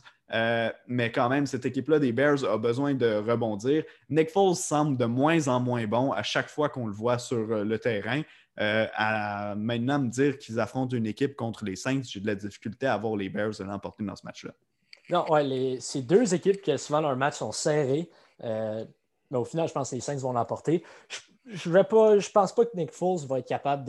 Mais 0.88 1.12
quand 1.12 1.30
même, 1.30 1.46
cette 1.46 1.66
équipe-là 1.66 2.00
des 2.00 2.12
Bears 2.12 2.44
a 2.44 2.58
besoin 2.58 2.94
de 2.94 3.16
rebondir. 3.16 3.84
Nick 4.10 4.30
Foles 4.32 4.56
semble 4.56 4.98
de 4.98 5.06
moins 5.06 5.48
en 5.48 5.60
moins 5.60 5.86
bon 5.86 6.12
à 6.12 6.24
chaque 6.24 6.50
fois 6.50 6.70
qu'on 6.70 6.88
le 6.88 6.94
voit 6.94 7.20
sur 7.20 7.46
le 7.46 7.80
terrain. 7.80 8.22
Euh, 8.62 8.88
à 8.96 9.54
maintenant 9.56 10.00
me 10.00 10.08
dire 10.08 10.38
qu'ils 10.38 10.60
affrontent 10.62 10.96
une 10.96 11.06
équipe 11.06 11.36
contre 11.36 11.66
les 11.66 11.76
Saints, 11.76 12.04
j'ai 12.04 12.22
de 12.22 12.28
la 12.28 12.36
difficulté 12.36 12.88
à 12.88 12.98
voir 12.98 13.18
les 13.18 13.28
Bears 13.28 13.54
l'emporter 13.60 14.06
dans 14.06 14.16
ce 14.16 14.26
match-là. 14.26 14.52
Non, 15.10 15.30
ouais, 15.30 15.78
c'est 15.82 16.02
deux 16.02 16.34
équipes 16.34 16.62
qui 16.62 16.76
souvent 16.78 17.02
leurs 17.02 17.18
matchs 17.18 17.36
sont 17.36 17.52
serrés. 17.52 18.10
Euh, 18.44 18.86
mais 19.30 19.38
au 19.38 19.46
final, 19.46 19.68
je 19.68 19.74
pense 19.74 19.90
que 19.90 19.96
les 19.96 20.02
Saints 20.02 20.18
vont 20.18 20.32
l'emporter. 20.32 20.84
Je 21.46 21.70
ne 21.70 22.32
pense 22.32 22.56
pas 22.56 22.66
que 22.66 22.76
Nick 22.76 22.92
Foles 22.92 23.28
va 23.28 23.40
être 23.40 23.48
capable 23.48 23.84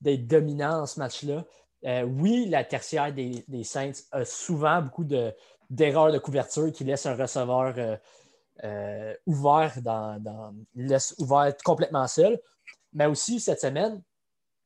d'être 0.00 0.26
dominant 0.26 0.78
dans 0.78 0.86
ce 0.86 1.00
match-là. 1.00 1.44
Euh, 1.86 2.02
oui, 2.02 2.46
la 2.48 2.62
tertiaire 2.62 3.12
des, 3.12 3.64
Saints 3.64 3.92
a 4.12 4.24
souvent 4.24 4.82
beaucoup 4.82 5.04
d'erreurs 5.70 6.12
de, 6.12 6.18
couverture 6.18 6.70
qui 6.72 6.84
laissent 6.84 7.06
un 7.06 7.16
receveur 7.16 7.98
ouvert, 9.26 9.72
dans, 9.80 10.54
laisse 10.74 11.14
ouvert 11.18 11.54
complètement 11.64 12.06
seul. 12.06 12.38
Mais 12.92 13.06
aussi, 13.06 13.40
cette 13.40 13.60
semaine, 13.60 14.02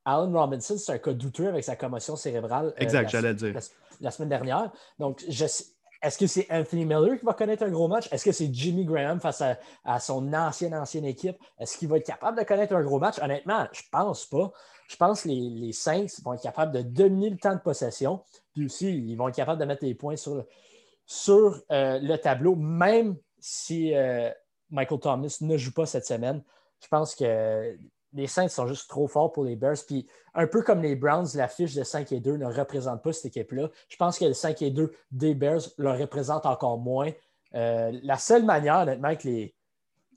Alan 0.05 0.31
Robinson, 0.33 0.77
c'est 0.77 0.93
un 0.93 0.99
cas 0.99 1.13
douteux 1.13 1.49
avec 1.49 1.65
sa 1.65 1.77
commotion 1.77 2.17
cérébrale. 2.17 2.67
Euh, 2.67 2.83
exact, 2.83 3.11
j'allais 3.11 3.35
dire. 3.35 3.55
La, 4.01 4.11
semaine 4.11 4.29
dernière. 4.29 4.71
Donc, 4.99 5.23
est-ce 5.25 6.19
que 6.19 6.27
c'est 6.27 6.47
Anthony 6.51 6.85
Miller 6.85 7.19
qui 7.19 7.25
va 7.25 7.33
connaître 7.33 7.63
un 7.63 7.71
gros 7.71 7.89
match? 7.89 8.13
Est-ce 8.13 8.25
que 8.25 8.33
c'est 8.33 8.53
Jimmy 8.53 8.85
Graham 8.85 9.21
face 9.21 9.43
à, 9.85 10.01
son 10.01 10.33
ancienne, 10.33 10.75
ancienne 10.75 11.07
équipe? 11.07 11.37
Est-ce 11.59 11.79
qu'il 11.79 11.89
va 11.89 11.97
être 11.97 12.07
capable 12.07 12.39
de 12.39 12.45
connaître 12.45 12.75
un 12.75 12.83
gros 12.83 12.99
match? 12.99 13.19
Honnêtement, 13.23 13.67
je 13.73 13.83
pense 13.91 14.27
pas. 14.27 14.53
Je 14.89 14.97
pense 14.97 15.23
que 15.23 15.29
les, 15.29 15.73
Saints 15.73 16.07
vont 16.23 16.35
être 16.35 16.43
capables 16.43 16.73
de 16.73 16.83
dominer 16.83 17.31
le 17.31 17.39
temps 17.39 17.55
de 17.55 17.61
possession. 17.61 18.23
Puis 18.53 18.67
aussi, 18.67 18.91
ils 18.91 19.17
vont 19.17 19.29
être 19.29 19.37
capables 19.37 19.61
de 19.61 19.65
mettre 19.65 19.85
les 19.85 19.95
points 19.95 20.17
sur, 20.17 20.45
sur 21.07 21.63
euh, 21.71 21.99
le 22.01 22.17
tableau, 22.17 22.57
même 22.57 23.17
si 23.39 23.95
euh, 23.95 24.31
Michael 24.71 25.01
Thomas 25.01 25.39
ne 25.41 25.57
joue 25.57 25.73
pas 25.73 25.87
cette 25.87 26.07
semaine. 26.07 26.43
Je 26.83 26.89
pense 26.89 27.15
que 27.15 27.77
les 28.15 28.27
Saints 28.27 28.49
sont 28.49 28.67
juste 28.67 28.89
trop 28.89 29.07
forts 29.07 29.33
pour 29.33 29.45
les 29.45 29.57
Bears. 29.57 29.77
Puis 29.87 30.07
un 30.35 30.47
peu 30.47 30.63
comme 30.63 30.83
les 30.83 30.97
Browns, 30.97 31.27
la 31.35 31.49
fiche 31.49 31.75
de 31.75 31.83
5 31.83 32.13
et 32.13 32.21
2 32.21 32.37
ne 32.37 32.47
représente 32.47 33.03
pas 33.03 33.13
cette 33.13 33.27
équipe-là. 33.27 33.69
Je 33.89 33.97
pense 33.97 34.19
que 34.19 34.25
le 34.25 34.33
5 34.33 34.63
et 34.63 34.71
2 34.71 34.93
des 35.11 35.35
Bears 35.35 35.63
le 35.79 35.91
représente 35.91 36.47
encore 36.47 36.79
moins. 36.79 37.11
Euh, 37.55 37.99
la 38.03 38.17
seule 38.17 38.45
manière, 38.45 38.79
honnêtement, 38.79 39.15
que 39.17 39.29
les, 39.29 39.55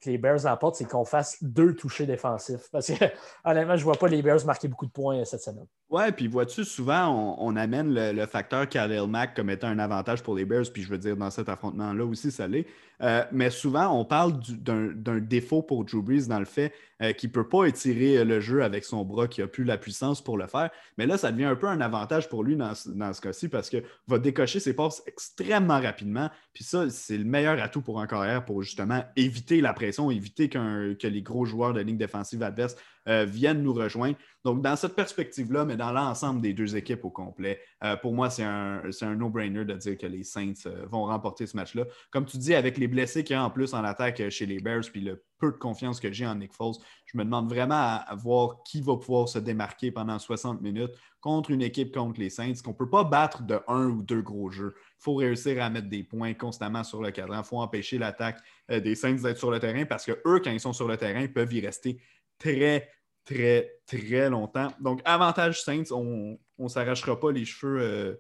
que 0.02 0.10
les 0.10 0.18
Bears 0.18 0.44
l'emportent, 0.44 0.76
c'est 0.76 0.86
qu'on 0.86 1.06
fasse 1.06 1.38
deux 1.42 1.76
touchés 1.76 2.06
défensifs. 2.06 2.70
Parce 2.72 2.88
que, 2.88 3.06
honnêtement, 3.46 3.76
je 3.76 3.82
ne 3.82 3.86
vois 3.86 3.98
pas 3.98 4.08
les 4.08 4.22
Bears 4.22 4.46
marquer 4.46 4.68
beaucoup 4.68 4.86
de 4.86 4.92
points 4.92 5.24
cette 5.26 5.42
semaine. 5.42 5.68
Ouais, 5.90 6.12
puis 6.12 6.28
vois-tu, 6.28 6.66
souvent, 6.66 7.38
on, 7.40 7.56
amène 7.56 7.94
le, 7.94 8.26
facteur 8.26 8.68
Khalil 8.68 9.08
Mack 9.08 9.34
comme 9.34 9.50
étant 9.50 9.68
un 9.68 9.80
avantage 9.80 10.22
pour 10.22 10.36
les 10.36 10.44
Bears, 10.44 10.66
puis 10.74 10.84
je 10.84 10.90
veux 10.90 10.98
dire, 10.98 11.16
dans 11.16 11.30
cet 11.30 11.48
affrontement-là 11.48 12.04
aussi, 12.04 12.30
ça 12.30 12.46
l'est. 12.46 12.66
Euh, 13.02 13.24
mais 13.32 13.50
souvent, 13.50 13.98
on 13.98 14.04
parle 14.04 14.38
d'un 14.60 15.20
défaut 15.20 15.62
pour 15.62 15.86
Drew 15.86 16.02
Brees 16.02 16.28
dans 16.28 16.40
le 16.40 16.46
fait 16.46 16.74
euh, 17.02 17.14
qu'il 17.14 17.30
ne 17.30 17.34
peut 17.34 17.48
pas 17.48 17.66
étirer 17.66 18.26
le 18.26 18.42
jeu 18.42 18.64
avec 18.64 18.84
son 18.84 19.06
bras, 19.06 19.30
qui 19.30 19.40
n'a 19.40 19.48
plus 19.48 19.64
la 19.64 19.78
puissance 19.78 20.22
pour 20.22 20.38
le 20.38 20.48
faire. 20.48 20.72
Mais 20.98 21.06
là, 21.06 21.18
ça 21.18 21.32
devient 21.32 21.46
un 21.46 21.56
peu 21.56 21.68
un 21.68 21.80
avantage 21.80 22.28
pour 22.28 22.44
lui 22.44 22.58
dans, 22.58 22.74
ce 22.76 23.22
cas-ci 23.22 23.48
parce 23.48 23.70
qu'il 23.70 23.84
va 24.08 24.20
décocher 24.20 24.60
ses 24.60 24.74
passes 24.74 25.02
extrêmement 25.06 25.80
rapidement. 25.80 26.30
Puis 26.54 26.66
ça, 26.66 26.90
c'est 26.90 27.18
le 27.18 27.24
meilleur 27.24 27.62
atout 27.62 27.82
pour 27.82 28.02
un 28.02 28.08
carrière 28.08 28.44
pour 28.44 28.62
justement 28.62 29.06
éviter 29.16 29.62
la 29.62 29.72
pression, 29.72 30.12
éviter 30.12 30.50
que 30.50 31.08
les 31.08 31.22
gros 31.22 31.46
joueurs 31.46 31.74
de 31.74 31.80
ligne 31.80 31.98
défensive 31.98 32.44
adverse 32.44 32.76
euh, 33.08 33.26
viennent 33.26 33.64
nous 33.64 33.74
rejoindre. 33.74 34.18
Donc, 34.44 34.62
dans 34.62 34.76
cette 34.76 34.96
perspective-là, 34.96 35.64
mais 35.64 35.78
dans 35.78 35.92
l'ensemble 35.92 36.42
des 36.42 36.54
deux 36.54 36.76
équipes 36.76 37.06
au 37.06 37.10
complet, 37.10 37.60
euh, 37.84 37.96
pour 37.96 38.14
moi, 38.14 38.30
c'est 38.30 38.44
un, 38.44 38.82
no-brainer 39.16 39.64
de 39.64 39.74
dire 39.76 39.98
que 39.98 40.08
les 40.08 40.24
Saints 40.24 40.54
euh, 40.66 40.86
vont 40.88 41.06
remporter 41.06 41.48
ce 41.48 41.56
match-là. 41.56 41.86
Comme 42.12 42.26
tu 42.26 42.38
dis, 42.38 42.54
avec 42.54 42.78
les 42.78 42.88
blessés 42.88 43.24
qu'il 43.24 43.36
y 43.36 43.40
a 43.40 43.44
en 43.44 43.50
plus 43.50 43.74
en 43.74 43.84
attaque 43.84 44.30
chez 44.30 44.46
les 44.46 44.60
Bears, 44.60 44.84
puis 44.92 45.02
le 45.02 45.24
peu 45.40 45.52
de 45.52 45.58
confiance 45.58 46.02
que 46.02 46.12
j'ai 46.12 46.28
en 46.28 46.36
Nick 46.36 46.52
Foles, 46.54 46.76
je 47.06 47.18
me 47.18 47.24
demande 47.24 47.48
vraiment 47.50 47.76
à, 47.76 48.16
voir 48.16 48.64
qui 48.64 48.82
va 48.82 48.98
pouvoir 48.98 49.30
se 49.30 49.40
démarquer 49.40 49.92
pendant 49.92 50.20
60 50.20 50.62
minutes 50.62 50.92
contre 51.22 51.52
une 51.52 51.62
équipe 51.62 51.94
contre 51.94 52.20
les 52.20 52.30
Saints, 52.30 52.56
qu'on 52.64 52.72
ne 52.72 52.78
peut 52.78 52.90
pas 52.90 53.06
battre 53.06 53.44
de 53.44 53.60
un 53.68 53.88
ou 53.88 54.02
deux 54.02 54.22
gros 54.22 54.50
jeux. 54.50 54.74
Il 54.76 55.04
faut 55.04 55.16
réussir 55.16 55.64
à 55.64 55.70
mettre 55.70 55.88
des 55.88 56.04
points 56.04 56.34
constamment 56.34 56.84
sur 56.84 57.02
le 57.02 57.12
cadran. 57.12 57.40
Il 57.40 57.46
faut 57.46 57.60
empêcher 57.60 57.98
l'attaque 57.98 58.40
des 58.70 58.96
Saints 58.96 59.22
d'être 59.24 59.38
sur 59.38 59.52
le 59.52 59.60
terrain 59.60 59.86
parce 59.86 60.06
que 60.06 60.14
eux, 60.26 60.42
quand 60.44 60.52
ils 60.52 60.60
sont 60.60 60.74
sur 60.74 60.88
le 60.88 60.98
terrain, 60.98 61.28
peuvent 61.28 61.54
y 61.54 61.62
rester 61.62 62.02
très, 62.40 62.90
très, 63.28 63.80
très 63.86 64.30
longtemps. 64.30 64.70
Donc, 64.80 65.02
avantage 65.06 65.62
Saints, 65.62 65.92
on 65.92 66.38
ne 66.58 66.68
s'arrachera 66.68 67.20
pas 67.20 67.32
les 67.32 67.46
cheveux 67.46 67.80
euh, 67.82 68.16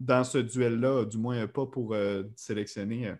dans 0.00 0.24
ce 0.24 0.38
duel-là, 0.38 1.04
du 1.04 1.18
moins 1.18 1.46
pas 1.46 1.66
pour 1.66 1.94
euh, 1.94 2.22
sélectionner 2.36 3.08
euh, 3.08 3.14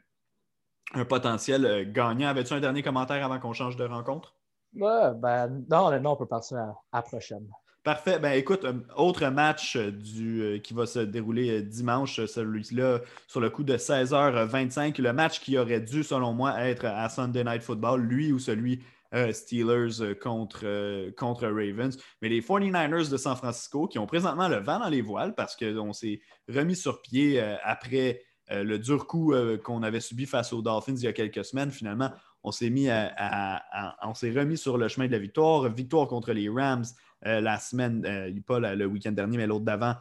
un 0.95 1.05
potentiel 1.05 1.91
gagnant. 1.93 2.29
Avais-tu 2.29 2.55
un 2.55 2.61
dernier 2.61 2.83
commentaire 2.83 3.25
avant 3.25 3.41
qu'on 3.41 3.53
change 3.53 3.77
de 3.77 3.85
rencontre? 3.85 4.37
Ouais, 4.75 5.13
ben, 5.17 5.65
non, 5.69 6.01
non, 6.01 6.13
on 6.13 6.17
peut 6.17 6.27
passer 6.27 6.55
à, 6.55 6.75
la 6.93 7.03
prochaine. 7.03 7.47
Parfait. 7.83 8.19
Ben, 8.19 8.33
écoute, 8.33 8.65
autre 8.97 9.27
match 9.27 9.77
du, 9.77 10.61
qui 10.65 10.73
va 10.73 10.87
se 10.87 11.01
dérouler 11.01 11.63
dimanche, 11.63 12.25
celui-là, 12.25 13.01
sur 13.27 13.41
le 13.41 13.51
coup 13.51 13.63
de 13.63 13.77
16h25. 13.77 15.01
Le 15.03 15.13
match 15.13 15.41
qui 15.41 15.59
aurait 15.59 15.81
dû, 15.81 16.03
selon 16.03 16.33
moi, 16.33 16.59
être 16.61 16.87
à 16.87 17.09
Sunday 17.09 17.45
Night 17.45 17.63
Football, 17.63 18.01
lui 18.03 18.33
ou 18.33 18.39
celui 18.39 18.83
euh, 19.15 19.33
Steelers 19.33 20.01
euh, 20.01 20.15
contre, 20.15 20.63
euh, 20.65 21.13
contre 21.17 21.47
Ravens. 21.47 21.97
Mais 22.21 22.29
les 22.29 22.41
49ers 22.41 23.11
de 23.11 23.17
San 23.17 23.37
Francisco 23.37 23.87
qui 23.87 23.99
ont 23.99 24.07
présentement 24.07 24.49
le 24.49 24.57
vent 24.57 24.81
dans 24.81 24.89
les 24.89 25.03
voiles 25.03 25.35
parce 25.35 25.57
qu'on 25.57 25.93
s'est 25.93 26.21
remis 26.49 26.75
sur 26.75 27.01
pied 27.01 27.41
après 27.63 28.23
le 28.51 28.77
dur 28.77 29.07
coup 29.07 29.35
qu'on 29.65 29.83
avait 29.83 30.01
subi 30.01 30.27
face 30.27 30.53
aux 30.53 30.61
Dolphins 30.61 30.97
il 30.97 31.05
y 31.05 31.07
a 31.07 31.13
quelques 31.13 31.45
semaines. 31.45 31.71
Finalement, 31.71 32.11
on 32.43 32.53
s'est 32.53 32.69
mis 32.69 32.91
à, 32.91 33.63
on 34.03 34.13
s'est 34.13 34.33
remis 34.33 34.59
sur 34.59 34.77
le 34.77 34.89
chemin 34.89 35.07
de 35.07 35.13
la 35.13 35.19
victoire. 35.19 35.73
Victoire 35.73 36.09
contre 36.09 36.33
les 36.33 36.51
Rams 36.51 36.85
la 37.23 37.59
semaine, 37.59 38.03
pas 38.47 38.59
le 38.61 38.85
week-end 38.85 39.13
dernier, 39.13 39.39
mais 39.39 39.47
l'autre 39.47 39.65
d'avant, 39.65 39.95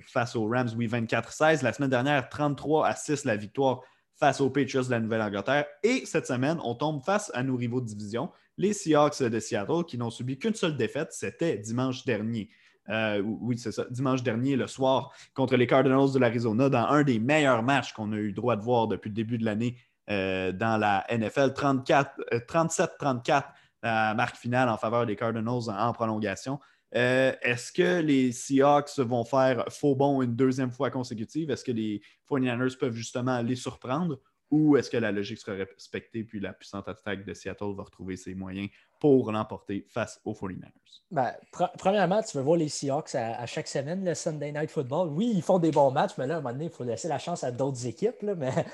face 0.00 0.36
aux 0.36 0.46
Rams, 0.48 0.70
oui, 0.76 0.86
24-16. 0.86 1.64
La 1.64 1.72
semaine 1.72 1.90
dernière, 1.90 2.28
33 2.28 2.86
à 2.86 2.94
6 2.94 3.24
la 3.24 3.36
victoire 3.36 3.80
face 4.20 4.40
aux 4.42 4.50
Patriots 4.50 4.84
de 4.84 4.90
la 4.90 5.00
Nouvelle-Angleterre. 5.00 5.64
Et 5.82 6.04
cette 6.04 6.26
semaine, 6.26 6.58
on 6.62 6.74
tombe 6.74 7.02
face 7.02 7.30
à 7.34 7.42
nos 7.42 7.56
rivaux 7.56 7.80
de 7.80 7.86
division, 7.86 8.30
les 8.58 8.74
Seahawks 8.74 9.22
de 9.22 9.40
Seattle, 9.40 9.84
qui 9.88 9.96
n'ont 9.96 10.10
subi 10.10 10.38
qu'une 10.38 10.54
seule 10.54 10.76
défaite, 10.76 11.08
c'était 11.12 11.56
dimanche 11.56 12.04
dernier. 12.04 12.50
Euh, 12.90 13.22
oui, 13.22 13.56
c'est 13.56 13.72
ça, 13.72 13.86
dimanche 13.90 14.22
dernier, 14.22 14.56
le 14.56 14.66
soir, 14.66 15.12
contre 15.32 15.56
les 15.56 15.66
Cardinals 15.66 16.12
de 16.12 16.18
l'Arizona, 16.18 16.68
dans 16.68 16.86
un 16.86 17.02
des 17.02 17.18
meilleurs 17.18 17.62
matchs 17.62 17.94
qu'on 17.94 18.12
a 18.12 18.16
eu 18.16 18.32
droit 18.32 18.56
de 18.56 18.62
voir 18.62 18.88
depuis 18.88 19.08
le 19.08 19.14
début 19.14 19.38
de 19.38 19.44
l'année 19.44 19.76
euh, 20.10 20.52
dans 20.52 20.76
la 20.76 21.06
NFL. 21.10 21.52
37-34, 21.54 23.42
euh, 23.42 23.42
la 23.82 24.14
marque 24.14 24.36
finale 24.36 24.68
en 24.68 24.76
faveur 24.76 25.06
des 25.06 25.16
Cardinals 25.16 25.70
en 25.70 25.92
prolongation. 25.92 26.60
Euh, 26.94 27.32
est-ce 27.42 27.72
que 27.72 28.00
les 28.00 28.32
Seahawks 28.32 28.98
vont 28.98 29.24
faire 29.24 29.64
faux 29.68 29.94
bon 29.94 30.22
une 30.22 30.34
deuxième 30.34 30.70
fois 30.70 30.90
consécutive? 30.90 31.50
Est-ce 31.50 31.64
que 31.64 31.72
les 31.72 32.02
49ers 32.28 32.76
peuvent 32.78 32.94
justement 32.94 33.40
les 33.42 33.56
surprendre? 33.56 34.18
Ou 34.50 34.76
est-ce 34.76 34.90
que 34.90 34.96
la 34.96 35.12
logique 35.12 35.38
sera 35.38 35.56
respectée 35.56 36.24
puis 36.24 36.40
la 36.40 36.52
puissante 36.52 36.88
attaque 36.88 37.24
de 37.24 37.34
Seattle 37.34 37.72
va 37.76 37.84
retrouver 37.84 38.16
ses 38.16 38.34
moyens 38.34 38.68
pour 38.98 39.30
l'emporter 39.30 39.86
face 39.88 40.20
aux 40.24 40.32
49ers? 40.32 40.72
Ben, 41.12 41.32
premièrement, 41.78 42.20
tu 42.22 42.36
veux 42.36 42.42
voir 42.42 42.56
les 42.56 42.68
Seahawks 42.68 43.14
à, 43.14 43.46
chaque 43.46 43.68
semaine, 43.68 44.04
le 44.04 44.14
Sunday 44.14 44.50
Night 44.50 44.70
Football. 44.70 45.10
Oui, 45.10 45.30
ils 45.32 45.42
font 45.42 45.60
des 45.60 45.70
bons 45.70 45.92
matchs, 45.92 46.12
mais 46.18 46.26
là, 46.26 46.34
à 46.34 46.38
un 46.38 46.40
moment 46.40 46.52
donné, 46.52 46.64
il 46.64 46.70
faut 46.70 46.82
laisser 46.82 47.06
la 47.06 47.20
chance 47.20 47.44
à 47.44 47.52
d'autres 47.52 47.86
équipes. 47.86 48.22
mais 48.22 48.66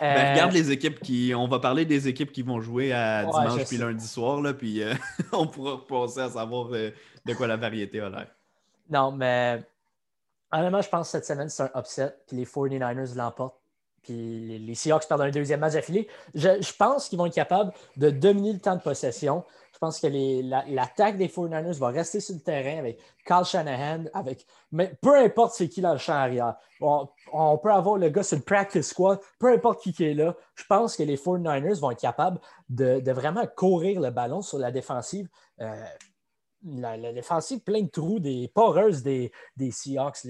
ben, 0.00 0.32
regarde 0.32 0.52
euh, 0.52 0.58
les 0.58 0.70
équipes 0.70 1.00
qui. 1.00 1.32
On 1.36 1.46
va 1.48 1.58
parler 1.58 1.84
des 1.84 2.08
équipes 2.08 2.32
qui 2.32 2.42
vont 2.42 2.60
jouer 2.60 2.92
à 2.92 3.24
dimanche 3.24 3.64
puis 3.66 3.76
lundi 3.76 4.06
soir, 4.06 4.40
là, 4.40 4.54
puis 4.54 4.82
euh, 4.82 4.94
on 5.32 5.46
pourra 5.46 5.86
penser 5.86 6.20
à 6.20 6.30
savoir 6.30 6.68
euh, 6.72 6.90
de 7.24 7.34
quoi 7.34 7.46
la 7.46 7.56
variété 7.56 8.00
a 8.00 8.08
l'air. 8.08 8.26
Non, 8.90 9.12
mais 9.12 9.62
Honnêtement, 10.54 10.82
je 10.82 10.88
pense 10.88 11.08
que 11.08 11.12
cette 11.12 11.26
semaine, 11.26 11.48
c'est 11.48 11.64
un 11.64 11.70
upset, 11.76 12.14
puis 12.28 12.36
les 12.36 12.44
49ers 12.44 13.16
l'emportent, 13.16 13.58
puis 14.02 14.58
les 14.58 14.74
Seahawks 14.76 15.08
perdent 15.08 15.22
un 15.22 15.30
deuxième 15.30 15.58
match 15.58 15.74
affilé. 15.74 16.06
Je, 16.32 16.62
je 16.62 16.72
pense 16.76 17.08
qu'ils 17.08 17.18
vont 17.18 17.26
être 17.26 17.34
capables 17.34 17.72
de 17.96 18.10
dominer 18.10 18.52
le 18.52 18.60
temps 18.60 18.76
de 18.76 18.80
possession. 18.80 19.44
Je 19.74 19.78
pense 19.80 19.98
que 19.98 20.06
l'attaque 20.72 21.16
des 21.16 21.26
49ers 21.26 21.78
va 21.78 21.88
rester 21.88 22.20
sur 22.20 22.36
le 22.36 22.40
terrain 22.40 22.78
avec 22.78 23.00
Carl 23.24 23.44
Shanahan, 23.44 24.04
avec 24.14 24.46
mais 24.70 24.96
peu 25.02 25.16
importe 25.16 25.54
c'est 25.54 25.68
qui 25.68 25.80
dans 25.80 25.92
le 25.92 25.98
champ 25.98 26.12
arrière. 26.12 26.54
On, 26.80 27.58
peut 27.58 27.72
avoir 27.72 27.98
le 27.98 28.08
gars 28.08 28.22
sur 28.22 28.36
le 28.36 28.44
practice 28.44 28.90
squad, 28.90 29.18
peu 29.40 29.52
importe 29.52 29.82
qui, 29.82 30.04
est 30.04 30.14
là. 30.14 30.36
Je 30.54 30.62
pense 30.68 30.96
que 30.96 31.02
les 31.02 31.16
49ers 31.16 31.80
vont 31.80 31.90
être 31.90 32.00
capables 32.00 32.38
de, 32.68 33.10
vraiment 33.10 33.46
courir 33.56 34.00
le 34.00 34.10
ballon 34.10 34.42
sur 34.42 34.58
la 34.58 34.70
défensive. 34.70 35.28
Euh, 35.60 35.84
la, 36.64 37.12
défensive 37.12 37.58
plein 37.60 37.82
de 37.82 37.88
trous, 37.88 38.20
des 38.20 38.48
poreuses 38.54 39.02
des, 39.02 39.32
des 39.56 39.72
Seahawks. 39.72 40.24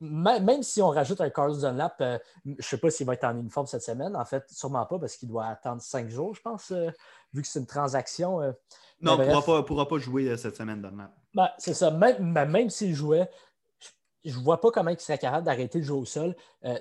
Même 0.00 0.62
si 0.62 0.80
on 0.80 0.88
rajoute 0.88 1.20
un 1.20 1.30
Carlos 1.30 1.56
Dunlap, 1.56 1.96
euh, 2.00 2.18
je 2.44 2.50
ne 2.50 2.62
sais 2.62 2.78
pas 2.78 2.90
s'il 2.90 3.06
va 3.06 3.14
être 3.14 3.24
en 3.24 3.36
uniforme 3.36 3.66
cette 3.66 3.82
semaine. 3.82 4.14
En 4.16 4.24
fait, 4.24 4.44
sûrement 4.48 4.86
pas 4.86 4.98
parce 4.98 5.16
qu'il 5.16 5.28
doit 5.28 5.46
attendre 5.46 5.82
cinq 5.82 6.08
jours, 6.08 6.34
je 6.34 6.40
pense, 6.40 6.70
euh, 6.70 6.90
vu 7.32 7.42
que 7.42 7.48
c'est 7.48 7.58
une 7.58 7.66
transaction. 7.66 8.40
Euh. 8.40 8.52
non, 9.00 9.20
il 9.20 9.28
ne 9.28 9.60
pourra, 9.60 9.88
pas 9.88 9.98
jouer 9.98 10.36
cette 10.36 10.56
semaine, 10.56 10.82
Dunlap. 10.82 11.12
Ben, 11.34 11.50
c'est 11.58 11.74
ça. 11.74 11.90
Même, 11.90 12.32
ben, 12.32 12.46
même 12.46 12.70
s'il 12.70 12.94
jouait, 12.94 13.28
je 14.24 14.38
ne 14.38 14.44
vois 14.44 14.60
pas 14.60 14.70
comment 14.70 14.90
il 14.90 15.00
serait 15.00 15.18
capable 15.18 15.44
d'arrêter 15.44 15.78
le 15.78 15.84
jeu 15.84 15.94
au 15.94 16.04
sol 16.04 16.34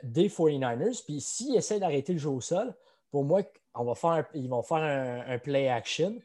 des 0.04 0.28
49ers. 0.28 1.04
Puis 1.06 1.22
s'il 1.22 1.56
essaie 1.56 1.80
d'arrêter 1.80 2.14
le 2.14 2.20
jeu 2.20 2.30
au 2.30 2.42
sol, 2.42 2.76
pour 3.12 3.24
moi, 3.24 3.42
on 3.74 3.86
va 3.86 3.96
faire 3.96 4.26
ils 4.34 4.50
vont 4.50 4.64
faire 4.64 5.24
un 5.28 5.38
play 5.38 5.70
action 5.70 6.20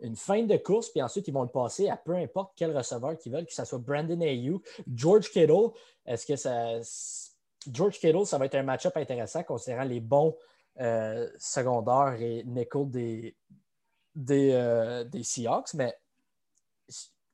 une 0.00 0.16
fin 0.16 0.42
de 0.42 0.56
course, 0.56 0.90
puis 0.90 1.02
ensuite, 1.02 1.26
ils 1.28 1.34
vont 1.34 1.42
le 1.42 1.48
passer 1.48 1.88
à 1.88 1.96
peu 1.96 2.14
importe 2.14 2.52
quel 2.56 2.76
receveur 2.76 3.16
qu'ils 3.18 3.32
veulent, 3.32 3.46
que 3.46 3.54
ce 3.54 3.64
soit 3.64 3.78
Brandon 3.78 4.20
Ayuk, 4.20 4.62
George 4.94 5.30
Kittle. 5.30 5.70
Est-ce 6.08 6.26
que 6.26 6.36
ça. 6.36 6.80
George 7.70 7.98
Kittle, 7.98 8.24
ça 8.24 8.38
va 8.38 8.46
être 8.46 8.54
un 8.54 8.62
match-up 8.62 8.96
intéressant 8.96 9.42
considérant 9.42 9.84
les 9.84 10.00
bons 10.00 10.36
euh, 10.80 11.28
secondaires 11.38 12.16
et 12.20 12.44
nickel 12.44 12.88
des, 12.88 13.36
des, 14.14 14.52
euh, 14.52 15.04
des 15.04 15.22
Seahawks, 15.22 15.74
mais 15.74 15.94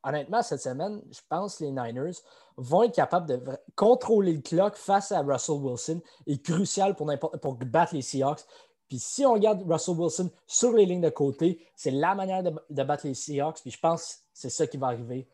honnêtement, 0.03 0.43
cette 0.43 0.61
semaine, 0.61 1.03
je 1.11 1.21
pense 1.29 1.57
que 1.57 1.65
les 1.65 1.71
Niners 1.71 2.15
vont 2.57 2.85
être 2.85 2.95
capables 2.95 3.27
de 3.27 3.41
contrôler 3.75 4.33
le 4.33 4.41
clock 4.41 4.77
face 4.77 5.13
à 5.13 5.21
Russell 5.21 5.57
Wilson 5.57 6.01
est 6.27 6.45
crucial 6.45 6.95
pour, 6.95 7.11
pour 7.41 7.55
battre 7.55 7.95
les 7.95 8.03
Seahawks. 8.03 8.45
Puis 8.89 8.99
si 8.99 9.25
on 9.25 9.33
regarde 9.33 9.65
Russell 9.71 9.97
Wilson 9.97 10.31
sur 10.47 10.73
les 10.73 10.87
lignes 10.87 11.01
de 11.01 11.11
côté, 11.11 11.67
c'est 11.75 11.91
la 11.91 12.15
manière 12.15 12.43
de, 12.43 12.83
battre 12.83 13.07
les 13.07 13.15
Seahawks. 13.15 13.61
Puis 13.63 13.71
je 13.71 13.81
pense 13.81 14.15
que 14.15 14.21
c'est 14.33 14.51
ça 14.51 14.67
qui 14.67 14.77
va 14.77 14.89
arriver 14.89 15.27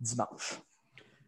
dimanche. 0.00 0.60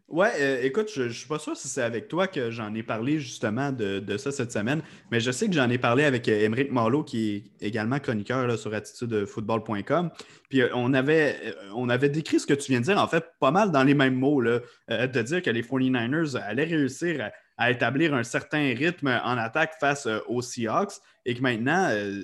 Ouais, 0.09 0.31
euh, 0.39 0.63
écoute, 0.63 0.89
je 0.93 1.03
ne 1.03 1.09
suis 1.09 1.27
pas 1.27 1.37
sûr 1.37 1.55
si 1.55 1.67
c'est 1.67 1.83
avec 1.83 2.07
toi 2.07 2.27
que 2.27 2.49
j'en 2.49 2.73
ai 2.73 2.81
parlé 2.81 3.19
justement 3.19 3.71
de, 3.71 4.17
ça 4.17 4.31
cette 4.31 4.51
semaine, 4.51 4.81
mais 5.11 5.19
je 5.19 5.29
sais 5.31 5.47
que 5.47 5.53
j'en 5.53 5.69
ai 5.69 5.77
parlé 5.77 6.03
avec 6.03 6.27
Émeric 6.27 6.69
euh, 6.69 6.73
Marlowe, 6.73 7.03
qui 7.03 7.51
est 7.61 7.67
également 7.67 7.99
chroniqueur 7.99 8.57
sur 8.57 8.73
attitudefootball.com. 8.73 10.09
Puis 10.49 10.61
euh, 10.61 10.69
on, 10.73 10.93
avait, 10.93 11.53
on 11.75 11.89
avait 11.89 12.09
décrit 12.09 12.39
ce 12.39 12.47
que 12.47 12.55
tu 12.55 12.71
viens 12.71 12.79
de 12.79 12.85
dire, 12.85 12.97
en 12.97 13.07
fait, 13.07 13.23
pas 13.39 13.51
mal 13.51 13.71
dans 13.71 13.83
les 13.83 13.93
mêmes 13.93 14.15
mots, 14.15 14.41
là, 14.41 14.59
de 14.89 15.21
dire 15.21 15.43
que 15.43 15.51
les 15.51 15.61
49ers 15.61 16.35
allaient 16.37 16.63
réussir 16.63 17.29
à 17.59 17.71
établir 17.71 18.13
un 18.13 18.23
certain 18.23 18.73
rythme 18.73 19.07
en 19.23 19.37
attaque 19.37 19.73
face 19.79 20.07
aux 20.27 20.41
Seahawks 20.41 20.93
et 21.25 21.35
que 21.35 21.41
maintenant, 21.41 21.89
euh, 21.91 22.21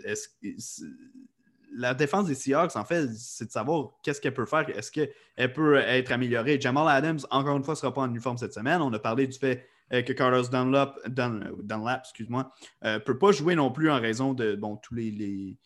la 1.78 1.94
défense 1.94 2.28
des 2.28 2.36
Seahawks, 2.36 2.76
en 2.76 2.86
fait, 2.86 3.10
c'est 3.16 3.46
de 3.46 3.52
savoir 3.52 3.92
qu'est-ce 4.04 4.22
qu'elle 4.22 4.34
peut 4.34 4.46
faire. 4.46 4.68
Est-ce 4.70 4.92
qu'elle 4.92 5.54
peut 5.54 5.78
être 5.78 6.12
améliorée? 6.12 6.60
Jamal 6.60 6.88
Adams, 6.88 7.20
encore 7.30 7.58
une 7.58 7.64
fois, 7.64 7.74
ne 7.74 7.78
sera 7.80 7.94
pas 7.94 8.02
en 8.02 8.10
uniforme 8.10 8.38
cette 8.38 8.54
semaine. 8.54 8.82
On 8.82 8.94
a 8.94 9.00
parlé 9.00 9.28
du 9.28 9.38
fait 9.38 9.68
euh, 9.94 10.02
que 10.02 10.14
Carlos 10.14 10.44
Dunlap, 10.44 10.98
Dunlap 11.08 12.02
excuse-moi, 12.02 12.52
ne 12.84 12.98
peut 12.98 13.18
pas 13.18 13.32
jouer 13.32 13.56
non 13.56 13.72
plus 13.72 13.92
en 13.92 14.00
raison 14.00 14.34
de 14.34 14.56
bon, 14.56 14.78
tous 14.78 14.96
les, 14.96 15.58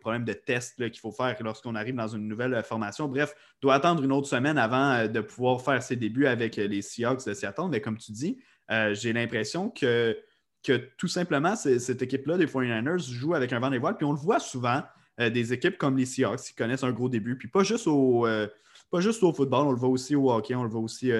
problèmes 0.00 0.24
de 0.24 0.32
test 0.32 0.76
qu'il 0.90 1.00
faut 1.00 1.12
faire 1.12 1.36
lorsqu'on 1.40 1.74
arrive 1.74 1.94
dans 1.94 2.08
une 2.08 2.28
nouvelle 2.28 2.62
formation. 2.62 3.08
Bref, 3.08 3.34
doit 3.60 3.74
attendre 3.74 4.02
une 4.02 4.12
autre 4.12 4.28
semaine 4.28 4.58
avant 4.58 5.06
de 5.06 5.20
pouvoir 5.20 5.60
faire 5.60 5.82
ses 5.82 5.96
débuts 5.96 6.26
avec 6.26 6.56
les 6.56 6.82
Seahawks 6.82 7.26
de 7.26 7.34
Seattle. 7.34 7.68
Mais 7.70 7.80
comme 7.80 7.98
tu 7.98 8.12
dis, 8.12 8.38
euh, 8.70 8.94
j'ai 8.94 9.12
l'impression 9.12 9.70
que, 9.70 10.16
que 10.62 10.90
tout 10.96 11.08
simplement, 11.08 11.56
cette 11.56 12.02
équipe-là 12.02 12.36
des 12.36 12.46
49ers 12.46 13.10
joue 13.10 13.34
avec 13.34 13.52
un 13.52 13.60
vent 13.60 13.70
des 13.70 13.78
voiles. 13.78 13.96
Puis 13.96 14.06
on 14.06 14.12
le 14.12 14.18
voit 14.18 14.40
souvent, 14.40 14.82
euh, 15.20 15.30
des 15.30 15.52
équipes 15.52 15.78
comme 15.78 15.96
les 15.96 16.06
Seahawks 16.06 16.40
qui 16.40 16.54
connaissent 16.54 16.84
un 16.84 16.92
gros 16.92 17.08
début. 17.08 17.36
Puis 17.36 17.48
pas 17.48 17.62
juste 17.62 17.86
au, 17.86 18.26
euh, 18.26 18.46
pas 18.90 19.00
juste 19.00 19.22
au 19.22 19.32
football, 19.32 19.66
on 19.66 19.72
le 19.72 19.78
voit 19.78 19.88
aussi 19.88 20.14
au 20.16 20.30
hockey, 20.30 20.54
on 20.54 20.62
le 20.62 20.70
voit 20.70 20.80
aussi 20.80 21.12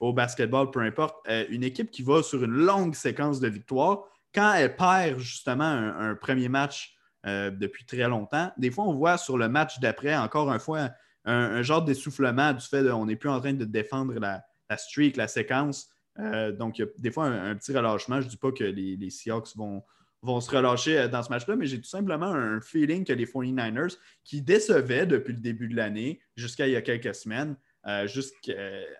au 0.00 0.12
basketball, 0.12 0.70
peu 0.70 0.80
importe. 0.80 1.16
une 1.48 1.62
équipe 1.62 1.90
qui 1.90 2.02
va 2.02 2.22
sur 2.22 2.42
une 2.44 2.50
longue 2.50 2.94
séquence 2.94 3.40
de 3.40 3.48
victoires, 3.48 4.04
quand 4.34 4.52
elle 4.54 4.76
perd 4.76 5.18
justement 5.18 5.64
un, 5.64 6.14
premier 6.14 6.48
match 6.48 6.94
depuis 7.24 7.86
très 7.86 8.06
longtemps, 8.08 8.52
des 8.58 8.70
fois 8.70 8.84
on 8.84 8.94
voit 8.94 9.16
sur 9.16 9.38
le 9.38 9.48
match 9.48 9.80
d'après, 9.80 10.14
encore 10.14 10.52
une 10.52 10.58
fois, 10.58 10.90
un, 11.24 11.62
genre 11.62 11.82
d'essoufflement 11.82 12.52
du 12.52 12.66
fait 12.66 12.86
qu'on 12.86 13.06
n'est 13.06 13.16
plus 13.16 13.30
en 13.30 13.40
train 13.40 13.54
de 13.54 13.64
défendre 13.64 14.18
la, 14.18 14.42
la 14.68 14.76
streak, 14.76 15.16
la 15.16 15.28
séquence. 15.28 15.88
Euh, 16.18 16.52
donc, 16.52 16.78
il 16.78 16.82
y 16.82 16.84
a 16.84 16.88
des 16.98 17.10
fois 17.10 17.26
un, 17.26 17.54
petit 17.54 17.72
relâchement. 17.72 18.20
Je 18.20 18.26
ne 18.26 18.30
dis 18.30 18.36
pas 18.36 18.52
que 18.52 18.64
les, 18.64 19.10
Seahawks 19.10 19.56
vont, 19.56 19.82
vont 20.24 20.40
se 20.40 20.50
relâcher 20.50 20.98
euh, 20.98 21.08
dans 21.08 21.22
ce 21.22 21.30
match-là, 21.30 21.56
mais 21.56 21.66
j'ai 21.66 21.78
tout 21.78 21.88
simplement 21.88 22.26
un 22.26 22.60
feeling 22.60 23.04
que 23.04 23.12
les 23.12 23.26
49ers, 23.26 23.96
qui 24.24 24.42
décevaient 24.42 25.06
depuis 25.06 25.34
le 25.34 25.40
début 25.40 25.68
de 25.68 25.76
l'année 25.76 26.20
jusqu'à 26.36 26.66
il 26.66 26.72
y 26.72 26.76
a 26.76 26.82
quelques 26.82 27.14
semaines, 27.14 27.56
euh, 27.86 28.06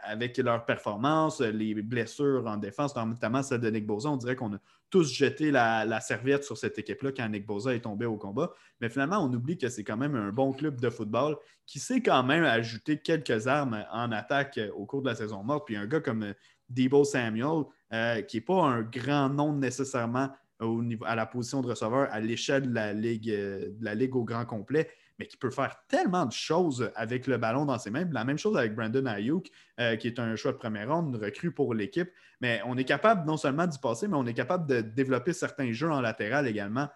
avec 0.02 0.36
leur 0.36 0.66
performance, 0.66 1.40
les 1.40 1.74
blessures 1.74 2.46
en 2.46 2.58
défense, 2.58 2.94
notamment 2.94 3.42
celle 3.42 3.60
de 3.60 3.70
Nick 3.70 3.86
Bosa, 3.86 4.10
on 4.10 4.18
dirait 4.18 4.36
qu'on 4.36 4.52
a 4.52 4.58
tous 4.90 5.10
jeté 5.10 5.50
la, 5.50 6.00
serviette 6.00 6.44
sur 6.44 6.58
cette 6.58 6.78
équipe-là 6.78 7.10
quand 7.16 7.26
Nick 7.28 7.46
Bosa 7.46 7.74
est 7.74 7.80
tombé 7.80 8.04
au 8.04 8.16
combat. 8.16 8.52
Mais 8.80 8.90
finalement, 8.90 9.24
on 9.24 9.32
oublie 9.32 9.56
que 9.56 9.70
c'est 9.70 9.84
quand 9.84 9.96
même 9.96 10.14
un 10.14 10.30
bon 10.30 10.52
club 10.52 10.80
de 10.80 10.90
football 10.90 11.36
qui 11.66 11.78
sait 11.78 12.02
quand 12.02 12.22
même 12.22 12.44
ajouter 12.44 12.98
quelques 12.98 13.46
armes 13.46 13.84
en 13.90 14.12
attaque 14.12 14.60
au 14.76 14.84
cours 14.84 15.00
de 15.00 15.08
la 15.08 15.14
saison 15.14 15.42
morte. 15.42 15.64
Puis 15.66 15.76
un 15.76 15.86
gars 15.86 16.00
comme 16.00 16.34
Debo 16.68 17.04
Samuel, 17.04 17.64
euh, 17.92 18.22
qui 18.22 18.36
n'est 18.36 18.42
pas 18.42 18.62
un 18.62 18.82
grand 18.82 19.30
nom 19.30 19.52
nécessairement 19.54 20.30
au 20.64 20.82
niveau, 20.82 21.04
à 21.04 21.14
la 21.14 21.26
position 21.26 21.60
de 21.60 21.68
receveur 21.68 22.08
à 22.10 22.20
l'échelle 22.20 22.68
de 22.68 22.74
la 22.74 22.92
ligue, 22.92 23.30
euh, 23.30 23.70
de 23.70 23.84
la 23.84 23.94
ligue 23.94 24.16
au 24.16 24.24
grand 24.24 24.44
complet, 24.44 24.90
mais 25.18 25.26
qui 25.26 25.36
peut 25.36 25.50
faire 25.50 25.76
tellement 25.88 26.26
de 26.26 26.32
choses 26.32 26.90
avec 26.96 27.26
le 27.26 27.36
ballon 27.36 27.64
dans 27.64 27.78
ses 27.78 27.90
mains. 27.90 28.08
La 28.10 28.24
même 28.24 28.38
chose 28.38 28.56
avec 28.56 28.74
Brandon 28.74 29.06
Ayuk, 29.06 29.48
euh, 29.80 29.96
qui 29.96 30.08
est 30.08 30.18
un 30.18 30.34
choix 30.36 30.52
de 30.52 30.56
première 30.56 30.92
ronde, 30.92 31.14
recrue 31.16 31.52
pour 31.52 31.74
l'équipe. 31.74 32.10
Mais 32.40 32.60
on 32.66 32.76
est 32.76 32.84
capable 32.84 33.26
non 33.26 33.36
seulement 33.36 33.66
d'y 33.66 33.78
passer, 33.78 34.08
mais 34.08 34.16
on 34.16 34.26
est 34.26 34.34
capable 34.34 34.66
de 34.66 34.80
développer 34.80 35.32
certains 35.32 35.72
jeux 35.72 35.90
en 35.90 36.00
latéral 36.00 36.48
également. 36.48 36.88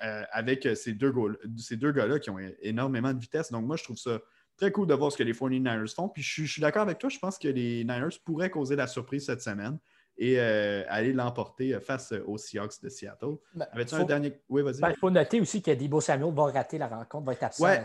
avec 0.00 0.68
ces 0.76 0.92
deux, 0.92 1.12
ces 1.56 1.76
deux 1.76 1.90
gars-là 1.90 2.20
qui 2.20 2.30
ont 2.30 2.38
énormément 2.62 3.12
de 3.12 3.18
vitesse. 3.18 3.50
Donc, 3.50 3.66
moi, 3.66 3.76
je 3.76 3.82
trouve 3.82 3.96
ça 3.96 4.20
très 4.58 4.72
cool 4.72 4.86
de 4.86 4.94
voir 4.94 5.10
ce 5.10 5.16
que 5.16 5.22
les 5.22 5.32
49ers 5.32 5.94
font. 5.94 6.08
Puis 6.08 6.22
je, 6.22 6.44
suis 6.44 6.60
d'accord 6.60 6.82
avec 6.82 6.98
toi, 6.98 7.08
je 7.08 7.18
pense 7.18 7.38
que 7.38 7.48
les 7.48 7.84
Niners 7.84 8.18
pourraient 8.24 8.50
causer 8.50 8.76
la 8.76 8.86
surprise 8.86 9.24
cette 9.24 9.40
semaine 9.40 9.78
et 10.18 10.34
euh, 10.38 10.82
aller 10.88 11.12
l'emporter 11.12 11.78
face 11.80 12.12
aux 12.26 12.36
Seahawks 12.36 12.82
de 12.82 12.88
Seattle. 12.88 13.36
Ben, 13.54 13.66
Avais-tu 13.72 13.94
un 13.94 14.04
dernier? 14.04 14.40
Oui, 14.48 14.62
vas-y. 14.62 14.80
Ben, 14.80 14.90
il 14.90 14.96
faut 14.96 15.10
noter 15.10 15.40
aussi 15.40 15.62
que 15.62 15.70
Debo 15.70 16.00
Samuel 16.00 16.34
va 16.34 16.46
rater 16.46 16.76
la 16.76 16.88
rencontre, 16.88 17.26
va 17.26 17.32
être 17.32 17.44
absent. 17.44 17.64
Ouais. 17.64 17.82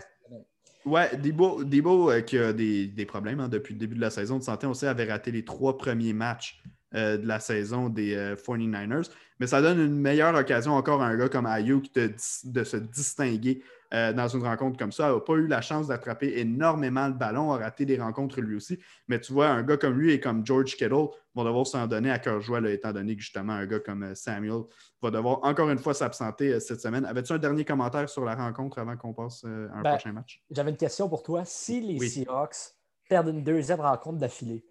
Ouais, 0.84 1.16
Debo, 1.16 2.10
euh, 2.10 2.20
qui 2.20 2.36
a 2.36 2.52
des, 2.52 3.06
problèmes 3.06 3.40
hein, 3.40 3.48
depuis 3.48 3.72
le 3.72 3.80
début 3.80 3.94
de 3.94 4.00
la 4.00 4.10
saison 4.10 4.38
de 4.38 4.42
santé, 4.42 4.66
on 4.66 4.74
sait, 4.74 4.88
avait 4.88 5.10
raté 5.10 5.30
les 5.30 5.44
trois 5.44 5.78
premiers 5.78 6.12
matchs 6.12 6.62
euh, 6.94 7.16
de 7.16 7.26
la 7.26 7.40
saison 7.40 7.88
des 7.88 8.14
49ers. 8.34 9.08
Mais 9.40 9.46
ça 9.46 9.62
donne 9.62 9.80
une 9.80 9.98
meilleure 9.98 10.34
occasion 10.34 10.74
encore 10.74 11.02
à 11.02 11.06
un 11.06 11.16
gars 11.16 11.28
comme 11.28 11.46
Ayuk 11.46 11.94
de, 11.94 12.12
de 12.44 12.64
se 12.64 12.76
distinguer 12.76 13.62
euh, 13.94 14.12
dans 14.12 14.26
une 14.26 14.42
rencontre 14.42 14.76
comme 14.76 14.90
ça. 14.90 15.08
Il 15.08 15.14
n'a 15.14 15.20
pas 15.20 15.34
eu 15.34 15.46
la 15.46 15.60
chance 15.60 15.86
d'attraper 15.86 16.38
énormément 16.38 17.06
le 17.06 17.14
ballon, 17.14 17.52
a 17.52 17.58
raté 17.58 17.86
des 17.86 17.96
rencontres 17.96 18.40
lui 18.40 18.56
aussi. 18.56 18.80
Mais 19.06 19.20
tu 19.20 19.32
vois, 19.32 19.46
un 19.46 19.62
gars 19.62 19.76
comme 19.76 19.96
lui 19.96 20.12
et 20.12 20.18
comme 20.18 20.44
George 20.44 20.74
Kittle 20.76 21.06
vont 21.34 21.44
devoir 21.44 21.64
s'en 21.64 21.86
donner 21.86 22.10
à 22.10 22.18
cœur 22.18 22.40
joie, 22.40 22.60
étant 22.68 22.92
donné 22.92 23.14
que 23.14 23.22
justement 23.22 23.52
un 23.52 23.66
gars 23.66 23.78
comme 23.78 24.02
euh, 24.02 24.14
Samuel 24.16 24.62
va 25.00 25.10
devoir 25.12 25.44
encore 25.44 25.70
une 25.70 25.78
fois 25.78 25.94
s'absenter 25.94 26.54
euh, 26.54 26.60
cette 26.60 26.80
semaine. 26.80 27.04
Avais-tu 27.04 27.32
un 27.34 27.38
dernier 27.38 27.64
commentaire 27.64 28.08
sur 28.08 28.24
la 28.24 28.34
rencontre 28.34 28.80
avant 28.80 28.96
qu'on 28.96 29.12
passe 29.12 29.44
à 29.44 29.48
un 29.48 29.82
ben, 29.82 29.90
prochain 29.90 30.12
match? 30.12 30.42
J'avais 30.50 30.70
une 30.70 30.76
question 30.76 31.08
pour 31.08 31.22
toi. 31.22 31.44
Si 31.44 31.80
les 31.80 32.08
Seahawks 32.08 32.74
perdent 33.08 33.28
une 33.28 33.44
deuxième 33.44 33.80
rencontre 33.80 34.18
d'affilée, 34.18 34.64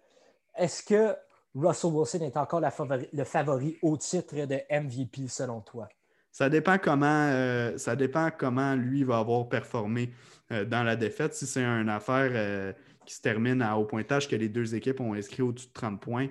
est-ce 0.54 0.82
que 0.82 1.16
Russell 1.54 1.92
Wilson 1.92 2.20
est 2.20 2.36
encore 2.36 2.60
le 2.60 3.24
favori 3.24 3.78
au 3.80 3.96
titre 3.96 4.34
de 4.34 4.60
MVP 4.70 5.28
selon 5.28 5.62
toi? 5.62 5.88
Ça 6.34 6.50
dépend 6.50 6.78
comment, 6.78 7.28
euh, 7.30 7.78
ça 7.78 7.94
dépend 7.94 8.28
comment 8.36 8.74
lui 8.74 9.04
va 9.04 9.18
avoir 9.18 9.48
performé 9.48 10.10
euh, 10.50 10.64
dans 10.64 10.82
la 10.82 10.96
défaite. 10.96 11.32
Si 11.32 11.46
c'est 11.46 11.62
une 11.62 11.88
affaire 11.88 12.32
euh, 12.34 12.72
qui 13.06 13.14
se 13.14 13.20
termine 13.20 13.62
à, 13.62 13.76
au 13.76 13.84
pointage 13.84 14.26
que 14.26 14.34
les 14.34 14.48
deux 14.48 14.74
équipes 14.74 14.98
ont 14.98 15.14
inscrit 15.14 15.42
au-dessus 15.42 15.68
de 15.68 15.72
30 15.72 16.00
points, 16.00 16.26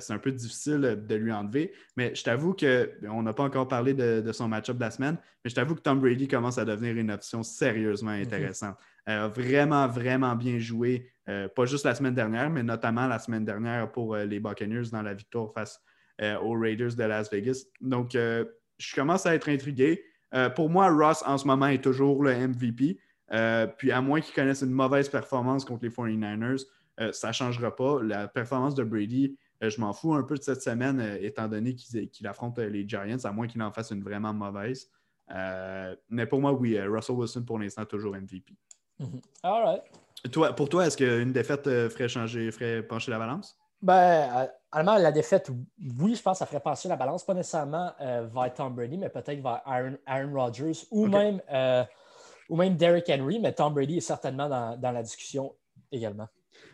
c'est 0.00 0.12
un 0.12 0.18
peu 0.18 0.32
difficile 0.32 1.04
de 1.08 1.14
lui 1.14 1.32
enlever. 1.32 1.72
Mais 1.96 2.12
je 2.14 2.22
t'avoue 2.24 2.52
que, 2.52 2.90
on 3.08 3.22
n'a 3.22 3.32
pas 3.32 3.44
encore 3.44 3.68
parlé 3.68 3.94
de, 3.94 4.32
son 4.32 4.48
match-up 4.48 4.76
de 4.76 4.80
la 4.80 4.90
semaine, 4.90 5.16
mais 5.42 5.48
je 5.48 5.54
t'avoue 5.54 5.76
que 5.76 5.80
Tom 5.80 6.00
Brady 6.00 6.26
commence 6.26 6.58
à 6.58 6.64
devenir 6.64 6.96
une 6.96 7.12
option 7.12 7.44
sérieusement 7.44 8.10
mhm. 8.10 8.22
intéressante. 8.22 8.76
vraiment, 9.06 9.86
vraiment 9.86 10.34
bien 10.34 10.58
joué, 10.58 11.08
pas 11.24 11.66
juste 11.66 11.84
la 11.84 11.94
semaine 11.94 12.14
dernière, 12.16 12.50
mais 12.50 12.64
notamment 12.64 13.06
la 13.06 13.20
semaine 13.20 13.44
dernière 13.44 13.90
pour 13.92 14.16
les 14.16 14.40
Buccaneers 14.40 14.90
dans 14.90 15.02
la 15.02 15.14
victoire 15.14 15.52
face 15.54 15.80
aux 16.20 16.58
Raiders 16.58 16.96
de 16.96 17.04
Las 17.04 17.30
Vegas. 17.30 17.66
Donc, 17.80 18.16
je 18.78 18.94
commence 18.94 19.26
à 19.26 19.34
être 19.34 19.48
intrigué. 19.48 20.04
pour 20.54 20.70
moi, 20.70 20.90
Ross, 20.90 21.22
en 21.26 21.38
ce 21.38 21.46
moment, 21.46 21.66
est 21.66 21.82
toujours 21.82 22.22
le 22.22 22.34
MVP. 22.34 22.98
puis, 23.78 23.92
à 23.92 24.00
moins 24.00 24.20
qu'il 24.20 24.34
connaisse 24.34 24.62
une 24.62 24.70
mauvaise 24.70 25.08
performance 25.08 25.64
contre 25.64 25.84
les 25.84 25.90
49ers, 25.90 26.64
ça 27.12 27.28
ne 27.28 27.32
changera 27.32 27.74
pas. 27.74 28.02
La 28.02 28.28
performance 28.28 28.74
de 28.74 28.84
Brady, 28.84 29.36
euh, 29.62 29.70
je 29.70 29.80
m'en 29.80 29.92
fous 29.92 30.14
un 30.14 30.22
peu 30.22 30.36
de 30.36 30.42
cette 30.42 30.62
semaine, 30.62 31.00
euh, 31.00 31.18
étant 31.20 31.48
donné 31.48 31.74
qu'il 31.74 32.26
affronte 32.26 32.58
euh, 32.58 32.68
les 32.68 32.86
Giants, 32.86 33.24
à 33.24 33.32
moins 33.32 33.46
qu'il 33.46 33.62
en 33.62 33.72
fasse 33.72 33.90
une 33.90 34.02
vraiment 34.02 34.32
mauvaise. 34.32 34.90
mais 36.10 36.26
pour 36.26 36.40
moi, 36.40 36.52
oui, 36.52 36.78
Russell 36.80 37.16
Wilson, 37.16 37.42
pour 37.44 37.58
l'instant, 37.58 37.84
toujours 37.84 38.14
MVP. 38.14 38.54
Mm-hmm. 39.00 39.22
All 39.42 39.64
right. 39.64 39.82
Toi, 40.32 40.52
pour 40.54 40.68
toi, 40.68 40.86
est-ce 40.86 40.96
qu'une 40.96 41.32
défaite 41.32 41.64
ferait 41.64 42.08
changer, 42.08 42.50
ferait 42.50 42.82
pencher 42.82 43.10
la 43.10 43.18
balance? 43.18 43.56
Ben, 43.82 44.48
allemand, 44.72 44.96
la 44.96 45.12
défaite, 45.12 45.50
oui, 45.98 46.14
je 46.14 46.22
pense 46.22 46.34
que 46.34 46.38
ça 46.38 46.46
ferait 46.46 46.60
pencher 46.60 46.88
la 46.88 46.96
balance, 46.96 47.24
pas 47.24 47.34
nécessairement 47.34 47.92
vers 47.98 48.54
Tom 48.54 48.74
Brady, 48.74 48.98
mais 48.98 49.08
peut-être 49.08 49.40
vers 49.42 49.62
Aaron, 49.64 50.32
Rodgers 50.34 50.86
ou, 50.90 51.06
même, 51.06 51.40
ou 52.48 52.56
même 52.56 52.76
Derrick 52.76 53.08
Henry, 53.08 53.38
mais 53.38 53.52
Tom 53.52 53.74
Brady 53.74 53.98
est 53.98 54.00
certainement 54.00 54.48
dans 54.48 54.92
la 54.92 55.02
discussion 55.02 55.54
également. 55.92 56.26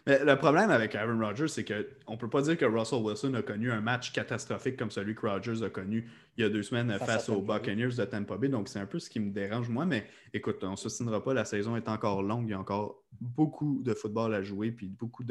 Mais 0.07 0.25
le 0.25 0.37
problème 0.37 0.71
avec 0.71 0.95
Aaron 0.97 1.19
Rodgers, 1.19 1.49
c'est 1.49 1.65
qu'on 1.65 2.13
ne 2.13 2.19
peut 2.19 2.29
pas 2.29 2.43
dire 2.43 2.57
que 2.57 2.65
Russell 2.65 3.03
Wilson 3.03 3.35
a 3.35 3.43
connu 3.43 3.71
un 3.71 3.81
match 3.81 4.13
catastrophique 4.13 4.77
comme 4.77 4.91
celui 4.91 5.15
que 5.15 5.27
Rodgers 5.27 5.63
a 5.63 5.71
connu 5.71 6.11
il 6.37 6.43
y 6.43 6.45
a 6.45 6.49
deux 6.49 6.63
semaines 6.63 6.99
face, 6.99 7.29
aux 7.29 7.41
Buccaneers 7.41 7.95
de 7.97 8.05
Tampa 8.05 8.37
Bay. 8.37 8.49
Donc, 8.49 8.69
c'est 8.69 8.81
un 8.81 8.87
peu 8.87 8.99
ce 8.99 9.09
qui 9.09 9.21
me 9.21 9.31
dérange, 9.31 9.69
moi. 9.69 9.87
Mais 9.87 10.07
écoute, 10.33 10.59
on 10.63 10.73
ne 10.73 10.77
se 10.77 10.89
souviendra 10.89 11.23
pas. 11.23 11.35
La 11.35 11.45
saison 11.45 11.77
est 11.77 11.89
encore 11.89 12.23
longue. 12.23 12.49
Il 12.49 12.51
y 12.51 12.55
a 12.55 12.59
encore 12.59 13.05
beaucoup 13.21 13.81
de 13.85 13.95
football 13.95 14.35
à 14.35 14.43
jouer 14.43 14.73
puis 14.73 14.89
beaucoup 14.89 15.25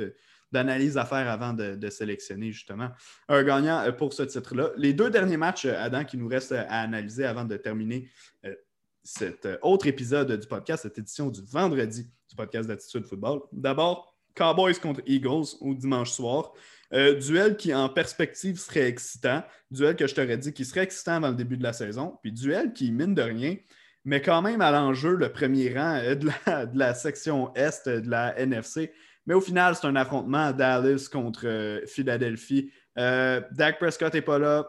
d'analyses 0.52 0.98
à 0.98 1.06
faire 1.06 1.30
avant 1.30 1.54
de, 1.54 1.90
sélectionner, 1.90 2.52
justement, 2.52 2.92
un 3.28 3.44
gagnant 3.44 3.82
euh, 3.82 3.92
pour 3.92 4.14
ce 4.14 4.24
titre-là. 4.24 4.70
Les 4.78 4.94
deux 4.94 5.10
derniers 5.10 5.38
matchs, 5.38 5.66
euh, 5.66 5.76
Adam, 5.78 6.06
qui 6.06 6.18
nous 6.18 6.28
restent 6.28 6.54
à 6.54 6.80
analyser 6.80 7.26
avant 7.26 7.44
de 7.44 7.58
terminer 7.58 8.10
euh, 8.46 8.56
cet 9.04 9.48
autre 9.64 9.88
épisode 9.88 10.32
du 10.32 10.48
podcast, 10.48 10.84
cette 10.84 10.98
édition 10.98 11.30
du 11.30 11.42
vendredi 11.42 12.04
du 12.30 12.36
podcast 12.36 12.68
d'Attitude 12.68 13.06
Football. 13.06 13.42
D'abord, 13.52 14.11
Cowboys 14.36 14.80
contre 14.80 15.02
Eagles 15.06 15.56
au 15.60 15.74
dimanche 15.74 16.12
soir. 16.12 16.54
Euh, 16.94 17.16
duel 17.16 17.56
qui, 17.56 17.74
en 17.74 17.88
perspective, 17.90 18.60
serait 18.60 18.88
excitant. 18.88 19.44
Duel 19.70 19.96
que 19.96 20.08
je 20.08 20.16
t'aurais 20.16 20.38
dit 20.38 20.54
qui 20.54 20.66
serait 20.66 20.82
excitant 20.82 21.14
avant 21.14 21.30
le 21.30 21.36
début 21.36 21.58
de 21.58 21.64
la 21.64 21.74
saison. 21.74 22.18
Puis 22.22 22.32
duel 22.32 22.74
qui, 22.74 22.92
mine 22.92 23.16
de 23.16 23.22
rien, 23.22 23.56
met 24.04 24.22
quand 24.22 24.42
même 24.42 24.62
à 24.62 24.72
l'enjeu 24.72 25.16
le 25.16 25.32
premier 25.32 25.74
rang 25.74 26.00
euh, 26.04 26.16
de 26.16 26.78
la, 26.78 26.94
section 26.94 27.54
Est 27.56 27.88
de 27.88 28.10
la 28.10 28.38
NFC. 28.38 28.92
Mais 29.26 29.34
au 29.34 29.42
final, 29.42 29.76
c'est 29.76 29.88
un 29.88 29.96
affrontement 29.96 30.52
Dallas 30.52 31.08
contre 31.12 31.44
euh, 31.46 31.86
Philadelphie. 31.86 32.72
Dak 32.98 33.80
Prescott 33.80 34.14
n'est 34.14 34.22
pas 34.22 34.38
là. 34.38 34.68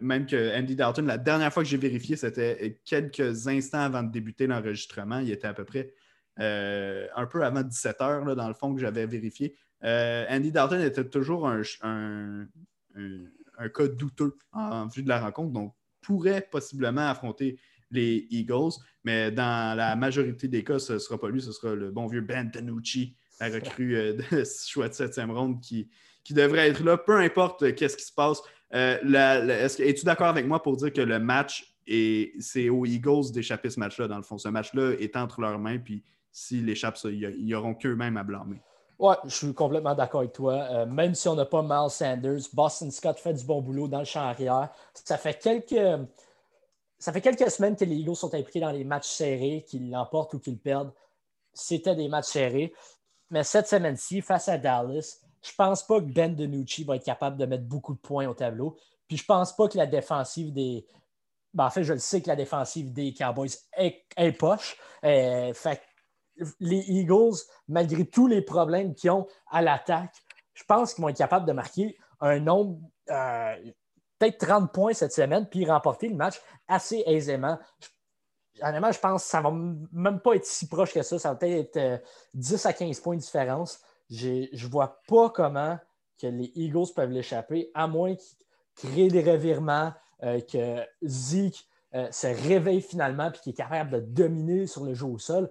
même 0.00 0.26
que 0.26 0.58
Andy 0.58 0.74
Dalton, 0.74 1.06
la 1.06 1.18
dernière 1.18 1.52
fois 1.52 1.62
que 1.62 1.68
j'ai 1.68 1.76
vérifié, 1.76 2.16
c'était 2.16 2.80
quelques 2.84 3.46
instants 3.46 3.82
avant 3.82 4.02
de 4.02 4.10
débuter 4.10 4.48
l'enregistrement. 4.48 5.20
Il 5.20 5.30
était 5.30 5.46
à 5.46 5.54
peu 5.54 5.64
près 5.64 5.94
un 6.38 7.26
peu 7.26 7.44
avant 7.44 7.62
17 7.62 8.00
heures, 8.00 8.36
dans 8.36 8.48
le 8.48 8.54
fond, 8.54 8.74
que 8.74 8.80
j'avais 8.80 9.06
vérifié. 9.06 9.54
Euh, 9.84 10.26
Andy 10.28 10.52
Dalton 10.52 10.80
était 10.80 11.04
toujours 11.04 11.48
un, 11.48 11.64
cas 13.74 13.88
douteux 13.88 14.36
en, 14.52 14.86
vue 14.88 15.02
de 15.02 15.08
la 15.08 15.20
rencontre, 15.20 15.52
donc 15.52 15.74
pourrait 16.00 16.46
possiblement 16.50 17.08
affronter 17.08 17.58
les 17.90 18.26
Eagles, 18.30 18.72
mais 19.04 19.30
dans 19.30 19.76
la 19.76 19.96
majorité 19.96 20.48
des 20.48 20.62
cas, 20.62 20.78
ce 20.78 20.94
ne 20.94 20.98
sera 20.98 21.18
pas 21.18 21.28
lui, 21.28 21.40
ce 21.40 21.52
sera 21.52 21.74
le 21.74 21.90
bon 21.90 22.06
vieux 22.06 22.20
Ben 22.20 22.50
Danucci, 22.50 23.16
la 23.40 23.48
recrue 23.54 23.96
euh, 23.96 24.12
de 24.14 24.44
choix 24.68 24.88
de 24.88 24.94
septième 24.94 25.30
ronde 25.30 25.60
qui, 25.60 25.88
qui 26.24 26.34
devrait 26.34 26.68
être 26.68 26.84
là, 26.84 26.98
peu 26.98 27.16
importe 27.16 27.74
qu'est-ce 27.74 27.96
qui 27.96 28.04
se 28.04 28.12
passe. 28.12 28.42
Es-tu 28.70 30.04
d'accord 30.04 30.28
avec 30.28 30.46
moi 30.46 30.62
pour 30.62 30.76
dire 30.76 30.92
que 30.92 31.00
le 31.00 31.18
match, 31.18 31.74
c'est 31.86 32.68
aux 32.68 32.84
Eagles 32.84 33.32
d'échapper 33.32 33.70
ce 33.70 33.80
match-là, 33.80 34.08
dans 34.08 34.18
le 34.18 34.22
fond? 34.22 34.36
Ce 34.36 34.48
match-là 34.48 34.92
est 34.98 35.16
entre 35.16 35.40
leurs 35.40 35.58
mains, 35.58 35.78
puis 35.78 36.02
s'il 36.38 36.68
échappe 36.70 36.96
ça, 36.96 37.10
ils 37.10 37.46
n'auront 37.46 37.74
qu'eux-mêmes 37.74 38.16
à 38.16 38.22
blâmer. 38.22 38.62
Oui, 38.98 39.14
je 39.24 39.30
suis 39.30 39.54
complètement 39.54 39.94
d'accord 39.94 40.20
avec 40.20 40.32
toi. 40.32 40.54
Euh, 40.54 40.86
même 40.86 41.14
si 41.14 41.28
on 41.28 41.36
n'a 41.36 41.44
pas 41.44 41.62
Miles 41.62 41.90
Sanders, 41.90 42.40
Boston 42.52 42.90
Scott 42.90 43.18
fait 43.18 43.34
du 43.34 43.44
bon 43.44 43.62
boulot 43.62 43.86
dans 43.86 44.00
le 44.00 44.04
champ 44.04 44.22
arrière. 44.22 44.70
Ça 44.92 45.16
fait 45.16 45.38
quelques, 45.38 46.06
ça 46.98 47.12
fait 47.12 47.20
quelques 47.20 47.48
semaines 47.50 47.76
que 47.76 47.84
les 47.84 47.96
Eagles 47.96 48.16
sont 48.16 48.34
impliqués 48.34 48.60
dans 48.60 48.72
les 48.72 48.84
matchs 48.84 49.06
serrés, 49.06 49.64
qu'ils 49.68 49.90
l'emportent 49.90 50.34
ou 50.34 50.40
qu'ils 50.40 50.58
perdent. 50.58 50.92
C'était 51.52 51.94
des 51.94 52.08
matchs 52.08 52.26
serrés. 52.26 52.72
Mais 53.30 53.44
cette 53.44 53.68
semaine-ci, 53.68 54.20
face 54.20 54.48
à 54.48 54.58
Dallas, 54.58 55.20
je 55.42 55.50
ne 55.50 55.56
pense 55.56 55.84
pas 55.84 56.00
que 56.00 56.06
Ben 56.06 56.34
DiNucci 56.34 56.82
va 56.84 56.96
être 56.96 57.04
capable 57.04 57.36
de 57.36 57.46
mettre 57.46 57.64
beaucoup 57.64 57.94
de 57.94 58.00
points 58.00 58.26
au 58.26 58.34
tableau. 58.34 58.76
Puis 59.06 59.16
je 59.16 59.22
ne 59.22 59.26
pense 59.26 59.54
pas 59.54 59.68
que 59.68 59.76
la 59.76 59.86
défensive 59.86 60.52
des. 60.52 60.84
Ben, 61.54 61.66
en 61.66 61.70
fait, 61.70 61.84
je 61.84 61.92
le 61.92 61.98
sais 61.98 62.20
que 62.20 62.28
la 62.28 62.36
défensive 62.36 62.92
des 62.92 63.14
Cowboys 63.14 63.50
est, 63.76 64.32
poche. 64.38 64.76
Euh, 65.04 65.54
fait 65.54 65.80
les 66.60 66.84
Eagles, 66.90 67.36
malgré 67.68 68.04
tous 68.06 68.26
les 68.26 68.42
problèmes 68.42 68.94
qu'ils 68.94 69.10
ont 69.10 69.26
à 69.50 69.62
l'attaque, 69.62 70.14
je 70.54 70.64
pense 70.64 70.94
qu'ils 70.94 71.02
vont 71.02 71.08
être 71.08 71.18
capables 71.18 71.46
de 71.46 71.52
marquer 71.52 71.96
un 72.20 72.40
nombre, 72.40 72.80
euh, 73.10 73.54
peut-être 74.18 74.38
30 74.38 74.72
points 74.72 74.92
cette 74.92 75.12
semaine, 75.12 75.48
puis 75.48 75.64
remporter 75.64 76.08
le 76.08 76.16
match 76.16 76.40
assez 76.66 77.02
aisément. 77.06 77.58
Honnêtement, 78.60 78.90
je 78.90 78.98
pense 78.98 79.22
que 79.22 79.30
ça 79.30 79.38
ne 79.38 79.44
va 79.44 79.50
même 79.92 80.20
pas 80.20 80.34
être 80.34 80.44
si 80.44 80.66
proche 80.66 80.92
que 80.92 81.02
ça. 81.02 81.18
Ça 81.18 81.30
va 81.30 81.36
peut-être 81.36 81.76
être 81.76 82.02
10 82.34 82.66
euh, 82.66 82.68
à 82.68 82.72
15 82.72 83.00
points 83.00 83.14
de 83.14 83.20
différence. 83.20 83.80
Je 84.10 84.48
ne 84.52 84.70
vois 84.70 85.00
pas 85.06 85.30
comment 85.30 85.78
que 86.20 86.26
les 86.26 86.50
Eagles 86.56 86.92
peuvent 86.94 87.10
l'échapper, 87.10 87.70
à 87.74 87.86
moins 87.86 88.16
qu'ils 88.16 88.90
créent 88.90 89.08
des 89.08 89.22
revirements, 89.22 89.92
euh, 90.24 90.40
que 90.40 90.84
Zeke 91.02 91.64
se 92.10 92.26
réveille 92.26 92.82
finalement 92.82 93.30
et 93.30 93.38
qu'il 93.38 93.52
est 93.52 93.56
capable 93.56 93.90
de 93.92 94.00
dominer 94.00 94.66
sur 94.66 94.84
le 94.84 94.92
jeu 94.92 95.06
au 95.06 95.18
sol 95.18 95.48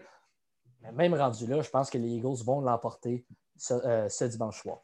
même 0.93 1.13
rendu 1.13 1.47
là, 1.47 1.61
je 1.61 1.69
pense 1.69 1.89
que 1.89 1.97
les 1.97 2.07
Eagles 2.07 2.43
vont 2.45 2.61
l'emporter 2.61 3.25
ce, 3.57 3.73
euh, 3.73 4.27
dimanche 4.27 4.61
soir. 4.61 4.83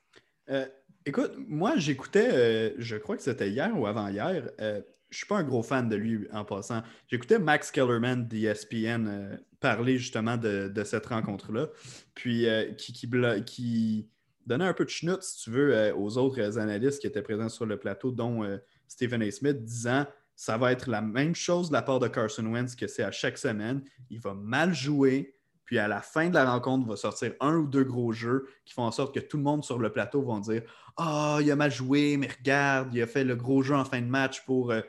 Euh, 0.49 0.65
écoute, 1.05 1.33
moi, 1.37 1.77
j'écoutais, 1.77 2.29
euh, 2.31 2.75
je 2.77 2.95
crois 2.95 3.15
que 3.15 3.23
c'était 3.23 3.49
hier 3.49 3.71
ou 3.77 3.85
avant-hier. 3.85 4.49
je 4.59 4.65
ne 4.65 4.83
suis 5.11 5.27
pas 5.27 5.37
un 5.37 5.43
gros 5.43 5.63
fan 5.63 5.89
de 5.89 5.95
lui 5.95 6.27
en 6.31 6.43
passant. 6.43 6.81
J'écoutais 7.07 7.39
Max 7.39 7.71
Kellerman 7.71 8.27
d'ESPN 8.27 9.37
parler 9.59 9.97
justement 9.97 10.37
de, 10.37 10.83
cette 10.83 11.05
rencontre-là, 11.05 11.69
puis 12.15 12.47
qui, 12.77 14.09
donnait 14.45 14.65
un 14.65 14.73
peu 14.73 14.83
de 14.83 14.89
schnout, 14.89 15.21
si 15.23 15.43
tu 15.43 15.51
veux, 15.51 15.93
aux 15.95 16.17
autres 16.17 16.57
analystes 16.57 16.99
qui 16.99 17.07
étaient 17.07 17.21
présents 17.21 17.47
sur 17.47 17.65
le 17.65 17.77
plateau, 17.77 18.11
dont 18.11 18.41
Stephen 18.87 19.21
A. 19.21 19.31
Smith, 19.31 19.63
disant 19.63 20.05
ça 20.35 20.57
va 20.57 20.71
être 20.71 20.89
la 20.89 21.01
même 21.01 21.35
chose 21.35 21.69
de 21.69 21.73
la 21.73 21.81
part 21.81 21.99
de 21.99 22.07
Carson 22.07 22.45
Wentz 22.45 22.75
que 22.75 22.87
c'est 22.87 23.03
à 23.03 23.11
chaque 23.11 23.37
semaine. 23.37 23.83
Il 24.09 24.19
va 24.19 24.33
mal 24.33 24.73
jouer, 24.73 25.35
puis 25.65 25.79
à 25.79 25.87
la 25.87 26.01
fin 26.01 26.29
de 26.29 26.33
la 26.33 26.49
rencontre, 26.49 26.87
va 26.87 26.95
sortir 26.95 27.33
un 27.39 27.57
ou 27.57 27.67
deux 27.67 27.83
gros 27.83 28.11
jeux 28.11 28.47
qui 28.65 28.73
font 28.73 28.83
en 28.83 28.91
sorte 28.91 29.13
que 29.13 29.19
tout 29.19 29.37
le 29.37 29.43
monde 29.43 29.63
sur 29.63 29.79
le 29.79 29.91
plateau 29.91 30.21
va 30.21 30.39
dire 30.39 30.63
Ah, 30.97 31.39
il 31.41 31.49
a 31.51 31.55
mal 31.55 31.71
joué, 31.71 32.17
mais 32.17 32.27
regarde, 32.27 32.93
il 32.93 33.01
a 33.01 33.07
fait 33.07 33.23
le 33.23 33.35
gros 33.35 33.63
jeu 33.63 33.75
en 33.75 33.85
fin 33.85 34.01
de 34.01 34.07
match 34.07 34.43
pour, 34.45 34.71
euh, 34.71 34.81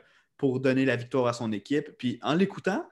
donner 0.59 0.85
la 0.85 0.95
victoire 0.95 1.27
à 1.27 1.33
son 1.33 1.51
équipe. 1.51 1.97
Puis 1.97 2.19
en 2.21 2.35
l'écoutant, 2.35 2.87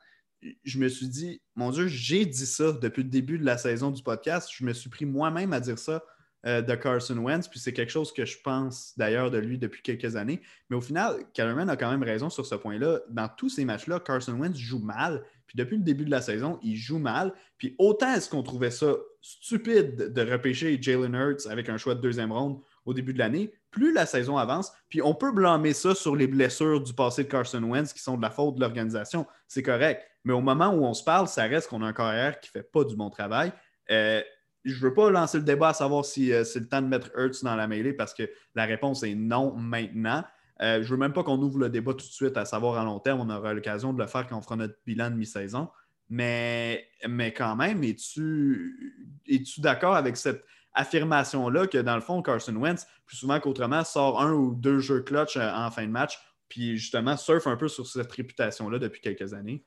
je 0.64 0.80
me 0.80 0.88
suis 0.88 1.08
dit 1.08 1.42
Mon 1.56 1.72
Dieu, 1.72 1.88
j'ai 1.88 2.26
dit 2.26 2.46
ça 2.46 2.72
depuis 2.72 3.04
le 3.04 3.10
début 3.10 3.38
de 3.38 3.46
la 3.46 3.58
saison 3.58 3.92
du 3.92 4.02
podcast. 4.02 4.50
Je 4.52 4.66
me 4.66 4.74
suis 4.74 4.90
pris 4.90 5.06
moi-même 5.06 5.54
à 5.54 5.60
dire 5.60 5.78
ça 5.78 6.04
euh, 6.46 6.62
de 6.62 6.76
Carson 6.76 7.18
Wentz, 7.18 7.48
puis 7.48 7.60
c'est 7.60 7.72
quelque 7.72 7.92
chose 7.92 8.12
que 8.12 8.26
je 8.26 8.38
pense 8.44 8.94
d'ailleurs 8.98 9.32
de 9.32 9.38
lui 9.38 9.58
depuis 9.58 9.82
quelques 9.82 10.18
années. 10.18 10.42
Mais 10.70 10.76
au 10.76 10.82
final, 10.82 11.24
Kellerman 11.34 11.70
a 11.70 11.78
quand 11.78 11.90
même 11.90 12.04
raison 12.04 12.30
sur 12.30 12.46
ce 12.46 12.56
point-là. 12.56 13.00
Dans 13.10 13.30
tous 13.30 13.50
ces 13.50 13.64
matchs-là, 13.64 14.02
Carson 14.02 14.34
Wentz 14.34 14.58
joue 14.58 14.80
mal, 14.80 15.24
puis 15.54 15.64
depuis 15.64 15.78
le 15.78 15.84
début 15.84 16.06
de 16.06 16.12
la 16.12 16.22
saison, 16.22 16.60
il 16.64 16.76
joue 16.76 16.98
mal. 16.98 17.34
Puis 17.58 17.76
autant 17.78 18.14
est-ce 18.14 18.30
qu'on 18.30 18.44
trouvait 18.44 18.72
ça 18.72 18.94
stupide 19.22 20.12
de 20.12 20.32
repêcher 20.32 20.78
Jalen 20.82 21.14
Hurts 21.14 21.48
avec 21.50 21.70
un 21.70 21.78
choix 21.78 21.96
de 21.96 22.02
deuxième 22.02 22.32
ronde 22.32 22.60
au 22.86 22.94
début 22.94 23.14
de 23.14 23.20
l'année, 23.20 23.54
plus 23.72 23.94
la 23.94 24.06
saison 24.06 24.38
avance, 24.38 24.74
puis 24.90 25.02
on 25.02 25.16
peut 25.16 25.32
blâmer 25.32 25.74
ça 25.74 25.96
sur 25.96 26.16
les 26.16 26.28
blessures 26.28 26.82
du 26.82 26.94
passé 26.94 27.24
de 27.24 27.30
Carson 27.30 27.64
Wentz 27.64 27.94
qui 27.94 28.02
sont 28.02 28.18
de 28.18 28.22
la 28.22 28.30
faute 28.30 28.56
de 28.56 28.62
l'organisation, 28.62 29.26
c'est 29.48 29.64
correct. 29.64 30.04
Mais 30.26 30.34
au 30.34 30.42
moment 30.42 30.70
où 30.70 30.84
on 30.84 30.94
se 30.94 31.04
parle, 31.04 31.28
ça 31.28 31.44
reste 31.44 31.70
qu'on 31.70 31.82
a 31.82 31.88
un 31.88 31.94
carrière 31.94 32.40
qui 32.40 32.50
ne 32.50 32.62
fait 32.62 32.70
pas 32.70 32.84
du 32.84 32.96
bon 32.96 33.10
travail. 33.10 33.54
Euh, 33.92 34.22
je 34.66 34.76
ne 34.76 34.80
veux 34.80 34.94
pas 34.94 35.10
lancer 35.10 35.38
le 35.38 35.44
débat 35.44 35.70
à 35.70 35.74
savoir 35.74 36.06
si 36.06 36.32
euh, 36.34 36.44
c'est 36.44 36.60
le 36.60 36.68
temps 36.68 36.82
de 36.82 36.88
mettre 36.88 37.12
Hertz 37.18 37.44
dans 37.44 37.56
la 37.56 37.68
mêlée 37.68 37.94
parce 37.94 38.14
que 38.14 38.30
la 38.56 38.66
réponse 38.66 39.04
est 39.04 39.16
non 39.16 39.54
maintenant. 39.56 40.24
Euh, 40.62 40.78
je 40.78 40.82
ne 40.82 40.86
veux 40.92 40.98
même 40.98 41.14
pas 41.14 41.24
qu'on 41.24 41.42
ouvre 41.42 41.60
le 41.60 41.70
débat 41.70 41.94
tout 41.94 42.06
de 42.06 42.12
suite 42.12 42.38
à 42.38 42.46
savoir 42.46 42.78
à 42.78 42.86
long 42.86 43.00
terme. 43.00 43.22
On 43.22 43.30
aura 43.30 43.54
l'occasion 43.54 43.94
de 43.94 44.00
le 44.00 44.08
faire 44.08 44.28
quand 44.28 44.38
on 44.38 44.42
fera 44.42 44.56
notre 44.56 44.76
bilan 44.86 45.10
de 45.10 45.16
mi-saison. 45.16 45.70
Mais, 46.10 46.88
mais 47.08 47.34
quand 47.34 47.56
même, 47.56 47.84
es-tu 47.84 49.02
es 49.28 49.42
d'accord 49.60 49.96
avec 49.96 50.18
cette, 50.18 50.44
affirmation-là 50.74 51.68
que, 51.68 51.78
dans 51.78 51.96
le 51.96 52.02
fond, 52.02 52.22
Carson 52.22 52.56
Wentz, 52.56 52.88
plus 53.06 53.18
souvent 53.18 53.40
qu'autrement, 53.40 53.84
sort 53.84 54.22
un 54.22 54.34
ou 54.34 54.56
deux 54.56 54.80
jeux 54.80 55.02
clutch 55.02 55.38
euh, 55.38 55.50
en 55.54 55.72
fin 55.72 55.84
de 55.84 55.92
match, 55.92 56.20
puis 56.50 56.78
justement 56.78 57.18
surfe 57.18 57.48
un 57.48 57.58
peu 57.58 57.68
sur 57.68 57.88
cette 57.88 58.12
réputation-là 58.12 58.80
depuis 58.80 59.02
quelques 59.02 59.34
années? 59.34 59.64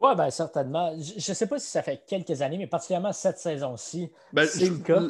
Oui, 0.00 0.14
bien 0.14 0.30
certainement. 0.30 0.94
Je 0.98 1.14
ne 1.14 1.34
sais 1.34 1.46
pas 1.46 1.58
si 1.58 1.68
ça 1.68 1.82
fait 1.82 2.02
quelques 2.06 2.40
années, 2.40 2.56
mais 2.56 2.66
particulièrement 2.66 3.12
cette 3.12 3.38
saison-ci, 3.38 4.10
ben, 4.32 4.46
c'est 4.46 4.70
le 4.70 4.78
cas. 4.78 5.02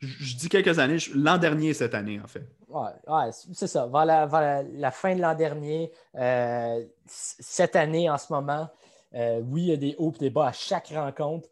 Je, 0.00 0.36
dis 0.36 0.48
quelques 0.48 0.78
années, 0.78 0.98
l'an 1.14 1.38
dernier 1.38 1.74
cette 1.74 1.94
année, 1.94 2.20
en 2.22 2.26
fait. 2.28 2.46
Oui, 2.68 2.86
ouais, 3.06 3.30
c'est 3.52 3.66
ça. 3.66 3.86
Vers 3.86 4.04
la, 4.04 4.90
fin 4.90 5.14
de 5.16 5.20
l'an 5.20 5.34
dernier, 5.34 5.90
euh, 6.14 6.84
cette 7.06 7.74
année 7.74 8.08
en 8.08 8.18
ce 8.18 8.32
moment, 8.32 8.68
euh, 9.14 9.40
oui, 9.40 9.62
il 9.62 9.68
y 9.68 9.72
a 9.72 9.76
des 9.76 9.96
hauts 9.98 10.12
et 10.14 10.18
des 10.18 10.30
bas 10.30 10.48
à 10.48 10.52
chaque 10.52 10.88
rencontre, 10.88 11.48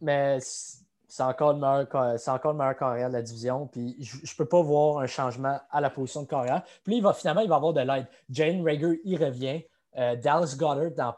mais 0.00 0.38
c'est 0.40 1.22
encore 1.22 1.54
le 1.54 1.58
meilleur, 1.58 1.86
encore 2.28 2.52
le 2.52 2.58
meilleur 2.58 2.76
carrière 2.76 3.08
de 3.08 3.14
la 3.14 3.22
division. 3.22 3.66
Puis 3.66 3.96
je 4.00 4.16
ne 4.16 4.36
peux 4.36 4.44
pas 4.44 4.60
voir 4.60 4.98
un 4.98 5.06
changement 5.06 5.58
à 5.70 5.80
la 5.80 5.88
position 5.88 6.22
de 6.22 6.28
carrière. 6.28 6.62
Puis 6.84 6.96
il 6.96 7.02
va 7.02 7.14
finalement, 7.14 7.40
il 7.40 7.48
va 7.48 7.56
avoir 7.56 7.72
de 7.72 7.80
l'aide. 7.80 8.06
Jane 8.28 8.62
Rager, 8.62 9.00
il 9.04 9.22
revient. 9.22 9.62
Euh, 9.96 10.16
Dallas 10.16 10.54
Goddard, 10.58 10.90
dans, 10.90 11.14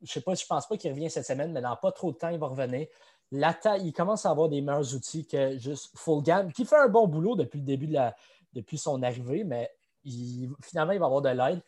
je 0.00 0.04
ne 0.04 0.12
sais 0.12 0.20
pas, 0.20 0.34
je 0.34 0.46
pense 0.46 0.68
pas 0.68 0.76
qu'il 0.76 0.90
revient 0.92 1.10
cette 1.10 1.26
semaine, 1.26 1.52
mais 1.52 1.60
dans 1.60 1.76
pas 1.76 1.90
trop 1.90 2.12
de 2.12 2.16
temps, 2.16 2.28
il 2.28 2.38
va 2.38 2.46
revenir. 2.46 2.86
Il 3.32 3.92
commence 3.92 4.26
à 4.26 4.30
avoir 4.30 4.48
des 4.48 4.60
meilleurs 4.60 4.94
outils 4.94 5.26
que 5.26 5.56
juste 5.58 5.90
Full 5.96 6.22
Game, 6.22 6.52
qui 6.52 6.64
fait 6.64 6.76
un 6.76 6.88
bon 6.88 7.06
boulot 7.06 7.34
depuis 7.34 7.58
le 7.58 7.64
début 7.64 7.86
de 7.86 7.98
depuis 8.52 8.76
son 8.76 9.02
arrivée, 9.02 9.44
mais 9.44 9.70
finalement, 10.62 10.92
il 10.92 10.98
va 10.98 11.06
avoir 11.06 11.22
de 11.22 11.30
l'aide. 11.30 11.62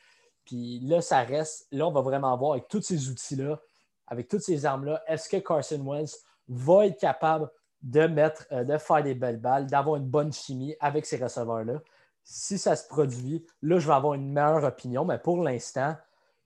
Puis 0.45 0.81
là, 0.81 1.01
ça 1.01 1.21
reste. 1.21 1.67
Là, 1.73 1.87
on 1.87 1.93
va 1.93 2.03
vraiment 2.03 2.37
voir 2.37 2.53
avec 2.53 2.69
tous 2.69 2.83
ces 2.83 3.09
outils-là, 3.09 3.59
avec 4.07 4.29
toutes 4.29 4.43
ces 4.43 4.67
armes-là, 4.67 5.03
est-ce 5.07 5.29
que 5.29 5.39
Carson 5.39 5.81
Wentz 5.81 6.19
va 6.49 6.87
être 6.87 7.01
capable 7.01 7.51
de 7.83 8.07
mettre, 8.07 8.47
euh, 8.53 8.65
de 8.65 8.77
faire 8.77 9.03
des 9.03 9.15
belles 9.15 9.41
balles, 9.41 9.67
d'avoir 9.67 9.97
une 9.97 10.07
bonne 10.07 10.33
chimie 10.33 10.75
avec 10.81 11.07
ces 11.07 11.17
receveurs-là? 11.17 11.81
Si 12.23 12.59
ça 12.59 12.77
se 12.77 12.87
produit, 12.87 13.47
là, 13.62 13.79
je 13.79 13.87
vais 13.87 13.95
avoir 13.95 14.15
une 14.15 14.31
meilleure 14.33 14.65
opinion, 14.65 15.05
mais 15.05 15.19
pour 15.19 15.43
l'instant, 15.43 15.97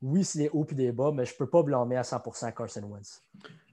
oui, 0.03 0.25
c'est 0.25 0.39
des 0.39 0.49
hauts 0.51 0.67
et 0.69 0.75
des 0.75 0.93
bas, 0.93 1.11
mais 1.13 1.25
je 1.25 1.33
ne 1.33 1.39
peux 1.39 1.49
pas 1.49 1.63
blâmer 1.63 1.97
à 1.97 2.03
100% 2.03 2.55
Carson 2.55 2.83
Wentz. 2.83 3.25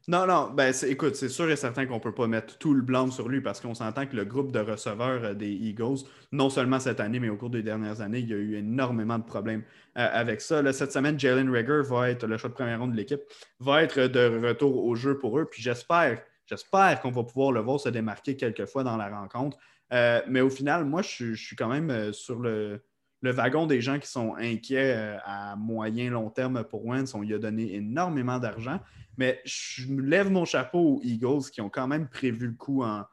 Non, 0.08 0.28
non, 0.28 0.52
ben 0.52 0.72
écoute, 0.84 1.16
c'est 1.16 1.30
sûr 1.30 1.50
et 1.50 1.56
certain 1.56 1.88
qu'on 1.88 1.96
ne 1.96 2.00
peut 2.00 2.14
pas 2.14 2.28
mettre 2.28 2.60
tout 2.60 2.76
le 2.76 2.84
blâme 2.84 3.12
sur 3.12 3.28
lui 3.28 3.42
parce 3.42 3.60
qu'on 3.60 3.74
s'entend 3.74 4.06
que 4.06 4.16
le 4.16 4.24
groupe 4.24 4.52
de 4.52 4.60
receveurs 4.60 5.24
euh, 5.24 5.34
des 5.34 5.50
Eagles, 5.50 6.06
non 6.32 6.52
seulement 6.52 6.80
cette 6.80 7.00
année, 7.00 7.20
mais 7.20 7.30
au 7.30 7.38
cours 7.38 7.50
des 7.50 7.64
dernières 7.64 8.02
années, 8.02 8.20
il 8.20 8.30
y 8.30 8.34
a 8.34 8.38
eu 8.38 8.56
énormément 8.56 9.18
de 9.18 9.24
problèmes 9.24 9.64
euh, 9.98 10.08
avec 10.12 10.42
ça. 10.42 10.72
cette 10.74 10.92
semaine, 10.92 11.20
Jalen 11.20 11.50
Rager 11.50 11.82
va 11.90 12.12
être 12.12 12.28
le 12.28 12.38
choix 12.38 12.52
de 12.52 12.54
première 12.54 12.80
ronde 12.82 12.92
de 12.92 12.98
l'équipe, 12.98 13.22
va 13.60 13.82
être 13.82 14.02
de 14.02 14.48
retour 14.48 14.86
au 14.86 14.94
jeu 14.94 15.18
pour 15.18 15.40
eux. 15.40 15.46
Puis 15.46 15.64
j'espère 15.64 16.22
J'espère 16.46 17.02
qu'on 17.02 17.10
va 17.10 17.24
pouvoir 17.24 17.52
le 17.52 17.62
voir 17.62 17.80
se 17.80 17.90
démarquer 17.90 18.36
quelquefois 18.36 18.84
dans 18.84 18.98
la 18.98 19.10
rencontre. 19.10 19.58
Euh, 19.92 20.22
mais 20.28 20.42
au 20.42 20.52
final, 20.52 20.86
moi, 20.86 21.02
je, 21.02 21.34
suis 21.34 21.56
quand 21.56 21.70
même 21.70 22.14
sur 22.14 22.38
le, 22.40 22.84
wagon 23.32 23.66
des 23.66 23.82
gens 23.82 24.00
qui 24.00 24.08
sont 24.08 24.36
inquiets 24.36 24.94
euh, 24.96 25.18
à 25.24 25.56
moyen 25.56 26.10
long 26.10 26.30
terme 26.30 26.64
pour 26.64 26.86
Wentz. 26.86 27.14
On 27.14 27.22
lui 27.22 27.34
a 27.34 27.40
donné 27.40 27.76
énormément 27.76 28.40
d'argent. 28.40 28.80
Mais 29.18 29.42
je 29.46 29.88
lève 29.94 30.30
mon 30.30 30.46
chapeau 30.46 30.98
aux 30.98 31.02
Eagles 31.04 31.50
qui 31.52 31.62
ont 31.62 31.70
quand 31.70 31.88
même 31.88 32.08
prévu 32.08 32.48
le 32.48 32.54
coup 32.54 32.84
en, 32.84 33.06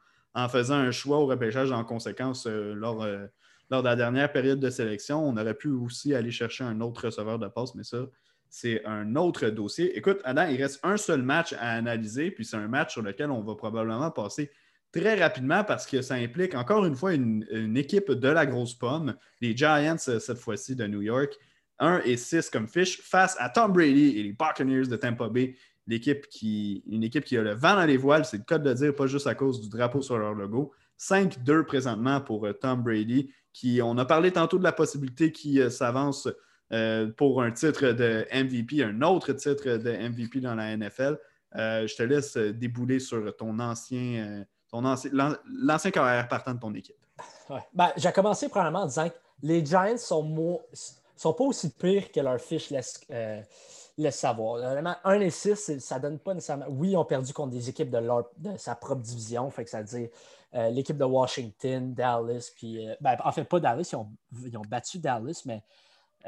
faisant 0.49 0.75
un 0.75 0.91
choix 0.91 1.19
au 1.19 1.25
repêchage 1.25 1.71
en 1.71 1.83
conséquence 1.83 2.45
lors, 2.45 3.07
lors 3.69 3.83
de 3.83 3.87
la 3.87 3.95
dernière 3.95 4.31
période 4.31 4.59
de 4.59 4.69
sélection. 4.69 5.25
On 5.25 5.37
aurait 5.37 5.53
pu 5.53 5.69
aussi 5.69 6.13
aller 6.13 6.31
chercher 6.31 6.65
un 6.65 6.81
autre 6.81 7.05
receveur 7.05 7.39
de 7.39 7.47
passe, 7.47 7.73
mais 7.75 7.83
ça, 7.83 7.99
c'est 8.49 8.85
un 8.85 9.15
autre 9.15 9.49
dossier. 9.49 9.97
Écoute, 9.97 10.19
Adam, 10.23 10.45
il 10.47 10.61
reste 10.61 10.79
un 10.83 10.95
seul 10.95 11.23
match 11.23 11.53
à 11.53 11.71
analyser, 11.71 12.29
puis 12.29 12.45
c'est 12.45 12.55
un 12.55 12.67
match 12.67 12.93
sur 12.93 13.01
lequel 13.01 13.31
on 13.31 13.41
va 13.41 13.55
probablement 13.55 14.11
passer 14.11 14.51
très 14.93 15.15
rapidement 15.15 15.65
parce 15.65 15.85
que 15.85 16.01
ça 16.01 16.13
implique 16.13 16.55
encore 16.55 16.85
une 16.85 16.95
fois 16.95 17.13
une, 17.13 17.75
équipe 17.75 18.11
de 18.11 18.29
la 18.29 18.45
grosse 18.45 18.75
pomme, 18.75 19.15
les 19.41 19.57
Giants 19.57 19.97
euh, 20.07 20.19
cette 20.19 20.37
fois-ci 20.37 20.75
de 20.75 20.87
New 20.87 21.01
York, 21.01 21.37
1 21.79 22.01
et 22.05 22.15
6 22.15 22.49
comme 22.49 22.67
fiche, 22.67 23.01
face 23.01 23.35
à 23.39 23.49
Tom 23.49 23.73
Brady 23.73 24.19
et 24.19 24.23
les 24.23 24.33
Buccaneers 24.33 24.87
de 24.87 24.95
Tampa 24.95 25.27
Bay, 25.27 25.55
l'équipe 25.87 26.27
qui, 26.27 26.83
une 26.87 27.03
équipe 27.03 27.25
qui 27.25 27.37
a 27.37 27.41
le 27.41 27.53
vent 27.53 27.75
dans 27.75 27.85
les 27.85 27.97
voiles, 27.97 28.25
c'est 28.25 28.37
le 28.37 28.43
cas 28.43 28.57
de 28.57 28.69
le 28.69 28.75
dire, 28.75 28.95
pas 28.95 29.07
juste 29.07 29.27
à 29.27 29.35
cause 29.35 29.59
du 29.59 29.69
drapeau 29.69 30.01
sur 30.01 30.17
leur 30.17 30.33
logo. 30.33 30.71
5-2 30.99 31.63
présentement 31.63 32.21
pour 32.21 32.45
euh, 32.45 32.53
Tom 32.53 32.83
Brady, 32.83 33.31
qui, 33.51 33.81
on 33.83 33.97
a 33.97 34.05
parlé 34.05 34.31
tantôt 34.31 34.57
de 34.57 34.63
la 34.63 34.71
possibilité 34.71 35.31
qu'il 35.31 35.59
euh, 35.59 35.69
s'avance 35.69 36.29
euh, 36.71 37.11
pour 37.17 37.41
un 37.41 37.51
titre 37.51 37.91
de 37.91 38.25
MVP, 38.33 38.83
un 38.83 39.01
autre 39.01 39.33
titre 39.33 39.77
de 39.77 40.09
MVP 40.09 40.39
dans 40.39 40.55
la 40.55 40.75
NFL. 40.75 41.17
Je 41.55 41.95
te 41.95 42.01
laisse 42.01 42.35
débouler 42.35 42.99
sur 42.99 43.35
ton 43.35 43.59
ancien, 43.59 44.43
l'ancien 44.81 45.91
carrière 45.91 46.27
partant 46.27 46.53
de 46.53 46.59
ton 46.59 46.73
équipe. 46.73 46.95
Ben, 47.73 47.91
j'ai 47.97 48.11
commencé 48.11 48.49
probablement 48.49 48.83
en 48.83 48.87
disant 48.87 49.09
que 49.09 49.15
les 49.41 49.65
Giants 49.65 49.97
sont, 49.97 50.59
sont 51.15 51.33
pas 51.33 51.43
aussi 51.43 51.69
pires 51.69 52.11
que 52.11 52.19
leur 52.19 52.39
fiche 52.39 52.69
laisse, 52.71 53.05
savoir. 54.11 54.61
1 55.03 55.19
et 55.19 55.29
6, 55.29 55.79
ça 55.79 55.99
donne 55.99 56.19
pas 56.19 56.33
nécessairement. 56.33 56.65
Oui, 56.69 56.91
ils 56.91 56.97
ont 56.97 57.05
perdu 57.05 57.33
contre 57.33 57.51
des 57.51 57.69
équipes 57.69 57.91
de, 57.91 57.99
leur, 57.99 58.29
de 58.37 58.57
sa 58.57 58.75
propre 58.75 59.01
division, 59.01 59.49
fait 59.51 59.65
que 59.65 59.69
ça 59.69 59.81
veut 59.81 59.85
dire 59.85 60.09
l'équipe 60.71 60.97
de 60.97 61.05
Washington, 61.05 61.93
Dallas, 61.93 62.51
puis. 62.55 62.87
Ben, 63.01 63.15
en 63.23 63.31
fait, 63.31 63.43
pas 63.43 63.59
Dallas, 63.59 63.87
ils 63.91 63.95
ont, 63.95 64.09
ils 64.45 64.57
ont 64.57 64.63
battu 64.67 64.97
Dallas, 64.99 65.43
mais 65.45 65.61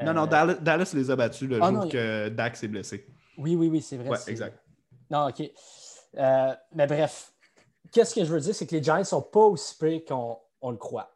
non, 0.02 0.12
non, 0.12 0.28
euh, 0.32 0.54
Dallas, 0.60 0.92
les 0.94 1.10
a 1.10 1.16
battus 1.16 1.48
le 1.48 1.58
ah, 1.62 1.70
jour 1.70 1.88
que 1.88 2.28
Dak 2.28 2.56
s'est 2.56 2.68
blessé. 2.68 3.06
Oui, 3.38 3.56
oui, 3.56 3.68
oui, 3.68 3.80
c'est 3.80 3.96
vrai. 3.96 4.18
Exact. 4.26 4.58
Non, 5.10 5.28
OK. 5.28 5.42
Euh, 6.16 6.54
mais 6.74 6.86
bref, 6.86 7.32
qu'est-ce 7.92 8.14
que 8.14 8.24
je 8.24 8.32
veux 8.32 8.40
dire, 8.40 8.54
c'est 8.54 8.66
que 8.66 8.74
les 8.74 8.82
Giants 8.82 8.98
ne 8.98 9.04
sont 9.04 9.22
pas 9.22 9.40
aussi 9.40 9.76
près 9.76 10.04
qu'on 10.04 10.70
le 10.70 10.76
croit. 10.76 11.10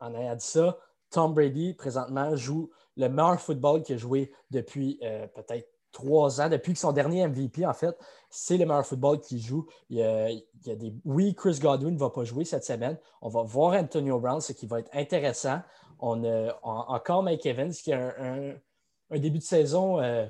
En 0.00 0.14
ayant 0.14 0.34
dit 0.34 0.44
ça, 0.44 0.78
Tom 1.10 1.34
Brady, 1.34 1.74
présentement, 1.74 2.34
joue 2.36 2.70
le 2.96 3.08
meilleur 3.08 3.40
football 3.40 3.82
qu'il 3.82 3.94
a 3.94 3.98
joué 3.98 4.32
depuis 4.50 4.98
euh, 5.02 5.26
peut-être 5.28 5.68
trois 5.92 6.40
ans, 6.40 6.48
depuis 6.48 6.72
que 6.72 6.78
son 6.78 6.92
dernier 6.92 7.26
MVP, 7.28 7.64
en 7.66 7.74
fait, 7.74 7.96
c'est 8.30 8.56
le 8.56 8.64
meilleur 8.64 8.86
football 8.86 9.20
qu'il 9.20 9.40
joue. 9.40 9.66
Il 9.90 9.98
y, 9.98 10.02
a, 10.02 10.74
des... 10.74 10.94
Oui, 11.04 11.34
Chris 11.34 11.58
Godwin 11.60 11.92
ne 11.92 11.98
va 11.98 12.10
pas 12.10 12.24
jouer 12.24 12.44
cette 12.44 12.64
semaine. 12.64 12.98
On 13.20 13.28
va 13.28 13.42
voir 13.42 13.74
Antonio 13.74 14.18
Brown, 14.18 14.40
ce 14.40 14.52
qui 14.52 14.66
va 14.66 14.80
être 14.80 14.90
intéressant. 14.94 15.60
On 16.00 16.24
a 16.24 16.58
encore 16.62 17.22
Mike 17.22 17.46
Evans 17.46 17.70
qui 17.70 17.92
a 17.92 18.14
un, 18.18 19.18
début 19.18 19.38
de 19.38 19.44
saison 19.44 20.00
euh, 20.00 20.26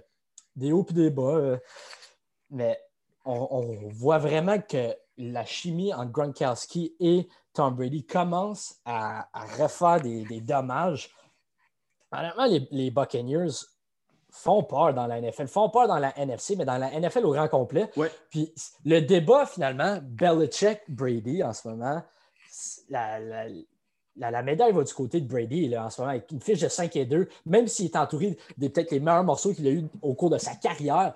des 0.56 0.72
hauts 0.72 0.86
et 0.90 0.92
des 0.92 1.10
bas. 1.10 1.36
Euh, 1.36 1.58
mais 2.50 2.78
on, 3.24 3.88
voit 3.90 4.18
vraiment 4.18 4.58
que 4.60 4.94
la 5.18 5.44
chimie 5.44 5.92
entre 5.92 6.10
Gronkowski 6.10 6.94
et 7.00 7.28
Tom 7.52 7.74
Brady 7.74 8.04
commence 8.04 8.76
à, 8.84 9.28
refaire 9.58 10.00
des, 10.00 10.40
dommages. 10.40 11.10
Honnêtement, 12.10 12.66
les, 12.70 12.90
Buccaneers 12.90 13.50
font 14.30 14.62
peur 14.62 14.94
dans 14.94 15.06
la 15.06 15.20
NFL, 15.20 15.46
font 15.48 15.68
peur 15.68 15.86
dans 15.88 15.98
la 15.98 16.16
NFC, 16.18 16.56
mais 16.56 16.64
dans 16.64 16.78
la 16.78 16.90
NFL 16.98 17.26
au 17.26 17.32
grand 17.32 17.48
complet. 17.48 17.90
Puis 18.30 18.52
le 18.84 19.00
débat, 19.00 19.46
finalement, 19.46 19.98
Belichick-Brady 20.02 21.42
en 21.42 21.52
ce 21.52 21.68
moment, 21.68 22.02
la, 22.88 23.20
la, 24.16 24.42
médaille 24.42 24.72
va 24.72 24.84
du 24.84 24.92
côté 24.92 25.20
de 25.20 25.28
Brady 25.28 25.68
là, 25.68 25.86
en 25.86 25.90
ce 25.90 26.00
moment, 26.00 26.12
avec 26.12 26.30
une 26.30 26.40
fiche 26.40 26.60
de 26.60 26.68
5 26.68 26.96
et 26.96 27.06
2, 27.06 27.28
même 27.46 27.66
s'il 27.66 27.86
est 27.86 27.96
entouré 27.96 28.38
des 28.58 28.68
peut-être 28.68 28.90
les 28.90 29.00
meilleurs 29.00 29.24
morceaux 29.24 29.52
qu'il 29.52 29.66
a 29.66 29.70
eu 29.70 29.84
au 30.00 30.14
cours 30.14 30.30
de 30.30 30.38
sa 30.38 30.54
carrière. 30.54 31.14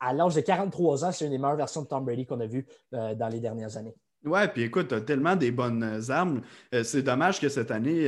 À 0.00 0.14
l'âge 0.14 0.34
de 0.34 0.40
43 0.40 1.04
ans, 1.04 1.12
c'est 1.12 1.26
une 1.26 1.30
des 1.30 1.38
meilleures 1.38 1.56
versions 1.56 1.82
de 1.82 1.86
Tom 1.86 2.04
Brady 2.04 2.24
qu'on 2.24 2.40
a 2.40 2.46
vues 2.46 2.66
euh, 2.94 3.14
dans 3.14 3.28
les 3.28 3.38
dernières 3.38 3.76
années. 3.76 3.94
Ouais, 4.24 4.48
puis 4.48 4.62
écoute, 4.62 4.88
tu 4.88 4.94
as 4.94 5.00
tellement 5.00 5.34
des 5.34 5.50
bonnes 5.50 5.82
euh, 5.82 6.10
armes. 6.10 6.42
Euh, 6.74 6.82
c'est 6.82 7.02
dommage 7.02 7.40
que 7.40 7.48
cette 7.48 7.70
année, 7.70 8.06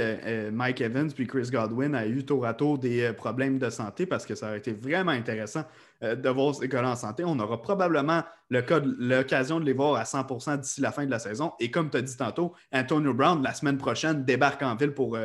Mike 0.53 0.81
Evans 0.81 1.11
puis 1.11 1.27
Chris 1.27 1.49
Godwin 1.51 1.95
aient 1.95 2.09
eu 2.09 2.25
tour 2.25 2.45
à 2.47 2.55
tour 2.55 2.79
des 2.79 3.13
problèmes 3.13 3.59
de 3.59 3.71
santé 3.71 4.05
parce 4.05 4.27
que 4.27 4.35
ça 4.35 4.49
aurait 4.49 4.59
été 4.59 4.73
vraiment 4.73 5.13
intéressant 5.13 5.65
de 6.03 6.29
voir 6.29 6.55
ces 6.55 6.69
gars 6.69 6.87
en 6.87 6.97
santé. 6.97 7.25
On 7.25 7.39
aura 7.39 7.63
probablement 7.63 8.23
l'occasion 8.51 9.61
de 9.61 9.65
les 9.65 9.73
voir 9.73 9.97
à 9.97 10.03
100% 10.03 10.61
d'ici 10.61 10.81
la 10.81 10.93
fin 10.93 11.07
de 11.07 11.11
la 11.11 11.19
saison. 11.19 11.53
Et 11.61 11.71
comme 11.71 11.89
tu 11.89 11.97
as 11.97 12.03
dit 12.03 12.17
tantôt, 12.17 12.53
Antonio 12.73 13.15
Brown, 13.15 13.43
la 13.43 13.55
semaine 13.55 13.79
prochaine, 13.79 14.25
débarque 14.25 14.63
en 14.63 14.77
ville 14.77 14.93
pour, 14.93 15.17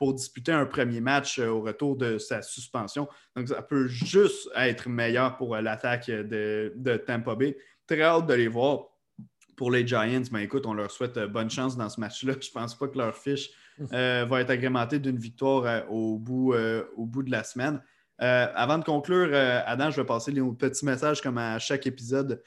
pour 0.00 0.14
disputer 0.14 0.50
un 0.50 0.66
premier 0.66 1.00
match 1.00 1.38
au 1.38 1.60
retour 1.60 1.94
de 1.94 2.18
sa 2.18 2.42
suspension. 2.42 3.06
Donc, 3.36 3.46
ça 3.48 3.62
peut 3.62 3.86
juste 3.86 4.48
être 4.56 4.88
meilleur 4.88 5.36
pour 5.36 5.54
l'attaque 5.56 6.10
de, 6.10 6.72
de 6.74 6.96
Tampa 6.96 7.36
Bay. 7.36 7.56
Très 7.86 8.02
hâte 8.02 8.26
de 8.26 8.34
les 8.34 8.48
voir 8.48 8.86
pour 9.60 9.70
les 9.70 9.86
Giants, 9.86 10.22
ben 10.32 10.38
écoute, 10.38 10.64
on 10.64 10.72
leur 10.72 10.90
souhaite 10.90 11.18
euh, 11.18 11.28
bonne 11.28 11.50
chance 11.50 11.76
dans 11.76 11.90
ce 11.90 12.00
match-là. 12.00 12.32
Je 12.40 12.48
ne 12.48 12.52
pense 12.54 12.74
pas 12.74 12.88
que 12.88 12.96
leur 12.96 13.14
fiche 13.14 13.50
euh, 13.92 14.24
va 14.26 14.40
être 14.40 14.48
agrémentée 14.48 14.98
d'une 14.98 15.18
victoire 15.18 15.66
euh, 15.66 15.82
au, 15.90 16.18
bout, 16.18 16.54
au 16.96 17.04
bout 17.04 17.22
de 17.22 17.30
la 17.30 17.44
semaine. 17.44 17.78
Avant 18.20 18.78
de 18.78 18.84
conclure, 18.84 19.30
Adam, 19.34 19.90
je 19.90 20.00
vais 20.00 20.06
passer 20.06 20.30
les 20.30 20.42
petits 20.42 20.84
messages 20.84 21.22
comme 21.22 21.38
à 21.38 21.58
chaque 21.58 21.86
épisode 21.86 22.42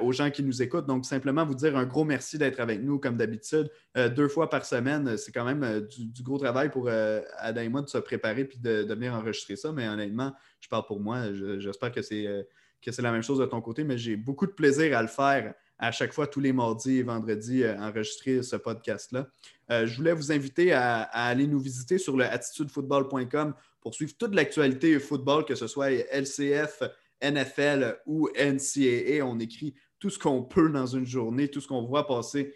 aux 0.00 0.12
gens 0.12 0.30
qui 0.30 0.42
nous 0.42 0.62
écoutent. 0.62 0.86
Donc, 0.86 1.04
simplement 1.04 1.44
vous 1.44 1.54
dire 1.54 1.76
un 1.76 1.84
gros 1.84 2.04
merci 2.04 2.38
d'être 2.38 2.60
avec 2.60 2.82
nous 2.82 2.98
comme 2.98 3.16
d'habitude. 3.16 3.70
deux 4.16 4.28
fois 4.28 4.50
par 4.50 4.64
semaine, 4.64 5.16
c'est 5.16 5.32
quand 5.32 5.44
même 5.44 5.86
du, 5.88 6.22
gros 6.22 6.38
travail 6.38 6.70
pour 6.70 6.90
Adam 7.38 7.60
et 7.60 7.68
moi 7.68 7.82
de 7.82 7.88
se 7.88 7.98
préparer 7.98 8.44
puis 8.44 8.58
de, 8.58 8.82
de, 8.82 8.94
venir 8.94 9.14
enregistrer 9.14 9.56
ça. 9.56 9.72
Mais 9.72 9.88
honnêtement, 9.88 10.32
je 10.60 10.68
parle 10.68 10.86
pour 10.86 11.00
moi. 11.00 11.32
J'espère 11.58 11.92
que 11.92 12.02
c'est 12.02 13.02
la 13.02 13.12
même 13.12 13.22
chose 13.22 13.38
de 13.38 13.46
ton 13.46 13.60
côté, 13.60 13.84
mais 13.84 13.98
j'ai 13.98 14.16
beaucoup 14.16 14.46
de 14.46 14.52
plaisir 14.52 14.96
à 14.96 15.02
le 15.02 15.08
faire 15.08 15.54
à 15.82 15.90
chaque 15.90 16.12
fois, 16.12 16.28
tous 16.28 16.38
les 16.38 16.52
mardis 16.52 16.98
et 16.98 17.02
vendredis, 17.02 17.64
enregistrer 17.66 18.40
ce 18.44 18.54
podcast-là. 18.54 19.26
je 19.68 19.96
voulais 19.96 20.12
vous 20.12 20.30
inviter 20.30 20.72
à, 20.72 21.00
aller 21.00 21.48
nous 21.48 21.58
visiter 21.58 21.98
sur 21.98 22.16
le 22.16 22.24
attitudefootball.com 22.24 23.52
pour 23.80 23.92
suivre 23.92 24.12
toute 24.16 24.32
l'actualité 24.32 25.00
football, 25.00 25.44
que 25.44 25.56
ce 25.56 25.66
soit 25.66 25.90
LCF, 25.90 26.84
NFL 27.20 27.98
ou 28.06 28.28
NCAA. 28.28 29.26
On 29.26 29.40
écrit 29.40 29.74
tout 29.98 30.08
ce 30.08 30.20
qu'on 30.20 30.44
peut 30.44 30.70
dans 30.70 30.86
une 30.86 31.04
journée, 31.04 31.48
tout 31.48 31.60
ce 31.60 31.66
qu'on 31.66 31.82
voit 31.82 32.06
passer 32.06 32.54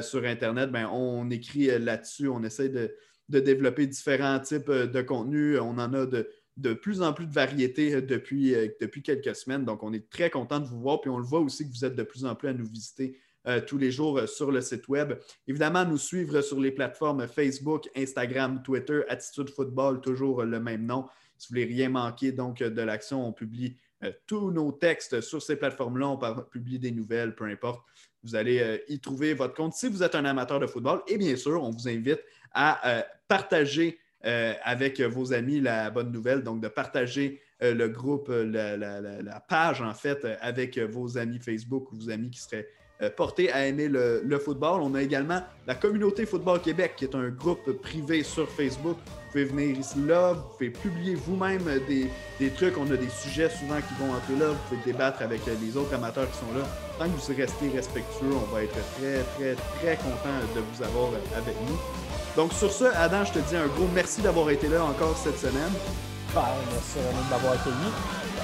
sur 0.00 0.24
Internet, 0.24 0.70
ben, 0.70 0.88
on 0.92 1.28
écrit 1.30 1.66
là-dessus. 1.80 2.28
On 2.28 2.44
essaie 2.44 2.68
de 2.68 2.94
développer 3.28 3.88
différents 3.88 4.38
types 4.38 4.70
de 4.70 5.02
contenus. 5.02 5.58
On 5.60 5.78
en 5.78 5.92
a 5.94 6.06
de, 6.06 6.28
de 6.58 6.74
plus 6.74 7.02
en 7.02 7.12
plus 7.12 7.26
de 7.26 7.32
variétés 7.32 7.94
euh, 7.94 8.02
depuis, 8.02 8.54
euh, 8.54 8.68
depuis 8.80 9.02
quelques 9.02 9.34
semaines. 9.34 9.64
Donc, 9.64 9.82
on 9.82 9.92
est 9.92 10.10
très 10.10 10.28
content 10.28 10.58
de 10.58 10.66
vous 10.66 10.80
voir. 10.80 11.00
Puis 11.00 11.10
on 11.10 11.18
le 11.18 11.24
voit 11.24 11.40
aussi 11.40 11.66
que 11.66 11.72
vous 11.72 11.84
êtes 11.84 11.94
de 11.94 12.02
plus 12.02 12.24
en 12.24 12.34
plus 12.34 12.48
à 12.48 12.52
nous 12.52 12.66
visiter 12.66 13.18
euh, 13.46 13.60
tous 13.64 13.78
les 13.78 13.92
jours 13.92 14.20
sur 14.28 14.50
le 14.50 14.60
site 14.60 14.88
web. 14.88 15.14
Évidemment, 15.46 15.84
nous 15.84 15.98
suivre 15.98 16.40
sur 16.40 16.60
les 16.60 16.72
plateformes 16.72 17.26
Facebook, 17.28 17.88
Instagram, 17.96 18.62
Twitter, 18.62 19.02
Attitude 19.08 19.50
Football, 19.50 20.00
toujours 20.00 20.42
le 20.42 20.60
même 20.60 20.84
nom. 20.84 21.06
Si 21.38 21.46
vous 21.48 21.54
voulez 21.54 21.72
rien 21.72 21.88
manquer 21.88 22.32
donc 22.32 22.58
de 22.58 22.82
l'action, 22.82 23.26
on 23.26 23.32
publie 23.32 23.76
tous 24.26 24.50
nos 24.50 24.72
textes 24.72 25.20
sur 25.20 25.40
ces 25.40 25.54
plateformes-là. 25.54 26.08
On 26.08 26.42
publie 26.50 26.80
des 26.80 26.90
nouvelles, 26.90 27.36
peu 27.36 27.44
importe. 27.44 27.84
Vous 28.24 28.34
allez 28.34 28.82
y 28.88 28.98
trouver 28.98 29.34
votre 29.34 29.54
compte 29.54 29.74
si 29.74 29.88
vous 29.88 30.02
êtes 30.02 30.16
un 30.16 30.24
amateur 30.24 30.58
de 30.58 30.66
football. 30.66 31.02
Et 31.06 31.16
bien 31.16 31.36
sûr, 31.36 31.62
on 31.62 31.70
vous 31.70 31.88
invite 31.88 32.18
à 32.52 33.06
partager 33.28 34.00
euh, 34.24 34.54
avec 34.64 35.00
vos 35.00 35.32
amis 35.32 35.60
la 35.60 35.90
bonne 35.90 36.10
nouvelle, 36.10 36.42
donc 36.42 36.60
de 36.60 36.66
partager 36.66 37.40
euh, 37.62 37.72
le 37.72 37.88
groupe, 37.88 38.28
euh, 38.30 38.44
la, 39.22 39.40
page 39.40 39.80
en 39.80 39.94
fait, 39.94 40.26
avec 40.40 40.76
vos 40.78 41.18
amis 41.18 41.38
Facebook 41.38 41.92
ou 41.92 41.96
vos 41.96 42.10
amis 42.10 42.30
qui 42.30 42.40
seraient 42.40 42.68
portés 43.16 43.52
à 43.52 43.66
aimer 43.66 43.88
le, 43.88 44.38
football. 44.38 44.80
On 44.82 44.94
a 44.94 45.02
également 45.02 45.40
la 45.66 45.74
communauté 45.74 46.26
Football 46.26 46.60
Québec, 46.60 46.94
qui 46.96 47.04
est 47.04 47.14
un 47.14 47.28
groupe 47.28 47.70
privé 47.80 48.22
sur 48.22 48.48
Facebook. 48.48 48.96
Vous 49.06 49.32
pouvez 49.32 49.44
venir 49.44 49.78
ici 49.78 49.98
là, 50.06 50.32
vous 50.32 50.48
pouvez 50.56 50.70
publier 50.70 51.14
vous-même 51.14 51.62
des, 51.86 52.08
des, 52.40 52.50
trucs. 52.50 52.78
On 52.78 52.90
a 52.90 52.96
des 52.96 53.10
sujets 53.10 53.50
souvent 53.50 53.76
qui 53.76 53.94
vont 54.02 54.12
entrer 54.12 54.36
là. 54.38 54.52
Vous 54.52 54.68
pouvez 54.76 54.92
débattre 54.92 55.22
avec 55.22 55.42
les 55.46 55.76
autres 55.76 55.94
amateurs 55.94 56.30
qui 56.30 56.38
sont 56.38 56.58
là. 56.58 56.66
Tant 56.98 57.04
que 57.04 57.10
vous 57.10 57.36
restez 57.36 57.68
respectueux, 57.68 58.32
on 58.32 58.54
va 58.54 58.62
être 58.64 58.78
très, 58.96 59.22
très, 59.36 59.54
très 59.54 59.96
content 59.96 60.34
de 60.54 60.60
vous 60.60 60.82
avoir 60.82 61.08
avec 61.36 61.54
nous. 61.68 61.78
Donc, 62.36 62.52
sur 62.52 62.72
ce, 62.72 62.84
Adam, 62.84 63.24
je 63.24 63.32
te 63.32 63.48
dis 63.48 63.56
un 63.56 63.66
gros 63.66 63.88
merci 63.94 64.22
d'avoir 64.22 64.50
été 64.50 64.68
là 64.68 64.84
encore 64.84 65.16
cette 65.16 65.38
semaine. 65.38 65.72
Merci 66.34 66.98
de 66.98 67.30
m'avoir. 67.30 67.54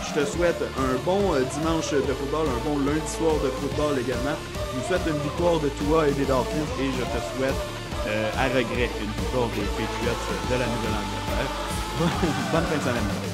Je 0.07 0.20
te 0.20 0.24
souhaite 0.26 0.62
un 0.78 0.97
bon 1.05 1.35
euh, 1.35 1.43
dimanche 1.59 1.93
de 1.93 2.12
football, 2.12 2.47
un 2.49 2.68
bon 2.68 2.78
lundi 2.78 3.09
soir 3.09 3.35
de 3.43 3.51
football 3.51 3.99
également. 3.99 4.37
Je 4.72 4.80
vous 4.80 4.87
souhaite 4.87 5.07
une 5.07 5.20
victoire 5.22 5.61
de 5.61 5.68
toi 5.85 6.09
et 6.09 6.12
des 6.12 6.24
Dolphins 6.24 6.70
et 6.80 6.87
je 6.93 7.05
te 7.05 7.20
souhaite 7.37 7.61
euh, 8.07 8.30
à 8.39 8.45
regret 8.49 8.91
une 9.01 9.12
victoire 9.22 9.49
des 9.49 9.62
Patriots 9.76 10.24
de 10.51 10.55
la 10.55 10.66
Nouvelle-Angleterre. 10.66 11.53
Bonne 12.53 12.64
fin 12.64 12.76
de 12.76 12.82
semaine. 12.82 13.34